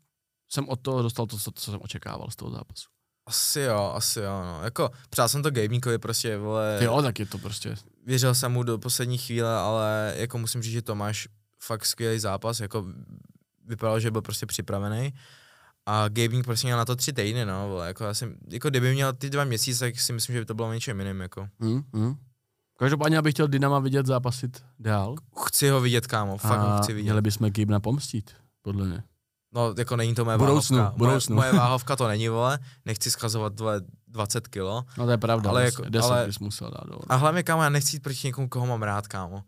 jsem 0.48 0.68
od 0.68 0.80
toho 0.80 1.02
dostal 1.02 1.26
to, 1.26 1.38
co, 1.38 1.50
co 1.54 1.70
jsem 1.70 1.80
očekával 1.82 2.30
z 2.30 2.36
toho 2.36 2.50
zápasu. 2.50 2.88
asi 3.26 3.60
jo, 3.60 3.92
asi 3.94 4.20
jo, 4.20 4.42
no. 4.42 4.60
Jako, 4.64 4.90
přál 5.10 5.28
jsem 5.28 5.42
to 5.42 5.50
Gamingovi 5.50 5.98
prostě, 5.98 6.38
vole, 6.38 6.78
Jo, 6.82 7.02
tak 7.02 7.18
je 7.18 7.26
to 7.26 7.38
prostě. 7.38 7.74
věřil 8.06 8.34
jsem 8.34 8.52
mu 8.52 8.62
do 8.62 8.78
poslední 8.78 9.18
chvíle, 9.18 9.56
ale 9.56 10.14
jako 10.16 10.38
musím 10.38 10.62
říct, 10.62 10.72
že 10.72 10.82
Tomáš 10.82 11.28
fakt 11.62 11.86
skvělý 11.86 12.18
zápas, 12.18 12.60
jako 12.60 12.86
vypadalo, 13.64 14.00
že 14.00 14.10
byl 14.10 14.22
prostě 14.22 14.46
připravený. 14.46 15.14
A 15.86 16.08
gaming 16.08 16.44
prostě 16.44 16.66
měl 16.66 16.78
na 16.78 16.84
to 16.84 16.96
tři 16.96 17.12
týdny, 17.12 17.46
no, 17.46 17.68
vole, 17.68 17.86
jako 17.86 18.04
já 18.04 18.14
jsem, 18.14 18.36
jako 18.50 18.70
kdyby 18.70 18.92
měl 18.92 19.12
ty 19.12 19.30
dva 19.30 19.44
měsíce, 19.44 19.80
tak 19.84 20.00
si 20.00 20.12
myslím, 20.12 20.34
že 20.34 20.40
by 20.40 20.46
to 20.46 20.54
bylo 20.54 20.72
něčem 20.72 21.00
jiným, 21.00 21.20
jako. 21.20 21.48
Hm, 21.62 21.82
hm. 21.96 22.14
Každopádně, 22.78 23.18
abych 23.18 23.34
chtěl 23.34 23.48
Dynama 23.48 23.78
vidět 23.78 24.06
zápasit 24.06 24.64
dál. 24.78 25.14
Chci 25.46 25.68
ho 25.68 25.80
vidět, 25.80 26.06
kámo, 26.06 26.36
fakt 26.38 26.60
ho 26.60 26.68
a 26.68 26.78
chci 26.82 26.92
vidět. 26.92 27.02
měli 27.04 27.22
bychom 27.22 27.50
Gibna 27.50 27.80
pomstit, 27.80 28.30
podle 28.62 28.86
mě. 28.86 29.02
No, 29.54 29.74
jako 29.78 29.96
není 29.96 30.14
to 30.14 30.24
moje 30.24 30.38
Budoucnu, 30.38 30.76
váhovka. 30.78 30.98
budoucnu. 30.98 31.36
Moje, 31.36 31.52
moje 31.52 31.60
váhovka 31.62 31.96
to 31.96 32.08
není, 32.08 32.28
vole, 32.28 32.58
nechci 32.84 33.10
schazovat, 33.10 33.60
vole, 33.60 33.80
20 34.08 34.48
kilo. 34.48 34.84
No 34.98 35.04
to 35.04 35.10
je 35.10 35.18
pravda, 35.18 35.50
Ale 35.50 35.64
jako- 35.64 35.84
10 35.88 36.10
ale- 36.10 36.26
bys 36.26 36.38
musel 36.38 36.70
dát 36.70 36.86
dolů. 36.88 37.00
A 37.08 37.16
hlavně, 37.16 37.42
kámo, 37.42 37.62
já 37.62 37.68
nechci 37.68 37.96
jít 37.96 38.02
proti 38.02 38.26
někomu, 38.26 38.48
koho 38.48 38.66
mám 38.66 38.82
rád, 38.82 39.08
kámo. 39.08 39.42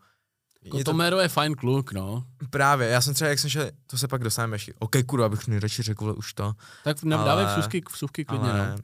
Jako 0.64 0.78
Je 0.78 0.84
to 0.84 0.90
Tomero 0.90 1.18
je 1.20 1.28
fajn 1.28 1.54
kluk, 1.54 1.92
no. 1.92 2.24
právě, 2.50 2.88
já 2.88 3.00
jsem 3.00 3.14
třeba, 3.14 3.30
jak 3.30 3.38
jsem 3.38 3.50
šel, 3.50 3.70
to 3.86 3.98
se 3.98 4.08
pak 4.08 4.24
dostaneme 4.24 4.54
ještě, 4.54 4.72
OK, 4.78 4.96
kurva, 5.06 5.26
abych 5.26 5.46
nejradši 5.48 5.82
řekl, 5.82 6.04
vole, 6.04 6.14
už 6.16 6.34
to. 6.34 6.52
Tak 6.84 7.02
nedávej 7.02 7.44
Ale- 7.44 7.52
vsuvky, 7.58 7.82
vsuvky 7.92 8.24
klidně, 8.24 8.50
ale, 8.52 8.70
no. 8.70 8.76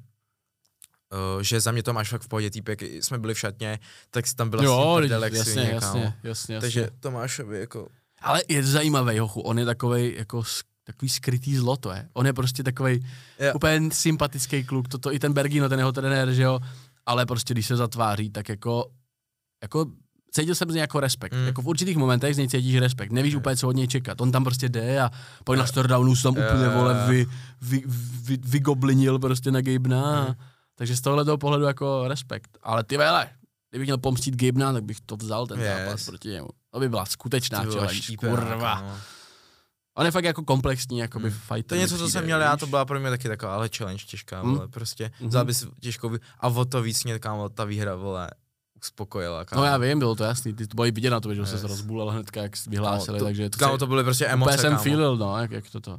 Uh, 1.36 1.42
že 1.42 1.61
za 1.61 1.72
mě 1.72 1.82
to 1.82 1.92
máš 1.92 2.09
fakt 2.09 2.22
v 2.22 2.28
pohodě, 2.28 2.50
týpek, 2.50 2.82
jsme 2.82 3.18
byli 3.18 3.34
v 3.34 3.38
šatně, 3.38 3.78
tak 4.11 4.24
tam 4.36 4.50
byla 4.50 4.64
Jo, 4.64 4.84
super 4.88 5.02
teď- 5.02 5.11
delek 5.11 5.32
jasně, 5.32 5.62
jasně, 5.62 6.02
jasně, 6.02 6.14
jasně. 6.22 6.61
Takže 6.61 6.90
Tomášovi 7.00 7.61
jako, 7.61 7.88
Ale 8.22 8.42
je 8.48 8.64
zajímavý, 8.64 9.18
hochu, 9.18 9.40
on 9.40 9.59
je 9.59 9.64
takovej 9.64 10.14
jako, 10.18 10.42
takový 10.84 11.09
skrytý 11.09 11.57
zlo 11.57 11.76
to 11.76 11.90
je. 11.90 12.09
On 12.12 12.26
je 12.26 12.32
prostě 12.32 12.62
takový 12.62 13.07
úplně 13.54 13.90
sympatický 13.92 14.64
kluk, 14.64 14.88
toto 14.88 15.12
i 15.14 15.18
ten 15.18 15.32
Bergino, 15.32 15.68
ten 15.68 15.78
jeho 15.78 15.92
trenér, 15.92 16.32
že 16.32 16.42
jo, 16.42 16.61
ale 17.07 17.26
prostě 17.26 17.54
když 17.54 17.66
se 17.66 17.76
zatváří, 17.76 18.30
tak 18.30 18.48
jako, 18.48 18.90
jako 19.62 19.86
cítil 20.32 20.54
jsem 20.54 20.70
z 20.70 20.74
něj 20.74 20.80
jako 20.80 21.00
respekt. 21.00 21.32
Mm. 21.32 21.46
Jako 21.46 21.62
v 21.62 21.66
určitých 21.68 21.96
momentech 21.96 22.34
z 22.34 22.38
něj 22.38 22.48
cítíš 22.48 22.76
respekt. 22.78 23.12
Nevíš 23.12 23.34
úplně, 23.34 23.57
co 23.57 23.68
od 23.68 23.76
něj 23.76 23.88
čekat. 23.88 24.20
On 24.20 24.32
tam 24.32 24.44
prostě 24.44 24.68
jde 24.68 25.00
a 25.00 25.11
pak 25.44 25.59
na 25.59 25.66
Stardownu 25.66 26.16
se 26.16 26.22
tam 26.22 26.32
úplně, 26.32 26.68
vole, 26.68 27.04
vy, 27.09 27.26
vy, 27.62 27.82
vy, 28.22 28.36
vygoblinil 28.36 29.18
prostě 29.18 29.50
na 29.50 29.61
Gabena. 29.61 30.24
Mm. 30.28 30.34
Takže 30.79 30.97
z 30.97 31.01
tohohle 31.01 31.39
pohledu 31.39 31.64
jako 31.64 32.09
respekt. 32.09 32.59
Ale 32.62 32.85
ty 32.85 32.97
vele, 32.97 33.29
kdybych 33.70 33.87
měl 33.87 33.99
pomstit 33.99 34.37
Gabena, 34.43 34.72
tak 34.72 34.85
bych 34.85 35.01
to 35.01 35.16
vzal 35.16 35.47
ten 35.47 35.61
Yes. 35.61 35.79
zápas 35.79 36.07
proti 36.07 36.29
němu. 36.29 36.49
To 36.70 36.81
by 36.81 36.89
byla 36.89 37.07
skutečná 37.07 37.64
challenge, 37.64 38.16
kurva. 38.16 38.59
kámo. 38.77 38.93
On 39.99 40.05
je 40.07 40.11
fakt 40.11 40.24
jako 40.24 40.43
komplexní, 40.45 40.99
jakoby 40.99 41.31
Mm. 41.31 41.37
fighter. 41.37 41.64
To 41.68 41.74
je 41.74 41.81
něco, 41.81 41.99
co 41.99 42.09
jsem 42.09 42.24
měl 42.24 42.41
já, 42.41 42.57
to 42.57 42.66
byla 42.66 42.85
pro 42.85 43.01
mě 43.01 43.11
taky 43.11 43.29
taková, 43.29 43.55
ale 43.55 43.68
challenge 43.77 44.05
těžká, 44.07 44.43
Mm. 44.43 44.55
vole, 44.55 44.68
prostě. 44.68 45.11
Mhm. 45.20 45.29
Vzal 45.29 45.45
bys 45.45 45.66
těžkou, 45.81 46.11
a 46.41 46.49
o 46.49 46.64
to 46.64 46.83
víc 46.83 47.05
mě, 47.05 47.18
kámo, 47.18 47.49
ta 47.49 47.64
výhra, 47.64 47.95
vole, 47.95 48.31
uspokojila, 48.83 49.45
kámo. 49.45 49.62
No 49.62 49.66
já 49.68 49.77
vím, 49.79 49.99
bylo 49.99 50.14
to 50.14 50.24
jasný, 50.24 50.55
ty 50.55 50.66
to 50.66 50.74
bylo 50.74 50.87
i 50.87 50.91
vidět 50.91 51.11
na 51.11 51.20
to, 51.20 51.35
že 51.35 51.41
yes. 51.41 51.51
Se 51.61 51.66
rozbulel 51.66 52.11
hnedka, 52.11 52.43
jak 52.43 52.53
vyhlásili, 52.66 53.18
to, 53.18 53.24
takže 53.24 53.51
to, 53.51 53.59
kámo, 53.59 53.79
to 53.79 53.87
byly 53.87 54.05
prostě 54.05 54.27
emoce, 54.27 54.59
jsem 54.59 54.79
feelil, 54.79 55.16
no, 55.16 55.39
jak, 55.39 55.51
jak 55.51 55.70
to 55.70 55.81
to. 55.81 55.99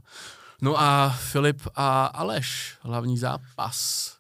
No 0.62 0.82
a 0.82 1.10
Filip 1.20 1.62
a 1.76 2.06
Aleš, 2.06 2.78
hlavní 2.82 3.18
zápas. 3.18 4.17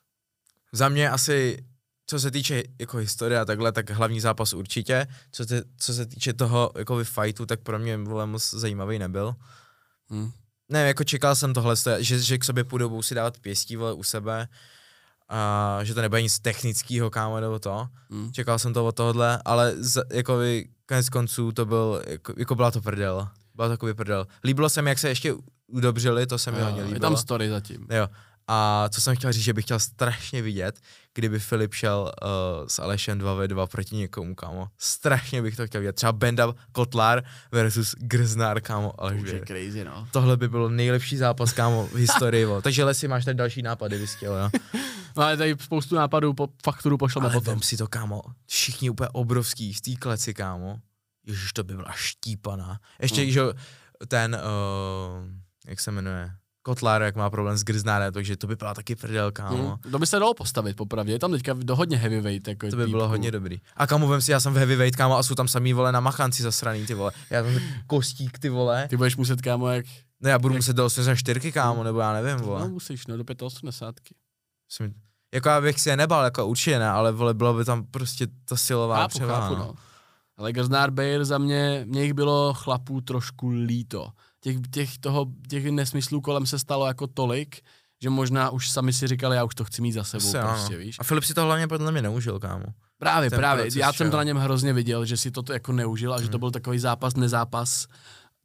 Za 0.71 0.89
mě 0.89 1.09
asi, 1.09 1.65
co 2.07 2.19
se 2.19 2.31
týče 2.31 2.63
jako 2.79 2.97
historie 2.97 3.39
a 3.39 3.45
takhle, 3.45 3.71
tak 3.71 3.89
hlavní 3.89 4.19
zápas 4.19 4.53
určitě. 4.53 5.07
Co, 5.31 5.45
te, 5.45 5.63
co 5.77 5.93
se 5.93 6.05
týče 6.05 6.33
toho 6.33 6.71
jako 6.77 7.03
fightu, 7.03 7.45
tak 7.45 7.59
pro 7.59 7.79
mě 7.79 7.97
vole 7.97 8.25
moc 8.25 8.53
zajímavý 8.53 8.99
nebyl. 8.99 9.35
Hm. 10.11 10.31
Ne, 10.69 10.87
jako 10.87 11.03
čekal 11.03 11.35
jsem 11.35 11.53
tohle, 11.53 11.75
že, 11.99 12.19
že 12.19 12.37
k 12.37 12.43
sobě 12.43 12.63
půjdou, 12.63 12.89
budou 12.89 13.01
si 13.01 13.15
dávat 13.15 13.39
pěstí 13.39 13.75
vole, 13.75 13.93
u 13.93 14.03
sebe 14.03 14.47
a 15.29 15.79
že 15.83 15.93
to 15.93 16.01
nebude 16.01 16.21
nic 16.21 16.39
technického, 16.39 17.09
kámo, 17.09 17.39
nebo 17.39 17.59
to. 17.59 17.87
Hm. 18.09 18.31
Čekal 18.31 18.59
jsem 18.59 18.73
to 18.73 18.85
od 18.85 18.95
tohohle, 18.95 19.41
ale 19.45 19.73
z, 19.77 20.03
jako 20.13 20.37
by, 20.37 20.69
konec 20.85 21.09
konců 21.09 21.51
to 21.51 21.65
byl, 21.65 22.03
jako, 22.07 22.33
jako 22.37 22.55
byla 22.55 22.71
to 22.71 22.81
prdel. 22.81 23.27
Byla 23.55 23.67
to 23.67 23.73
takový 23.73 23.93
prdel. 23.93 24.27
Líbilo 24.43 24.69
se 24.69 24.81
mi, 24.81 24.89
jak 24.89 24.99
se 24.99 25.09
ještě 25.09 25.35
udobřili, 25.67 26.27
to 26.27 26.37
se 26.37 26.51
mi 26.51 26.61
hodně 26.61 26.81
líbilo. 26.81 26.95
je 26.95 26.99
tam 26.99 27.17
story 27.17 27.49
zatím. 27.49 27.87
Jo. 27.91 28.07
A 28.47 28.89
co 28.89 29.01
jsem 29.01 29.15
chtěl 29.15 29.31
říct, 29.31 29.43
že 29.43 29.53
bych 29.53 29.65
chtěl 29.65 29.79
strašně 29.79 30.41
vidět, 30.41 30.79
kdyby 31.13 31.39
Filip 31.39 31.73
šel 31.73 32.11
uh, 32.23 32.67
s 32.67 32.79
Alešem 32.79 33.19
2v2 33.19 33.67
proti 33.67 33.95
někomu, 33.95 34.35
kámo. 34.35 34.67
Strašně 34.77 35.41
bych 35.41 35.55
to 35.55 35.67
chtěl 35.67 35.81
vidět. 35.81 35.93
Třeba 35.93 36.11
Benda 36.11 36.53
Kotlar 36.71 37.23
versus 37.51 37.95
Grznár, 37.97 38.61
kámo. 38.61 39.01
Aleš 39.01 39.21
Už 39.21 39.29
je 39.29 39.41
crazy, 39.47 39.83
no. 39.83 40.07
Tohle 40.11 40.37
by 40.37 40.49
byl 40.49 40.69
nejlepší 40.69 41.17
zápas, 41.17 41.53
kámo, 41.53 41.87
v 41.87 41.95
historii, 41.95 42.45
vo. 42.45 42.61
Takže 42.67 42.83
Lesi, 42.83 43.07
máš 43.07 43.25
tady 43.25 43.35
další 43.35 43.61
nápady, 43.61 43.99
bys 43.99 44.13
chtěl, 44.15 44.35
jo? 44.37 44.49
no 45.17 45.23
ale 45.23 45.37
tady 45.37 45.55
spoustu 45.61 45.95
nápadů, 45.95 46.33
po 46.33 46.47
fakturu 46.63 46.97
pošleme 46.97 47.25
Ale 47.25 47.33
potom. 47.33 47.53
vem 47.53 47.61
si 47.61 47.77
to, 47.77 47.87
kámo, 47.87 48.21
všichni 48.45 48.89
úplně 48.89 49.09
obrovský 49.09 49.73
v 49.73 49.81
té 49.81 49.91
kleci, 49.95 50.33
kámo. 50.33 50.79
Ježiš, 51.25 51.53
to 51.53 51.63
by 51.63 51.75
byla 51.75 51.91
štípaná. 51.95 52.79
Ještě, 53.01 53.21
Hmm. 53.21 53.31
že 53.31 53.39
jo, 53.39 53.53
ten, 54.07 54.35
uh, 54.35 55.27
jak 55.67 55.79
se 55.79 55.91
jmenuje, 55.91 56.31
Kotlar, 56.67 57.01
jak 57.01 57.15
má 57.15 57.29
problém 57.29 57.57
s 57.57 57.63
Grznárem, 57.63 58.13
takže 58.13 58.37
to 58.37 58.47
by 58.47 58.55
byla 58.55 58.73
taky 58.73 58.95
prdel, 58.95 59.31
kámo. 59.31 59.79
Hm. 59.85 59.91
To 59.91 59.99
by 59.99 60.07
se 60.07 60.19
dalo 60.19 60.33
postavit, 60.33 60.75
popravdě. 60.77 61.11
Je 61.13 61.19
tam 61.19 61.31
teďka 61.31 61.53
do 61.53 61.75
hodně 61.75 61.97
heavyweight. 61.97 62.47
Jako 62.47 62.69
To 62.69 62.75
by 62.75 62.87
bylo 62.87 63.03
týpků. 63.03 63.09
hodně 63.09 63.31
dobrý. 63.31 63.61
A 63.75 63.87
kamu 63.87 64.07
vem 64.07 64.21
si, 64.21 64.31
já 64.31 64.39
jsem 64.39 64.53
v 64.53 64.57
heavyweight, 64.57 64.95
kámo, 64.95 65.17
a 65.17 65.23
jsou 65.23 65.35
tam 65.35 65.47
samý 65.47 65.73
vole 65.73 65.91
na 65.91 65.99
machanci 65.99 66.43
zasraný, 66.43 66.85
ty 66.85 66.93
vole. 66.93 67.11
Já 67.29 67.43
tam 67.43 67.51
kostík, 67.87 68.39
ty 68.39 68.49
vole. 68.49 68.87
Ty 68.87 68.97
budeš 68.97 69.15
muset, 69.17 69.41
kámo, 69.41 69.67
jak... 69.67 69.85
No 70.21 70.29
já 70.29 70.39
budu 70.39 70.55
muset 70.55 70.73
do 70.75 70.85
84, 70.85 71.51
kámo, 71.51 71.83
nebo 71.83 71.99
já 71.99 72.13
nevím, 72.13 72.37
No, 72.37 72.43
vole. 72.45 72.67
musíš, 72.67 73.07
no, 73.07 73.17
do 73.17 73.23
85. 73.45 74.17
Myslím, 74.69 74.93
jako 75.33 75.49
já 75.49 75.61
bych 75.61 75.79
si 75.81 75.89
je 75.89 75.97
nebal, 75.97 76.23
jako 76.23 76.45
určitě 76.45 76.79
ne, 76.79 76.89
ale 76.89 77.11
vole, 77.11 77.33
bylo 77.33 77.53
by 77.53 77.65
tam 77.65 77.83
prostě 77.83 78.27
ta 78.45 78.55
silová 78.55 78.95
Chápu, 78.97 79.09
převaha. 79.09 79.41
chápu, 79.41 79.55
no. 79.55 79.65
no. 79.65 79.73
Ale 80.37 80.53
Grznár 80.53 80.91
Bayer 80.91 81.25
za 81.25 81.37
mě, 81.37 81.83
mě 81.87 82.03
jich 82.03 82.13
bylo 82.13 82.53
chlapů 82.53 83.01
trošku 83.01 83.49
líto. 83.49 84.09
Těch, 84.47 84.57
těch, 84.71 84.97
toho, 84.97 85.25
těch 85.49 85.65
nesmyslů 85.71 86.21
kolem 86.21 86.45
se 86.45 86.59
stalo 86.59 86.87
jako 86.87 87.07
tolik, 87.07 87.61
že 88.03 88.09
možná 88.09 88.49
už 88.49 88.69
sami 88.69 88.93
si 88.93 89.07
říkali, 89.07 89.35
já 89.35 89.43
už 89.43 89.55
to 89.55 89.63
chci 89.65 89.81
mít 89.81 89.91
za 89.91 90.03
sebou, 90.03 90.27
Asi 90.27 90.37
prostě, 90.37 90.73
ano. 90.75 90.83
víš. 90.83 90.95
A 90.99 91.03
Filip 91.03 91.23
si 91.23 91.33
to 91.33 91.43
hlavně 91.43 91.67
podle 91.67 91.91
mě 91.91 92.01
neužil, 92.01 92.39
kámo. 92.39 92.65
Právě, 92.99 93.29
ten 93.29 93.39
právě. 93.39 93.63
proces, 93.63 93.75
Já 93.75 93.93
jsem 93.93 94.11
to 94.11 94.17
na 94.17 94.23
něm 94.23 94.37
hrozně 94.37 94.73
viděl, 94.73 95.05
že 95.05 95.17
si 95.17 95.31
to 95.31 95.53
jako 95.53 95.71
neužil 95.71 96.13
a 96.13 96.21
že 96.21 96.27
to 96.27 96.31
Hmm. 96.37 96.39
byl 96.39 96.51
takový 96.51 96.79
zápas, 96.79 97.15
nezápas. 97.15 97.87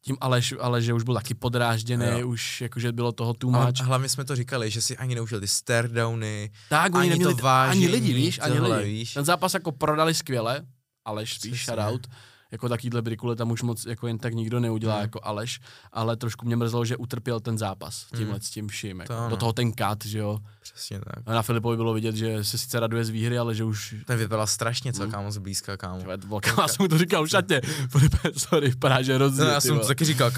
Tím 0.05 0.17
Aleš, 0.21 0.55
ale 0.61 0.83
že 0.83 0.93
už 0.93 1.03
byl 1.03 1.15
taky 1.15 1.35
podrážděný, 1.35 2.07
Jo. 2.19 2.29
už 2.29 2.61
jakože 2.61 2.93
bylo 2.93 3.13
toho 3.13 3.35
too 3.35 3.51
much. 3.51 3.81
hlavně 3.83 4.09
jsme 4.09 4.25
to 4.25 4.37
říkali, 4.37 4.71
že 4.71 4.83
si 4.83 4.97
ani 4.97 5.15
neužil 5.15 5.41
ty 5.41 5.49
staredowny. 5.49 6.51
Tak, 6.69 6.95
oni 6.95 7.01
ani 7.01 7.11
neměli, 7.11 7.35
to 7.35 7.43
vážení, 7.43 7.85
ani 7.85 7.93
lidi, 7.95 8.13
víš, 8.13 8.39
ani 8.43 8.59
lidi. 8.61 8.85
víš. 8.85 9.15
Ten 9.15 9.25
zápas 9.25 9.55
jako 9.55 9.73
prodali 9.73 10.15
skvěle, 10.15 10.63
Aleš 11.05 11.35
spíš 11.35 11.67
shoutout, 11.67 12.07
jako 12.53 12.69
takovýhle 12.69 13.03
brikule 13.03 13.37
tam 13.37 13.51
už 13.51 13.63
moc 13.63 13.87
jako 13.87 14.07
jen 14.07 14.19
tak 14.19 14.35
nikdo 14.35 14.61
neudělá 14.61 14.95
Hmm. 14.95 15.03
jako 15.03 15.21
Aleš, 15.23 15.61
ale 15.93 16.17
trošku 16.17 16.47
mě 16.47 16.57
mrzelo, 16.57 16.85
že 16.85 16.97
utrpěl 16.97 17.41
ten 17.41 17.59
zápas 17.59 18.07
tímhle 18.17 18.35
Hmm. 18.35 18.41
s 18.43 18.51
tím 18.51 18.69
vším. 18.69 19.01
Jako. 19.01 19.15
To. 19.15 19.29
Do 19.29 19.37
toho 19.37 19.53
ten 19.53 19.73
cut, 19.73 20.05
že 20.05 20.19
jo. 20.19 20.39
Přesně 20.63 20.99
tak. 21.01 21.23
A 21.27 21.33
na 21.35 21.43
Filipovi 21.43 21.77
bylo 21.77 21.95
vidět, 21.95 22.15
že 22.15 22.45
se 22.45 22.59
sice 22.59 22.81
raduje 22.81 23.05
z 23.05 23.09
výhry, 23.09 23.39
ale 23.39 23.55
že 23.55 23.65
už 23.65 23.95
Ten 24.07 24.19
vypadal 24.19 24.47
strašně, 24.47 24.93
co 24.93 25.03
Hmm. 25.03 25.13
kámo, 25.13 25.33
zblízka, 25.33 25.77
kámo. 25.77 25.99
Tyhle, 25.99 26.17
Velká, 26.17 26.55
já 26.63 26.69
jsem 26.69 26.85
mu 26.85 26.89
to 26.89 26.99
říkal 26.99 27.25
v 27.25 27.29
šatě. 27.29 27.61
Filipe, 27.91 28.19
sorry, 28.37 28.69
vypadá, 28.71 29.03
že 29.03 29.15
hrozně. 29.15 29.45
No, 29.45 29.51
já 29.51 29.61
jsem 29.61 29.79
to 29.81 29.87
taky 29.87 30.05
říkal, 30.05 30.31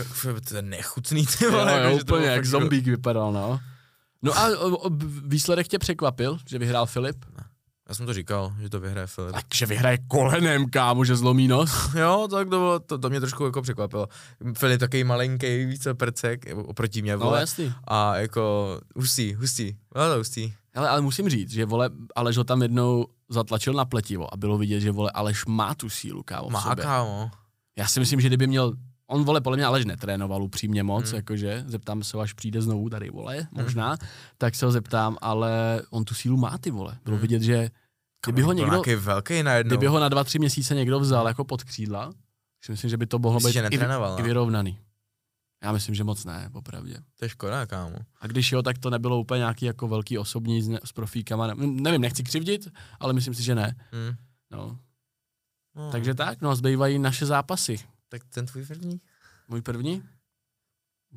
to 0.48 0.56
je 0.56 0.62
nechutný, 0.62 1.26
ty 1.26 1.50
vole. 1.50 1.72
jo, 1.72 1.78
jako, 1.78 2.02
úplně 2.02 2.26
jak 2.26 2.44
zombík 2.46 2.84
vypadal, 2.84 3.32
no. 3.32 3.60
No 4.22 4.38
a 4.38 4.48
výsledek 5.24 5.68
tě 5.68 5.78
překvapil, 5.78 6.38
že 6.48 6.58
vyhrál 6.58 6.86
Filip? 6.86 7.16
Já 7.88 7.94
jsem 7.94 8.06
to 8.06 8.12
říkal, 8.14 8.52
že 8.60 8.68
to 8.70 8.80
vyhraje 8.80 9.06
Filip. 9.06 9.32
Takže 9.32 9.66
vyhraje 9.66 9.98
kolenem, 10.08 10.70
kámo, 10.70 11.04
že 11.04 11.16
zlomí 11.16 11.48
nos. 11.48 11.94
Jo, 11.98 12.28
tak 12.30 12.44
to, 12.44 12.50
bylo, 12.58 12.78
to, 12.80 12.98
to 12.98 13.10
mě 13.10 13.20
trošku 13.20 13.44
jako 13.44 13.62
překvapilo. 13.62 14.08
Filip 14.58 14.80
takový 14.80 15.04
malinký, 15.04 15.64
více 15.64 15.94
percek, 15.94 16.44
oproti 16.64 17.02
mě, 17.02 17.12
No 17.16 17.18
vole. 17.24 17.40
jasný. 17.40 17.72
a 17.84 18.16
jako 18.16 18.80
hustý, 18.96 19.34
hustý, 19.34 19.76
bylo 19.92 20.08
to 20.12 20.16
hustý. 20.18 20.52
Ale, 20.74 20.88
ale 20.88 21.00
musím 21.00 21.28
říct, 21.28 21.50
že 21.50 21.64
vole, 21.64 21.90
Aleš 22.16 22.36
ho 22.36 22.44
tam 22.44 22.62
jednou 22.62 23.06
zatlačil 23.28 23.72
na 23.72 23.84
pletivo 23.84 24.34
a 24.34 24.36
bylo 24.36 24.58
vidět, 24.58 24.80
že 24.80 24.90
vole, 24.90 25.10
Aleš 25.14 25.44
má 25.46 25.74
tu 25.74 25.90
sílu, 25.90 26.22
kámo, 26.22 26.48
v 26.48 26.52
Má 26.52 26.60
sobě. 26.62 26.84
kámo. 26.84 27.30
Já 27.78 27.86
si 27.88 28.00
myslím, 28.00 28.20
že 28.20 28.28
kdyby 28.28 28.46
měl, 28.46 28.72
on 29.06 29.24
vole, 29.24 29.40
podle 29.40 29.56
mě 29.56 29.66
Aleš 29.66 29.84
netrénoval 29.84 30.42
upřímně 30.42 30.82
moc, 30.82 31.08
Hmm. 31.08 31.16
jakože, 31.16 31.64
zeptám 31.66 32.02
se 32.02 32.16
ho, 32.16 32.20
až 32.20 32.32
přijde 32.32 32.62
znovu 32.62 32.88
tady, 32.90 33.10
vole, 33.10 33.46
možná, 33.52 33.96
tak 34.38 34.54
se 34.54 34.66
ho 34.66 34.72
zeptám, 34.72 35.16
ale 35.20 35.82
on 35.90 36.04
tu 36.04 36.14
sílu 36.14 36.36
má, 36.36 36.58
ty 36.58 36.70
vole. 36.70 36.98
Bylo 37.04 37.16
Hmm. 37.16 37.22
vidět, 37.22 37.42
že 37.42 37.70
kdyby 38.26 38.42
ho 38.42 38.52
někdo, 38.52 38.82
velký 38.96 39.42
najednou. 39.42 39.68
kdyby 39.68 39.86
ho 39.86 40.00
na 40.00 40.08
dva, 40.08 40.24
tři 40.24 40.38
měsíce 40.38 40.74
někdo 40.74 41.00
vzal 41.00 41.28
jako 41.28 41.44
pod 41.44 41.64
křídla, 41.64 42.12
si 42.64 42.72
myslím, 42.72 42.90
že 42.90 42.96
by 42.96 43.06
to 43.06 43.18
mohlo 43.18 43.40
Myslíš, 43.40 43.62
být 43.62 43.72
i, 43.72 43.76
i 43.76 43.78
no? 43.88 44.16
vyrovnaný. 44.22 44.78
Já 45.64 45.72
myslím, 45.72 45.94
že 45.94 46.04
moc 46.04 46.24
ne, 46.24 46.48
popravdě. 46.52 46.94
To 47.18 47.24
je 47.24 47.28
škoda, 47.28 47.66
kámo. 47.66 47.96
A 48.20 48.26
když 48.26 48.52
jo, 48.52 48.62
tak 48.62 48.78
to 48.78 48.90
nebylo 48.90 49.20
úplně 49.20 49.38
nějaký 49.38 49.64
jako 49.66 49.88
velký 49.88 50.18
osobní 50.18 50.62
s, 50.62 50.70
s 50.84 50.92
profíkama. 50.92 51.46
Ne, 51.46 51.54
nevím, 51.66 52.00
nechci 52.00 52.22
křivdit, 52.22 52.68
ale 53.00 53.12
myslím 53.12 53.34
si, 53.34 53.42
že 53.42 53.54
ne. 53.54 53.76
Hm. 53.92 54.14
No. 54.50 54.78
No. 55.76 55.90
Takže 55.92 56.14
tak, 56.14 56.40
no 56.40 56.50
a 56.50 56.54
zbývají 56.54 56.98
naše 56.98 57.26
zápasy. 57.26 57.78
Tak 58.14 58.22
ten 58.34 58.46
tvůj 58.46 58.66
první? 58.66 59.00
Můj 59.48 59.62
první? 59.62 60.02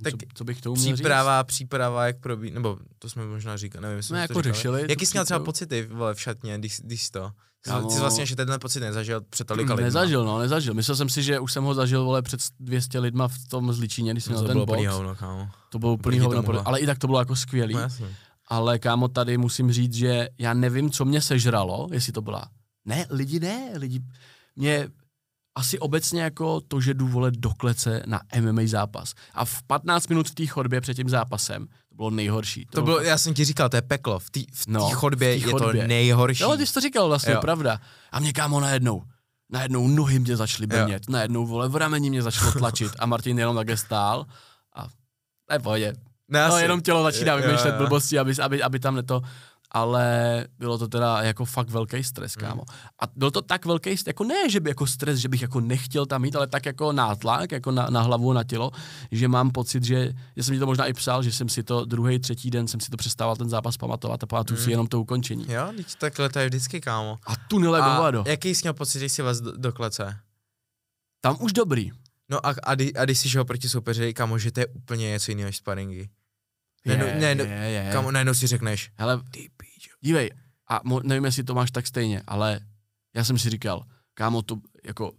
Tak 0.04 0.14
co, 0.14 0.18
co 0.34 0.43
bych 0.43 0.62
to 0.62 0.72
uměl 0.72 0.93
Příprava, 0.93 1.43
příprava, 1.43 2.08
jak 2.08 2.20
probí, 2.20 2.52
nebo 2.52 2.80
to 3.00 3.10
jsme 3.10 3.26
možná 3.26 3.58
říkali, 3.58 3.82
nevím, 3.82 3.98
jestli 3.98 4.14
No, 4.14 4.20
jako 4.20 4.34
to 4.34 4.41
řešili 4.41 4.86
Jaký 4.89 5.06
jsi 5.06 5.16
měl 5.16 5.26
třeba 5.26 5.39
pocity 5.39 5.86
vole, 5.86 6.14
v 6.16 6.22
šatně, 6.22 6.58
když, 6.58 6.80
když 6.84 7.10
to? 7.10 7.32
Ty, 7.62 7.72
ty 7.88 7.93
jsi 7.93 8.00
vlastně 8.00 8.22
ještě 8.22 8.36
tenhle 8.36 8.60
pocit 8.60 8.80
nezažil 8.80 9.22
před 9.22 9.48
tolika 9.48 9.68
říct? 9.74 9.78
lidma. 9.78 9.86
Nezažil, 9.86 10.26
no, 10.26 10.39
nezažil. 10.39 10.74
Myslel 10.74 10.95
jsem 10.95 11.10
si, 11.10 11.24
že 11.24 11.39
už 11.39 11.54
jsem 11.54 11.64
ho 11.64 11.74
zažil, 11.74 12.06
vole, 12.06 12.22
před 12.22 12.39
200 12.60 13.00
lidma 13.00 13.28
v 13.28 13.38
tom 13.50 13.74
zličíně, 13.74 14.12
když 14.12 14.24
jsem 14.24 14.34
No, 14.34 14.39
měl 14.39 14.43
to 14.43 14.48
ten 14.48 14.56
bylo 14.56 14.66
box. 14.66 14.76
plný 14.78 14.88
hovno, 14.88 15.16
kámo. 15.16 15.50
To 15.70 15.80
bylo 15.80 15.93
úplný 15.93 16.20
hovno, 16.20 16.41
tomuhle. 16.41 16.62
ale 16.66 16.80
i 16.80 16.86
tak 16.86 16.98
to 16.98 17.08
bylo 17.08 17.20
jako 17.20 17.36
skvělý. 17.36 17.74
No. 17.74 17.88
Ale 18.48 18.80
kámo, 18.80 19.08
tady 19.08 19.38
musím 19.38 19.72
říct, 19.72 19.93
že 19.93 20.30
já 20.38 20.54
nevím, 20.54 20.91
co 20.91 21.06
mě 21.06 21.22
sežralo, 21.22 21.88
jestli 21.91 22.14
to 22.14 22.22
byla. 22.22 22.50
Ne, 22.86 23.06
lidi 23.10 23.39
ne, 23.39 23.72
lidi. 23.76 24.02
Mě 24.56 24.89
asi 25.58 25.80
obecně 25.80 26.22
jako 26.22 26.62
to, 26.62 26.82
že 26.82 26.93
jdu 26.93 27.08
volet 27.08 27.34
do 27.38 27.49
klece 27.49 28.03
na 28.05 28.22
MMA 28.41 28.62
zápas. 28.66 29.14
A 29.34 29.45
v 29.45 29.64
15 29.64 30.08
minut 30.08 30.30
v 30.30 30.36
té 30.36 30.45
chodbě 30.45 30.82
před 30.82 30.93
tím 30.93 31.10
zápasem, 31.10 31.68
to 31.89 31.95
bylo 31.95 32.10
nejhorší. 32.10 32.66
To 32.72 32.82
bylo, 32.82 33.01
já 33.01 33.18
jsem 33.18 33.34
ti 33.34 33.45
říkal, 33.45 33.70
to 33.70 33.76
je 33.76 33.82
peklo. 33.82 34.20
V 34.20 34.30
té 34.30 34.39
v 34.53 34.68
No, 34.68 34.89
chodbě 34.89 35.38
v 35.38 35.41
té 35.41 35.47
je 35.47 35.51
to 35.53 35.60
chodbě. 35.66 35.88
nejhorší. 35.88 36.43
Jo, 36.43 36.58
ty 36.58 36.66
jsi 36.68 36.74
to 36.74 36.82
říkal 36.82 37.08
vlastně, 37.08 37.32
jo. 37.32 37.38
Jo. 37.38 37.41
pravda. 37.41 37.80
A 38.12 38.20
mě 38.20 38.34
kámo 38.34 38.60
najednou, 38.60 39.03
najednou 39.51 39.88
nohy 39.88 40.20
mě 40.20 40.38
začaly 40.38 40.68
Jo. 40.72 40.84
brnět, 40.84 41.10
najednou 41.10 41.45
vole 41.45 41.70
v 41.70 41.76
rameni 41.76 42.10
mě 42.10 42.22
začalo 42.22 42.51
tlačit 42.58 42.91
a 42.99 43.05
Martin 43.05 43.39
jenom 43.39 43.55
takhle 43.55 43.78
stál 43.78 44.26
a 44.76 44.84
to 45.47 45.53
je 45.53 45.60
v 45.60 45.64
pohodě. 45.64 45.93
Ne, 46.30 46.47
No, 46.47 46.53
asi- 46.53 46.62
jenom 46.64 46.82
tělo 46.82 47.03
začíná 47.03 47.34
Jo, 47.34 47.39
jo, 47.39 47.45
vymýšlet 47.47 47.72
jo. 47.72 47.78
blbosti, 47.78 48.20
aby, 48.20 48.34
aby, 48.41 48.64
aby 48.64 48.80
tam 48.80 48.95
neto. 48.95 49.22
Ale 49.82 50.47
bylo 50.59 50.78
to 50.78 50.88
teda 50.88 51.21
jako 51.21 51.45
fakt 51.45 51.69
velký 51.69 52.03
stres, 52.03 52.36
kámo. 52.36 52.63
A 53.01 53.05
byl 53.15 53.32
to 53.32 53.41
tak 53.41 53.65
velký, 53.65 53.95
jako 54.07 54.23
ne, 54.23 54.49
že 54.49 54.59
by 54.59 54.69
jako 54.69 54.88
stres, 54.88 55.19
že 55.19 55.30
bych 55.30 55.41
jako 55.41 55.59
nechtěl 55.59 56.05
tam 56.05 56.25
jít, 56.25 56.36
ale 56.36 56.47
tak 56.47 56.65
jako 56.65 56.91
nátlak, 56.91 57.51
jako 57.51 57.71
na, 57.71 57.88
na 57.89 58.01
hlavu, 58.01 58.34
na 58.34 58.43
tělo, 58.43 58.71
že 59.11 59.28
mám 59.28 59.51
pocit, 59.51 59.84
že, 59.84 60.13
já 60.36 60.43
jsem 60.43 60.53
mi 60.53 60.59
to 60.59 60.65
možná 60.65 60.86
i 60.86 60.93
psal, 60.93 61.23
že 61.23 61.32
jsem 61.32 61.49
si 61.49 61.63
to 61.63 61.86
druhý, 61.86 62.19
třetí 62.19 62.49
den 62.49 62.67
jsem 62.67 62.80
si 62.80 62.89
to 62.89 62.97
přestával 62.97 63.36
ten 63.36 63.49
zápas 63.49 63.78
pamatovat 63.78 64.23
a 64.23 64.25
pamatuju 64.25 64.59
si 64.59 64.71
jenom 64.71 64.88
to 64.88 65.01
ukončení. 65.01 65.45
Jo, 65.49 65.73
teď 65.78 65.95
takhle 65.95 66.30
to 66.30 66.39
je 66.39 66.45
vždycky, 66.45 66.82
kámo. 66.82 67.17
A 67.25 67.36
tunele 67.47 67.80
do 67.82 67.89
hovado. 67.89 68.23
jaký 68.28 68.55
jsi 68.55 68.61
měl 68.63 68.73
pocit, 68.73 68.99
když 68.99 69.11
jsi 69.11 69.21
vás 69.21 69.39
do, 69.41 69.57
do 69.57 69.71
klece? 69.71 70.17
Tam 71.21 71.38
už 71.39 71.53
dobrý. 71.53 71.91
No 72.30 72.45
a, 72.45 72.55
a, 72.63 72.75
kdy- 72.75 72.93
a 72.93 73.05
když 73.05 73.19
jsi 73.19 73.30
šel 73.30 73.45
proti 73.45 73.69
soupeři, 73.69 74.13
kámo, 74.13 74.38
že 74.39 74.51
to 74.51 74.59
je 74.59 74.67
úplně 74.67 75.09
něco 75.09 75.32
jiného 75.32 75.45
než 75.47 75.57
sparingy. 75.57 76.09
Ne, 76.86 76.97
no, 76.97 77.05
ne, 77.05 77.45
je, 77.45 77.71
je. 77.71 77.89
Kámo, 77.93 78.11
najednou 78.11 78.34
si 78.34 78.47
řekneš, 78.47 78.91
Hele, 78.95 79.21
ty. 79.32 79.49
Dívej, 80.08 80.32
a 80.70 80.80
mo, 80.84 80.99
nevím, 81.03 81.26
jestli 81.26 81.43
to 81.43 81.53
máš 81.55 81.72
tak 81.72 81.88
stejně, 81.88 82.24
ale 82.28 82.60
já 83.16 83.24
jsem 83.24 83.38
si 83.39 83.49
říkal, 83.49 83.84
kámo, 84.14 84.41
to 84.41 84.58
jako, 84.86 85.12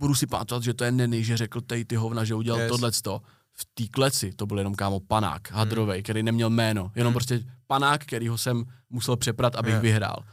budu 0.00 0.14
si 0.14 0.26
pamatovat, 0.26 0.62
že 0.62 0.74
to 0.74 0.84
je 0.84 0.92
Neny, 0.92 1.24
že 1.24 1.36
řekl 1.36 1.60
tej 1.60 1.84
ty 1.84 1.96
hovna, 1.96 2.24
že 2.24 2.34
udělal 2.34 2.60
Yes. 2.60 2.68
tohleto. 2.70 3.22
V 3.56 3.64
té 3.74 3.84
kleci 3.90 4.32
to 4.32 4.46
byl 4.46 4.58
jenom 4.58 4.74
kámo 4.74 5.00
panák, 5.00 5.50
hadrovej, 5.52 5.98
Hmm. 5.98 6.02
který 6.02 6.22
neměl 6.22 6.50
jméno, 6.50 6.92
jenom 6.94 7.12
prostě 7.12 7.44
panák, 7.66 8.00
kterýho 8.04 8.38
jsem 8.38 8.64
musel 8.90 9.16
přeprat, 9.16 9.56
abych 9.56 9.74
Jo. 9.74 9.80
vyhrál. 9.80 10.24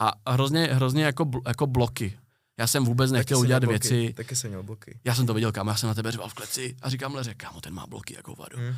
A 0.00 0.12
hrozně, 0.32 0.64
hrozně 0.72 1.04
jako, 1.04 1.30
jako 1.46 1.66
bloky. 1.66 2.18
Já 2.58 2.66
jsem 2.66 2.84
vůbec 2.84 3.10
nechtěl 3.12 3.38
udělat 3.38 3.64
bloky, 3.64 3.72
věci, 3.72 4.12
Taky 4.16 4.36
jsem 4.36 4.50
měl 4.50 4.62
bloky. 4.62 4.98
já 5.04 5.14
jsem 5.14 5.26
to 5.26 5.34
viděl, 5.34 5.52
kámo, 5.52 5.70
já 5.70 5.76
jsem 5.76 5.88
na 5.88 5.94
tebe 5.94 6.12
řval 6.12 6.28
v 6.28 6.34
kleci 6.34 6.76
a 6.82 6.88
říkám 6.90 7.14
Leře, 7.14 7.34
kámo, 7.34 7.60
ten 7.60 7.74
má 7.74 7.86
bloky 7.86 8.14
jako 8.16 8.34
vadu. 8.34 8.56
Hmm. 8.58 8.74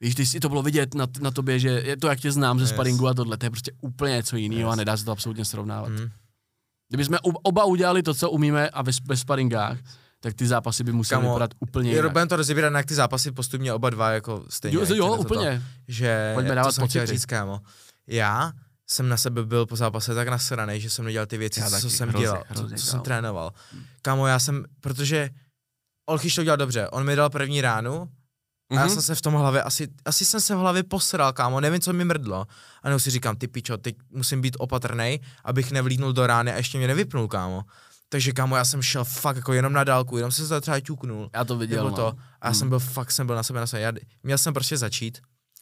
Víš, 0.00 0.14
ty 0.14 0.26
si 0.26 0.40
to 0.40 0.48
bylo 0.48 0.62
vidět 0.62 0.94
na, 0.94 1.06
na 1.20 1.30
tobě, 1.30 1.58
že 1.58 1.68
je 1.68 1.96
to, 1.96 2.06
jak 2.08 2.20
tě 2.20 2.32
znám 2.32 2.58
ze 2.58 2.62
Yes. 2.64 2.70
sparingu 2.70 3.08
a 3.08 3.14
tohle, 3.14 3.36
to 3.36 3.46
je 3.46 3.50
prostě 3.50 3.72
úplně 3.80 4.14
něco 4.14 4.36
jiného 4.36 4.68
Yes. 4.68 4.72
a 4.72 4.76
nedá 4.76 4.96
se 4.96 5.04
to 5.04 5.12
absolutně 5.12 5.44
srovnávat. 5.44 5.88
Hmm. 5.88 6.08
Kdyby 6.88 7.04
jsme 7.04 7.20
ob- 7.20 7.36
oba 7.42 7.64
udělali 7.64 8.02
to, 8.02 8.14
co 8.14 8.30
umíme 8.30 8.68
a 8.70 8.82
ve, 8.82 8.92
ve 9.04 9.16
sparingách, 9.16 9.78
tak 10.20 10.34
ty 10.34 10.46
zápasy 10.46 10.84
by 10.84 10.92
musely 10.92 11.20
Kámo, 11.20 11.28
vypadat 11.34 11.50
úplně 11.60 11.90
jinak. 11.90 12.12
budeme 12.12 12.26
to 12.28 12.36
rozebírat, 12.36 12.72
jak 12.74 12.86
ty 12.86 12.94
zápasy 12.94 13.32
postupně 13.32 13.72
oba 13.72 13.90
dva 13.90 14.10
jako 14.10 14.44
stejně. 14.50 14.76
Jo, 14.76 14.86
jo, 14.94 15.06
to 15.08 15.16
úplně. 15.16 15.58
To, 15.58 15.92
že 15.92 16.30
Pojďme 16.34 16.48
to 16.50 16.54
dávat 16.54 16.72
chtěl 16.72 16.84
pocity. 16.84 17.06
říct, 17.06 17.24
kámo. 17.26 17.60
Já 18.06 18.52
jsem 18.86 19.08
na 19.08 19.16
sebe 19.16 19.44
byl 19.44 19.66
po 19.66 19.76
zápase 19.76 20.14
tak 20.14 20.28
nasranej, 20.28 20.80
že 20.80 20.90
jsem 20.90 21.04
nedělal 21.04 21.26
ty 21.26 21.38
věci, 21.38 21.60
Já 21.60 21.66
co 21.66 21.76
taky, 21.76 21.90
jsem 21.90 22.08
hrozně, 22.08 22.24
dělal, 22.24 22.42
hrozně, 22.48 22.76
co, 22.76 22.84
co 22.84 22.90
jsem 22.90 23.00
trénoval. 23.00 23.52
Kámo, 24.02 24.26
já 24.26 24.38
jsem, 24.38 24.64
protože 24.80 25.30
Olchyš 26.08 26.34
to 26.34 26.40
udělal 26.40 26.56
dobře, 26.56 26.88
on 26.88 27.06
mi 27.06 27.16
dal 27.16 27.30
první 27.30 27.60
ránu, 27.60 28.08
a 28.70 28.74
já 28.74 28.80
Mhm. 28.80 28.90
jsem 28.90 29.02
se 29.02 29.14
v 29.14 29.22
tom 29.22 29.34
hlavě, 29.34 29.62
asi, 29.62 29.88
asi 30.04 30.24
jsem 30.24 30.40
se 30.40 30.54
v 30.54 30.58
hlavě 30.58 30.82
posral, 30.82 31.32
kámo, 31.32 31.60
nevím, 31.60 31.80
co 31.80 31.92
mi 31.92 32.04
mrdlo. 32.04 32.46
A 32.82 32.88
nebo 32.88 32.98
si 33.00 33.10
říkám, 33.10 33.36
ty 33.36 33.48
pičo, 33.48 33.76
teď 33.78 33.96
musím 34.10 34.40
být 34.40 34.56
opatrný, 34.58 35.20
abych 35.44 35.70
nevlídnul 35.72 36.12
do 36.12 36.26
rány 36.26 36.52
a 36.52 36.56
ještě 36.56 36.78
mě 36.78 36.86
nevypnul, 36.86 37.28
kámo. 37.28 37.62
Takže 38.08 38.32
kámo, 38.32 38.56
já 38.56 38.64
jsem 38.64 38.82
šel 38.82 39.04
fakt 39.04 39.36
jako 39.36 39.52
jenom 39.52 39.72
na 39.72 39.84
dálku, 39.84 40.16
jenom 40.16 40.32
jsem 40.32 40.46
se 40.46 40.60
třeba 40.60 40.80
ťuknul. 40.80 41.30
Já 41.34 41.44
to 41.44 41.56
viděl, 41.56 41.76
Nebo 41.84 41.90
no. 41.90 41.96
to. 41.96 42.16
A 42.40 42.48
já 42.48 42.54
jsem 42.54 42.68
byl 42.68 42.78
fakt, 42.78 43.10
jsem 43.12 43.26
byl 43.26 43.36
na 43.36 43.42
sebe 43.42 43.60
na 43.72 43.78
Já, 43.78 43.92
měl 44.22 44.38
jsem 44.38 44.54
prostě 44.54 44.76
začít, 44.76 45.18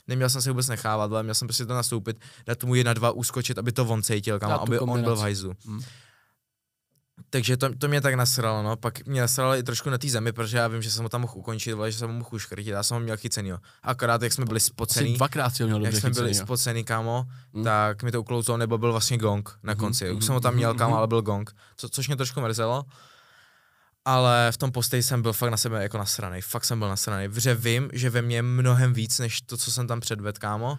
neměl 0.06 0.30
jsem 0.30 0.42
se 0.42 0.50
vůbec 0.50 0.68
nechávat, 0.68 1.12
ale 1.12 1.22
měl 1.22 1.34
jsem 1.34 1.48
prostě 1.48 1.66
to 1.66 1.74
nastoupit, 1.74 2.20
dát 2.46 2.58
tomu 2.58 2.74
jedna, 2.74 2.92
dva, 2.94 3.10
uskočit, 3.10 3.58
aby 3.58 3.72
to 3.72 3.84
on 3.84 4.02
cítil, 4.02 4.38
kámo, 4.38 4.60
aby 4.62 4.78
on 4.78 4.86
byl 4.88 4.94
v 4.94 4.96
kombinaci. 4.96 5.22
hajzlu. 5.22 5.52
Hmm. 5.66 5.80
Takže 7.34 7.56
to, 7.56 7.74
to 7.74 7.88
mě 7.88 8.00
tak 8.00 8.14
nasralo, 8.14 8.62
no. 8.62 8.76
Pak 8.76 9.06
mě 9.06 9.20
nasralo 9.20 9.56
i 9.56 9.62
trošku 9.62 9.90
na 9.90 9.98
té 9.98 10.08
zemi, 10.08 10.32
protože 10.32 10.56
já 10.58 10.68
vím, 10.68 10.82
že 10.82 10.90
jsem 10.90 11.02
ho 11.02 11.08
tam 11.08 11.20
mohl 11.20 11.32
ukončit, 11.36 11.72
vole, 11.72 11.92
že 11.92 11.98
jsem 11.98 12.08
ho 12.08 12.14
mohl 12.14 12.28
uškrtit, 12.32 12.66
já 12.66 12.82
jsem 12.82 12.94
ho 12.94 13.00
měl 13.00 13.16
chycený, 13.16 13.48
jo. 13.48 13.58
Akorát, 13.82 14.22
jak 14.22 14.32
jsme 14.32 14.44
byli 14.44 14.60
spocený, 14.60 15.14
dvakrát 15.14 15.50
si 15.50 15.62
ho 15.62 15.66
měl 15.66 15.84
jak 15.84 15.94
jsme 15.94 16.10
byli 16.10 16.28
chycený, 16.28 16.46
spocený, 16.46 16.84
kámo, 16.84 17.26
Hmm. 17.54 17.64
tak 17.64 18.02
mi 18.02 18.12
to 18.12 18.20
uklouzlo, 18.20 18.56
nebo 18.56 18.78
byl 18.78 18.90
vlastně 18.92 19.18
gong 19.18 19.58
na 19.62 19.74
konci. 19.74 20.10
Už 20.10 20.24
jsem 20.24 20.34
ho 20.34 20.40
tam 20.40 20.54
měl, 20.54 20.74
kámo, 20.74 20.96
ale 20.96 21.06
byl 21.06 21.22
gong, 21.22 21.50
co, 21.76 21.88
což 21.88 22.06
mě 22.08 22.16
trošku 22.16 22.40
mrzelo. 22.40 22.84
Ale 24.04 24.52
v 24.52 24.56
tom 24.56 24.72
posteji 24.72 25.02
jsem 25.02 25.22
byl 25.22 25.32
fakt 25.32 25.50
na 25.50 25.56
sebe 25.56 25.82
jako 25.82 25.98
nasranej, 25.98 26.40
fakt 26.40 26.64
jsem 26.64 26.78
byl 26.78 26.88
nasranej, 26.88 27.28
protože 27.28 27.54
vím, 27.54 27.90
že 27.92 28.10
ve 28.10 28.22
mně 28.22 28.36
je 28.36 28.42
mnohem 28.42 28.92
víc, 28.92 29.18
než 29.18 29.40
to, 29.40 29.56
co 29.56 29.72
jsem 29.72 29.86
tam 29.86 30.00
předvedl, 30.00 30.38
kámo. 30.38 30.78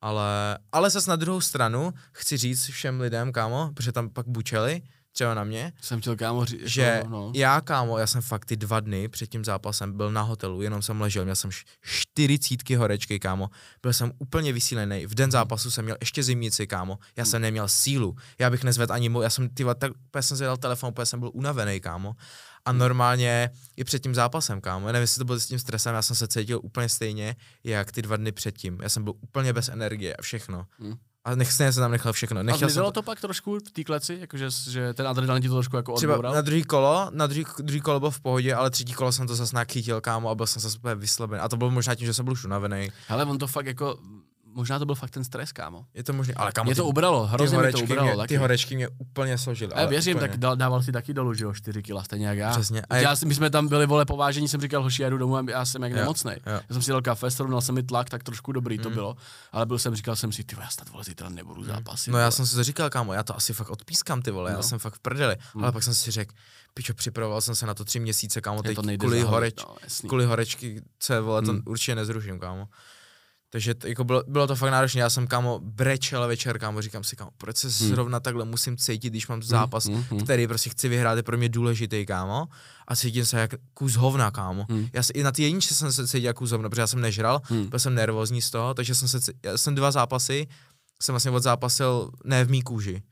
Ale, 0.00 0.58
ale 0.72 0.90
zase 0.90 1.10
na 1.10 1.16
druhou 1.16 1.40
stranu 1.40 1.92
chci 2.12 2.36
říct 2.36 2.64
všem 2.64 3.00
lidem, 3.00 3.32
kámo, 3.32 3.70
protože 3.74 3.92
tam 3.92 4.08
pak 4.08 4.28
bučeli, 4.28 4.82
třeba 5.20 5.34
na 5.34 5.44
mě, 5.44 5.72
Jsem 5.80 6.00
chtěl 6.00 6.16
kámo 6.16 6.44
říct, 6.44 6.60
že 6.64 7.00
no, 7.04 7.10
no. 7.10 7.32
já, 7.34 7.60
kámo, 7.60 7.98
já 7.98 8.06
jsem 8.06 8.22
fakt 8.22 8.44
ty 8.44 8.56
dva 8.56 8.80
dny 8.80 9.08
před 9.08 9.26
tím 9.26 9.44
zápasem 9.44 9.96
byl 9.96 10.12
na 10.12 10.22
hotelu, 10.22 10.62
jenom 10.62 10.82
jsem 10.82 11.00
ležel, 11.00 11.24
měl 11.24 11.36
jsem 11.36 11.50
čtyřicítky 11.82 12.74
horečky, 12.74 13.18
kámo, 13.20 13.50
byl 13.82 13.92
jsem 13.92 14.12
úplně 14.18 14.52
vysílený, 14.52 15.06
v 15.06 15.14
den 15.14 15.30
zápasu 15.30 15.70
jsem 15.70 15.84
měl 15.84 15.96
ještě 16.00 16.22
zimnici, 16.22 16.66
kámo, 16.66 16.98
já 17.16 17.24
jsem 17.24 17.42
neměl 17.42 17.68
sílu, 17.68 18.16
já 18.38 18.50
bych 18.50 18.64
nezvedl 18.64 18.92
ani, 18.92 19.10
mo- 19.10 19.22
já 19.22 19.30
jsem, 19.30 19.48
ty, 19.48 19.64
tak, 19.78 19.92
úplně 20.06 20.22
jsem 20.22 20.36
zvedal 20.36 20.56
telefon, 20.56 20.88
úplně 20.90 21.06
jsem 21.06 21.20
byl 21.20 21.30
unavený, 21.34 21.80
kámo, 21.80 22.14
a 22.64 22.72
normálně 22.72 23.50
i 23.76 23.84
před 23.84 24.02
tím 24.02 24.14
zápasem, 24.14 24.60
kámo, 24.60 24.86
já 24.86 24.92
nevím, 24.92 25.02
jestli 25.02 25.18
to 25.18 25.24
bylo 25.24 25.40
s 25.40 25.46
tím 25.46 25.58
stresem, 25.58 25.94
já 25.94 26.02
jsem 26.02 26.16
se 26.16 26.28
cítil 26.28 26.60
úplně 26.62 26.88
stejně, 26.88 27.36
jak 27.64 27.92
ty 27.92 28.02
dva 28.02 28.16
dny 28.16 28.32
předtím, 28.32 28.78
já 28.82 28.88
jsem 28.88 29.04
byl 29.04 29.12
úplně 29.20 29.52
bez 29.52 29.68
energie 29.68 30.16
a 30.16 30.22
všechno. 30.22 30.66
Hmm. 30.78 30.94
A 31.24 31.34
nech, 31.34 31.52
stejně 31.52 31.72
jsem 31.72 31.80
tam 31.80 31.90
nechal 31.90 32.12
všechno. 32.12 32.40
A 32.40 32.42
Nechtěl 32.42 32.58
jsem 32.58 32.68
zmizelo 32.68 32.92
to 32.92 33.02
pak 33.02 33.20
trošku 33.20 33.58
v 33.58 33.70
té 33.72 33.84
kleci, 33.84 34.16
jakože 34.20 34.48
že 34.70 34.94
ten 34.94 35.08
adrenalin 35.08 35.42
ti 35.42 35.48
to 35.48 35.54
trošku 35.54 35.76
jako 35.76 35.92
Třeba 35.92 36.12
odboural? 36.12 36.34
na 36.34 36.40
druhý 36.40 36.64
kolo, 36.64 37.10
na 37.14 37.26
druhý, 37.26 37.44
druhý 37.62 37.80
kolo 37.80 38.00
byl 38.00 38.10
v 38.10 38.20
pohodě, 38.20 38.54
ale 38.54 38.70
třetí 38.70 38.92
kolo 38.92 39.12
jsem 39.12 39.26
to 39.26 39.34
zase 39.34 39.56
nějak 39.56 39.72
chytil, 39.72 40.00
kámo, 40.00 40.28
a 40.30 40.34
byl 40.34 40.46
jsem 40.46 40.62
zase 40.62 40.78
úplně 40.78 40.94
vyslabený. 40.94 41.40
A 41.40 41.48
to 41.48 41.56
bylo 41.56 41.70
možná 41.70 41.94
tím, 41.94 42.06
že 42.06 42.14
jsem 42.14 42.24
byl 42.24 42.32
už 42.32 42.44
unavený. 42.44 42.92
Hele, 43.08 43.24
on 43.24 43.38
to 43.38 43.46
fakt 43.46 43.66
jako, 43.66 43.98
možná 44.54 44.78
to 44.78 44.86
byl 44.86 44.94
fakt 44.94 45.10
ten 45.10 45.24
stres, 45.24 45.52
kámo. 45.52 45.86
Je 45.94 46.04
to 46.04 46.12
možné, 46.12 46.34
ale 46.34 46.52
kámo, 46.52 46.64
Mě 46.64 46.74
ty, 46.74 46.80
to 46.80 46.86
ubralo, 46.86 47.26
ty, 47.26 47.32
hrozně 47.32 47.58
mi 47.58 47.72
to 47.72 47.78
ubralo 47.78 48.08
mě, 48.08 48.16
taky. 48.16 48.28
ty 48.28 48.36
horečky 48.36 48.76
mě 48.76 48.88
úplně 48.88 49.38
složily. 49.38 49.72
Ale 49.72 49.86
věřím, 49.86 50.16
úplně. 50.16 50.28
tak 50.28 50.38
dal, 50.38 50.56
dával 50.56 50.82
si 50.82 50.92
taky 50.92 51.14
dolů, 51.14 51.34
že 51.34 51.44
jo, 51.44 51.54
4 51.54 51.82
kila, 51.82 52.04
stejně 52.04 52.26
jak 52.28 52.38
já. 52.38 52.50
Přesně. 52.50 52.82
A 52.90 52.96
já, 52.96 53.16
si- 53.16 53.26
my 53.26 53.34
jsme 53.34 53.50
tam 53.50 53.68
byli, 53.68 53.86
vole, 53.86 54.04
po 54.04 54.16
vážení, 54.16 54.48
jsem 54.48 54.60
říkal, 54.60 54.82
hoši, 54.82 55.02
já 55.02 55.08
jdu 55.10 55.18
domů 55.18 55.36
a 55.36 55.44
já 55.50 55.64
jsem 55.64 55.82
jak 55.82 55.92
Jo, 55.92 55.98
nemocnej. 55.98 56.36
jo. 56.46 56.52
Já 56.52 56.60
jsem 56.74 56.82
si 56.82 56.90
dal 56.90 57.02
kafe, 57.02 57.30
srovnal 57.30 57.60
jsem 57.60 57.74
mi 57.74 57.82
tlak, 57.82 58.10
tak 58.10 58.22
trošku 58.22 58.52
dobrý 58.52 58.76
Mm. 58.78 58.82
to 58.82 58.90
bylo. 58.90 59.16
Ale 59.52 59.66
byl 59.66 59.78
jsem, 59.78 59.94
říkal 59.94 60.16
jsem 60.16 60.32
si, 60.32 60.44
ty 60.44 60.54
vole, 60.54 60.64
já 60.66 60.70
snad, 60.70 60.88
vole, 60.88 61.04
zítra 61.04 61.28
nebudu 61.28 61.64
zápasy. 61.64 62.10
No 62.10 62.18
já 62.18 62.30
jsem 62.30 62.46
si 62.46 62.54
to 62.54 62.64
říkal, 62.64 62.90
kámo, 62.90 63.12
já 63.12 63.22
to 63.22 63.36
asi 63.36 63.52
fakt 63.52 63.70
odpískám, 63.70 64.22
ty 64.22 64.30
vole, 64.30 64.50
já 64.50 64.56
No. 64.56 64.62
jsem 64.62 64.78
fakt 64.78 64.94
v 64.94 64.98
prdeli. 65.00 65.36
Hmm. 65.54 65.62
Ale 65.64 65.72
pak 65.72 65.82
jsem 65.82 65.94
si 65.94 66.10
řekl, 66.10 66.34
pičo, 66.74 66.94
připravoval 66.94 67.40
jsem 67.40 67.54
se 67.54 67.66
na 67.66 67.74
to 67.74 67.84
tři 67.84 68.00
měsíce, 68.00 68.40
kámo, 68.40 68.58
Je 68.58 68.62
teď 68.74 68.98
kvůli, 68.98 69.20
horeč, 69.22 69.54
no, 70.02 70.08
kvůli 70.08 70.24
horečky, 70.24 70.82
co 70.98 71.22
vole, 71.22 71.42
to 71.42 71.52
Hmm. 71.52 71.62
určitě 71.66 71.94
nezruším, 71.94 72.38
kámo. 72.38 72.68
Takže 73.52 73.74
to, 73.74 73.86
jako 73.86 74.04
bylo, 74.04 74.22
bylo, 74.28 74.46
to 74.46 74.56
fakt 74.56 74.70
náročné, 74.70 75.00
já 75.00 75.10
jsem 75.10 75.26
kámo 75.26 75.58
brečel 75.62 76.28
večer, 76.28 76.58
kámo, 76.58 76.82
říkám 76.82 77.04
si, 77.04 77.16
kámo, 77.16 77.30
proč 77.36 77.56
se 77.56 77.68
Hmm. 77.68 77.88
zrovna 77.88 78.20
takhle 78.20 78.44
musím 78.44 78.76
cítit, 78.76 79.10
když 79.10 79.28
mám 79.28 79.42
zápas, 79.42 79.84
hmm, 79.86 80.04
hmm. 80.10 80.20
který 80.20 80.46
prostě 80.46 80.70
chci 80.70 80.88
vyhrát, 80.88 81.16
je 81.16 81.22
pro 81.22 81.36
mě 81.38 81.48
důležitý, 81.48 82.06
kámo. 82.06 82.48
A 82.88 82.96
cítím 82.96 83.24
se 83.24 83.40
jak 83.40 83.54
kus 83.74 83.94
hovna, 83.94 84.30
kámo. 84.30 84.66
Hmm. 84.70 84.88
Já 84.92 85.02
si, 85.02 85.12
i 85.12 85.22
na 85.22 85.32
té 85.32 85.42
jedničce 85.42 85.74
jsem 85.74 85.92
se 85.92 86.06
cítil 86.08 86.24
jak 86.24 86.36
kus 86.36 86.50
hovna, 86.50 86.68
protože 86.68 86.80
já 86.82 86.86
jsem 86.86 87.00
nežral, 87.00 87.40
Hmm. 87.44 87.68
byl 87.68 87.78
jsem 87.78 87.94
nervózní 87.94 88.42
z 88.42 88.50
toho, 88.50 88.74
takže 88.74 88.94
jsem 88.94 89.08
se, 89.08 89.32
já 89.42 89.56
jsem 89.58 89.74
dva 89.74 89.90
zápasy, 89.90 90.46
jsem 91.02 91.12
vlastně 91.12 91.30
odzápasil 91.30 92.10
ne 92.24 92.44
v 92.44 92.50
mý 92.50 92.62
kůži. 92.62 93.02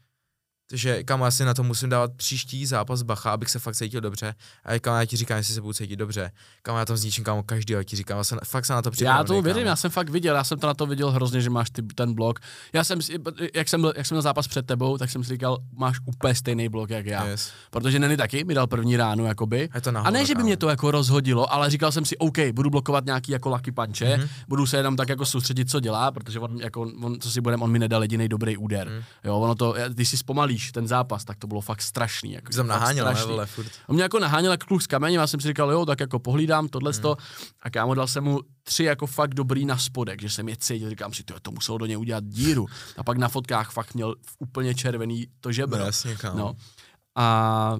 Takže 0.70 1.02
kam 1.04 1.20
já 1.20 1.30
si 1.30 1.44
na 1.44 1.54
to 1.54 1.62
musím 1.62 1.88
dávat 1.88 2.10
příští 2.16 2.66
zápas 2.66 3.02
bacha, 3.02 3.30
abych 3.32 3.50
se 3.50 3.58
fakt 3.58 3.74
cítil 3.74 4.00
dobře. 4.00 4.34
A 4.64 4.78
kam 4.78 4.96
já 4.98 5.04
ti 5.04 5.16
říkám, 5.16 5.36
jestli 5.36 5.54
se 5.54 5.60
budu 5.60 5.72
cítit 5.72 5.96
dobře. 5.96 6.30
Kam 6.62 6.76
já 6.76 6.84
to 6.84 6.96
zničím, 6.96 7.24
kámo, 7.24 7.42
každý 7.42 7.74
ti 7.84 7.96
říkám, 7.96 8.18
já 8.18 8.24
jsem, 8.24 8.38
fakt 8.44 8.64
se 8.64 8.72
na 8.72 8.82
to 8.82 8.88
Já 8.88 8.90
připravený, 8.92 9.26
tomu 9.26 9.42
věřím, 9.42 9.66
já 9.66 9.76
jsem 9.76 9.90
fakt 9.90 10.08
viděl, 10.10 10.34
já 10.34 10.44
jsem 10.44 10.58
to 10.58 10.66
na 10.66 10.74
to 10.74 10.86
viděl 10.86 11.10
hrozně, 11.10 11.40
že 11.40 11.50
máš 11.50 11.70
ty, 11.70 11.82
ten 11.82 12.14
blok. 12.14 12.38
Já 12.72 12.84
jsem, 12.84 13.02
si- 13.02 13.18
jak 13.54 13.68
jsem, 13.68 13.80
byl, 13.80 13.92
jak 13.96 14.06
jsem 14.06 14.14
měl 14.14 14.22
zápas 14.22 14.48
před 14.48 14.66
tebou, 14.66 14.98
tak 14.98 15.10
jsem 15.10 15.24
si 15.24 15.28
říkal, 15.32 15.58
máš 15.76 15.96
úplně 16.04 16.34
stejný 16.34 16.68
blok 16.68 16.90
jak 16.90 17.06
já. 17.06 17.26
Yes. 17.26 17.50
Protože 17.70 17.98
Neny 17.98 18.16
taky 18.16 18.44
mi 18.44 18.54
dal 18.54 18.66
první 18.66 18.96
ránu, 18.96 19.24
jakoby. 19.26 19.68
A 19.72 19.80
to 19.80 19.92
na 19.92 20.00
A 20.00 20.10
ne, 20.10 20.26
že 20.26 20.34
by 20.34 20.42
mě 20.42 20.56
to 20.56 20.68
jako 20.68 20.90
rozhodilo, 20.90 21.52
ale 21.52 21.70
říkal 21.70 21.92
jsem 21.92 22.04
si, 22.04 22.16
OK, 22.18 22.38
budu 22.52 22.70
blokovat 22.70 23.04
nějaký 23.04 23.32
jako 23.32 23.48
lucky 23.48 23.72
punche, 23.72 24.16
Mhm. 24.16 24.24
mm-hmm. 24.26 24.28
budu 24.48 24.66
se 24.66 24.76
jenom 24.76 24.96
tak 24.96 25.08
jako 25.08 25.26
soustředit, 25.26 25.70
co 25.70 25.80
dělá, 25.80 26.10
protože 26.10 26.38
on, 26.40 26.60
jako, 26.60 26.80
on 27.02 27.20
co 27.20 27.30
si 27.30 27.40
budem, 27.40 27.62
on 27.62 27.70
mi 27.70 27.78
nedal 27.78 28.02
jediný 28.02 28.28
dobrý 28.28 28.56
úder. 28.56 28.88
Mm. 28.90 29.02
Jo, 29.24 29.38
ono 29.38 29.54
to, 29.54 29.74
když 29.88 30.08
si 30.08 30.16
zpomalíš 30.59 30.72
ten 30.72 30.86
zápas, 30.88 31.24
tak 31.24 31.36
to 31.38 31.46
bylo 31.46 31.61
fakt 31.61 31.82
strašný. 31.82 32.32
Jako, 32.32 32.52
Jsem 32.52 32.66
naháněl, 32.66 33.04
strašný. 33.06 33.30
vole, 33.30 33.46
furt. 33.46 33.70
On 33.86 33.94
mě 33.94 34.02
jako 34.02 34.18
naháněl 34.18 34.50
jak 34.52 34.64
kluk 34.64 34.82
s 34.82 34.86
kamenem, 34.86 35.20
já 35.20 35.26
jsem 35.26 35.40
si 35.40 35.48
říkal, 35.48 35.70
jo, 35.72 35.86
tak 35.86 36.00
jako 36.00 36.18
pohlídám 36.18 36.68
tohle 36.68 36.92
Mhm. 36.92 37.09
mm. 37.09 37.14
a 37.62 37.70
kámo 37.70 37.94
dal 37.94 38.06
jsem 38.06 38.24
mu 38.24 38.40
tři 38.62 38.84
jako 38.84 39.06
fakt 39.06 39.34
dobrý 39.34 39.64
na 39.64 39.78
spodek, 39.78 40.20
že 40.22 40.30
jsem 40.30 40.48
je 40.48 40.56
cítil, 40.56 40.90
říkám 40.90 41.12
si, 41.14 41.22
tyjo, 41.24 41.40
to 41.40 41.50
muselo 41.50 41.78
do 41.78 41.86
něj 41.86 41.96
udělat 41.98 42.24
díru. 42.24 42.66
A 42.96 43.02
pak 43.04 43.18
na 43.18 43.28
fotkách 43.28 43.70
fakt 43.70 43.94
měl 43.94 44.14
úplně 44.38 44.74
červený 44.74 45.26
to 45.40 45.52
žebro. 45.52 45.78
No, 45.78 45.84
jasně, 45.86 46.16
kámo. 46.16 46.38
No. 46.38 46.54
A 47.16 47.76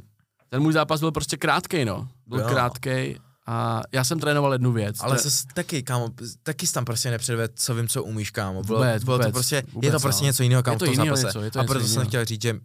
ten 0.49 0.62
můj 0.62 0.72
zápas 0.72 1.01
byl 1.01 1.12
prostě 1.12 1.37
krátkej, 1.37 1.85
no. 1.85 2.09
Byl 2.26 2.41
Jo. 2.41 2.47
krátkej 2.49 3.18
A 3.51 3.83
já 3.93 4.05
jsem 4.05 4.21
trénoval 4.21 4.53
jednu 4.53 4.73
věc. 4.73 4.97
Ale 5.01 5.17
tre- 5.17 5.23
zase 5.23 5.45
taky, 5.55 5.83
kámo, 5.83 6.09
taky 6.43 6.67
jsi 6.67 6.73
tam 6.73 6.85
prostě 6.85 7.11
nepředved, 7.11 7.53
co 7.55 7.75
vím, 7.75 7.89
co 7.89 8.05
umíš, 8.05 8.31
kámo. 8.31 8.63
Bylo, 8.63 8.79
Vůbec, 8.79 9.05
bylo 9.05 9.19
to 9.19 9.23
vůbec, 9.23 9.33
prostě, 9.33 9.57
je 9.57 9.63
vůbec, 9.73 9.93
to 9.93 10.01
prostě 10.01 10.23
no. 10.23 10.27
něco 10.27 10.43
jiného, 10.43 10.63
kámo, 10.63 10.75
Je 10.75 10.79
to 10.79 10.85
v 10.85 10.89
tom 10.89 11.07
zápase. 11.07 11.27
něco, 11.27 11.41
je 11.43 11.51
to 11.51 11.61
a 11.61 11.65
proto 11.65 11.81
jsem 11.81 11.91
jinýho. 11.91 12.09
chtěl 12.09 12.25
říct, 12.25 12.43
že 12.43 12.57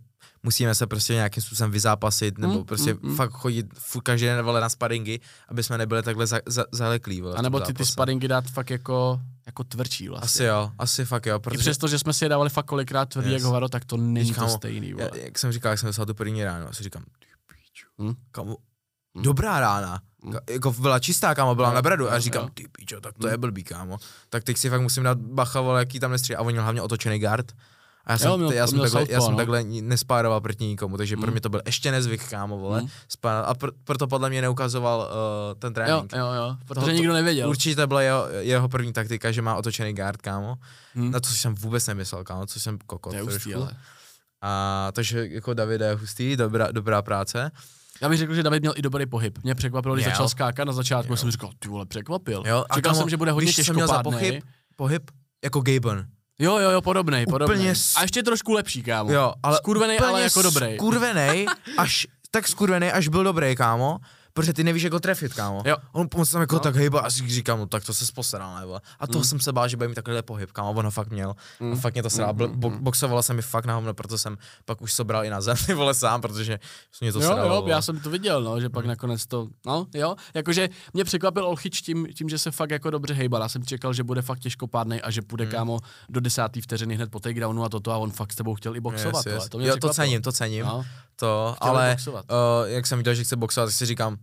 musíme 0.44 0.76
se 0.76 0.88
prostě 0.88 1.14
nějakým 1.14 1.44
způsobem 1.44 1.72
vyzápasit, 1.72 2.38
nebo 2.38 2.54
Mm, 2.54 2.64
prostě 2.64 2.94
mm, 2.94 3.00
mm. 3.04 3.16
fakt 3.16 3.32
chodit 3.32 3.66
furt 3.80 4.02
každý 4.02 4.26
den 4.26 4.46
vole 4.46 4.62
na 4.62 4.70
sparingy, 4.70 5.20
aby 5.50 5.64
jsme 5.64 5.78
nebyli 5.78 6.04
takhle 6.04 6.28
za, 6.28 6.40
za, 6.46 6.66
zaleklí. 6.72 7.22
Vole, 7.22 7.36
a 7.36 7.42
nebo 7.42 7.60
ty 7.60 7.74
ty 7.74 7.86
sparingy 7.86 8.28
dát 8.28 8.46
fakt 8.46 8.70
jako, 8.70 9.20
jako 9.46 9.64
tvrdší 9.64 10.10
vlastně. 10.10 10.26
Asi 10.26 10.44
jo, 10.44 10.72
asi 10.78 11.06
fakt 11.06 11.26
jo, 11.26 11.36
I 11.36 11.40
protože 11.40 11.58
přesto, 11.60 11.88
že 11.88 12.00
jsme 12.00 12.14
si 12.14 12.26
je 12.26 12.30
dávali 12.30 12.50
fakt 12.50 12.66
kolikrát 12.66 13.10
tvrdý 13.10 13.28
Yes. 13.30 13.34
jak 13.34 13.44
hovado, 13.44 13.70
tak 13.70 13.86
to 13.86 13.98
není 13.98 14.30
Víš, 14.30 14.38
to 14.38 14.48
stejný. 14.50 14.94
Vole. 14.94 15.10
já, 15.16 15.24
jak 15.24 15.40
jsem 15.40 15.52
říkal, 15.52 15.70
jak 15.72 15.80
jsem 15.80 15.88
dostal 15.88 16.06
tu 16.06 16.14
první 16.14 16.44
ráno, 16.44 16.70
asi 16.70 16.84
říkám, 16.84 17.04
Hm? 18.02 18.14
kámo, 18.32 18.58
Hm. 19.18 19.22
dobrá 19.24 19.60
rána. 19.60 20.02
Ka- 20.32 20.40
Jako 20.54 20.72
byla 20.72 21.00
čistá, 21.00 21.36
kámo, 21.36 21.56
byla 21.56 21.70
Jo, 21.70 21.76
na 21.76 21.82
bradu. 21.82 22.12
A 22.12 22.14
jo, 22.16 22.20
říkám, 22.22 22.44
jo. 22.44 22.50
ty 22.54 22.68
píčo, 22.78 23.02
tak 23.02 23.18
to 23.18 23.28
je 23.28 23.38
blbý, 23.38 23.64
kámo. 23.64 23.98
Tak 24.30 24.44
teď 24.44 24.58
si 24.58 24.70
fakt 24.70 24.82
musím 24.82 25.04
dát 25.04 25.18
bacha, 25.18 25.62
vole, 25.62 25.80
jaký 25.80 26.00
tam 26.00 26.12
nestří. 26.12 26.36
A 26.36 26.42
on 26.42 26.52
měl 26.52 26.64
hlavně 26.64 26.82
otočený 26.82 27.20
guard. 27.20 27.52
A 28.06 28.12
já 28.12 28.18
jsem, 28.18 28.32
Jo, 28.32 28.38
měl- 28.38 28.52
já 28.52 28.68
jsem, 28.68 28.80
takhle, 28.80 29.06
já 29.10 29.22
jsem 29.22 29.32
no. 29.32 29.38
takhle 29.38 29.64
nespároval 29.64 30.42
proti 30.42 30.66
nikomu, 30.66 30.98
takže 30.98 31.18
pro 31.18 31.28
Hm. 31.28 31.32
mě 31.32 31.42
to 31.42 31.50
byl 31.50 31.62
ještě 31.66 31.92
nezvyk, 31.92 32.30
kámo, 32.30 32.58
vole. 32.58 32.84
Spárat. 33.10 33.46
A 33.46 33.54
pr- 33.54 33.72
proto 33.84 34.08
podle 34.08 34.30
mě 34.30 34.42
neukazoval 34.42 35.00
uh, 35.00 35.60
ten 35.60 35.68
Jo, 35.70 35.74
trénink. 35.74 36.12
jo, 36.16 36.26
jo, 36.34 36.56
protože 36.60 36.74
Tohle 36.76 36.90
to- 36.92 36.96
nikdo 36.98 37.14
nevěděl. 37.14 37.50
Určitě 37.50 37.76
to 37.76 37.88
byla 37.88 38.02
jeho, 38.02 38.26
jeho 38.40 38.70
první 38.70 38.94
taktika, 38.94 39.32
že 39.32 39.42
má 39.42 39.56
otočený 39.56 39.94
guard, 39.94 40.22
kámo. 40.22 40.56
Hm. 40.96 41.12
Na 41.12 41.20
to 41.20 41.30
jsem 41.30 41.56
vůbec 41.56 41.88
nemyslel, 41.88 42.24
kámo, 42.24 42.46
což 42.46 42.62
jsem 42.64 42.78
kokot 42.86 43.12
To 43.14 43.18
je 43.18 43.24
hustý, 43.24 43.40
trošku. 43.52 43.62
ale. 43.62 43.72
A 44.42 44.90
takže 44.92 45.28
jako 45.28 45.54
David 45.54 45.82
je 45.82 45.94
hustý, 45.96 46.38
dobrá, 46.38 46.72
dobrá 46.72 47.02
práce. 47.02 47.52
Já 48.04 48.10
bych 48.10 48.18
řekl, 48.18 48.34
že 48.34 48.44
David 48.44 48.62
měl 48.64 48.74
i 48.76 48.82
dobrý 48.82 49.06
pohyb. 49.06 49.40
Mě 49.44 49.56
překvapilo, 49.56 49.96
když 49.96 50.06
Měl. 50.06 50.16
začal 50.16 50.30
skákat 50.30 50.68
na 50.68 50.74
začátku, 50.74 51.14
Jo. 51.14 51.18
jsem 51.18 51.32
říkal, 51.32 51.50
ty 51.60 51.68
vole, 51.70 51.86
překvapil. 51.86 52.44
Jo, 52.48 52.66
a 52.70 52.76
Čekal 52.76 52.92
kámo, 52.92 53.02
jsem, 53.02 53.10
že 53.10 53.18
bude 53.18 53.32
hodně 53.32 53.54
těžkopádnej. 53.54 54.04
pohyb? 54.04 54.44
Pohyb 54.76 55.12
jako 55.44 55.62
Gaben. 55.62 56.06
Jo, 56.40 56.58
jo, 56.58 56.70
jo. 56.70 56.82
Úplně 57.46 57.76
s- 57.76 57.96
A 57.96 58.02
ještě 58.02 58.24
trošku 58.24 58.52
lepší, 58.54 58.84
kámo. 58.84 59.12
Jo, 59.12 59.34
ale 59.44 59.58
Skurvenej, 59.58 60.00
ale 60.08 60.22
jako 60.24 60.42
dobrý. 60.42 60.76
Skurvenej, 60.76 61.46
až, 61.78 62.08
tak 62.32 62.48
skurvenej, 62.48 62.92
až 62.94 63.08
byl 63.08 63.24
dobrý, 63.24 63.56
kámo. 63.56 63.98
Protože 64.36 64.54
ty 64.54 64.64
nevíš, 64.64 64.84
jak 64.84 64.94
ho 64.94 65.00
trefit, 65.00 65.34
kámo. 65.34 65.64
Jo. 65.66 65.76
On 65.92 66.10
pomoc 66.10 66.32
tam 66.32 66.42
jako 66.42 66.56
No. 66.56 66.60
tak 66.60 66.76
hejba 66.76 67.00
a 67.02 67.10
si 67.10 67.30
říkám, 67.30 67.60
no 67.60 67.66
tak 67.66 67.86
to 67.86 67.94
se 67.94 68.06
sposeral, 68.06 68.60
nebo. 68.60 68.80
A 69.00 69.08
toho 69.08 69.20
Mm. 69.20 69.24
jsem 69.24 69.40
se 69.40 69.54
bál, 69.54 69.68
že 69.68 69.78
bude 69.78 69.88
mít 69.88 69.96
takovýhle 69.96 70.22
pohyb, 70.22 70.52
kámo, 70.52 70.70
on 70.72 70.86
ho 70.86 70.92
fakt 70.92 71.10
měl. 71.10 71.36
Mm. 71.60 71.74
A 71.74 71.76
fakt 71.76 71.94
mě 71.94 72.04
to 72.04 72.10
srál. 72.10 72.34
Mm, 72.34 72.40
Mm, 72.42 72.48
mm, 72.52 72.60
bo, 72.60 72.70
mm. 72.70 72.84
boxovala 72.84 73.22
se 73.22 73.34
mi 73.34 73.42
fakt 73.42 73.66
na 73.66 73.76
hovno, 73.76 73.94
proto 73.94 74.18
jsem 74.18 74.38
pak 74.66 74.82
už 74.82 74.94
sobral 74.94 75.26
i 75.26 75.30
na 75.30 75.42
zem, 75.42 75.56
ty 75.66 75.74
vole 75.74 75.94
sám, 75.94 76.22
protože 76.22 76.60
mě 77.02 77.14
to 77.14 77.20
jo, 77.22 77.26
sralo. 77.26 77.56
jo, 77.56 77.68
já 77.68 77.82
jsem 77.82 78.00
to 78.00 78.10
viděl, 78.10 78.42
no, 78.44 78.60
že 78.60 78.66
Mm. 78.68 78.72
pak 78.72 78.86
nakonec 78.86 79.26
to, 79.26 79.48
no, 79.66 79.86
jo, 79.94 80.16
jakože 80.34 80.70
mě 80.94 81.04
překvapil 81.04 81.46
Olchyč 81.46 81.82
tím, 81.82 82.08
tím, 82.16 82.30
že 82.30 82.38
se 82.38 82.52
fakt 82.52 82.72
jako 82.72 82.90
dobře 82.90 83.14
hejbal. 83.14 83.42
Já 83.42 83.50
jsem 83.50 83.66
čekal, 83.66 83.94
že 83.94 84.04
bude 84.04 84.22
fakt 84.22 84.40
těžkopádnej 84.40 85.02
a 85.04 85.12
že 85.12 85.22
půjde 85.22 85.46
Mm. 85.46 85.52
kámo 85.52 85.80
do 86.10 86.20
desátý 86.20 86.62
vteřiny 86.62 86.96
hned 86.96 87.12
po 87.12 87.20
takedownu 87.20 87.64
a 87.64 87.70
toto 87.70 87.92
a 87.92 87.98
on 87.98 88.12
fakt 88.12 88.34
s 88.34 88.36
tebou 88.36 88.56
chtěl 88.56 88.76
i 88.76 88.80
boxovat. 88.80 89.26
Yes, 89.26 89.36
yes. 89.36 89.50
To 89.50 89.60
jo, 89.60 89.78
to 89.78 89.90
cením, 89.90 90.22
to 90.22 90.32
cením. 90.32 90.66
No, 90.66 90.84
To, 91.16 91.54
chtěl 91.56 91.70
ale 91.70 91.92
boxovat. 91.92 92.26
uh, 92.32 92.70
jak 92.70 92.88
jsem 92.88 92.98
viděl, 93.00 93.14
že 93.14 93.24
chce 93.24 93.36
boxovat, 93.36 93.68
tak 93.70 93.76
si 93.76 93.86
říkám, 93.86 94.18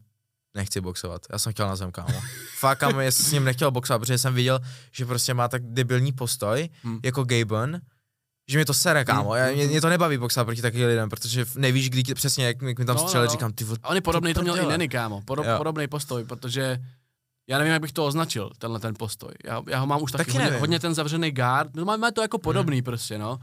nechci 0.54 0.80
boxovat, 0.80 1.22
já 1.32 1.38
jsem 1.38 1.52
chtěl 1.52 1.68
na 1.68 1.76
zem, 1.76 1.92
kámo. 1.92 2.20
Fakt, 2.58 2.78
kámo, 2.78 3.00
já 3.00 3.10
jsem 3.10 3.26
s 3.26 3.32
ním 3.32 3.44
nechtěl 3.44 3.70
boxovat, 3.70 3.98
protože 4.00 4.18
jsem 4.18 4.34
viděl, 4.34 4.60
že 4.92 5.06
prostě 5.06 5.34
má 5.34 5.48
tak 5.48 5.62
debilní 5.64 6.12
postoj, 6.12 6.68
Hmm. 6.82 6.92
hmm. 6.92 7.00
jako 7.04 7.24
Gaben, 7.24 7.80
že 8.48 8.58
mě 8.58 8.64
to 8.64 8.74
sere, 8.74 9.04
kámo. 9.04 9.34
Já, 9.34 9.52
mě, 9.54 9.66
mě, 9.66 9.80
to 9.80 9.88
nebaví 9.88 10.18
boxovat 10.18 10.46
proti 10.46 10.62
takovým 10.62 10.86
lidem, 10.86 11.08
protože 11.08 11.46
nevíš, 11.56 11.90
kdy 11.90 12.02
tě, 12.02 12.14
přesně, 12.14 12.44
jak, 12.46 12.62
jak 12.62 12.78
mi 12.78 12.84
tam 12.84 12.96
No, 12.96 13.02
střelili, 13.02 13.26
no. 13.28 13.32
říkám, 13.32 13.52
ty 13.52 13.64
A 13.82 13.88
on 13.88 13.94
je 13.94 14.00
podobný, 14.00 14.34
to 14.34 14.42
měl 14.42 14.60
i. 14.60 14.66
Neny, 14.66 14.88
kámo. 14.88 15.22
Podob, 15.24 15.46
Jo. 15.46 15.54
podobný 15.58 15.86
postoj, 15.88 16.24
protože 16.24 16.78
já 17.48 17.58
nevím, 17.58 17.72
jak 17.72 17.82
bych 17.82 17.92
to 17.92 18.06
označil, 18.06 18.50
tenhle 18.58 18.80
ten 18.80 18.94
postoj. 18.98 19.30
Já, 19.44 19.62
já 19.68 19.78
ho 19.78 19.86
mám 19.86 20.02
už 20.02 20.12
taky, 20.12 20.24
Taky 20.32 20.38
hodně, 20.44 20.58
hodně, 20.58 20.80
ten 20.80 20.94
zavřený 20.94 21.30
guard, 21.30 21.70
no 21.76 21.84
máme 21.84 22.12
to 22.12 22.22
jako 22.22 22.38
podobný 22.38 22.76
hmm. 22.76 22.84
prostě, 22.84 23.18
no. 23.18 23.38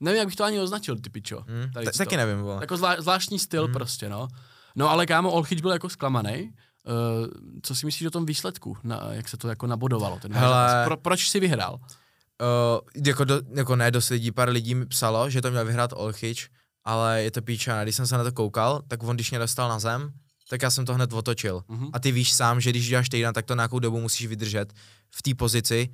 Nevím, 0.00 0.18
jak 0.18 0.28
bych 0.28 0.36
to 0.36 0.44
ani 0.44 0.60
označil, 0.60 0.96
ty 0.96 1.10
pičo. 1.10 1.44
Hmm, 1.48 1.72
Tady 1.72 1.86
taky 1.86 2.16
nevím, 2.16 2.38
vole. 2.38 2.58
Jako 2.60 2.76
zvlá, 2.76 3.00
zvláštní 3.00 3.38
styl 3.38 3.64
hmm. 3.64 3.72
prostě, 3.72 4.08
no. 4.08 4.28
No 4.76 4.90
ale 4.90 5.06
kámo, 5.06 5.30
Olchyč 5.30 5.60
byl 5.60 5.70
jako 5.70 5.88
zklamaný. 5.88 6.52
Uh, 6.84 7.26
co 7.62 7.74
si 7.74 7.86
myslíš 7.86 8.06
o 8.06 8.10
tom 8.10 8.26
výsledku? 8.26 8.76
Na, 8.84 9.08
jak 9.10 9.28
se 9.28 9.36
to 9.36 9.48
jako 9.48 9.66
nabodovalo? 9.66 10.18
Ten 10.18 10.32
Hele. 10.32 10.84
Pro, 10.84 10.96
proč 10.96 11.28
si 11.28 11.40
vyhrál? 11.40 11.74
Uh, 11.74 13.04
jako, 13.06 13.24
do, 13.24 13.40
jako 13.54 13.76
ne 13.76 13.90
dost 13.90 14.08
lidí, 14.08 14.32
pár 14.32 14.48
lidí 14.48 14.74
mi 14.74 14.86
psalo, 14.86 15.30
že 15.30 15.42
to 15.42 15.50
měl 15.50 15.64
vyhrát 15.64 15.92
Olchyč, 15.92 16.50
ale 16.84 17.22
je 17.22 17.30
to 17.30 17.42
píčana. 17.42 17.82
Když 17.82 17.94
jsem 17.94 18.06
se 18.06 18.18
na 18.18 18.24
to 18.24 18.32
koukal, 18.32 18.82
tak 18.88 19.02
on 19.02 19.16
když 19.16 19.30
mě 19.30 19.38
dostal 19.38 19.68
na 19.68 19.78
zem, 19.78 20.12
tak 20.50 20.62
já 20.62 20.70
jsem 20.70 20.86
to 20.86 20.94
hned 20.94 21.12
otočil. 21.12 21.62
Mhm. 21.68 21.88
A 21.92 21.98
ty 22.00 22.12
víš 22.12 22.32
sám, 22.32 22.60
že 22.60 22.70
když 22.70 22.88
děláš 22.88 23.08
týden, 23.08 23.34
tak 23.34 23.46
to 23.46 23.54
nějakou 23.54 23.78
dobu 23.78 24.00
musíš 24.00 24.26
vydržet 24.26 24.72
v 25.10 25.22
té 25.22 25.34
pozici 25.34 25.88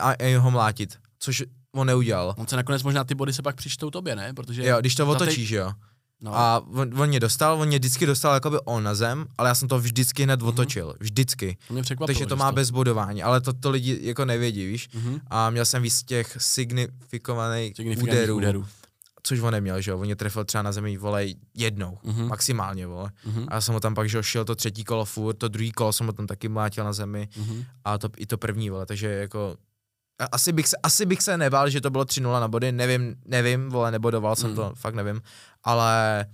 a, 0.00 0.12
a 0.12 0.38
ho 0.38 0.50
mlátit, 0.50 0.98
což 1.18 1.44
on 1.76 1.86
neudělal. 1.86 2.34
On 2.38 2.46
se 2.46 2.56
nakonec 2.56 2.82
možná 2.82 3.04
ty 3.04 3.14
body 3.14 3.32
se 3.32 3.42
pak 3.42 3.56
přičtou 3.56 3.90
tobě, 3.90 4.16
ne? 4.16 4.34
Protože 4.34 4.64
Jo, 4.66 4.76
když 4.80 4.94
to 4.94 5.06
otočíš, 5.06 5.50
jo. 5.50 5.72
No. 6.20 6.36
A 6.38 6.64
on, 6.74 7.00
on 7.00 7.08
mě 7.08 7.20
dostal, 7.20 7.60
on 7.60 7.68
mě 7.68 7.78
vždycky 7.78 8.06
dostal 8.06 8.34
jakoby 8.34 8.56
on 8.64 8.82
na 8.82 8.94
zem, 8.94 9.26
ale 9.38 9.48
já 9.48 9.54
jsem 9.54 9.68
to 9.68 9.78
vždycky 9.78 10.22
hned 10.22 10.40
Mhm. 10.40 10.48
otočil. 10.48 10.94
Vždycky. 11.00 11.56
to 11.68 11.74
mě 11.74 11.82
překvapilo. 11.82 12.06
Takže 12.06 12.26
to 12.26 12.36
má 12.36 12.48
jsi 12.48 12.54
bez 12.54 12.70
bodování, 12.70 13.22
ale 13.22 13.40
to, 13.40 13.52
to 13.52 13.70
lidi 13.70 13.98
jako 14.02 14.24
nevědí, 14.24 14.66
víš. 14.66 14.88
Mhm. 14.94 15.20
A 15.26 15.50
měl 15.50 15.64
jsem 15.64 15.82
víc 15.82 16.02
těch 16.02 16.36
signifikovaných 16.40 17.74
úderů, 18.02 18.36
úderů. 18.36 18.66
což 19.22 19.40
on 19.40 19.52
neměl, 19.52 19.80
že 19.80 19.90
jo. 19.90 19.98
On 19.98 20.04
mě 20.04 20.16
trefil 20.16 20.44
třeba 20.44 20.62
na 20.62 20.72
zemi, 20.72 20.96
vole, 20.96 21.26
jednou, 21.54 21.98
Mhm. 22.04 22.28
maximálně, 22.28 22.86
vole. 22.86 23.10
Mhm. 23.26 23.44
A 23.48 23.54
já 23.54 23.60
jsem 23.60 23.74
ho 23.74 23.80
tam 23.80 23.94
pak, 23.94 24.08
že 24.08 24.22
šel 24.22 24.44
to 24.44 24.54
třetí 24.54 24.84
kolo 24.84 25.04
furt, 25.04 25.34
to 25.34 25.48
druhý 25.48 25.72
kolo 25.72 25.92
jsem 25.92 26.06
ho 26.06 26.12
tam 26.12 26.26
taky 26.26 26.48
mlátil 26.48 26.84
na 26.84 26.92
zemi 26.92 27.28
Mhm. 27.38 27.64
a 27.84 27.98
to, 27.98 28.08
i 28.16 28.26
to 28.26 28.38
první, 28.38 28.70
vole, 28.70 28.86
takže 28.86 29.06
jako 29.08 29.56
asi 30.32 30.52
bych, 30.52 30.68
se, 30.68 30.76
asi 30.82 31.06
bych 31.06 31.22
se 31.22 31.36
nebál, 31.36 31.70
že 31.70 31.80
to 31.80 31.90
bylo 31.90 32.04
3-0 32.04 32.40
na 32.40 32.48
body, 32.48 32.72
nevím, 32.72 33.14
nevím, 33.26 33.68
vole, 33.70 33.90
nebodoval 33.90 34.36
jsem 34.36 34.50
Mm. 34.50 34.56
to, 34.56 34.72
fakt 34.76 34.94
nevím, 34.94 35.22
ale 35.64 36.26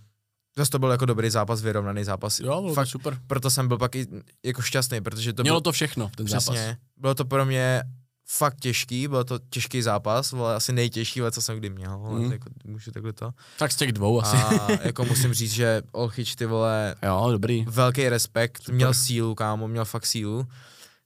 zase 0.57 0.71
to 0.71 0.79
byl 0.79 0.91
jako 0.91 1.07
dobrý 1.07 1.31
zápas, 1.31 1.63
vyrovnaný 1.63 2.05
zápas. 2.05 2.41
Jo, 2.41 2.47
bylo 2.47 2.69
to 2.69 2.75
fakt, 2.75 2.87
super. 2.87 3.19
proto 3.27 3.51
jsem 3.51 3.69
byl 3.69 3.79
pak 3.79 3.95
i 3.95 4.07
jako 4.45 4.63
šťastný, 4.63 5.01
protože 5.01 5.33
to 5.33 5.43
Mělo 5.43 5.55
bylo, 5.55 5.61
to 5.61 5.73
všechno, 5.73 6.11
ten 6.17 6.27
přesně, 6.27 6.59
zápas. 6.59 6.77
bylo 6.97 7.15
to 7.15 7.25
pro 7.25 7.47
mě 7.47 7.83
fakt 8.29 8.57
těžký, 8.61 9.09
byl 9.09 9.25
to 9.25 9.39
těžký 9.51 9.83
zápas, 9.83 10.33
vole, 10.33 10.55
asi 10.55 10.73
nejtěžší, 10.73 11.21
vole, 11.21 11.33
co 11.33 11.43
jsem 11.43 11.59
kdy 11.59 11.71
měl, 11.71 11.99
vole, 11.99 12.21
Mm. 12.21 12.33
jako, 12.33 12.49
můžu 12.65 12.91
takhle 12.91 13.13
to. 13.13 13.31
Tak 13.59 13.73
z 13.73 13.77
těch 13.77 13.93
dvou 13.93 14.21
asi. 14.23 14.37
A 14.37 14.69
jako 14.87 15.05
musím 15.05 15.35
říct, 15.35 15.53
že 15.53 15.83
Olchyč, 15.93 16.35
ty 16.35 16.47
vole, 16.47 16.95
jo, 17.03 17.29
dobrý. 17.33 17.65
velký 17.69 18.09
respekt, 18.09 18.59
Super. 18.63 18.75
měl 18.75 18.95
sílu, 18.95 19.35
kámo, 19.35 19.69
měl 19.69 19.85
fakt 19.85 20.07
sílu, 20.07 20.47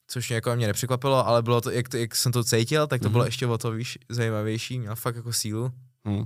což 0.09 0.29
mě 0.29 0.35
jako 0.35 0.57
mě 0.57 0.67
nepřekvapilo, 0.67 1.27
ale 1.27 1.43
bylo 1.43 1.61
to, 1.61 1.71
jak, 1.71 1.89
to, 1.89 1.97
jak 1.97 2.15
jsem 2.17 2.33
to 2.33 2.45
cítil, 2.45 2.87
tak 2.87 3.01
to 3.01 3.05
Mhm. 3.07 3.13
bylo 3.13 3.25
ještě 3.25 3.47
o 3.47 3.59
to 3.59 3.71
víš, 3.71 3.99
zajímavější, 4.09 4.79
měl 4.79 4.97
fakt 4.97 5.17
jako 5.17 5.33
sílu 5.33 5.73
Hm. 6.09 6.25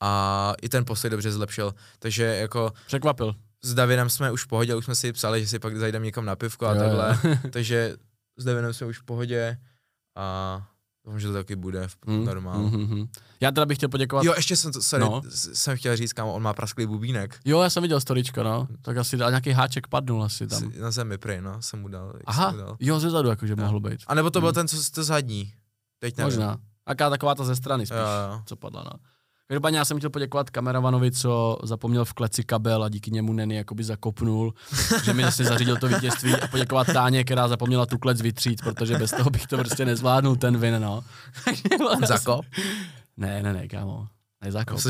a 0.00 0.54
i 0.62 0.68
ten 0.68 0.84
postoj 0.84 1.10
dobře 1.10 1.32
zlepšil, 1.32 1.74
takže 1.98 2.24
jako 2.24 2.72
Překvapil. 2.86 3.34
s 3.62 3.74
Davidem 3.74 4.10
jsme 4.10 4.32
už 4.32 4.44
v 4.44 4.46
pohodě, 4.48 4.74
už 4.74 4.84
jsme 4.84 4.94
si 4.94 5.12
psali, 5.12 5.40
že 5.40 5.46
si 5.48 5.58
pak 5.58 5.76
zajdeme 5.76 6.04
někam 6.04 6.24
na 6.24 6.36
pivko 6.36 6.66
a 6.66 6.74
Jo, 6.74 6.82
jo. 6.82 6.82
takhle, 6.82 7.18
takže 7.50 7.96
s 8.36 8.44
Davidem 8.44 8.72
jsme 8.72 8.86
už 8.86 8.98
v 8.98 9.02
pohodě 9.04 9.58
a 10.16 10.66
doufám, 11.04 11.20
že 11.20 11.26
to 11.28 11.32
taky 11.34 11.56
bude 11.56 11.88
v 11.88 11.96
Hm, 12.06 12.24
normálně. 12.24 12.70
hm, 12.70 12.76
hm, 12.76 12.86
hm. 13.00 13.06
Já 13.40 13.50
teda 13.50 13.66
bych 13.66 13.76
chtěl 13.78 13.88
poděkovat. 13.88 14.24
Jo, 14.24 14.32
ještě 14.36 14.56
jsem, 14.56 14.72
to, 14.72 14.82
sorry, 14.82 15.04
No. 15.04 15.10
no. 15.24 15.30
jsem 15.30 15.76
chtěl 15.76 15.96
říct, 15.96 16.12
kámo, 16.12 16.34
on 16.34 16.42
má 16.42 16.52
prasklý 16.54 16.86
bubínek. 16.86 17.38
Jo, 17.44 17.60
já 17.62 17.70
jsem 17.70 17.82
viděl 17.82 18.00
storičko, 18.00 18.42
no. 18.42 18.68
Tak 18.82 18.96
asi 18.96 19.16
dal 19.16 19.30
nějaký 19.30 19.50
háček 19.50 19.86
padnul 19.86 20.22
asi 20.24 20.46
tam. 20.46 20.72
Na 20.80 20.90
zemi 20.90 21.18
prej, 21.18 21.40
no, 21.40 21.62
jsem 21.62 21.80
mu 21.80 21.88
dal. 21.88 22.12
Aha, 22.26 22.50
jsem 22.50 22.60
mu 22.60 22.66
dal. 22.66 22.76
jo, 22.80 23.00
ze 23.00 23.10
zadu 23.10 23.28
jakože 23.28 23.52
Jo. 23.58 23.64
mohl 23.64 23.80
být. 23.80 24.00
A 24.06 24.14
nebo 24.14 24.30
to 24.30 24.40
byl 24.40 24.48
Hmm. 24.48 24.54
ten, 24.54 24.68
co 24.68 24.76
to 24.94 25.04
zadní. 25.04 25.52
Teď 25.98 26.16
nevím. 26.16 26.26
Možná. 26.26 26.56
Aká 26.86 27.10
taková 27.10 27.34
ta 27.34 27.44
ze 27.44 27.56
strany 27.56 27.86
spíš, 27.86 27.98
Jo, 27.98 28.32
jo. 28.34 28.42
co 28.46 28.56
padla, 28.56 28.82
no. 28.84 28.98
Každopádně 29.50 29.78
já 29.78 29.84
jsem 29.84 29.98
chtěl 29.98 30.10
poděkovat 30.10 30.50
kameramanovi, 30.50 31.10
co 31.10 31.58
zapomněl 31.62 32.04
v 32.04 32.12
kleci 32.12 32.44
kabel 32.44 32.84
a 32.84 32.88
díky 32.88 33.10
němu 33.10 33.32
Neny 33.32 33.54
jakoby 33.54 33.84
zakopnul, 33.84 34.54
že 35.04 35.12
mi 35.12 35.22
vlastně 35.22 35.44
zařídil 35.44 35.76
to 35.76 35.88
vítězství 35.88 36.34
a 36.34 36.46
poděkovat 36.46 36.86
Táně, 36.86 37.24
která 37.24 37.48
zapomněla 37.48 37.86
tu 37.86 37.98
klec 37.98 38.20
vytřít, 38.20 38.62
protože 38.62 38.98
bez 38.98 39.10
toho 39.10 39.30
bych 39.30 39.46
to 39.46 39.58
prostě 39.58 39.84
nezvládnul 39.84 40.36
ten 40.36 40.58
vin, 40.58 40.80
no. 40.80 41.04
Zakop? 42.06 42.46
Ne, 43.16 43.42
ne, 43.42 43.52
ne, 43.52 43.68
kámo. 43.68 44.06
Nezakop. 44.44 44.80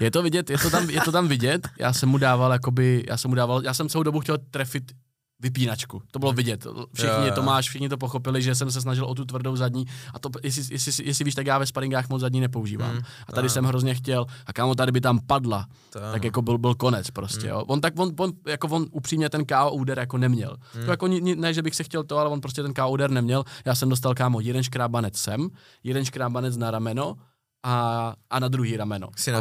Je 0.00 0.10
to 0.10 0.22
vidět, 0.22 0.50
je 0.50 0.58
to 0.58 0.70
tam, 0.70 0.90
je 0.90 1.00
to 1.00 1.12
tam 1.12 1.28
vidět. 1.28 1.68
Já 1.78 1.92
jsem 1.92 2.08
mu 2.08 2.18
dával, 2.18 2.52
jakoby, 2.52 3.04
já 3.08 3.16
jsem 3.16 3.30
mu 3.30 3.34
dával, 3.34 3.64
já 3.64 3.74
jsem 3.74 3.88
celou 3.88 4.02
dobu 4.02 4.20
chtěl 4.20 4.38
trefit 4.50 4.92
vypínačku. 5.40 6.02
To 6.10 6.18
bylo 6.18 6.32
vidět. 6.32 6.66
Všichni, 6.94 7.14
Jo, 7.16 7.24
jo. 7.26 7.32
Tomáš, 7.34 7.68
všichni 7.68 7.88
to 7.88 7.98
pochopili, 7.98 8.42
že 8.42 8.54
jsem 8.54 8.70
se 8.70 8.80
snažil 8.80 9.04
o 9.04 9.14
tu 9.14 9.24
tvrdou 9.24 9.56
zadní. 9.56 9.84
A 10.14 10.18
to, 10.18 10.28
jestli, 10.42 10.62
jestli, 10.74 11.04
jestli 11.06 11.24
víš, 11.24 11.34
tak 11.34 11.46
já 11.46 11.58
ve 11.58 11.66
sparingách 11.66 12.08
moc 12.08 12.20
zadní 12.20 12.40
nepoužívám. 12.40 12.94
Mm, 12.94 13.00
a 13.26 13.32
tady 13.32 13.48
to 13.48 13.52
jsem 13.54 13.64
hrozně 13.64 13.94
chtěl. 13.94 14.26
A 14.46 14.52
kámo, 14.52 14.74
tady 14.74 14.92
by 14.92 15.00
tam 15.00 15.18
padla. 15.26 15.66
to, 15.90 15.98
Tak 16.12 16.24
jako 16.24 16.42
byl, 16.42 16.58
byl 16.58 16.74
konec 16.74 17.10
prostě, 17.10 17.46
Mm. 17.46 17.48
jo. 17.48 17.64
On 17.66 17.80
tak, 17.80 17.98
on, 17.98 18.12
on, 18.18 18.32
jako 18.46 18.68
on 18.68 18.86
upřímně 18.90 19.30
ten 19.30 19.44
KO 19.46 19.70
úder 19.72 19.98
jako 19.98 20.18
neměl. 20.18 20.56
Mm. 20.74 20.84
To 20.84 20.90
jako 20.90 21.06
ni, 21.06 21.36
ne, 21.36 21.54
že 21.54 21.62
bych 21.62 21.74
se 21.74 21.84
chtěl 21.84 22.04
to, 22.04 22.18
ale 22.18 22.30
on 22.30 22.40
prostě 22.40 22.62
ten 22.62 22.74
KO 22.74 22.90
úder 22.90 23.10
neměl. 23.10 23.44
Já 23.64 23.74
jsem 23.74 23.88
dostal 23.88 24.14
kámo 24.14 24.40
jeden 24.40 24.62
škrábanec 24.62 25.16
sem, 25.16 25.48
jeden 25.84 26.04
škrábanec 26.04 26.56
na 26.56 26.70
rameno 26.70 27.14
a, 27.62 28.14
a 28.30 28.38
na 28.38 28.48
druhý 28.48 28.76
rameno. 28.76 29.08
si 29.16 29.32
Ale- 29.32 29.40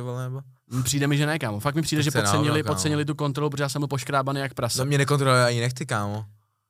vole, 0.00 0.22
nebo? 0.24 0.40
Přijde 0.84 1.06
mi, 1.06 1.16
že 1.16 1.26
ne, 1.26 1.38
kámo. 1.38 1.60
Fakt 1.60 1.74
mi 1.74 1.82
přijde, 1.82 2.02
že 2.02 2.10
to 2.10 2.18
je 2.18 2.22
podcenili, 2.22 2.62
kámo. 2.62 2.74
podcenili 2.74 3.04
tu 3.04 3.14
kontrolu, 3.14 3.50
protože 3.50 3.62
já 3.62 3.68
jsem 3.68 3.80
byl 3.80 3.88
poškrábaný 3.88 4.40
jak 4.40 4.54
prase. 4.54 4.78
No 4.78 4.84
mě 4.84 4.98
nekontroluje 4.98 5.44
ani 5.44 5.60
nechty, 5.60 5.86
kámo. 5.86 6.24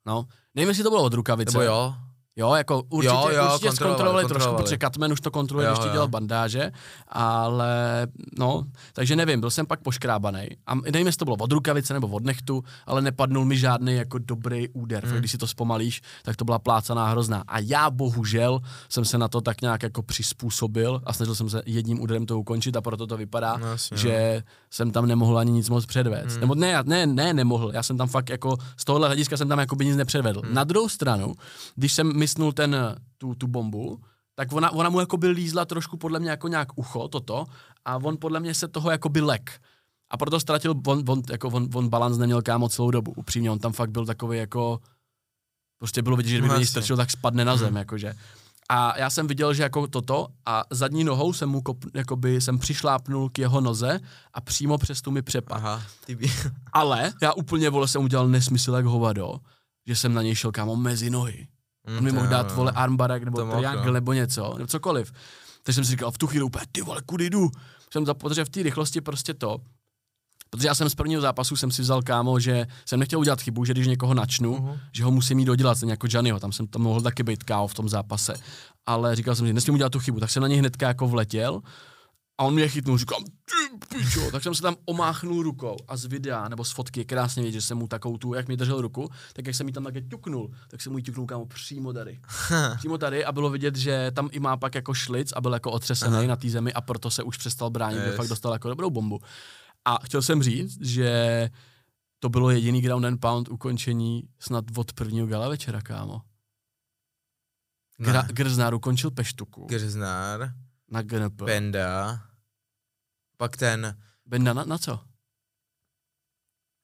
No. 0.07 0.27
Nevím, 0.55 0.69
jestli 0.69 0.85
to 0.85 0.91
bylo 0.91 1.03
od 1.03 1.15
rukavice. 1.15 1.59
Nebo 1.59 1.63
jo? 1.63 1.95
Jo, 2.39 2.55
jako 2.55 2.83
určitě, 2.89 3.15
Jo, 3.15 3.29
jo, 3.31 3.45
určitě 3.45 3.67
kontrolovali, 3.69 3.77
zkontrolovali 3.77 4.25
trošku, 4.29 4.55
protože 4.55 4.77
Katman 4.79 5.13
už 5.13 5.21
to 5.21 5.31
kontroluje, 5.31 5.67
Jo, 5.69 5.73
když 5.73 5.83
ti 5.83 5.87
jo. 5.87 5.93
dělal 5.93 6.09
bandáže, 6.09 6.73
ale 7.09 8.07
no, 8.39 8.65
takže 8.93 9.17
nevím, 9.17 9.41
byl 9.41 9.51
jsem 9.51 9.67
pak 9.67 9.81
poškrábaný. 9.81 10.49
A 10.67 10.75
nevím, 10.75 11.07
jestli 11.07 11.19
to 11.19 11.25
bylo 11.25 11.37
od 11.41 11.53
rukavice 11.53 11.95
nebo 11.95 12.09
od 12.09 12.25
nechtu, 12.25 12.65
ale 12.87 13.03
nepadnul 13.03 13.45
mi 13.45 13.57
žádný 13.57 13.95
jako 13.95 14.19
dobrý 14.19 14.69
úder. 14.69 15.05
Hmm. 15.05 15.13
Mm. 15.13 15.19
Když 15.19 15.31
si 15.31 15.39
to 15.39 15.47
zpomalíš, 15.47 16.03
tak 16.23 16.37
to 16.37 16.45
byla 16.45 16.59
plácaná 16.59 17.09
hrozná. 17.09 17.45
A 17.49 17.59
já 17.59 17.91
bohužel 17.91 18.61
jsem 18.89 19.05
se 19.05 19.19
na 19.19 19.29
to 19.29 19.41
tak 19.41 19.61
nějak 19.63 19.83
jako 19.83 20.03
přizpůsobil 20.03 21.01
a 21.05 21.13
snažil 21.13 21.35
jsem 21.35 21.51
se 21.51 21.63
jedním 21.67 22.01
úderem 22.01 22.27
to 22.27 22.39
ukončit 22.39 22.77
a 22.77 22.81
proto 22.81 23.07
to 23.07 23.17
vypadá, 23.17 23.57
No, 23.57 23.67
jasně, 23.67 23.97
že 23.97 24.43
jsem 24.71 24.91
tam 24.91 25.07
nemohl 25.07 25.39
ani 25.39 25.53
nic 25.53 25.69
moc 25.69 25.87
předvést. 25.87 26.33
Hmm. 26.33 26.41
Nebo 26.41 26.55
ne, 26.55 26.83
ne, 26.85 27.07
ne, 27.07 27.35
nemohl. 27.35 27.71
Já 27.75 27.83
jsem 27.83 27.97
tam 27.97 28.09
fakt 28.09 28.29
jako, 28.31 28.57
z 28.77 28.85
tohohle 28.85 29.09
hlediska 29.09 29.37
jsem 29.37 29.49
tam 29.49 29.59
jako 29.59 29.77
by 29.77 29.85
nic 29.87 29.97
nepředvedl. 29.97 30.41
Hmm. 30.45 30.55
Na 30.55 30.65
druhou 30.65 30.89
stranu, 30.89 31.35
když 31.75 31.93
jsem 31.93 32.26
mysnul 32.27 32.53
ten, 32.53 32.77
tu, 33.19 33.35
tu 33.35 33.47
bombu, 33.47 34.03
tak 34.35 34.53
ona, 34.53 34.71
ona 34.71 34.91
mu 34.91 35.01
jako 35.01 35.17
by 35.17 35.29
lízla 35.29 35.65
trošku 35.65 35.97
podle 35.97 36.19
mě 36.21 36.31
jako 36.31 36.49
nějak 36.49 36.69
ucho, 36.75 37.09
toto, 37.09 37.47
a 37.85 37.97
on 37.97 38.17
podle 38.19 38.41
mě 38.41 38.55
se 38.55 38.69
toho 38.69 38.91
jako 38.91 39.09
by 39.09 39.21
lek. 39.21 39.63
A 40.11 40.17
proto 40.17 40.41
ztratil, 40.41 40.75
on, 40.87 41.03
on, 41.09 41.23
jako 41.31 41.49
on, 41.49 41.69
on 41.75 41.89
balans 41.89 42.19
neměl 42.19 42.43
kámo 42.43 42.69
celou 42.69 42.91
dobu. 42.91 43.13
Upřímně, 43.17 43.51
on 43.51 43.59
tam 43.59 43.73
fakt 43.73 43.91
byl 43.91 44.07
takový 44.07 44.39
jako, 44.39 44.81
prostě 45.79 46.03
bylo 46.03 46.17
vidět, 46.17 46.31
že 46.31 46.37
kdyby 46.37 46.49
No 46.49 46.55
něj 46.55 46.63
jasně. 46.63 46.71
strčil, 46.71 46.97
tak 46.97 47.11
spadne 47.11 47.45
na 47.45 47.57
zem, 47.57 47.77
jakože. 47.77 48.15
A 48.69 48.99
já 48.99 49.11
jsem 49.11 49.27
viděl, 49.27 49.55
že 49.55 49.63
jako 49.63 49.87
toto 49.87 50.29
a 50.47 50.65
zadní 50.71 51.05
nohou 51.05 51.33
jsem 51.33 51.49
mu 51.49 51.63
kop, 51.63 51.79
jakoby 51.95 52.41
jsem 52.41 52.59
přišlápnul 52.59 53.31
k 53.31 53.39
jeho 53.39 53.61
noze 53.61 54.01
a 54.35 54.41
přímo 54.41 54.79
přes 54.79 55.03
tu 55.03 55.11
mi 55.11 55.23
přepad. 55.23 55.57
Aha, 55.57 55.83
ty 56.07 56.15
bí... 56.15 56.33
Ale 56.73 57.13
já 57.23 57.33
úplně, 57.33 57.71
vole, 57.71 57.89
jsem 57.89 58.03
udělal 58.05 58.29
nesmysl 58.29 58.75
jak 58.75 58.85
hovado, 58.85 59.39
že 59.87 59.97
jsem 59.97 60.15
na 60.15 60.23
něj 60.23 60.35
šel, 60.35 60.53
kámo, 60.53 60.77
mezi 60.77 61.11
nohy. 61.11 61.49
On 61.87 62.05
mi 62.05 62.13
mohl 62.13 62.27
dát, 62.27 62.55
vole, 62.55 62.73
armbarak 62.73 63.23
nebo 63.23 63.43
triangle 63.43 63.87
no. 63.87 63.93
nebo 63.93 64.13
něco, 64.13 64.55
nebo 64.55 64.67
cokoliv. 64.67 65.13
Takže 65.63 65.75
jsem 65.75 65.85
si 65.85 65.91
říkal 65.91 66.11
v 66.11 66.19
tu 66.19 66.27
chvíli 66.27 66.45
úplně, 66.45 66.65
ty 66.73 66.83
vole, 66.83 67.03
kudy 67.07 67.31
jdu? 67.31 67.51
Jsem 67.93 68.07
za, 68.07 68.15
protože 68.15 68.45
v 68.45 68.49
té 68.49 68.63
rychlosti 68.63 69.01
prostě 69.01 69.35
to, 69.35 69.61
Protože 70.51 70.69
já 70.69 70.75
jsem 70.75 70.91
z 70.91 70.95
prvního 70.95 71.21
zápasu 71.21 71.57
jsem 71.57 71.71
si 71.71 71.83
vzal 71.83 72.03
kámo, 72.03 72.41
že 72.41 72.67
jsem 72.87 73.01
nechtěl 73.01 73.19
udělat 73.19 73.41
chybu, 73.41 73.65
že 73.65 73.73
když 73.73 73.87
někoho 73.87 74.15
načnu, 74.15 74.57
uh-huh. 74.57 74.79
že 74.93 75.05
ho 75.05 75.11
musím 75.11 75.39
jít 75.39 75.45
dodělat, 75.45 75.75
stejně 75.75 75.93
jako 75.93 76.07
Johnnyho, 76.11 76.41
tam 76.41 76.53
jsem 76.53 76.67
tam 76.67 76.83
mohl 76.83 77.01
taky 77.01 77.23
být 77.23 77.45
kámo 77.45 77.67
v 77.67 77.75
tom 77.75 77.89
zápase. 77.89 78.35
Ale 78.87 79.17
říkal 79.17 79.35
jsem, 79.35 79.47
že 79.47 79.53
nesmím 79.53 79.75
udělat 79.75 79.93
tu 79.93 79.99
chybu, 79.99 80.21
tak 80.21 80.31
jsem 80.31 80.43
na 80.43 80.49
něj 80.49 80.59
hnedka 80.59 80.89
jako 80.89 81.09
vletěl 81.09 81.63
a 82.39 82.45
on 82.45 82.55
mě 82.55 82.69
chytnul, 82.69 82.99
říkám, 82.99 83.25
ty 83.25 83.97
pičo, 83.97 84.31
tak 84.31 84.43
jsem 84.43 84.55
se 84.55 84.63
tam 84.63 84.77
omáchnul 84.85 85.43
rukou 85.43 85.77
a 85.89 85.97
z 85.97 86.05
videa 86.05 86.49
nebo 86.49 86.65
z 86.65 86.73
fotky 86.73 87.01
je 87.01 87.05
krásně 87.05 87.43
vidět, 87.43 87.53
že 87.53 87.63
jsem 87.63 87.79
mu 87.79 87.89
takovou 87.89 88.19
tu, 88.19 88.35
jak 88.35 88.49
mi 88.49 88.57
držel 88.57 88.81
ruku, 88.81 89.11
tak 89.33 89.47
jak 89.47 89.55
jsem 89.55 89.67
mi 89.67 89.73
tam 89.73 89.85
také 89.85 90.03
ťuknul, 90.03 90.51
tak 90.69 90.83
jsem 90.83 90.93
mu 90.93 90.99
ji 90.99 91.05
ťuknul 91.05 91.27
kámo 91.27 91.47
přímo 91.47 91.93
tady. 91.93 92.21
přímo 92.77 92.99
tady 92.99 93.25
a 93.25 93.33
bylo 93.33 93.51
vidět, 93.51 93.77
že 93.77 94.11
tam 94.15 94.29
i 94.33 94.41
má 94.41 94.57
pak 94.57 94.75
jako 94.75 94.95
šlic 94.95 95.33
a 95.33 95.41
byl 95.41 95.53
jako 95.53 95.71
otřesený 95.71 96.27
na 96.27 96.37
té 96.37 96.51
zemi 96.51 96.73
a 96.73 96.81
proto 96.81 97.11
se 97.11 97.23
už 97.23 97.37
přestal 97.37 97.71
bránit, 97.71 97.99
yes. 98.07 98.17
Fakt 98.17 98.29
dostal 98.29 98.53
jako 98.53 98.69
dobrou 98.69 98.91
bombu. 98.91 99.21
A 99.85 99.99
chtěl 100.05 100.23
jsem 100.23 100.43
říct, 100.43 100.87
že 100.87 101.51
to 102.19 102.29
bylo 102.29 102.51
jediný 102.51 102.83
ground 102.83 103.05
and 103.05 103.21
pound 103.21 103.49
ukončení 103.49 104.23
snad 104.39 104.65
od 104.77 104.93
prvního 104.93 105.27
gala 105.27 105.49
večera, 105.49 105.81
kámo. 105.81 106.21
Gra-. 107.99 108.27
Grznár 108.33 108.75
ukončil 108.75 109.11
peštuku 109.11 109.67
Grznár, 109.67 110.53
na 110.89 111.03
GNP. 111.03 111.43
Benda, 111.43 112.21
pak 113.37 113.57
ten, 113.57 114.03
Benda 114.27 114.53
na, 114.53 114.65
na 114.65 114.79
co? 114.79 115.17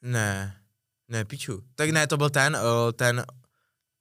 ne, 0.03 0.62
ne, 1.09 1.24
piču. 1.24 1.62
Tak 1.74 1.90
ne, 1.90 2.07
to 2.07 2.16
byl 2.16 2.30
ten, 2.30 2.57
uh, 2.57 2.92
ten, 2.92 3.26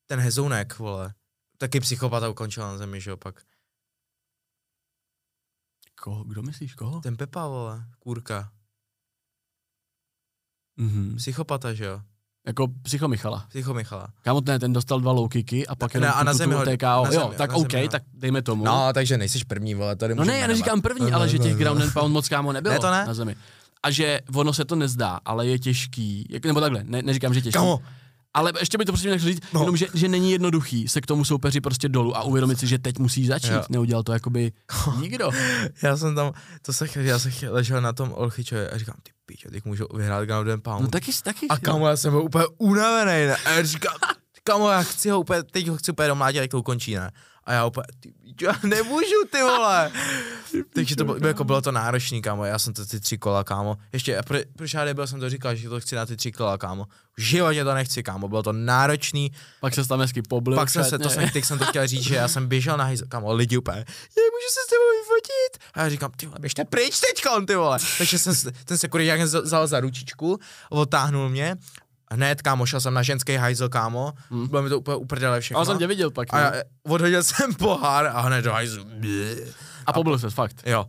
ten 0.06 0.20
hezounek, 0.20 0.78
vole. 0.78 1.14
Taky 1.58 1.80
psychopata 1.80 2.30
ukončil 2.30 2.64
na 2.64 2.78
zemi, 2.78 3.02
že 3.02 3.10
jo, 3.10 3.18
pak. 3.18 3.46
Koho, 6.02 6.24
kdo 6.24 6.42
myslíš, 6.42 6.74
koho? 6.74 7.02
Ten 7.02 7.18
Pepa, 7.18 7.48
vole, 7.48 7.86
kůrka. 8.00 8.54
Mhm. 10.78 11.16
Psychopata, 11.16 11.74
že 11.74 11.86
jo. 11.86 12.02
Jako 12.48 12.68
psycho 12.82 13.08
Michala. 13.08 13.46
Psycho 13.50 13.74
Michala. 13.74 14.08
Kámo, 14.22 14.42
ne, 14.46 14.60
ten 14.60 14.74
dostal 14.74 15.00
dva 15.02 15.12
low 15.12 15.28
kicky 15.28 15.68
a 15.68 15.76
pak 15.76 15.94
Ne, 15.94 15.98
jenom 15.98 16.14
a 16.16 16.24
na 16.24 16.34
zemi 16.34 16.54
ho- 16.54 16.62
TKO. 16.66 16.86
na 16.86 17.12
Jo, 17.12 17.20
zemi, 17.22 17.36
tak 17.38 17.50
na 17.52 17.56
OK, 17.58 17.72
zemi, 17.72 17.90
tak 17.90 18.04
dejme 18.14 18.42
tomu. 18.42 18.64
No, 18.66 18.90
takže 18.94 19.18
nejseš 19.18 19.44
první, 19.44 19.76
vole, 19.76 19.96
tady 19.96 20.16
No 20.16 20.24
ne, 20.26 20.38
já 20.40 20.48
neříkám 20.48 20.82
první, 20.82 21.12
ale 21.12 21.30
že 21.30 21.40
těch 21.40 21.56
ground 21.58 21.82
and 21.82 21.94
pound 21.94 22.14
moc 22.14 22.30
kámo 22.30 22.52
nebylo 22.52 22.74
Ne, 22.74 22.80
to 22.80 22.92
ne. 22.92 23.06
na 23.06 23.14
zemi. 23.14 23.36
A 23.84 23.92
že 23.92 24.20
ono 24.36 24.54
se 24.54 24.66
to 24.66 24.76
nezdá, 24.76 25.20
ale 25.26 25.48
je 25.48 25.60
těžký, 25.60 26.26
jak, 26.30 26.46
nebo 26.46 26.62
takhle, 26.62 26.84
ne, 26.84 27.02
neříkám, 27.02 27.34
že 27.34 27.42
těžký. 27.42 27.54
Kamo, 27.60 27.80
Ale 28.34 28.54
ještě 28.60 28.78
by 28.78 28.86
to 28.86 28.92
prostě 28.92 29.10
nechci 29.10 29.28
říct, 29.28 29.42
no. 29.42 29.48
No. 29.54 29.60
jenom, 29.62 29.78
že, 29.78 29.88
že 29.94 30.08
není 30.08 30.32
jednoduchý 30.32 30.88
se 30.88 31.02
k 31.02 31.06
tomu 31.06 31.26
soupeři 31.26 31.62
prostě 31.62 31.90
dolů 31.90 32.18
a 32.18 32.24
uvědomit 32.24 32.60
si, 32.60 32.68
že 32.68 32.80
teď 32.80 33.00
musí 33.00 33.28
začít. 33.28 33.52
Jo. 33.52 33.64
Neudělal 33.70 34.04
to 34.04 34.14
jakoby 34.14 34.52
nikdo. 35.00 35.30
já 35.84 35.98
jsem 35.98 36.16
tam, 36.16 36.32
to 36.62 36.74
se, 36.74 36.88
já 36.96 37.20
jsem 37.20 37.32
ležel 37.50 37.82
na 37.82 37.94
tom 37.94 38.12
Olchyčově 38.16 38.70
a 38.70 38.78
říkám, 38.78 38.96
ty 39.04 39.12
pičo, 39.32 39.52
teď 39.52 39.66
můžu 39.66 39.88
vyhrát 39.94 40.26
ground 40.26 40.50
and 40.50 40.64
pound. 40.64 40.82
No 40.82 40.88
taky, 40.88 41.12
taky. 41.24 41.48
A 41.48 41.58
kamo, 41.58 41.88
já 41.88 41.98
jsem 41.98 42.12
byl 42.12 42.22
úplně 42.22 42.46
unavený, 42.58 43.28
ne? 43.28 43.36
A 43.46 43.50
já 43.50 43.64
říkám, 43.64 43.96
kamo, 44.44 44.70
já 44.70 44.84
chci 44.84 45.10
ho 45.10 45.20
úplně, 45.20 45.44
teď 45.44 45.68
ho 45.68 45.78
chci 45.78 45.92
úplně 45.92 46.08
domlátit, 46.08 46.42
jak 46.42 46.52
to 46.52 46.60
ukončí, 46.60 46.96
ne? 46.96 47.12
A 47.44 47.54
já 47.54 47.66
úplně, 47.66 47.86
ty 48.02 48.14
já 48.42 48.54
nemůžu, 48.64 49.26
ty 49.32 49.42
vole. 49.42 49.92
Takže 50.74 50.96
to 50.96 51.06
bylo, 51.06 51.28
jako 51.28 51.44
bylo 51.44 51.62
to 51.62 51.72
náročný, 51.72 52.22
kámo, 52.22 52.46
já 52.46 52.60
jsem 52.60 52.74
to 52.74 52.86
ty 52.86 53.00
tři 53.00 53.18
kola, 53.18 53.44
kámo. 53.44 53.78
Ještě, 53.94 54.20
pro, 54.28 54.38
proč 54.56 54.74
já 54.74 54.86
nebyl 54.86 55.08
jsem 55.08 55.20
to 55.20 55.30
říkal, 55.30 55.56
že 55.56 55.70
to 55.70 55.80
chci 55.80 55.96
na 55.96 56.06
ty 56.06 56.18
tři 56.18 56.32
kola, 56.32 56.58
kámo. 56.58 56.86
V 57.18 57.22
životě 57.22 57.64
to 57.64 57.74
nechci, 57.74 58.04
kámo, 58.04 58.28
bylo 58.28 58.44
to 58.44 58.54
náročný. 58.54 59.32
Pak 59.60 59.74
se 59.74 59.88
tam 59.88 60.00
hezky 60.00 60.22
poblil. 60.22 60.58
Pak 60.58 60.70
jsem 60.70 60.84
se, 60.84 61.00
to 61.00 61.10
jsem, 61.10 61.30
teď 61.30 61.46
jsem 61.46 61.60
to 61.60 61.66
chtěl 61.66 61.88
říct, 61.88 62.04
že 62.04 62.16
já 62.16 62.28
jsem 62.28 62.48
běžel 62.48 62.78
na 62.78 62.84
hajzl, 62.84 63.06
kámo, 63.08 63.34
lidi 63.34 63.58
úplně, 63.58 63.78
nemůžu 63.78 64.50
se 64.50 64.60
s 64.66 64.70
tebou 64.70 64.90
vyfotit. 65.02 65.72
A 65.74 65.82
já 65.82 65.90
říkám, 65.90 66.12
ty 66.12 66.26
vole, 66.26 66.40
běžte 66.40 66.66
pryč 66.66 67.00
teďkon, 67.00 67.46
ty 67.46 67.56
vole. 67.56 67.80
Takže 67.98 68.20
jsem, 68.20 68.52
ten 68.66 68.78
sekuriták 68.78 69.22
vzal 69.22 69.68
za 69.68 69.80
ručičku, 69.80 70.40
otáhnul 70.70 71.30
mě, 71.30 71.56
hned, 72.12 72.42
kámo, 72.42 72.66
šel 72.66 72.80
jsem 72.82 72.94
na 72.94 73.04
ženský 73.04 73.36
hajzl, 73.36 73.70
kámo, 73.70 74.14
Hmm. 74.30 74.48
bylo 74.48 74.62
mi 74.62 74.70
to 74.70 74.80
úplně 74.80 74.96
uprdele 74.96 75.42
všechno. 75.42 75.58
Ale 75.58 75.66
jsem 75.66 75.78
tě 75.78 75.88
viděl 75.88 76.12
pak. 76.12 76.34
a 76.34 76.38
no. 76.38 76.44
já, 76.44 76.64
odhodil 76.88 77.24
jsem 77.24 77.54
pohár 77.54 78.08
a 78.08 78.22
hned 78.22 78.42
do 78.42 78.52
hajzlu. 78.52 78.86
A 79.86 79.94
poblil 79.94 80.20
se, 80.20 80.30
fakt. 80.30 80.62
Jo. 80.66 80.86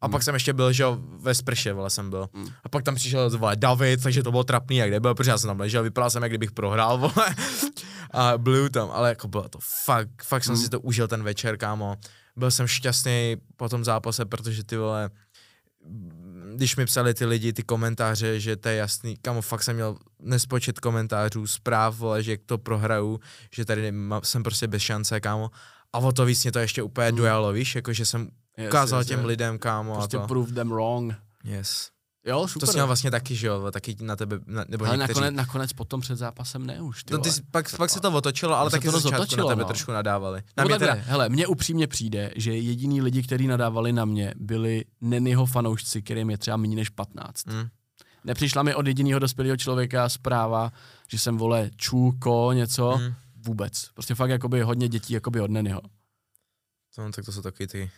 A 0.00 0.06
Hmm. 0.06 0.12
pak 0.12 0.22
jsem 0.22 0.34
ještě 0.34 0.52
byl, 0.52 0.72
že 0.72 0.82
jo, 0.82 0.98
ve 1.20 1.34
sprše, 1.34 1.72
vole, 1.72 1.90
jsem 1.90 2.10
byl. 2.10 2.28
A 2.64 2.68
pak 2.68 2.84
tam 2.84 2.94
přišel, 2.94 3.30
vole, 3.30 3.56
David, 3.56 4.02
takže 4.02 4.22
to 4.22 4.30
bylo 4.30 4.44
trapný, 4.44 4.76
jak 4.76 4.90
nebyl, 4.90 5.14
protože 5.14 5.30
já 5.30 5.38
jsem 5.38 5.48
tam 5.48 5.60
ležel, 5.60 5.82
vypadal 5.82 6.10
jsem, 6.10 6.22
jak 6.22 6.32
kdybych 6.32 6.52
prohrál, 6.52 6.98
vole. 7.14 7.34
A 8.10 8.38
byl 8.38 8.68
tam, 8.68 8.90
ale 8.92 9.08
jako 9.08 9.28
bylo 9.28 9.48
to 9.48 9.58
fakt, 9.84 10.22
fakt 10.24 10.44
jsem 10.44 10.54
Hmm. 10.54 10.64
si 10.64 10.70
to 10.70 10.80
užil 10.80 11.08
ten 11.08 11.22
večer, 11.22 11.56
kámo. 11.56 11.96
Byl 12.36 12.50
jsem 12.50 12.66
šťastný 12.66 13.36
po 13.56 13.68
tom 13.68 13.84
zápase, 13.84 14.24
protože 14.24 14.64
ty 14.64 14.76
vole, 14.76 15.10
když 16.54 16.76
mi 16.76 16.84
psali 16.86 17.14
ty 17.14 17.24
lidi 17.24 17.52
ty 17.52 17.62
komentáře, 17.62 18.40
že 18.40 18.56
to 18.56 18.68
je 18.68 18.76
jasný, 18.76 19.16
kamo, 19.22 19.42
fakt 19.42 19.62
jsem 19.62 19.74
měl 19.76 19.96
nespočet 20.20 20.80
komentářů, 20.80 21.46
zpráv, 21.46 21.96
vole, 21.98 22.22
že 22.22 22.30
jak 22.30 22.40
to 22.46 22.58
prohraju, 22.58 23.20
že 23.52 23.64
tady 23.64 23.82
nemám, 23.82 24.20
jsem 24.24 24.42
prostě 24.42 24.66
bez 24.66 24.82
šance, 24.82 25.20
kámo. 25.20 25.50
A 25.92 25.98
o 25.98 26.12
to 26.12 26.24
víc 26.24 26.44
mě 26.44 26.52
to 26.52 26.58
ještě 26.58 26.82
úplně 26.82 27.06
Hmm. 27.08 27.16
dojalo, 27.16 27.52
víš, 27.52 27.74
jako 27.74 27.92
že 27.92 28.06
jsem 28.06 28.28
Yes, 28.58 28.66
ukázal 28.68 29.00
yes, 29.00 29.08
těm 29.08 29.18
yes. 29.18 29.26
lidem, 29.26 29.58
kámo, 29.58 29.94
Prostě 29.94 30.16
a 30.16 30.20
to. 30.20 30.26
prove 30.26 30.52
them 30.52 30.68
wrong. 30.68 31.14
Yes. 31.44 31.90
Jo, 32.26 32.40
To 32.42 32.48
super. 32.48 32.68
jsi 32.68 32.72
měl 32.76 32.86
vlastně 32.86 33.10
taky, 33.10 33.36
že 33.36 33.46
jo, 33.46 33.70
taky 33.70 33.96
na 34.00 34.16
tebe, 34.16 34.38
na, 34.46 34.64
nebo 34.68 34.84
ale 34.84 34.96
někteří. 34.96 35.20
nakonec, 35.20 35.34
nakonec 35.36 35.72
potom 35.72 36.00
před 36.00 36.16
zápasem 36.16 36.66
ne 36.66 36.80
už, 36.82 37.04
ty 37.04 37.12
No, 37.14 37.18
ty, 37.20 37.32
jsi- 37.32 37.42
pak, 37.50 37.76
pak 37.76 37.90
se 37.90 38.00
to 38.00 38.12
otočilo, 38.12 38.54
ale 38.56 38.70
taky 38.70 38.88
to 38.90 39.00
začátku 39.00 39.36
na 39.36 39.44
tebe 39.48 39.62
no. 39.62 39.68
trošku 39.68 39.92
nadávali. 39.92 40.42
Na 40.56 40.64
Nebo 40.64 40.68
mě 40.68 40.78
takhle, 40.78 40.96
teda, 40.96 41.08
hele, 41.10 41.28
mně 41.28 41.46
upřímně 41.46 41.86
přijde, 41.86 42.30
že 42.36 42.56
jediný 42.56 43.02
lidi, 43.02 43.22
kteří 43.22 43.46
nadávali 43.46 43.92
na 43.92 44.04
mě, 44.04 44.34
byli 44.36 44.84
Nenyho 45.00 45.46
fanoušci, 45.46 46.02
kterým 46.02 46.30
je 46.30 46.38
třeba 46.38 46.56
méně 46.56 46.76
než 46.76 46.88
15. 46.88 47.46
Mm. 47.46 47.68
Nepřišla 48.24 48.62
mi 48.62 48.74
od 48.74 48.86
jediného 48.86 49.18
dospělého 49.20 49.56
člověka 49.56 50.08
zpráva, 50.08 50.72
že 51.08 51.18
jsem, 51.18 51.36
vole, 51.36 51.70
čůko, 51.76 52.50
něco, 52.52 52.98
Mm. 52.98 53.14
vůbec. 53.46 53.88
Prostě 53.94 54.14
fakt 54.14 54.30
jakoby 54.30 54.62
hodně 54.62 54.88
dětí 54.88 55.12
jakoby 55.14 55.40
od 55.40 55.50
Nenyho. 55.50 55.80
no, 56.98 57.12
tak 57.12 57.24
to 57.24 57.32
jsou 57.32 57.42
taky 57.42 57.66
ty 57.66 57.90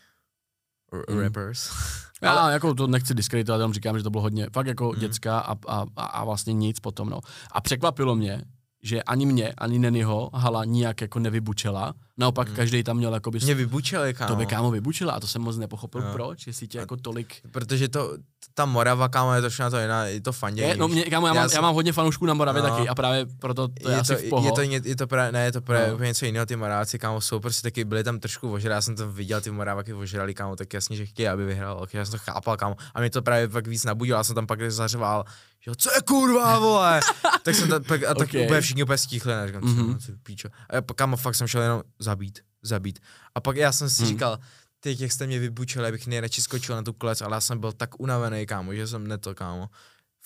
r- 0.93 1.15
Mm. 1.15 1.19
rappers. 1.21 1.71
Já 2.23 2.33
ale... 2.33 2.53
jako 2.53 2.75
to 2.75 2.87
nechci 2.87 3.15
diskreditovat, 3.15 3.59
jenom 3.59 3.73
říkám, 3.73 3.97
že 3.99 4.03
to 4.05 4.11
bylo 4.11 4.23
hodně 4.23 4.47
fakt 4.53 4.67
jako 4.67 4.93
mm. 4.93 5.01
dětská 5.01 5.39
a, 5.39 5.53
a, 5.69 5.85
a, 5.97 6.05
a, 6.05 6.25
vlastně 6.25 6.53
nic 6.53 6.81
potom, 6.81 7.11
no. 7.11 7.21
A 7.53 7.61
překvapilo 7.61 8.17
mě, 8.17 8.43
že 8.87 9.03
ani 9.03 9.27
mě, 9.27 9.53
ani 9.53 9.79
Nenyho 9.79 10.31
hala 10.35 10.65
nijak 10.65 11.01
jako 11.01 11.19
nevybučela 11.19 11.95
Naopak 12.19 12.53
každý 12.53 12.83
tam 12.83 12.97
měl 12.97 13.15
jakoby... 13.15 13.39
Mě 13.43 13.55
vybučili, 13.55 14.15
kámo. 14.15 14.29
To 14.29 14.37
by 14.37 14.47
kámo 14.47 14.71
vybučila 14.71 15.13
a 15.13 15.21
to 15.21 15.27
jsem 15.27 15.43
moc 15.43 15.57
nepochopil, 15.57 16.01
No. 16.01 16.13
proč, 16.13 16.47
jestli 16.47 16.69
tě 16.69 16.79
jako 16.79 16.97
tolik... 16.97 17.35
Protože 17.53 17.89
to, 17.89 18.17
ta 18.55 18.65
Morava, 18.67 19.09
kámo, 19.09 19.35
je 19.35 19.41
trošku 19.41 19.63
na 19.63 19.71
to 19.71 19.79
jiná, 19.81 20.05
je 20.05 20.21
to 20.21 20.33
fandění. 20.33 20.69
Je, 20.69 20.77
no, 20.77 20.89
mě, 20.89 21.05
kámo, 21.05 21.27
já, 21.27 21.35
Já 21.35 21.41
mám, 21.41 21.49
jsem- 21.49 21.57
já 21.57 21.63
mám 21.63 21.75
hodně 21.75 21.93
fanoušků 21.93 22.27
na 22.27 22.35
Moravě 22.35 22.63
No. 22.63 22.69
taky 22.69 22.89
a 22.89 22.95
právě 22.95 23.27
proto 23.39 23.69
to 23.69 23.89
je, 23.91 23.95
je, 23.95 24.01
asi 24.01 24.13
to, 24.13 24.19
v 24.19 24.29
poho. 24.29 24.47
je, 24.47 24.53
to, 24.53 24.63
ně- 24.63 24.81
je 24.85 24.97
to 24.97 25.07
právě, 25.07 25.33
ne, 25.33 25.45
je 25.45 25.53
to 25.53 25.61
právě 25.61 25.89
No. 25.89 25.95
úplně 25.95 26.09
něco 26.09 26.27
jiného, 26.27 26.47
ty 26.47 26.57
Moráci, 26.57 26.99
kámo, 26.99 27.21
jsou 27.21 27.41
prostě 27.41 27.63
taky, 27.63 27.85
byli 27.85 28.05
tam 28.05 28.21
trošku 28.21 28.53
ožrali, 28.53 28.75
já 28.75 28.81
jsem 28.81 28.97
to 28.97 29.13
viděl, 29.13 29.41
ty 29.41 29.51
Morávaky 29.51 29.95
ožrali, 29.95 30.35
kámo, 30.35 30.57
tak 30.57 30.75
jasně, 30.75 30.97
že 30.97 31.07
chtějí, 31.07 31.29
aby 31.29 31.45
vyhrál, 31.45 31.79
ok, 31.83 31.95
já 31.95 32.05
jsem 32.05 32.13
to 32.13 32.19
chápal, 32.19 32.57
kámo, 32.57 32.77
a 32.95 33.01
mě 33.01 33.11
to 33.11 33.23
právě 33.23 33.49
pak 33.49 33.67
víc 33.67 33.85
nabudilo, 33.85 34.19
já 34.19 34.25
jsem 34.25 34.35
tam 34.35 34.47
pak 34.47 34.71
zařval, 34.71 35.25
jo, 35.67 35.75
co 35.75 35.91
je 35.95 36.01
kurva, 36.07 36.59
vole, 36.59 37.01
tak 37.43 37.55
jsem 37.55 37.69
tam, 37.69 37.85
pak, 37.85 38.03
a 38.05 38.15
tak 38.15 38.29
Ok. 38.29 38.35
úplně 38.45 38.61
všichni 38.61 38.83
úplně 38.83 38.99
stichli, 38.99 39.35
a 39.35 39.47
říkám, 39.47 39.63
Mhm. 39.65 39.83
mm-hmm. 39.95 39.99
co, 40.07 40.13
píčo, 40.23 40.49
a 40.69 40.75
já, 40.75 40.83
kámo, 40.83 41.17
fakt 41.17 41.35
jsem 41.35 41.47
šel 41.47 41.63
jenom 41.63 41.83
zabít, 41.99 42.39
zabít, 42.63 42.99
a 43.35 43.41
pak 43.41 43.57
já 43.57 43.73
jsem 43.73 43.91
si 43.91 44.03
Mhm. 44.03 44.09
říkal, 44.13 44.39
teď 44.81 45.01
jak 45.01 45.13
jste 45.13 45.27
mě 45.27 45.39
vybučili, 45.39 45.89
abych 45.89 46.07
nejradši 46.07 46.43
skočil 46.43 46.77
na 46.77 46.83
tu 46.83 46.93
klec, 46.93 47.21
ale 47.21 47.37
já 47.37 47.41
jsem 47.41 47.59
byl 47.59 47.73
tak 47.73 48.01
unavený, 48.01 48.47
kámo, 48.47 48.75
že 48.75 48.87
jsem 48.87 49.07
neto, 49.07 49.35
kámo. 49.35 49.71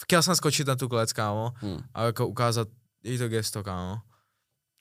Chtěl 0.03 0.23
jsem 0.23 0.37
skočit 0.37 0.67
na 0.67 0.77
tu 0.77 0.89
klec, 0.89 1.13
kámo, 1.13 1.53
Hmm. 1.57 1.79
a 1.95 2.03
jako 2.05 2.27
ukázat 2.27 2.69
i 3.05 3.19
to 3.19 3.29
gesto, 3.29 3.63
kámo. 3.65 3.99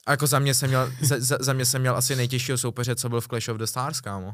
A 0.05 0.11
jako 0.11 0.27
za 0.27 0.39
mě 0.39 0.53
jsem 0.53 0.69
měl, 0.69 0.93
za, 1.01 1.15
za, 1.19 1.37
za 1.39 1.53
mě 1.53 1.65
jsem 1.65 1.81
měl 1.81 1.95
asi 1.97 2.15
nejtěžšího 2.15 2.57
soupeře, 2.57 2.95
co 2.95 3.09
byl 3.09 3.21
v 3.21 3.27
Clash 3.27 3.49
of 3.49 3.57
the 3.57 3.63
Stars, 3.63 4.01
kámo. 4.01 4.33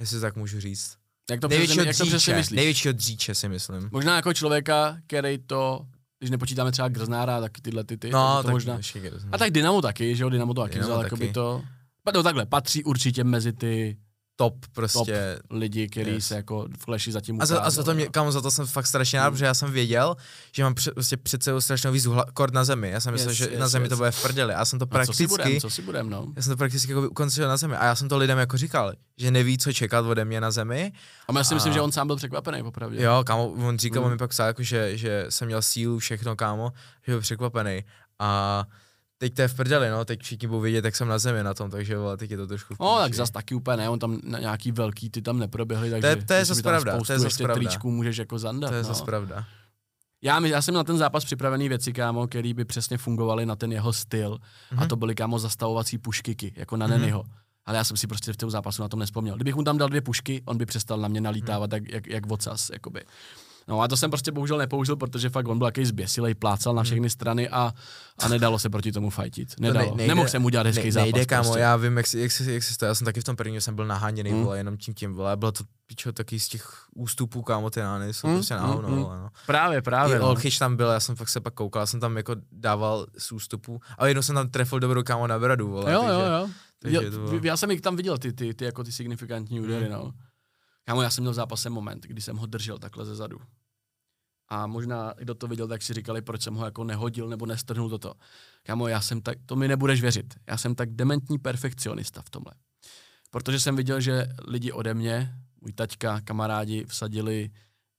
Jestli 0.00 0.20
tak 0.20 0.36
můžu 0.36 0.60
říct. 0.60 0.96
Jak 1.30 1.40
to, 1.40 1.48
největšího 1.48 1.84
přesně, 1.84 1.88
jak 1.88 1.96
to 1.96 2.04
dříče, 2.04 2.36
myslíš? 2.36 2.56
největšího 2.56 2.92
dříče 2.92 3.34
si 3.34 3.48
myslím. 3.48 3.88
Možná 3.92 4.16
jako 4.16 4.34
člověka, 4.34 4.96
který 5.06 5.38
to, 5.38 5.86
když 6.18 6.30
nepočítáme 6.30 6.72
třeba 6.72 6.88
Grznára, 6.88 7.40
tak 7.40 7.52
tyhle 7.62 7.84
ty, 7.84 7.96
ty 7.96 8.10
No, 8.10 8.36
to 8.36 8.42
tak 8.42 8.52
možná. 8.52 8.78
A 9.32 9.38
tak 9.38 9.50
Dynamo 9.50 9.82
taky, 9.82 10.16
že 10.16 10.22
jo, 10.22 10.28
Dynamo 10.28 10.54
to 10.54 10.62
taky 10.62 10.74
Dynamo 10.74 10.92
vzal, 10.92 11.10
taky. 11.10 11.32
to... 11.32 11.62
No 12.14 12.22
takhle, 12.22 12.46
patří 12.46 12.84
určitě 12.84 13.24
mezi 13.24 13.52
ty 13.52 13.96
top 14.36 14.54
prostě. 14.72 15.38
lidi, 15.50 15.88
kteří 15.88 16.10
Yes. 16.10 16.26
se 16.26 16.34
jako 16.34 16.68
v 16.78 16.84
Clashi 16.84 17.12
zatím 17.12 17.40
A 17.42 17.46
za, 17.46 17.60
a 17.60 17.70
za 17.70 17.82
to 17.82 17.94
mě, 17.94 18.06
kámo, 18.08 18.32
za 18.32 18.40
to 18.40 18.50
jsem 18.50 18.66
fakt 18.66 18.86
strašně 18.86 19.18
rád, 19.18 19.30
protože 19.30 19.44
já 19.44 19.54
jsem 19.54 19.72
věděl, 19.72 20.16
že 20.52 20.62
mám 20.62 20.74
před, 20.74 20.94
prostě 20.94 21.16
před 21.16 21.42
sebou 21.42 21.60
strašnou 21.60 21.92
výzvu 21.92 22.16
kord 22.34 22.54
na 22.54 22.64
zemi. 22.64 22.90
Já 22.90 23.00
jsem 23.00 23.12
myslel, 23.12 23.30
Yes, 23.30 23.38
že 23.38 23.44
yes, 23.50 23.60
na 23.60 23.68
zemi 23.68 23.84
yes. 23.84 23.90
to 23.90 23.96
bude 23.96 24.10
v 24.10 24.22
prdeli. 24.22 24.54
A 24.54 24.58
já 24.58 24.64
jsem 24.64 24.78
to 24.78 24.84
No, 24.92 25.06
co 25.06 25.12
si 25.12 25.26
prakticky, 25.26 25.26
budem, 25.26 25.60
co 25.60 25.70
si 25.70 25.82
budem, 25.82 26.10
no. 26.10 26.26
já 26.36 26.42
jsem 26.42 26.50
to 26.52 26.56
prakticky 26.56 26.92
jako 26.92 27.08
ukončil 27.08 27.48
na 27.48 27.56
zemi. 27.56 27.76
A 27.76 27.84
já 27.84 27.94
jsem 27.94 28.08
to 28.08 28.18
lidem 28.18 28.38
jako 28.38 28.56
říkal, 28.56 28.92
že 29.18 29.30
neví, 29.30 29.58
co 29.58 29.72
čekat 29.72 30.00
ode 30.06 30.24
mě 30.24 30.40
na 30.40 30.50
zemi. 30.50 30.92
A 31.28 31.38
já 31.38 31.44
si 31.44 31.54
myslím, 31.54 31.70
A- 31.70 31.74
že 31.74 31.80
on 31.80 31.92
sám 31.92 32.06
byl 32.06 32.16
překvapený, 32.16 32.62
popravdě. 32.62 33.02
Jo, 33.02 33.22
kámo, 33.26 33.48
on 33.48 33.78
říkal, 33.78 34.00
Mm. 34.02 34.06
on 34.06 34.12
mi 34.12 34.18
pak 34.18 34.30
psal, 34.30 34.46
jako, 34.46 34.62
že, 34.62 34.96
že 34.98 35.26
jsem 35.28 35.46
měl 35.46 35.62
sílu, 35.62 35.98
všechno, 35.98 36.36
kámo, 36.36 36.72
že 37.06 37.12
byl 37.12 37.20
překvapený. 37.20 37.84
A 38.18 38.64
teď 39.18 39.34
to 39.34 39.42
je 39.42 39.48
v 39.48 39.54
prdeli, 39.54 39.90
no, 39.90 40.04
teď 40.04 40.22
všichni 40.22 40.48
budou 40.48 40.60
vědět, 40.60 40.84
jak 40.84 40.96
jsem 40.96 41.08
na 41.08 41.18
zemi 41.18 41.42
na 41.42 41.54
tom, 41.54 41.70
takže 41.70 41.98
vole, 41.98 42.16
teď 42.16 42.30
je 42.30 42.36
to 42.36 42.46
trošku 42.46 42.74
v 42.74 42.78
No, 42.80 42.96
tak 42.98 43.06
píči. 43.10 43.16
zas 43.16 43.30
taky 43.30 43.54
úplně 43.54 43.76
ne, 43.76 43.88
on 43.88 43.98
tam 43.98 44.20
na 44.24 44.38
nějaký 44.38 44.72
velký, 44.72 45.10
ty 45.10 45.22
tam 45.22 45.38
neproběhly, 45.38 45.90
takže 45.90 46.00
To 46.02 46.06
je- 46.06 46.16
to 46.26 46.32
je 46.32 46.40
myslím, 46.40 46.44
zas 46.54 46.56
že 46.56 46.62
tam 46.62 46.70
pravda, 46.70 47.04
to 47.06 47.12
je 47.12 47.18
zas 47.18 47.24
ještě 47.24 47.44
pravda. 47.44 47.58
tričků 47.68 47.90
můžeš 47.90 48.16
jako 48.16 48.38
zandat, 48.38 48.68
To 48.68 48.74
je 48.74 48.82
no. 48.82 48.88
zase 48.88 49.04
pravda. 49.04 49.44
Já, 50.22 50.46
já 50.46 50.62
jsem 50.62 50.74
na 50.74 50.84
ten 50.84 50.98
zápas 50.98 51.24
připravený 51.24 51.68
věci, 51.68 51.92
kámo, 51.92 52.26
který 52.26 52.54
by 52.54 52.64
přesně 52.64 52.98
fungovaly 52.98 53.46
na 53.46 53.56
ten 53.56 53.72
jeho 53.72 53.92
styl. 53.92 54.30
Mm-hmm. 54.34 54.76
A 54.78 54.80
Mhm. 54.80 54.88
to 54.88 54.96
byly, 54.96 55.14
kámo, 55.14 55.38
zastavovací 55.38 55.98
puškyky, 55.98 56.52
jako 56.56 56.76
na 56.76 56.86
Mhm. 56.86 57.00
Nenyho. 57.00 57.24
Ale 57.66 57.76
já 57.78 57.84
jsem 57.84 57.96
si 57.96 58.06
prostě 58.06 58.32
v 58.32 58.36
tom 58.36 58.50
zápasu 58.50 58.82
na 58.82 58.88
tom 58.88 59.00
nespomněl. 59.00 59.34
Kdybych 59.36 59.54
mu 59.54 59.62
tam 59.64 59.78
dal 59.78 59.88
dvě 59.88 60.00
pušky, 60.00 60.42
on 60.46 60.58
by 60.58 60.66
přestal 60.66 60.98
na 60.98 61.08
mě 61.08 61.20
nalítávat 61.20 61.70
Mhm. 61.72 61.82
jak, 61.84 61.92
jak, 61.94 62.06
jak 62.06 62.26
vocas, 62.26 62.70
jakoby. 62.72 63.00
No 63.68 63.80
a 63.80 63.88
to 63.88 63.96
jsem 63.96 64.10
prostě 64.10 64.32
bohužel 64.32 64.58
nepoužil, 64.58 64.96
protože 64.96 65.28
fakt 65.30 65.48
on 65.48 65.58
byl 65.58 65.66
jaký 65.68 65.84
zběsilej, 65.84 66.34
plácal 66.34 66.74
na 66.74 66.82
všechny 66.82 67.10
strany 67.10 67.48
a, 67.48 67.72
a 68.18 68.28
nedalo 68.28 68.58
se 68.58 68.70
proti 68.70 68.92
tomu 68.92 69.10
fajtit. 69.10 69.60
Nedalo. 69.60 69.86
Mhm. 69.86 69.90
To 69.92 69.96
ne- 70.02 70.06
Nemohl 70.06 70.28
jsem 70.28 70.44
udělat 70.44 70.66
hezký 70.66 70.84
ne, 70.84 70.92
zápas. 70.92 71.04
Nejde, 71.12 71.26
kámo, 71.26 71.42
prostě. 71.42 71.60
já 71.60 71.76
vím, 71.76 71.96
jak, 71.96 72.06
si- 72.06 72.18
jak, 72.18 72.32
si, 72.32 72.52
jak 72.52 72.62
si 72.62 72.76
to, 72.76 72.84
já 72.84 72.94
jsem 72.94 73.04
taky 73.04 73.20
v 73.20 73.24
tom 73.24 73.36
prvním, 73.36 73.60
jsem 73.60 73.74
byl 73.76 73.86
naháněný, 73.86 74.30
Mm. 74.30 74.36
mm. 74.38 74.44
vole, 74.44 74.58
jenom 74.58 74.76
tím 74.76 74.94
tím, 74.94 75.14
vole, 75.14 75.36
bylo 75.36 75.52
to, 75.52 75.64
pičo, 75.86 76.12
taky 76.12 76.40
z 76.40 76.48
těch 76.48 76.84
ústupů, 76.94 77.42
kámo, 77.42 77.70
ty 77.70 77.80
nány 77.80 78.14
jsou 78.14 78.26
Mm, 78.26 78.32
mm, 78.32 78.38
prostě 78.38 78.54
na 78.54 78.66
mm, 78.66 78.72
hovno, 78.72 78.88
mm. 78.88 79.02
vole, 79.02 79.18
no. 79.18 79.28
Právě, 79.46 79.82
právě. 79.82 80.16
I 80.16 80.18
no. 80.18 80.28
Olchyč 80.28 80.58
tam 80.58 80.76
byl, 80.76 80.88
já 80.88 81.00
jsem 81.00 81.16
fakt 81.16 81.28
se 81.28 81.40
pak 81.40 81.54
koukal, 81.54 81.82
já 81.82 81.86
jsem 81.86 82.00
tam 82.00 82.16
jako 82.16 82.36
dával 82.52 83.06
z 83.18 83.32
ústupu, 83.32 83.80
ale 83.98 84.10
jednou 84.10 84.22
jsem 84.22 84.34
tam 84.34 84.48
trefil 84.48 84.80
dobrou 84.80 85.02
kámo 85.02 85.26
na 85.26 85.38
bradu, 85.38 85.68
vole, 85.70 85.92
Jo, 85.92 86.00
takže, 86.00 86.14
jo, 86.14 86.20
jo. 86.40 86.48
takže 86.78 86.98
Já, 87.36 87.40
já 87.42 87.56
jsem 87.56 87.70
jich 87.70 87.80
tam 87.80 87.96
viděl, 87.96 88.18
ty, 88.18 88.32
ty, 88.32 88.54
ty, 88.54 88.64
jako 88.64 88.84
ty 88.84 88.92
signifikantní 88.92 89.60
údery, 89.60 89.88
no. 89.88 90.12
Kámo, 90.84 91.02
já 91.02 91.10
jsem 91.10 91.22
měl 91.22 91.32
v 91.32 91.34
zápase 91.34 91.70
moment, 91.70 92.06
kdy 92.06 92.20
jsem 92.20 92.36
ho 92.36 92.46
držel 92.46 92.78
takhle 92.78 93.04
ze 93.04 93.16
zadu. 93.16 93.38
A 94.48 94.66
možná, 94.66 95.14
kdo 95.18 95.34
to 95.34 95.46
viděl, 95.46 95.68
tak 95.68 95.82
si 95.82 95.94
říkali, 95.94 96.22
proč 96.22 96.42
jsem 96.42 96.54
ho 96.54 96.64
jako 96.64 96.84
nehodil 96.84 97.28
nebo 97.28 97.46
nestrhnul 97.46 97.90
toto. 97.90 98.14
Kámo, 98.62 98.88
já 98.88 99.00
jsem 99.00 99.22
tak, 99.22 99.38
to 99.46 99.56
mi 99.56 99.68
nebudeš 99.68 100.00
věřit, 100.00 100.34
já 100.46 100.58
jsem 100.58 100.74
tak 100.74 100.90
dementní 100.90 101.38
perfekcionista 101.38 102.22
v 102.22 102.30
tomhle. 102.30 102.54
Protože 103.30 103.60
jsem 103.60 103.76
viděl, 103.76 104.00
že 104.00 104.28
lidi 104.46 104.72
ode 104.72 104.94
mě, 104.94 105.34
můj 105.60 105.72
taťka, 105.72 106.20
kamarádi, 106.20 106.84
vsadili 106.84 107.50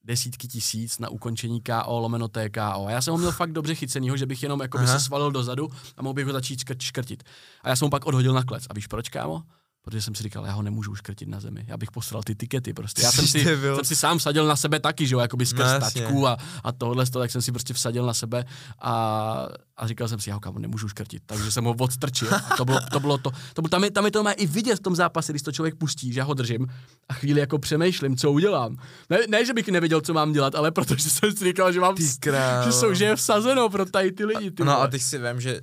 desítky 0.04 0.48
tisíc 0.48 1.00
na 1.00 1.10
ukončení 1.10 1.62
KO 1.62 2.00
lomeno 2.00 2.28
TKO. 2.28 2.86
A 2.88 2.92
já 2.92 3.02
jsem 3.02 3.12
ho 3.12 3.18
měl 3.18 3.32
fakt 3.32 3.52
dobře 3.52 3.76
chycenýho, 3.76 4.18
že 4.18 4.26
bych 4.26 4.44
jenom 4.44 4.62
jako 4.62 4.78
by 4.78 4.88
se 4.88 5.00
svalil 5.00 5.32
dozadu 5.32 5.70
a 5.98 6.02
mohl 6.02 6.14
bych 6.14 6.26
ho 6.26 6.34
začít 6.34 6.60
škrt, 6.60 6.82
škrtit. 6.82 7.24
A 7.62 7.70
já 7.70 7.76
jsem 7.76 7.86
ho 7.86 7.90
pak 7.90 8.06
odhodil 8.06 8.34
na 8.34 8.44
klec. 8.44 8.64
A 8.70 8.74
víš 8.74 8.88
proč, 8.88 9.10
kámo? 9.10 9.44
Protože 9.86 10.02
jsem 10.02 10.16
si 10.16 10.24
říkal, 10.24 10.46
já 10.46 10.52
ho 10.52 10.62
nemůžu 10.62 10.92
uškrtit 10.92 11.30
na 11.30 11.40
zemi. 11.40 11.66
Já 11.68 11.78
bych 11.78 11.92
posral 11.92 12.24
ty 12.24 12.36
tikety 12.36 12.74
prostě. 12.74 13.02
Já 13.02 13.12
jsem 13.12 13.28
si, 13.28 13.44
jsem 13.44 13.86
si 13.86 13.96
sám 13.96 14.18
vsadil 14.18 14.48
na 14.48 14.56
sebe 14.56 14.80
taky, 14.80 15.08
že 15.08 15.16
jo, 15.16 15.20
jakoby 15.20 15.46
skrz 15.46 15.74
No, 15.74 15.80
tačku 15.80 16.28
a, 16.28 16.38
a 16.64 16.72
tohle, 16.72 17.06
tak 17.06 17.32
jsem 17.32 17.42
si 17.42 17.52
prostě 17.52 17.74
vsadil 17.74 18.06
na 18.06 18.14
sebe 18.14 18.46
a, 18.80 18.92
a 19.78 19.88
říkal 19.88 20.08
jsem 20.08 20.20
si, 20.20 20.30
já 20.30 20.34
ho 20.34 20.40
kámo 20.40 20.60
nemůžu 20.60 20.88
škrtit. 20.88 21.24
Takže 21.26 21.52
jsem 21.52 21.64
ho 21.64 21.76
odstrčil. 21.80 22.28
A 22.36 22.56
to 22.58 22.66
bylo 22.66 22.80
to, 22.92 23.00
bylo 23.00 23.18
to, 23.18 23.32
to 23.54 23.62
bylo, 23.62 23.70
tam, 23.70 23.84
je, 23.84 23.92
tam 23.92 24.06
je 24.06 24.12
to 24.12 24.24
má 24.24 24.32
i 24.32 24.46
vidět 24.46 24.76
v 24.76 24.84
tom 24.84 24.96
zápase, 24.96 25.32
když 25.32 25.42
to 25.42 25.52
člověk 25.52 25.76
pustí, 25.76 26.14
že 26.14 26.20
já 26.20 26.26
ho 26.26 26.34
držím 26.34 26.68
a 27.10 27.14
chvíli 27.14 27.40
jako 27.40 27.60
přemýšlím, 27.60 28.18
co 28.18 28.32
udělám. 28.32 28.78
Ne, 29.10 29.18
ne 29.30 29.46
že 29.46 29.54
bych 29.54 29.68
nevěděl, 29.68 30.02
co 30.02 30.14
mám 30.14 30.34
dělat, 30.34 30.56
ale 30.56 30.72
protože 30.72 31.10
jsem 31.10 31.32
si 31.32 31.46
říkal, 31.46 31.72
že 31.72 31.80
mám, 31.80 31.96
že 32.66 32.72
jsou, 32.72 32.94
že 32.94 33.06
je 33.06 33.16
vsazeno 33.16 33.70
pro 33.70 33.86
tady 33.86 34.12
ty 34.12 34.26
lidi. 34.26 34.52
Ty 34.52 34.64
No 34.64 34.82
a 34.82 34.88
teď 34.88 35.02
si 35.02 35.18
vím, 35.18 35.42
že 35.42 35.62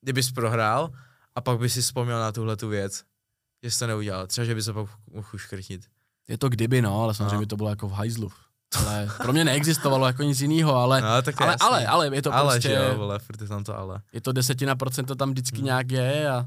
kdybys 0.00 0.32
prohrál 0.32 0.90
a 1.34 1.40
pak 1.40 1.58
bys 1.58 1.72
si 1.72 1.82
vzpomněl 1.82 2.20
na 2.20 2.32
tuhle 2.32 2.56
tu 2.56 2.68
věc, 2.68 3.02
že 3.62 3.70
jsi 3.70 3.78
to 3.78 3.86
neudělal, 3.86 4.26
třeba, 4.26 4.44
že 4.44 4.54
bys 4.54 4.64
to 4.64 4.74
pak 4.74 4.86
mohl 5.12 5.28
uškrtit. 5.34 5.82
Je 6.28 6.38
to 6.38 6.48
kdyby, 6.48 6.82
no, 6.82 7.02
ale 7.02 7.14
samozřejmě 7.14 7.34
No. 7.34 7.40
by 7.40 7.46
to 7.46 7.56
bylo 7.56 7.68
jako 7.70 7.88
v 7.88 7.92
hajzlu. 7.92 8.30
Ale 8.76 9.08
pro 9.22 9.32
mě 9.32 9.44
neexistovalo 9.44 10.06
jako 10.06 10.22
nic 10.22 10.40
jiného, 10.40 10.74
ale, 10.76 11.00
No, 11.00 11.22
tak 11.22 11.40
ale, 11.40 11.56
ale, 11.60 11.86
ale, 11.86 12.10
je 12.14 12.22
to 12.22 12.34
ale, 12.34 12.54
prostě, 12.54 12.68
že 12.68 12.74
jo, 12.74 12.94
vole, 12.96 13.18
furt 13.18 13.40
je 13.40 13.48
tam 13.48 13.64
to 13.64 13.78
ale. 13.78 14.00
je 14.12 14.20
to 14.20 14.32
desetina 14.32 14.76
procenta 14.76 15.14
tam 15.14 15.30
vždycky 15.30 15.56
Hmm. 15.56 15.64
nějak 15.64 15.90
je 15.90 16.30
a, 16.30 16.46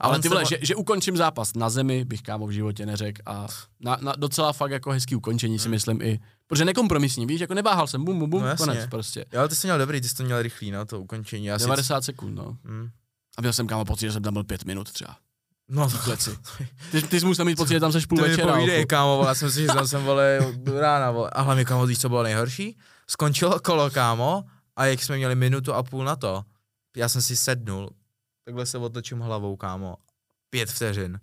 ale 0.00 0.14
on 0.16 0.22
ty 0.22 0.28
se 0.28 0.34
vole, 0.34 0.44
že, 0.46 0.58
že, 0.62 0.74
ukončím 0.74 1.16
zápas 1.16 1.54
na 1.54 1.70
zemi, 1.70 2.04
bych 2.04 2.22
kámo 2.22 2.46
v 2.46 2.50
životě 2.50 2.86
neřekl 2.86 3.22
a 3.26 3.46
na, 3.80 3.98
na, 4.00 4.12
docela 4.16 4.52
fakt 4.52 4.70
jako 4.70 4.90
hezký 4.90 5.14
ukončení 5.16 5.58
si 5.58 5.68
myslím 5.68 6.02
i, 6.02 6.20
protože 6.46 6.64
nekompromisní, 6.64 7.26
víš, 7.26 7.40
jako 7.40 7.54
neváhal 7.54 7.86
jsem, 7.86 8.04
bum, 8.04 8.18
bum, 8.18 8.30
bum, 8.30 8.40
Hmm. 8.40 8.46
No 8.46 8.50
jasně. 8.50 8.66
konec 8.66 8.86
prostě. 8.90 9.24
Jo, 9.32 9.48
ty 9.48 9.54
jsi 9.54 9.66
měl 9.66 9.78
dobrý, 9.78 10.00
ty 10.00 10.08
jsi 10.08 10.14
to 10.14 10.22
měl 10.22 10.42
rychlý, 10.42 10.70
no, 10.70 10.84
to 10.86 11.00
ukončení. 11.00 11.46
Já 11.46 11.58
si- 11.58 11.64
90 11.64 12.04
sekund, 12.04 12.34
no. 12.34 12.56
Hmm. 12.64 12.88
A 13.38 13.40
měl 13.40 13.52
jsem 13.52 13.66
kámo 13.66 13.84
pocit, 13.84 14.06
že 14.06 14.12
jsem 14.12 14.22
tam 14.22 14.32
byl 14.32 14.44
pět 14.44 14.64
minut 14.64 14.92
třeba. 14.92 15.16
No, 15.68 15.88
V 15.88 16.04
kleci. 16.04 16.30
Ty, 16.90 17.02
ty 17.02 17.20
jsi 17.20 17.26
musel 17.26 17.44
mít 17.44 17.56
pocit, 17.56 17.72
že 17.72 17.80
tam 17.80 17.92
seš 17.92 18.06
půl 18.06 18.18
to 18.18 18.24
mi 18.24 18.30
večera. 18.30 18.52
povídej, 18.52 18.76
hochu. 18.76 18.86
kámo, 18.86 19.16
vole, 19.16 19.28
já 19.28 19.34
jsem 19.34 19.50
si, 19.50 19.60
že 19.62 19.66
tam 19.66 19.86
jsem, 19.86 20.04
vole, 20.04 20.38
rána, 20.80 21.10
vole. 21.10 21.30
A 21.30 21.42
hlavně, 21.42 21.64
kámo, 21.64 21.86
víš, 21.86 21.98
co 22.00 22.08
bylo 22.08 22.22
nejhorší? 22.22 22.78
Skončilo 23.06 23.60
kolo, 23.60 23.90
kámo, 23.90 24.44
a 24.76 24.86
jak 24.86 25.02
jsme 25.02 25.16
měli 25.16 25.34
minutu 25.34 25.72
a 25.74 25.82
půl 25.82 26.04
na 26.04 26.16
to, 26.16 26.42
já 26.96 27.08
jsem 27.08 27.22
si 27.22 27.36
sednul, 27.36 27.90
takhle 28.44 28.66
se 28.66 28.78
otočím 28.78 29.20
hlavou, 29.20 29.56
kámo, 29.56 29.96
pět 30.50 30.70
vteřin. 30.70 31.20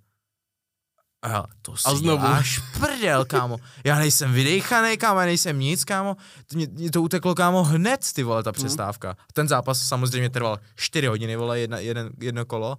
A 1.21 1.29
já, 1.29 1.43
to 1.61 1.77
si 1.77 1.83
A 1.85 1.95
znovu. 1.95 2.23
až 2.25 2.59
prdel, 2.79 3.25
kámo. 3.25 3.57
Já 3.83 3.99
nejsem 3.99 4.33
vydejchaný, 4.33 4.97
kámo, 4.97 5.19
já 5.19 5.25
nejsem 5.25 5.59
nic, 5.59 5.83
kámo. 5.83 6.17
Mě, 6.53 6.67
mě 6.71 6.91
to 6.91 7.01
uteklo, 7.01 7.35
kámo, 7.35 7.63
hned, 7.63 7.99
ty 8.15 8.23
vole, 8.23 8.43
ta 8.43 8.51
přestávka. 8.51 9.15
Ten 9.33 9.47
zápas 9.47 9.81
samozřejmě 9.87 10.29
trval 10.29 10.59
4 10.75 11.07
hodiny, 11.07 11.35
vole, 11.35 11.59
jedna, 11.59 11.77
jeden, 11.79 12.09
jedno 12.21 12.45
kolo, 12.45 12.77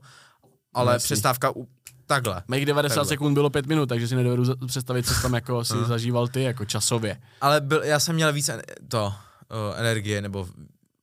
ale 0.74 0.92
Jasný. 0.92 1.04
přestávka 1.04 1.56
u, 1.56 1.68
takhle. 2.06 2.42
Mých 2.48 2.66
90 2.66 2.94
Takhle. 2.94 3.08
sekund 3.08 3.34
bylo 3.34 3.50
pět 3.50 3.66
minut, 3.66 3.86
takže 3.88 4.08
si 4.08 4.14
nedovedu 4.14 4.44
představit, 4.66 5.06
co 5.06 5.14
tam 5.22 5.34
jako 5.34 5.64
si 5.64 5.74
zažíval 5.86 6.28
ty, 6.28 6.42
jako 6.42 6.64
časově. 6.64 7.20
Ale 7.40 7.60
byl, 7.60 7.82
já 7.84 8.00
jsem 8.00 8.14
měl 8.14 8.32
víc 8.32 8.48
en- 8.48 8.62
to, 8.88 9.06
uh, 9.06 9.78
energie, 9.80 10.22
nebo 10.22 10.48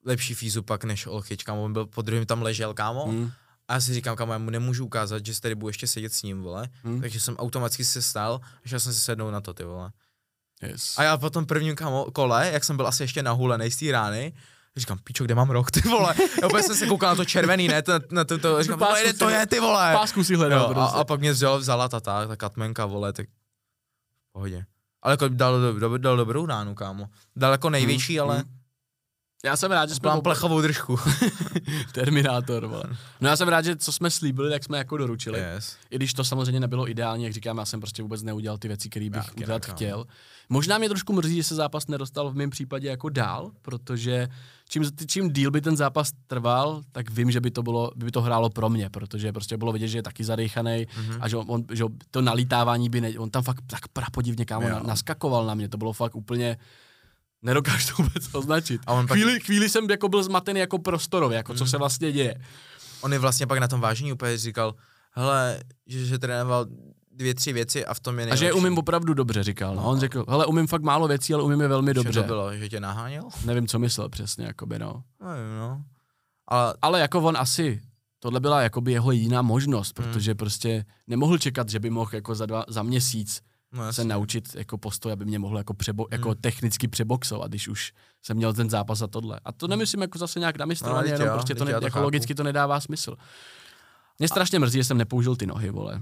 lepší 0.06 0.34
fízu 0.34 0.64
pak 0.64 0.84
než 0.84 1.07
Olchyč, 1.07 1.43
kámo, 1.43 1.64
on 1.64 1.73
byl 1.73 1.85
po 1.85 2.02
druhém 2.02 2.26
tam 2.26 2.41
ležel, 2.41 2.73
kámo, 2.73 3.06
hmm. 3.07 3.31
A 3.68 3.73
já 3.73 3.81
si 3.81 3.93
říkám, 3.93 4.15
kámo, 4.15 4.34
já 4.34 4.38
mu 4.39 4.49
nemůžu 4.49 4.85
ukázat, 4.85 5.26
že 5.26 5.41
tady 5.41 5.56
budu 5.56 5.69
ještě 5.69 5.88
sedět 5.88 6.14
s 6.14 6.23
ním, 6.23 6.41
vole, 6.41 6.69
Hmm. 6.84 7.02
takže 7.02 7.19
jsem 7.19 7.35
automaticky 7.38 7.85
se 7.85 8.02
stál 8.02 8.39
a 8.65 8.68
šel 8.68 8.80
jsem 8.80 8.93
si 8.93 8.99
sednout 8.99 9.31
na 9.31 9.41
to, 9.41 9.53
ty 9.53 9.64
vole. 9.64 9.91
Yes. 10.61 10.93
A 10.98 11.03
já 11.03 11.18
po 11.18 11.30
tom 11.30 11.45
prvním 11.45 11.76
kámo, 11.76 12.06
kole, 12.14 12.49
jak 12.53 12.64
jsem 12.64 12.77
byl 12.77 12.88
asi 12.88 13.03
ještě 13.03 13.23
nahulenej 13.23 13.72
z 13.72 13.77
té 13.77 13.91
rány, 13.91 14.34
říkám, 14.77 14.98
pičo, 15.03 15.23
kde 15.23 15.35
mám 15.35 15.49
rok, 15.49 15.72
ty 15.72 15.81
vole. 15.81 16.15
Já 16.41 16.48
úplně 16.48 16.64
jsem 16.64 16.76
se 16.76 16.88
koukal 16.88 17.10
na 17.10 17.15
to 17.15 17.26
červený, 17.26 17.68
ne, 17.68 17.81
to, 17.81 17.93
na 18.11 18.23
to, 18.23 18.38
to 18.38 18.64
říkám, 18.64 18.80
Pásku 18.80 19.03
vole, 19.03 19.14
to 19.14 19.30
je, 19.30 19.48
ty 19.48 19.60
vole. 19.60 19.93
Pásku 19.93 20.23
si 20.23 20.35
hledal. 20.35 20.60
Jo, 20.60 20.65
a, 20.65 20.73
prostě. 20.73 20.98
a, 20.99 21.03
pak 21.03 21.19
mě 21.19 21.31
vzal, 21.31 21.60
vzala 21.60 21.89
ta, 21.89 21.99
ta, 21.99 22.27
ta 22.27 22.35
katmenka, 22.35 22.85
vole, 22.85 23.14
tak 23.14 23.27
v 23.27 24.31
pohodě. 24.31 24.65
Ale 25.02 25.14
jako 25.14 25.27
dal, 25.27 25.61
do, 25.61 25.80
do, 25.80 25.98
dal 25.98 26.18
dobrou 26.18 26.45
ránu, 26.45 26.76
kámo. 26.76 27.07
Dal 27.35 27.52
jako 27.52 27.69
největší, 27.69 28.18
Hmm, 28.19 28.30
ale 28.30 28.38
hmm. 28.38 28.61
Já 29.43 29.57
jsem 29.57 29.72
rád, 29.72 29.89
že 29.89 29.95
jsme 29.95 30.10
Mám 30.10 30.22
plechovou 30.22 30.61
držku. 30.61 30.99
Terminátor, 31.93 32.65
vole. 32.65 32.84
No 33.22 33.30
já 33.30 33.35
jsem 33.35 33.48
rád, 33.48 33.65
že 33.65 33.76
co 33.76 33.91
jsme 33.91 34.11
slíbili, 34.11 34.49
tak 34.49 34.64
jsme 34.64 34.77
jako 34.77 34.98
doručili. 34.98 35.39
yes. 35.39 35.77
I 35.89 35.95
když 35.95 36.14
to 36.14 36.23
samozřejmě 36.23 36.60
nebylo 36.60 36.89
ideální, 36.89 37.23
jak 37.23 37.34
říkám, 37.34 37.57
já 37.57 37.65
jsem 37.65 37.80
prostě 37.80 38.02
vůbec 38.02 38.23
neudělal 38.23 38.57
ty 38.57 38.68
věci, 38.68 38.89
které 38.89 39.10
bych 39.10 39.35
udělat 39.38 39.65
chtěl. 39.65 40.06
Možná 40.49 40.77
mě 40.77 40.89
trošku 40.89 41.14
mrzí, 41.14 41.35
že 41.35 41.43
se 41.43 41.56
zápas 41.56 41.88
nedostal 41.88 42.31
v 42.31 42.35
mém 42.35 42.49
případě 42.49 42.88
jako 42.88 43.10
dál, 43.10 43.52
protože 43.61 44.27
čím, 44.72 44.84
čím 45.07 45.30
díl 45.34 45.52
by 45.52 45.61
ten 45.61 45.77
zápas 45.77 46.11
trval, 46.27 46.81
tak 46.91 47.11
vím, 47.11 47.31
že 47.31 47.41
by 47.41 47.52
to, 47.52 47.64
bylo, 47.64 47.91
by 47.95 48.11
to 48.11 48.22
hrálo 48.22 48.49
pro 48.49 48.69
mě, 48.69 48.89
protože 48.89 49.31
prostě 49.31 49.57
bylo 49.57 49.72
vidět, 49.72 49.88
že 49.88 49.98
je 49.98 50.03
taky 50.03 50.23
zadejchaný 50.23 50.88
Mhm. 50.98 51.18
a 51.22 51.27
že, 51.27 51.38
on, 51.38 51.45
on, 51.48 51.64
že 51.72 51.84
to 52.11 52.22
nalítávání 52.22 52.89
by 52.89 53.02
ne, 53.02 53.10
on 53.19 53.30
tam 53.30 53.43
fakt 53.43 53.64
tak 53.68 53.88
prapodivně 53.88 54.45
kámo 54.45 54.69
na, 54.69 54.80
naskakoval 54.80 55.45
na 55.45 55.53
mě, 55.53 55.69
to 55.69 55.77
bylo 55.77 55.93
fakt 55.93 56.15
úplně 56.15 56.57
nedokážu 57.41 57.88
to 57.95 58.03
vůbec 58.03 58.30
označit. 58.34 58.81
A 58.88 58.93
on 58.93 59.07
pak- 59.07 59.18
chvíli, 59.18 59.39
chvíli 59.39 59.69
jsem 59.69 59.89
jako 59.89 60.10
byl 60.10 60.23
zmatený 60.23 60.60
jako 60.60 60.80
prostorově, 60.80 61.35
jako 61.38 61.52
Mhm. 61.52 61.57
co 61.60 61.65
se 61.65 61.77
vlastně 61.77 62.11
děje. 62.11 62.35
On 63.02 63.14
je 63.14 63.19
vlastně 63.19 63.48
pak 63.48 63.60
na 63.60 63.68
tom 63.68 63.81
vážení 63.81 64.14
úplně 64.14 64.38
říkal, 64.38 64.76
hele, 65.11 65.60
že, 65.88 66.06
že 66.06 66.19
trénoval 66.19 66.65
dvě, 67.22 67.35
tři 67.35 67.53
věci 67.53 67.85
a 67.85 67.93
v 67.93 67.99
tom 67.99 68.19
je 68.19 68.23
A 68.23 68.26
nejlepší. 68.26 68.39
že 68.39 68.45
je 68.45 68.53
umím 68.53 68.77
opravdu 68.77 69.14
dobře, 69.14 69.43
říkal. 69.43 69.76
No. 69.76 69.84
On 69.84 69.99
řekl, 69.99 70.26
hele, 70.30 70.45
umím 70.45 70.68
fakt 70.68 70.81
málo 70.81 71.07
věcí, 71.07 71.34
ale 71.34 71.43
umím 71.43 71.61
je 71.61 71.68
velmi 71.68 71.89
Že 71.89 71.93
dobře. 71.93 72.22
to 72.22 72.27
bylo, 72.27 72.56
že 72.57 72.69
tě 72.69 72.80
naháněl? 72.80 73.23
Nevím, 73.45 73.68
co 73.68 73.80
myslel 73.80 74.10
přesně, 74.10 74.45
jakoby, 74.45 74.80
no. 74.80 75.03
Nevím, 75.23 75.57
no. 75.60 75.84
Ale 76.48 76.73
Ale 76.81 76.99
jako 76.99 77.22
on 77.22 77.38
asi, 77.38 77.81
tohle 78.19 78.39
byla 78.39 78.61
jakoby 78.61 78.91
jeho 78.91 79.11
jediná 79.11 79.41
možnost, 79.41 79.99
Hmm. 79.99 80.07
protože 80.07 80.35
prostě 80.35 80.85
nemohl 81.07 81.38
čekat, 81.38 81.69
že 81.69 81.80
by 81.80 81.89
mohl 81.89 82.11
jako 82.14 82.35
za, 82.35 82.45
dva, 82.45 82.65
za 82.68 82.84
měsíc 82.84 83.41
no, 83.73 83.93
se 83.93 84.03
naučit 84.03 84.56
jako 84.56 84.77
postoj, 84.77 85.11
aby 85.11 85.26
mě 85.26 85.39
mohl 85.39 85.57
jako, 85.57 85.73
přebo, 85.73 86.07
jako 86.11 86.30
Hmm. 86.30 86.38
technicky 86.41 86.88
přeboxovat, 86.88 87.49
když 87.52 87.68
už 87.68 87.93
jsem 88.23 88.38
měl 88.38 88.53
ten 88.53 88.69
zápas 88.69 89.02
a 89.02 89.07
tohle. 89.07 89.39
A 89.45 89.52
to 89.52 89.68
nemyslím 89.68 90.02
jako 90.02 90.18
zase 90.18 90.39
nějak 90.39 90.57
namistrovaně, 90.57 91.02
No, 91.03 91.03
teď 91.11 91.11
jenom 91.19 91.27
jo, 91.27 91.34
prostě 91.34 91.56
to 91.56 91.65
ne, 91.65 91.72
to 91.72 91.85
jako 91.85 91.93
chápu. 91.93 92.03
logicky 92.03 92.35
to 92.35 92.43
nedává 92.43 92.80
smysl. 92.80 93.15
Mě 94.19 94.27
strašně 94.27 94.60
mrzí, 94.60 94.77
že 94.80 94.84
jsem 94.84 94.98
nepoužil 94.98 95.35
ty 95.35 95.45
nohy, 95.48 95.69
vole. 95.69 96.02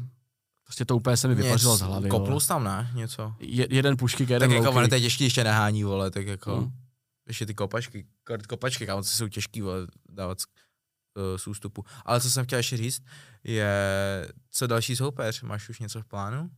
Prostě 0.70 0.86
to 0.86 0.96
úplně 0.96 1.18
se 1.18 1.28
mi 1.28 1.36
vypařilo 1.36 1.78
z 1.78 1.82
hlavy. 1.82 2.10
Kopnul 2.10 2.40
tam, 2.42 2.64
ne? 2.64 2.92
Něco. 2.94 3.36
Je, 3.40 3.68
jeden 3.70 3.98
pušky, 3.98 4.24
jeden 4.24 4.40
Tak 4.40 4.52
jako 4.52 4.66
low 4.66 4.76
ono 4.78 4.86
kick. 4.86 4.90
to 4.90 4.96
je 4.96 5.02
těžký, 5.02 5.24
ještě 5.24 5.44
nehání, 5.44 5.84
vole, 5.84 6.12
tak 6.12 6.28
jako, 6.28 6.56
Hmm. 6.58 6.72
ještě 7.28 7.46
ty 7.46 7.54
kopačky, 7.54 8.06
kopačky, 8.50 8.86
kámo, 8.86 9.04
jsou 9.04 9.28
těžký, 9.28 9.62
vole, 9.62 9.88
dávat 10.10 10.40
z, 10.42 10.46
uh, 11.16 11.38
z 11.38 11.48
ústupu. 11.48 11.86
Ale 12.06 12.22
co 12.22 12.30
jsem 12.32 12.46
chtěl 12.46 12.58
ještě 12.60 12.78
říct, 12.78 13.04
je, 13.44 13.72
co 14.52 14.68
další 14.68 14.96
soupeř, 14.96 15.42
máš 15.42 15.70
už 15.70 15.80
něco 15.80 16.02
v 16.02 16.06
plánu? 16.06 16.50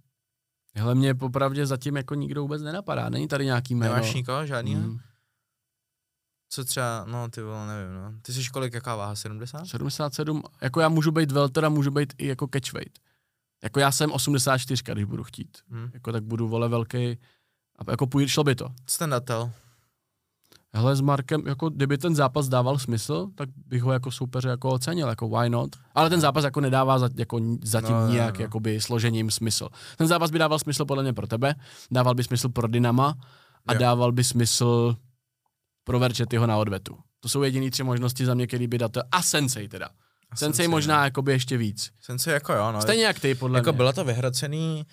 Hele, 0.76 0.96
mě 0.96 1.16
popravdě 1.16 1.66
zatím 1.66 1.98
jako 1.98 2.16
nikdo 2.16 2.42
vůbec 2.42 2.62
nenapadá. 2.62 3.10
Není 3.10 3.28
tady 3.28 3.46
nějaký 3.46 3.76
jméno. 3.76 3.94
Nemáš 3.96 4.14
nikoho, 4.14 4.46
žádný? 4.46 4.76
Mm, 4.76 5.00
Co 6.50 6.66
třeba, 6.66 7.06
no 7.08 7.30
ty 7.30 7.42
vole, 7.42 7.68
nevím, 7.68 7.94
no. 7.94 8.14
Ty 8.22 8.34
jsi 8.34 8.50
kolik, 8.50 8.74
jaká 8.74 8.96
váha, 8.96 9.16
70? 9.16 9.66
77, 9.66 10.44
jako 10.62 10.80
já 10.80 10.90
můžu 10.90 11.12
být 11.12 11.32
welter 11.32 11.66
a 11.66 11.70
můžu 11.70 11.92
být 11.92 12.14
i 12.18 12.28
jako 12.28 12.48
catchweight. 12.54 13.00
Jako 13.64 13.80
já 13.80 13.92
jsem 13.92 14.12
84, 14.12 14.84
když 14.94 15.06
budu 15.06 15.24
chtít. 15.24 15.58
Hm. 15.70 15.90
Jako 15.94 16.12
tak 16.12 16.24
budu 16.24 16.48
vole 16.48 16.68
velký 16.70 17.18
a 17.88 17.92
jako 17.92 18.08
půjde, 18.08 18.30
šlo 18.30 18.44
by 18.44 18.56
to. 18.56 18.70
Co 18.86 18.98
ten 18.98 19.10
datel? 19.10 19.52
Hele, 20.74 20.96
s 20.96 21.02
Markem, 21.02 21.48
jako 21.48 21.70
kdyby 21.70 21.98
ten 21.98 22.16
zápas 22.16 22.48
dával 22.48 22.78
smysl, 22.80 23.28
tak 23.36 23.50
bych 23.56 23.84
ho 23.84 23.92
jako 23.92 24.12
soupeře 24.12 24.50
jako 24.50 24.70
ocenil, 24.70 25.08
jako 25.08 25.30
why 25.30 25.50
not. 25.50 25.70
Ale 25.96 26.10
ten 26.10 26.22
zápas 26.22 26.44
jako 26.44 26.62
nedává 26.62 27.00
za, 27.00 27.10
jako 27.16 27.40
zatím 27.64 27.92
No, 27.92 28.00
no, 28.00 28.06
no, 28.06 28.12
nijak 28.12 28.38
no. 28.38 28.44
jakoby 28.44 28.82
složením 28.82 29.32
smysl. 29.32 29.70
Ten 29.98 30.08
zápas 30.08 30.32
by 30.32 30.40
dával 30.40 30.60
smysl 30.60 30.86
podle 30.86 31.04
mě 31.04 31.14
pro 31.14 31.28
tebe, 31.28 31.56
dával 31.92 32.16
by 32.16 32.24
smysl 32.24 32.50
pro 32.50 32.68
Dynama 32.68 33.16
a 33.68 33.74
Jo. 33.74 33.80
dával 33.80 34.12
by 34.12 34.24
smysl 34.24 34.96
pro 35.84 36.00
Verčetyho 36.00 36.48
na 36.48 36.58
odvetu. 36.58 36.98
To 37.20 37.30
jsou 37.30 37.44
jediné 37.44 37.72
tři 37.72 37.84
možnosti 37.84 38.26
za 38.26 38.34
mě, 38.34 38.48
který 38.48 38.68
by 38.68 38.78
datel. 38.78 39.04
A 39.12 39.22
Sensei 39.22 39.68
teda. 39.68 39.90
A 40.32 40.36
Sensei 40.36 40.68
možná 40.68 41.04
jakoby 41.04 41.32
ještě 41.32 41.58
víc. 41.58 41.92
Sensei 42.02 42.34
jako 42.34 42.54
jo, 42.54 42.72
no. 42.72 42.82
Stejně 42.82 43.04
jak 43.06 43.20
ty, 43.20 43.36
podle 43.36 43.60
jako 43.60 43.72
mě. 43.72 43.78
bylo 43.78 43.94
to 43.94 44.04
vyhrocený, 44.04 44.86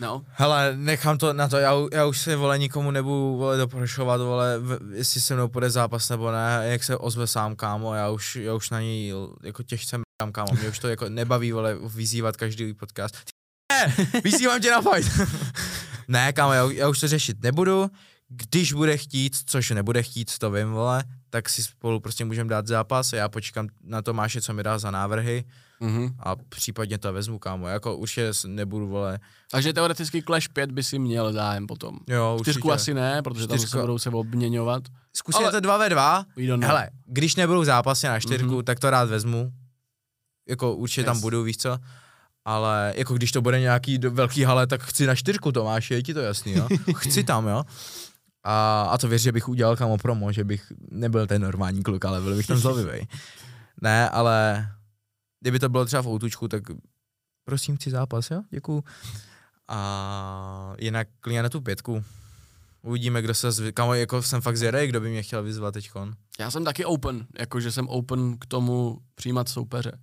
No. 0.00 0.24
Hele, 0.28 0.72
nechám 0.76 1.18
to 1.18 1.32
na 1.32 1.48
to, 1.48 1.56
já, 1.56 1.72
já 1.92 2.06
už 2.06 2.18
se, 2.20 2.36
vole, 2.36 2.58
nikomu 2.58 2.90
nebudu, 2.90 3.36
vole, 3.36 3.56
doprošovat, 3.56 4.20
vole, 4.20 4.60
jestli 4.94 5.20
se 5.20 5.34
mnou 5.34 5.48
půjde 5.48 5.70
zápas 5.70 6.08
nebo 6.08 6.32
ne, 6.32 6.60
jak 6.62 6.84
se 6.84 6.96
ozve 6.96 7.26
sám, 7.26 7.56
kámo, 7.56 7.94
já 7.94 8.10
už, 8.10 8.36
já 8.36 8.54
už 8.54 8.70
na 8.70 8.80
něj, 8.80 9.14
jako 9.42 9.62
těžce 9.62 9.96
mrám, 9.98 10.32
kámo, 10.32 10.52
mě 10.60 10.68
už 10.68 10.78
to 10.78 10.88
jako 10.88 11.08
nebaví, 11.08 11.52
vole, 11.52 11.76
vyzývat 11.88 12.36
každý 12.36 12.74
podcast. 12.74 13.14
Ty 13.14 13.30
Ne, 13.72 13.94
vyzývám 14.24 14.60
tě 14.60 14.70
na 14.70 14.80
fight. 14.82 15.20
ne, 16.08 16.32
kámo, 16.32 16.52
já, 16.52 16.70
já 16.72 16.88
už 16.88 17.00
to 17.00 17.08
řešit 17.08 17.42
nebudu, 17.42 17.90
když 18.28 18.72
bude 18.72 18.96
chtít, 18.96 19.36
což 19.46 19.70
nebude 19.70 20.02
chtít, 20.02 20.38
to 20.38 20.50
vím, 20.50 20.70
vole, 20.72 21.04
tak 21.32 21.48
si 21.48 21.62
spolu 21.62 22.00
prostě 22.00 22.24
můžeme 22.24 22.50
dát 22.50 22.66
zápas, 22.66 23.12
já 23.12 23.28
počkám 23.28 23.68
na 23.84 24.02
Tomáše, 24.02 24.40
co 24.40 24.52
mi 24.52 24.62
dá 24.62 24.78
za 24.78 24.90
návrhy 24.90 25.44
Mhm. 25.80 26.14
a 26.20 26.36
případně 26.36 26.98
to 26.98 27.12
vezmu, 27.12 27.38
kámo, 27.38 27.68
jako 27.68 27.96
určitě 27.96 28.28
s- 28.34 28.44
nebudu, 28.48 28.88
vole, 28.88 29.18
Takže 29.50 29.72
teoreticky 29.72 30.22
Clash 30.22 30.48
5 30.48 30.72
by 30.72 30.82
si 30.82 30.98
měl 30.98 31.32
zájem 31.32 31.66
potom. 31.66 31.98
jo, 32.08 32.38
Čtyřku 32.42 32.68
určitě. 32.68 32.74
asi 32.74 32.94
ne, 32.94 33.22
protože 33.22 33.46
tam 33.46 33.58
Čtyřku- 33.58 33.70
se 33.70 33.80
budou 33.80 33.98
se 33.98 34.10
obměňovat. 34.10 34.82
Zkusíme 35.12 35.44
Ale- 35.44 35.52
to 35.52 35.60
dva 35.60 35.76
ve 35.76 35.88
dva. 35.88 36.24
We 36.36 36.46
don't 36.46 36.60
know. 36.62 36.68
Hele, 36.68 36.90
když 37.06 37.36
nebudou 37.36 37.64
zápasy 37.64 38.06
na 38.06 38.20
čtyřku, 38.20 38.46
Mhm. 38.46 38.56
mm-hmm. 38.58 38.64
tak 38.64 38.80
to 38.80 38.90
rád 38.90 39.08
vezmu. 39.08 39.52
Jako 40.48 40.74
určitě 40.74 41.00
yes. 41.00 41.06
tam 41.06 41.20
budu, 41.20 41.42
víš 41.42 41.56
co. 41.56 41.78
Ale 42.44 42.92
jako 42.96 43.14
když 43.14 43.32
to 43.32 43.42
bude 43.42 43.60
nějaký 43.60 43.98
velký 43.98 44.42
hale, 44.44 44.66
tak 44.66 44.82
chci 44.82 45.06
na 45.06 45.14
čtyřku, 45.14 45.52
Tomáš, 45.52 45.90
je 45.90 46.02
ti 46.02 46.14
to 46.14 46.20
jasný, 46.20 46.52
jo? 46.52 46.68
chci 46.96 47.24
tam, 47.24 47.46
jo? 47.46 47.62
A, 48.44 48.82
a 48.82 48.98
to 48.98 49.08
věř, 49.08 49.22
že 49.22 49.32
bych 49.32 49.48
udělal 49.48 49.76
kamo 49.76 49.98
promo, 49.98 50.32
že 50.32 50.44
bych 50.44 50.72
nebyl 50.90 51.26
ten 51.26 51.42
normální 51.42 51.82
kluk, 51.82 52.04
ale 52.04 52.20
byl 52.20 52.36
bych 52.36 52.46
ten 52.46 52.58
zlobivý. 52.58 53.08
ne, 53.82 54.10
ale 54.10 54.68
kdyby 55.40 55.58
to 55.58 55.68
bylo 55.68 55.84
třeba 55.84 56.02
v 56.02 56.06
outučku, 56.06 56.48
tak 56.48 56.62
prosím, 57.44 57.76
chci 57.76 57.90
zápas, 57.90 58.30
jo? 58.30 58.42
Děkuju. 58.50 58.84
A 59.68 60.74
jinak 60.78 61.08
klidně 61.20 61.42
na 61.42 61.48
tu 61.48 61.60
pětku. 61.60 62.04
Uvidíme, 62.82 63.22
kdo 63.22 63.34
se 63.34 63.52
zv... 63.52 63.64
Kamo, 63.74 63.94
jako 63.94 64.22
jsem 64.22 64.40
fakt 64.40 64.56
zvědavý, 64.56 64.86
kdo 64.86 65.00
by 65.00 65.10
mě 65.10 65.22
chtěl 65.22 65.42
vyzvat 65.42 65.74
teďkon. 65.74 66.14
Já 66.38 66.50
jsem 66.50 66.64
taky 66.64 66.84
open, 66.84 67.26
jakože 67.38 67.72
jsem 67.72 67.88
open 67.88 68.38
k 68.38 68.46
tomu 68.46 68.98
přijímat 69.14 69.48
soupeře. 69.48 69.98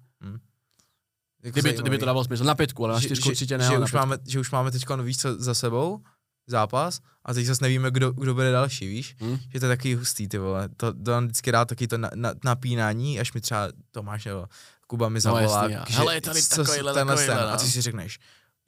Jako 1.43 1.53
Kdyby, 1.59 1.73
to, 1.73 1.81
kdyby 1.81 1.97
to 1.97 2.05
dávalo 2.05 2.23
smysl. 2.23 2.43
Na 2.43 2.55
pětku, 2.55 2.85
ale 2.85 2.93
na 2.93 3.01
čtyřku 3.01 3.29
určitě 3.29 3.57
ne. 3.57 3.65
že, 3.65 3.77
už 3.77 3.93
máme, 3.93 4.17
že 4.27 4.39
už 4.39 4.51
máme 4.51 4.71
teď 4.71 4.85
víš 5.03 5.17
co 5.17 5.43
za 5.43 5.53
sebou, 5.53 6.01
zápas, 6.49 6.99
a 7.25 7.33
teď 7.33 7.45
zase 7.45 7.63
nevíme, 7.63 7.91
kdo, 7.91 8.11
kdo 8.11 8.33
bude 8.33 8.51
další, 8.51 8.87
víš? 8.87 9.15
Hm? 9.21 9.37
Že 9.53 9.59
to 9.59 9.65
je 9.65 9.77
takový 9.77 9.95
hustý, 9.95 10.27
ty 10.27 10.37
vole. 10.37 10.69
To, 10.77 10.93
to 10.93 11.11
nám 11.11 11.25
vždycky 11.25 11.51
dá 11.51 11.65
taky 11.65 11.87
to 11.87 11.97
na, 11.97 12.09
na, 12.15 12.33
napínání, 12.43 13.19
až 13.19 13.33
mi 13.33 13.41
třeba 13.41 13.67
Tomáš 13.91 14.25
nebo 14.25 14.45
Kuba 14.87 15.09
mi 15.09 15.21
zavolá. 15.21 15.61
jasný, 15.61 15.73
já. 15.73 15.85
že 15.89 15.95
Hele, 15.97 16.15
je 16.15 16.21
tady 16.21 16.41
co- 16.43 16.63
takovýhle, 16.63 16.93
tenhle 16.93 17.15
takovýhle, 17.15 17.35
ten, 17.39 17.49
A 17.49 17.51
no. 17.51 17.57
ty 17.57 17.65
si 17.71 17.81
řekneš, 17.81 18.19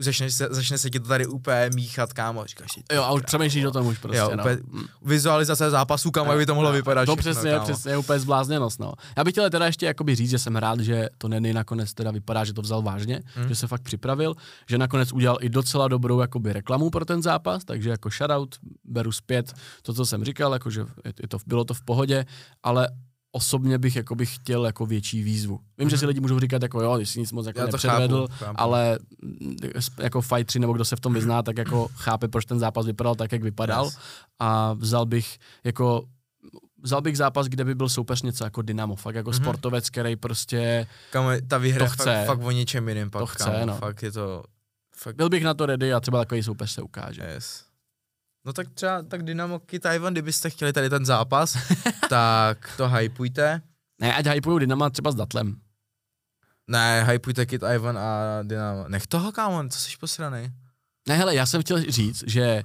začne 0.01 0.31
se, 0.31 0.47
začne 0.51 0.77
se 0.77 0.89
ti 0.89 0.99
to 0.99 1.07
tady 1.07 1.27
úplně 1.27 1.69
míchat, 1.75 2.13
kámo, 2.13 2.45
říkáš 2.45 2.67
si, 2.73 2.83
Jo, 2.95 3.03
a 3.03 3.11
už 3.11 3.21
přemýšlíš 3.25 3.65
o 3.65 3.71
tom 3.71 3.87
už 3.87 3.97
prostě, 3.97 4.17
Jo, 4.17 4.31
no. 4.35 4.43
úplně 4.43 4.57
Hm. 4.71 4.85
vizualizace 5.01 5.69
zápasů, 5.69 6.11
kam 6.11 6.37
by 6.37 6.45
to 6.45 6.55
mohlo 6.55 6.71
vypadat. 6.71 7.05
To 7.05 7.15
všechno, 7.15 7.31
přesně, 7.31 7.51
kámo. 7.51 7.63
přesně, 7.63 7.97
úplně 7.97 8.19
zblázněnost, 8.19 8.79
no. 8.79 8.93
Já 9.17 9.23
bych 9.23 9.31
chtěl 9.33 9.49
teda 9.49 9.65
ještě 9.65 9.85
jakoby 9.85 10.15
říct, 10.15 10.29
že 10.29 10.39
jsem 10.39 10.55
rád, 10.55 10.79
že 10.79 11.09
to 11.17 11.27
Nenny 11.27 11.53
nakonec 11.53 11.93
teda 11.93 12.11
vypadá, 12.11 12.43
že 12.45 12.53
to 12.53 12.61
vzal 12.61 12.81
vážně, 12.81 13.21
Hmm. 13.35 13.47
že 13.49 13.55
se 13.55 13.67
fakt 13.67 13.81
připravil, 13.81 14.35
že 14.69 14.77
nakonec 14.77 15.11
udělal 15.13 15.37
i 15.41 15.49
docela 15.49 15.87
dobrou 15.87 16.19
jakoby 16.19 16.53
reklamu 16.53 16.89
pro 16.89 17.05
ten 17.05 17.21
zápas, 17.21 17.63
takže 17.65 17.89
jako 17.89 18.09
shoutout, 18.09 18.55
beru 18.83 19.11
zpět 19.11 19.53
to, 19.81 19.93
co 19.93 20.05
jsem 20.05 20.23
říkal, 20.25 20.53
jakože 20.53 20.85
je 21.21 21.27
to, 21.27 21.37
bylo 21.47 21.63
to 21.63 21.73
v 21.73 21.81
pohodě, 21.81 22.25
ale 22.63 22.89
osobně 23.31 23.77
bych 23.77 23.95
jakoby 23.95 24.25
chtěl 24.25 24.65
jako 24.65 24.85
větší 24.85 25.23
výzvu. 25.23 25.59
Vím, 25.77 25.89
že 25.89 25.97
si 25.97 26.05
lidi 26.05 26.19
můžou 26.19 26.39
říkat 26.39 26.61
jako 26.61 26.81
jo, 26.81 26.95
jsi 26.97 27.19
nic 27.19 27.31
moc 27.31 27.45
jako 27.47 27.59
Mhm. 27.59 27.67
Já 27.67 27.71
nepředvedl, 27.71 28.27
chápu, 28.27 28.45
chápu. 28.45 28.59
ale 28.61 28.99
mm, 29.21 29.55
jako 29.99 30.21
fightři 30.21 30.59
nebo 30.59 30.73
kdo 30.73 30.85
se 30.85 30.95
v 30.95 30.99
tom 30.99 31.13
vyzná, 31.13 31.43
tak 31.43 31.57
jako 31.57 31.87
chápe, 31.95 32.27
proč 32.27 32.45
ten 32.45 32.59
zápas 32.59 32.85
vypadal 32.85 33.15
tak, 33.15 33.31
jak 33.31 33.43
vypadal 33.43 33.85
Yes. 33.85 33.97
a 34.39 34.73
vzal 34.73 35.05
bych 35.05 35.37
jako 35.63 36.03
vzal 36.83 37.01
bych 37.01 37.17
zápas, 37.17 37.47
kde 37.47 37.65
by 37.65 37.75
byl 37.75 37.89
soupeř 37.89 38.21
něco 38.21 38.43
jako 38.43 38.61
Dynamo, 38.61 38.95
fakt 38.95 39.15
jako 39.15 39.29
Mhm. 39.29 39.39
mm-hmm. 39.39 39.43
sportovec, 39.43 39.89
který 39.89 40.15
prostě, 40.15 40.87
Kámo, 41.11 41.29
ta 41.47 41.57
výhra 41.57 41.85
To 41.85 41.91
chce. 41.91 42.03
fakt, 42.03 42.25
fakt 42.25 42.43
o 42.43 42.51
něčem 42.51 42.89
jiném 42.89 43.09
pak, 43.09 43.19
To 43.19 43.25
chce, 43.25 43.43
kámo, 43.43 43.65
no. 43.65 43.77
fakt 43.77 44.03
je 44.03 44.11
to, 44.11 44.43
fakt 44.95 45.15
byl 45.15 45.29
bych 45.29 45.43
na 45.43 45.53
to 45.53 45.65
ready 45.65 45.93
a 45.93 45.99
třeba 45.99 46.19
takový 46.19 46.43
soupeř 46.43 46.71
se 46.71 46.81
ukáže. 46.81 47.21
Yes. 47.33 47.63
No 48.45 48.53
tak 48.53 48.69
třeba 48.69 49.03
tak 49.03 49.23
Dynamo 49.23 49.59
Kit 49.59 49.85
Ivan, 49.95 50.13
kdybyste 50.13 50.49
chtěli 50.49 50.73
tady 50.73 50.89
ten 50.89 51.05
zápas, 51.05 51.57
tak 52.09 52.73
to 52.77 52.89
hypujte. 52.89 53.61
Ne, 54.01 54.15
ať 54.15 54.27
hypujou 54.27 54.59
Dynama 54.59 54.89
třeba 54.89 55.11
s 55.11 55.15
Datlem. 55.15 55.55
Ne, 56.67 57.03
hypujte 57.03 57.45
Kit 57.45 57.63
Ivan 57.75 57.97
a 57.97 58.39
Dynamo. 58.43 58.87
Nech 58.87 59.07
toho, 59.07 59.31
kámo, 59.31 59.69
co 59.69 59.79
jsi 59.79 59.97
posranej? 59.99 60.51
Ne, 61.07 61.17
hele, 61.17 61.35
já 61.35 61.45
jsem 61.45 61.61
chtěl 61.61 61.81
říct, 61.91 62.23
že 62.27 62.61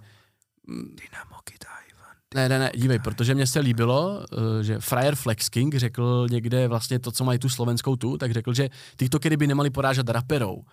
Dynamo 0.68 1.36
Kit 1.44 1.64
Ivan. 1.90 2.16
Ne, 2.34 2.48
ne, 2.48 2.58
ne, 2.58 2.70
dívej, 2.74 2.98
protože 2.98 3.34
mně 3.34 3.46
se 3.46 3.60
líbilo, 3.60 4.24
eh, 4.32 4.64
že 4.64 4.78
Fryer 4.78 5.14
Flex 5.14 5.48
King 5.48 5.74
řekl 5.74 6.26
někde 6.30 6.68
vlastně 6.68 6.98
to, 6.98 7.12
co 7.12 7.24
mají 7.24 7.38
tu 7.38 7.48
slovenskou 7.48 7.96
tu, 7.96 8.18
tak 8.18 8.32
řekl, 8.32 8.54
že 8.54 8.68
TikTokery 8.96 9.36
by 9.36 9.46
nemali 9.46 9.70
porážet 9.70 10.08
raperou. 10.08 10.64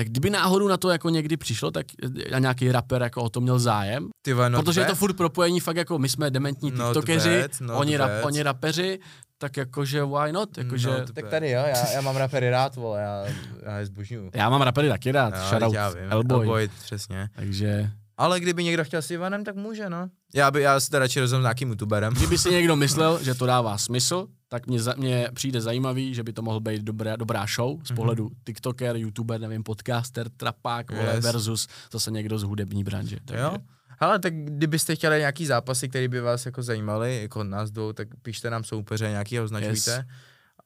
Tak 0.00 0.08
kdyby 0.08 0.30
náhodou 0.30 0.68
na 0.68 0.76
to 0.76 0.90
jako 0.90 1.08
někdy 1.10 1.36
přišlo, 1.36 1.70
tak 1.70 1.86
a 2.32 2.38
nějaký 2.38 2.72
rapper 2.72 3.02
jako 3.02 3.22
o 3.22 3.28
to 3.28 3.40
měl 3.40 3.58
zájem, 3.58 4.08
Ty 4.22 4.32
vole, 4.32 4.50
not 4.50 4.64
protože 4.64 4.80
je 4.80 4.84
to 4.86 4.92
bad. 4.92 4.98
furt 4.98 5.12
propojení 5.16 5.60
fakt 5.60 5.76
jako 5.76 5.98
my 5.98 6.08
jsme 6.08 6.30
dementní 6.30 6.70
Not 6.70 6.86
tiktokeři, 6.86 7.40
bad, 7.40 7.60
not 7.60 7.76
oni, 7.80 7.96
rap, 7.96 8.10
bad. 8.10 8.24
oni 8.24 8.42
rapeři, 8.42 8.98
tak 9.38 9.56
jakože 9.56 10.04
why 10.04 10.32
not, 10.32 10.58
jakože... 10.58 10.88
Not 10.88 10.98
No, 11.16 11.22
bad. 11.22 11.30
tady 11.30 11.50
jo, 11.50 11.62
já, 11.66 11.90
já 11.92 12.00
mám 12.00 12.16
rapery 12.26 12.50
rád, 12.50 12.76
vole, 12.76 13.00
já, 13.00 13.24
já 13.66 13.78
je 13.78 13.86
zbožňuju. 13.86 14.30
já 14.34 14.50
mám 14.50 14.62
rapery 14.62 14.88
taky 14.88 15.12
rád, 15.12 15.34
Jo, 15.34 15.40
shoutout 15.48 15.74
já 15.74 15.90
vím, 15.90 16.04
Elboy. 16.12 16.40
Elboy, 16.46 16.68
přesně. 16.84 17.28
Takže 17.36 17.90
Ale 18.16 18.40
kdyby 18.40 18.64
někdo 18.64 18.84
chtěl 18.84 19.02
s 19.02 19.10
Ivanem, 19.10 19.44
tak 19.44 19.56
může, 19.56 19.90
no. 19.90 20.08
Já, 20.34 20.50
by, 20.50 20.60
já 20.62 20.80
si 20.80 20.90
teda 20.90 20.98
radši 20.98 21.20
rozhodnu 21.20 21.42
s 21.42 21.44
nějakým 21.44 21.68
youtuberem. 21.68 22.14
kdyby 22.14 22.38
si 22.38 22.50
někdo 22.50 22.76
myslel, 22.76 23.18
že 23.22 23.34
to 23.34 23.46
dává 23.46 23.78
smysl, 23.78 24.26
tak 24.52 24.66
mě, 24.66 24.80
za, 24.82 24.94
mě 24.96 25.28
přijde 25.34 25.60
zajímavý, 25.60 26.14
že 26.14 26.22
by 26.22 26.32
to 26.32 26.42
mohl 26.42 26.60
být 26.60 26.82
dobrá, 26.82 27.16
dobrá 27.16 27.46
show 27.56 27.76
Mhm. 27.76 27.86
z 27.86 27.92
pohledu 27.92 28.30
TikToker, 28.44 28.96
YouTuber, 28.96 29.40
nevím, 29.40 29.62
podcaster, 29.62 30.28
trapák, 30.28 30.90
vole, 30.90 31.14
Yes. 31.14 31.24
versus 31.24 31.68
zase 31.92 32.10
někdo 32.10 32.38
z 32.38 32.42
hudební 32.42 32.84
branže. 32.84 33.16
Takže 33.24 33.42
Jo? 33.42 33.54
Hele, 34.00 34.18
tak 34.18 34.34
kdybyste 34.34 34.94
chtěli 34.96 35.18
nějaký 35.18 35.46
zápasy, 35.46 35.88
které 35.88 36.08
by 36.08 36.20
vás 36.20 36.46
jako 36.46 36.62
zajímaly, 36.62 37.22
jako 37.22 37.44
nás 37.44 37.70
dvou, 37.70 37.92
tak 37.92 38.08
pište 38.22 38.50
nám 38.50 38.64
soupeře 38.64 39.08
nějaký 39.08 39.38
a 39.38 39.42
označujte. 39.42 39.90
Yes. 39.90 40.00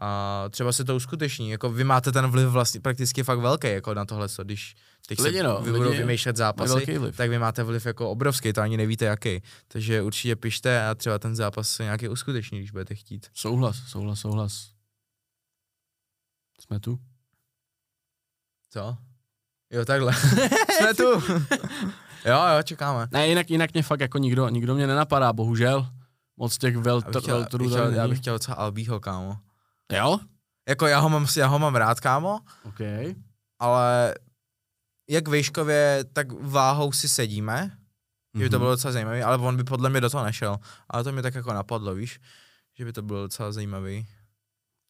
A 0.01 0.45
třeba 0.51 0.73
se 0.73 0.85
to 0.85 0.97
uskuteční, 0.97 1.51
jako 1.51 1.71
vy 1.71 1.85
máte 1.85 2.13
ten 2.13 2.27
vliv 2.27 2.49
vlastně 2.49 2.81
prakticky 2.81 3.23
fakt 3.23 3.39
velký, 3.39 3.67
jako 3.69 3.95
na 3.95 4.05
tohle, 4.05 4.29
co 4.29 4.45
když 4.45 4.75
teď 5.09 5.19
Lidi, 5.21 5.39
se 5.39 5.43
no, 5.43 5.63
vy 5.63 5.73
budou 5.73 5.91
vymýšlet 5.91 6.37
zápasy, 6.37 6.87
tak 7.17 7.31
vy 7.31 7.39
máte 7.39 7.63
vliv 7.63 7.87
jako 7.87 8.11
obrovský, 8.11 8.53
to 8.53 8.61
ani 8.61 8.77
nevíte 8.77 9.05
jaký. 9.05 9.43
Takže 9.69 10.03
určitě 10.03 10.37
pište 10.37 10.87
a 10.87 10.95
třeba 10.95 11.19
ten 11.19 11.37
zápas 11.37 11.69
se 11.69 11.83
nějaký 11.83 12.09
uskuteční, 12.09 12.59
když 12.59 12.71
budete 12.71 12.95
chtít. 12.95 13.27
Souhlas, 13.35 13.77
souhlas, 13.89 14.21
souhlas. 14.21 14.71
Jsme 16.61 16.81
tu? 16.81 16.99
Co? 18.71 18.97
Jo, 19.71 19.85
takhle. 19.85 20.15
Jsme 20.79 20.95
tu. 20.97 21.03
jo, 22.25 22.39
jo, 22.57 22.63
čekáme. 22.65 23.09
Ne, 23.11 23.29
jinak, 23.29 23.51
jinak 23.51 23.73
mě 23.73 23.83
fakt 23.83 24.01
jako 24.01 24.19
nikdo, 24.19 24.49
nikdo 24.49 24.75
mě 24.75 24.87
nenapadá, 24.87 25.33
bohužel. 25.33 25.87
Moc 26.37 26.59
těch 26.59 26.75
Já 26.75 26.81
bych 26.81 26.85
veltr, 26.85 27.21
chtěl, 27.21 27.37
veltrů 27.37 27.59
tady 27.59 27.71
chtěl, 27.71 27.93
já 27.93 28.09
bych 28.09 28.19
chtěl 28.19 28.35
docela 28.35 28.57
Albího, 28.57 29.01
kámo. 29.01 29.39
Jo? 29.93 30.19
Jako 30.69 30.87
já 30.87 30.99
ho 30.99 31.09
mám, 31.09 31.27
já 31.37 31.47
ho 31.47 31.59
mám 31.59 31.75
rád, 31.75 32.01
kámo, 32.01 32.41
OK. 32.65 32.81
ale 33.59 34.15
jak 35.11 35.29
výškově, 35.29 36.05
tak 36.13 36.33
váhou 36.33 36.93
si 36.93 37.09
sedíme, 37.09 37.55
mm-hmm. 38.35 38.39
že 38.39 38.45
by 38.45 38.51
to 38.51 38.57
Mhm. 38.57 38.61
bylo 38.61 38.71
docela 38.71 38.93
zajímavý, 38.93 39.23
ale 39.23 39.39
on 39.39 39.57
by 39.57 39.65
podle 39.65 39.91
mě 39.91 40.01
do 40.01 40.11
toho 40.11 40.25
nešel. 40.25 40.57
Ale 40.91 41.05
to 41.05 41.13
mě 41.13 41.23
tak 41.23 41.35
jako 41.35 41.53
napadlo, 41.53 41.95
víš, 41.95 42.21
že 42.79 42.85
by 42.85 42.93
to 42.93 43.03
bylo 43.03 43.23
docela 43.23 43.53
zajímavý. 43.53 44.07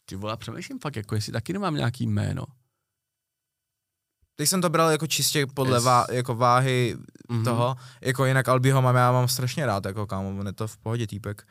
Ty 0.06 0.16
vole, 0.16 0.36
přemýšlím 0.36 0.78
fakt, 0.78 0.96
jako 0.96 1.14
jestli 1.14 1.32
taky 1.32 1.52
nemám 1.52 1.74
nějaký 1.74 2.06
jméno. 2.06 2.44
Teď 4.36 4.48
jsem 4.48 4.60
to 4.60 4.68
bral 4.70 4.90
jako 4.90 5.06
čistě 5.06 5.46
podle 5.46 5.76
Yes. 5.76 5.84
vá, 5.84 6.06
jako 6.12 6.34
váhy 6.34 6.96
Mhm. 7.28 7.40
mm-hmm. 7.40 7.44
toho, 7.44 7.76
jako 8.00 8.24
jinak 8.26 8.48
Albiho 8.48 8.82
mám, 8.82 8.96
já 8.96 9.12
mám 9.12 9.28
strašně 9.28 9.66
rád, 9.66 9.84
jako 9.86 10.06
kámo, 10.06 10.28
on 10.28 10.46
je 10.46 10.52
to 10.52 10.68
v 10.68 10.76
pohodě 10.78 11.06
týpek. 11.06 11.46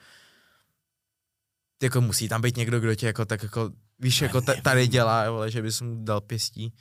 Jako 1.84 2.02
musí 2.02 2.30
tam 2.30 2.42
být 2.42 2.58
někdo, 2.58 2.80
kdo 2.80 2.96
tě 2.96 3.06
jako 3.08 3.26
tak 3.26 3.44
jako, 3.44 3.72
víš, 4.00 4.22
jako 4.22 4.42
ta- 4.42 4.62
tady 4.62 4.88
dělá, 4.88 5.32
vole, 5.32 5.52
že 5.52 5.62
bys 5.62 5.82
mu 5.82 6.04
dal 6.04 6.22
pěstí. 6.22 6.74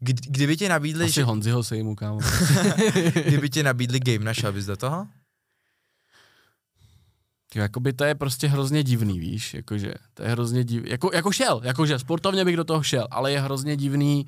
Kdy, 0.00 0.14
kdyby 0.28 0.56
ti 0.56 0.68
nabídli, 0.68 1.04
Asi 1.04 1.12
že, 1.12 1.24
Honziho 1.24 1.62
sejmu, 1.62 1.94
kámo. 1.94 2.20
kdyby 3.26 3.50
ti 3.50 3.62
nabídli 3.62 4.00
game, 4.00 4.24
našel 4.24 4.52
bys 4.52 4.66
do 4.66 4.76
toho? 4.76 5.06
Jakoby 7.54 7.92
to 7.92 8.04
je 8.04 8.14
prostě 8.14 8.48
hrozně 8.48 8.82
divný, 8.82 9.18
víš, 9.20 9.54
jakože, 9.54 9.94
to 10.14 10.22
je 10.22 10.28
hrozně 10.28 10.64
divný, 10.64 10.90
jako, 10.90 11.10
jako 11.14 11.32
šel, 11.32 11.60
jakože 11.64 11.98
sportovně 11.98 12.44
bych 12.44 12.56
do 12.56 12.64
toho 12.64 12.82
šel, 12.82 13.06
ale 13.10 13.32
je 13.32 13.40
hrozně 13.40 13.76
divný 13.76 14.26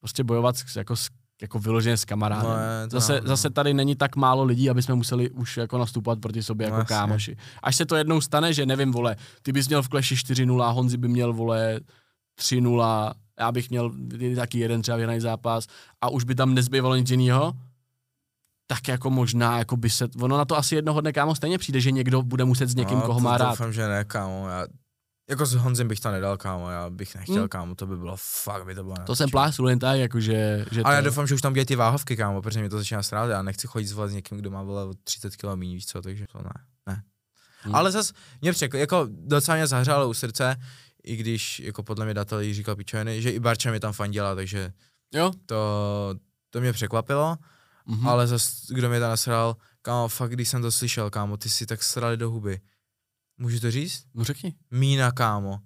prostě 0.00 0.24
bojovat 0.24 0.56
s, 0.56 0.76
jako, 0.76 0.96
s, 0.96 1.08
jako 1.42 1.58
vyloženě 1.58 1.96
s 1.96 2.04
kamarádem. 2.04 2.50
No, 2.50 2.56
je 2.82 2.88
zase, 2.90 3.12
ano, 3.12 3.22
no. 3.22 3.28
zase 3.28 3.50
tady 3.50 3.74
není 3.74 3.96
tak 3.96 4.16
málo 4.16 4.44
lidí, 4.44 4.70
aby 4.70 4.82
jsme 4.82 4.94
museli 4.94 5.30
už 5.30 5.56
jako 5.56 5.78
nastupovat 5.78 6.20
proti 6.20 6.42
sobě 6.42 6.66
No, 6.70 6.76
jako 6.76 6.80
jasně. 6.82 6.96
kámoši. 6.96 7.36
Až 7.62 7.76
se 7.76 7.86
to 7.86 7.96
jednou 7.96 8.20
stane, 8.20 8.52
že 8.54 8.66
nevím, 8.66 8.92
vole, 8.92 9.16
ty 9.42 9.52
bys 9.52 9.68
měl 9.68 9.82
v 9.82 9.88
Clashi 9.88 10.14
4-0, 10.14 10.74
Honzi 10.74 10.96
by 10.96 11.08
měl, 11.08 11.32
vole, 11.32 11.80
3-0, 12.40 13.12
já 13.40 13.52
bych 13.52 13.70
měl 13.70 13.92
taky 14.36 14.58
jeden 14.58 14.82
třeba 14.82 14.96
vyhraný 14.96 15.20
zápas 15.20 15.66
a 16.00 16.08
už 16.08 16.24
by 16.24 16.34
tam 16.34 16.54
nezbývalo 16.54 16.96
nic 16.96 17.10
jiného, 17.10 17.52
tak 18.66 18.88
jako 18.88 19.10
možná, 19.10 19.58
jako 19.58 19.76
by 19.76 19.90
se, 19.90 20.08
ono 20.20 20.38
na 20.38 20.44
to 20.44 20.56
asi 20.56 20.74
jednoho 20.74 21.00
dne, 21.00 21.12
kámo, 21.12 21.34
stejně 21.34 21.58
přijde, 21.58 21.80
že 21.80 21.90
někdo 21.90 22.22
bude 22.22 22.44
muset 22.44 22.66
s 22.66 22.74
někým, 22.74 22.98
no, 22.98 23.06
koho 23.06 23.18
to 23.18 23.24
má 23.24 23.38
rád. 23.38 23.50
Doufám, 23.50 23.72
že 23.72 23.88
ne, 23.88 24.04
kámo, 24.04 24.48
já, 24.48 24.66
jako 25.30 25.46
s 25.46 25.54
Honzem 25.54 25.88
bych 25.88 26.00
to 26.00 26.10
nedal, 26.10 26.36
kámo, 26.36 26.70
já 26.70 26.90
bych 26.90 27.14
nechtěl, 27.14 27.36
Hmm. 27.36 27.48
kámo, 27.48 27.74
to 27.74 27.86
by 27.86 27.96
bylo, 27.96 28.16
fakt 28.20 28.64
by 28.64 28.74
to 28.74 28.82
bylo 28.84 28.96
To 29.06 29.16
jsem 29.16 29.30
plácl 29.30 29.68
jen 29.68 29.78
tak, 29.78 29.98
jakože, 29.98 30.66
že 30.70 30.82
Ale 30.82 30.94
já 30.94 31.00
to, 31.00 31.08
doufám, 31.08 31.26
že 31.26 31.34
už 31.34 31.40
tam 31.40 31.52
dělají 31.52 31.66
ty 31.66 31.76
váhovky, 31.76 32.16
kámo, 32.16 32.42
protože 32.42 32.60
mě 32.60 32.68
to 32.68 32.78
začíná 32.78 33.02
strát. 33.02 33.30
Já 33.30 33.42
nechci 33.42 33.66
chodit 33.66 33.86
zvolat 33.86 34.10
s 34.10 34.14
někým, 34.14 34.38
kdo 34.38 34.50
má 34.50 34.62
vole 34.62 34.84
o 34.84 34.94
30 35.04 35.36
kg 35.36 35.44
méně, 35.54 35.74
víš 35.74 35.86
co, 35.86 36.02
takže 36.02 36.24
to 36.32 36.38
ne. 36.38 36.50
ne. 36.86 37.02
Hmm. 37.60 37.74
Ale 37.74 37.92
zas 37.92 38.12
mě 38.40 38.52
překl, 38.52 38.76
jako 38.76 39.08
docela 39.10 39.56
mě 39.56 39.66
zahřálo 39.66 40.08
u 40.08 40.14
srdce, 40.14 40.56
i 41.04 41.16
když 41.16 41.60
jako 41.60 41.82
podle 41.82 42.04
mě 42.04 42.14
jí 42.40 42.54
říkal 42.54 42.76
pičoviny, 42.76 43.22
že 43.22 43.30
i 43.30 43.38
Barča 43.38 43.70
mi 43.70 43.80
tam 43.80 43.92
fandila, 43.92 44.34
takže 44.34 44.72
jo, 45.14 45.32
to, 45.46 46.14
to 46.50 46.60
mě 46.60 46.72
překvapilo, 46.72 47.36
mhm. 47.86 47.98
hmm. 47.98 48.08
ale 48.08 48.26
zas, 48.26 48.66
kdo 48.70 48.88
mě 48.88 49.00
tam 49.00 49.10
nasral, 49.10 49.56
kámo, 49.82 50.08
fakt, 50.08 50.30
když 50.30 50.48
jsem 50.48 50.62
to 50.62 50.70
slyšel, 50.70 51.10
kámo, 51.10 51.36
ty 51.36 51.50
si 51.50 51.66
tak 51.66 51.82
srali 51.82 52.16
do 52.16 52.30
huby. 52.30 52.60
Můžu 53.38 53.60
to 53.60 53.70
říct? 53.70 54.04
no 54.14 54.24
řekni. 54.24 54.54
Mína, 54.70 55.12
kámo. 55.12 55.58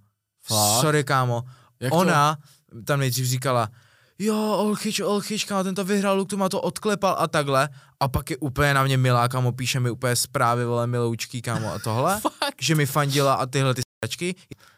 Fakt? 0.42 0.80
Sorry, 0.80 1.04
kámo. 1.04 1.44
Jak 1.80 1.90
to? 1.90 1.96
Ona 1.96 2.38
tam 2.84 3.00
nejdřív 3.00 3.26
říkala, 3.26 3.70
jo, 4.18 4.56
Olchyč, 4.58 5.00
Olchyč, 5.00 5.44
kámo, 5.44 5.64
ten 5.64 5.74
to 5.74 5.84
vyhrál, 5.84 6.16
Luke 6.16 6.30
to 6.30 6.36
má 6.36 6.48
to 6.48 6.60
odklepal 6.60 7.16
a 7.18 7.26
takhle. 7.26 7.68
A 8.00 8.08
pak 8.08 8.30
je 8.30 8.36
úplně 8.36 8.74
na 8.74 8.84
mě 8.84 8.96
milá, 8.96 9.28
kámo, 9.28 9.52
píše 9.52 9.80
mi 9.80 9.90
úplně 9.90 10.16
zprávy, 10.16 10.64
vole, 10.64 10.86
miloučky, 10.86 11.42
kámo, 11.42 11.72
a 11.72 11.78
tohle. 11.78 12.20
Že 12.60 12.74
mi 12.74 12.86
fandila 12.86 13.34
a 13.34 13.46
tyhle 13.46 13.74
ty 13.74 13.82
s***čky. 14.04 14.34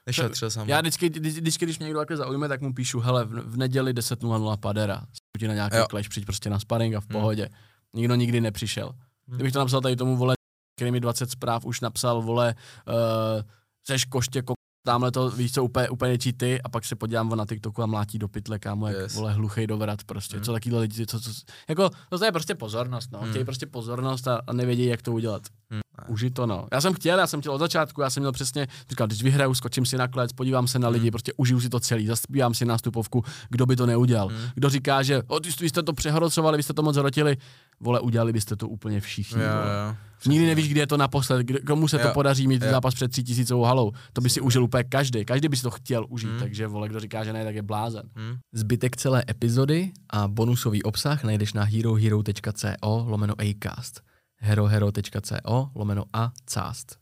Nešetřil 0.06 0.51
jsem. 0.51 0.68
Já 0.68 0.80
vždycky, 0.80 1.09
vždy- 1.09 1.30
vždycky, 1.30 1.64
když 1.66 1.78
mě 1.78 1.84
někdo 1.84 1.98
takhle 2.01 2.16
zaujme, 2.16 2.48
tak 2.48 2.60
mu 2.60 2.74
píšu, 2.74 3.01
hele, 3.01 3.24
v, 3.24 3.28
v 3.30 3.56
neděli 3.56 3.94
10.00 3.94 4.56
padera, 4.56 5.05
ti 5.38 5.48
na 5.48 5.55
nějaký 5.55 5.76
Jo. 5.76 5.86
kleš, 5.90 6.09
přijď 6.09 6.26
prostě 6.26 6.51
na 6.51 6.59
sparring 6.59 6.94
a 6.94 7.01
v 7.01 7.05
Hmm. 7.10 7.20
pohodě. 7.20 7.48
Nikdo 7.94 8.14
nikdy 8.14 8.40
nepřišel. 8.40 8.92
Kdybych 9.26 9.52
to 9.52 9.59
napsal 9.59 9.80
tady 9.80 9.97
tomu, 9.97 10.16
vole, 10.16 10.34
který 10.76 10.90
mi 10.90 11.01
20 11.01 11.30
zpráv 11.30 11.64
už 11.64 11.80
napsal, 11.80 12.22
vole, 12.22 12.55
uh, 12.88 12.94
seš 13.86 14.05
koště, 14.05 14.40
ko- 14.42 14.52
tamhle 14.86 15.10
to, 15.12 15.30
víš 15.30 15.52
co, 15.52 15.64
úplně, 15.64 15.88
úplně 15.88 16.18
ty 16.18 16.62
a 16.62 16.68
pak 16.68 16.84
se 16.84 16.97
podívám 16.97 17.36
na 17.36 17.47
TikToku 17.47 17.82
a 17.82 17.86
mlátí 17.86 18.18
do 18.18 18.28
pytle, 18.28 18.59
kámo, 18.59 18.86
jak 18.88 18.97
Yes. 18.97 19.14
vole 19.14 19.32
hluchej 19.32 19.66
do 19.66 19.76
vrat 19.76 20.05
prostě. 20.05 20.36
Hmm. 20.36 20.44
Co 20.44 20.52
takovýhle 20.52 20.80
lidi, 20.80 21.06
co, 21.06 21.20
co, 21.20 21.30
jako, 21.68 21.90
to 22.18 22.24
je 22.24 22.32
prostě 22.32 22.55
pozornost, 22.55 23.12
no. 23.12 23.18
Hmm. 23.20 23.30
Chtějí 23.30 23.44
prostě 23.44 23.66
pozornost 23.66 24.28
a, 24.28 24.40
a 24.47 24.52
nevědí, 24.52 24.84
jak 24.84 25.02
to 25.02 25.12
udělat. 25.12 25.42
Hmm. 25.70 25.80
Uži 26.09 26.31
to, 26.31 26.47
no. 26.47 26.66
Já 26.72 26.81
jsem 26.81 26.94
chtěl, 26.94 27.18
já 27.18 27.27
jsem 27.27 27.40
chtěl 27.40 27.52
od 27.52 27.59
začátku, 27.59 28.01
já 28.01 28.10
jsem 28.10 28.20
měl 28.20 28.32
přesně, 28.32 28.66
říkal, 28.90 29.06
když 29.06 29.22
vyhraju, 29.22 29.55
skočím 29.55 29.86
si 29.86 29.97
na 29.97 30.09
klec, 30.09 30.32
podívám 30.32 30.68
se 30.68 30.78
na 30.78 30.89
lidi, 30.89 31.05
Hmm. 31.05 31.10
prostě 31.10 31.32
užiju 31.36 31.60
si 31.60 31.68
to 31.68 31.81
celý, 31.81 32.06
zaspívám 32.06 32.55
si 32.55 32.64
nástupovku, 32.64 33.24
kdo 33.51 33.66
by 33.66 33.77
to 33.77 33.86
neudělal. 33.86 34.28
Hmm. 34.28 34.39
Kdo 34.55 34.68
říká, 34.70 35.02
že 35.02 35.22
o, 35.27 35.40
ty, 35.40 35.48
vy 35.60 35.68
jste 35.68 35.82
to 35.82 35.93
přehrocovali, 35.93 36.56
vy 36.56 36.62
jste 36.62 36.72
to 36.74 36.82
moc 36.82 36.97
hrotili, 36.97 37.36
vole, 37.81 38.01
udělali 38.01 38.32
byste 38.32 38.56
to 38.56 38.68
úplně 38.68 39.01
všichni. 39.01 39.43
Jo, 39.43 39.48
jo. 39.48 39.97
Nikdy 40.27 40.47
nevíš, 40.47 40.68
kdy 40.68 40.81
je 40.81 40.86
to 40.86 40.97
naposled, 40.97 41.43
kdy, 41.47 41.59
komu 41.60 41.89
se 41.89 41.98
to 41.98 42.06
Jo, 42.09 42.14
podaří 42.14 42.47
mít 42.48 42.62
jo. 42.62 42.70
zápas 42.70 42.94
před 42.94 43.10
tří 43.10 43.24
tisícovou 43.24 43.62
halou. 43.64 43.93
To 44.12 44.20
by 44.20 44.31
si 44.31 44.40
užil 44.40 44.64
úplně 44.64 44.85
každý. 44.85 45.24
Každý 45.24 45.48
by 45.48 45.56
si 45.56 45.62
to 45.62 45.70
chtěl 45.70 46.06
užít, 46.09 46.31
Hmm. 46.31 46.39
takže 46.40 46.66
vole, 46.66 46.89
kdo 46.89 47.01
říká, 47.01 47.24
že 47.24 47.32
ne, 47.32 47.44
tak 47.44 47.55
je 47.55 47.62
blázen. 47.62 48.02
Hm. 48.16 48.36
Zbytek 48.52 48.97
celé 48.97 49.24
epizody 49.31 49.93
a 50.10 50.28
bonusový 50.28 50.82
obsah 50.82 51.24
najdeš 51.24 51.52
na 51.52 51.62
herohero.co 51.64 53.05
lomeno 53.09 53.35
acast 53.40 54.01
herohero.co 54.41 55.71
lomeno 55.75 56.09
a 56.12 56.33
cast. 56.47 56.99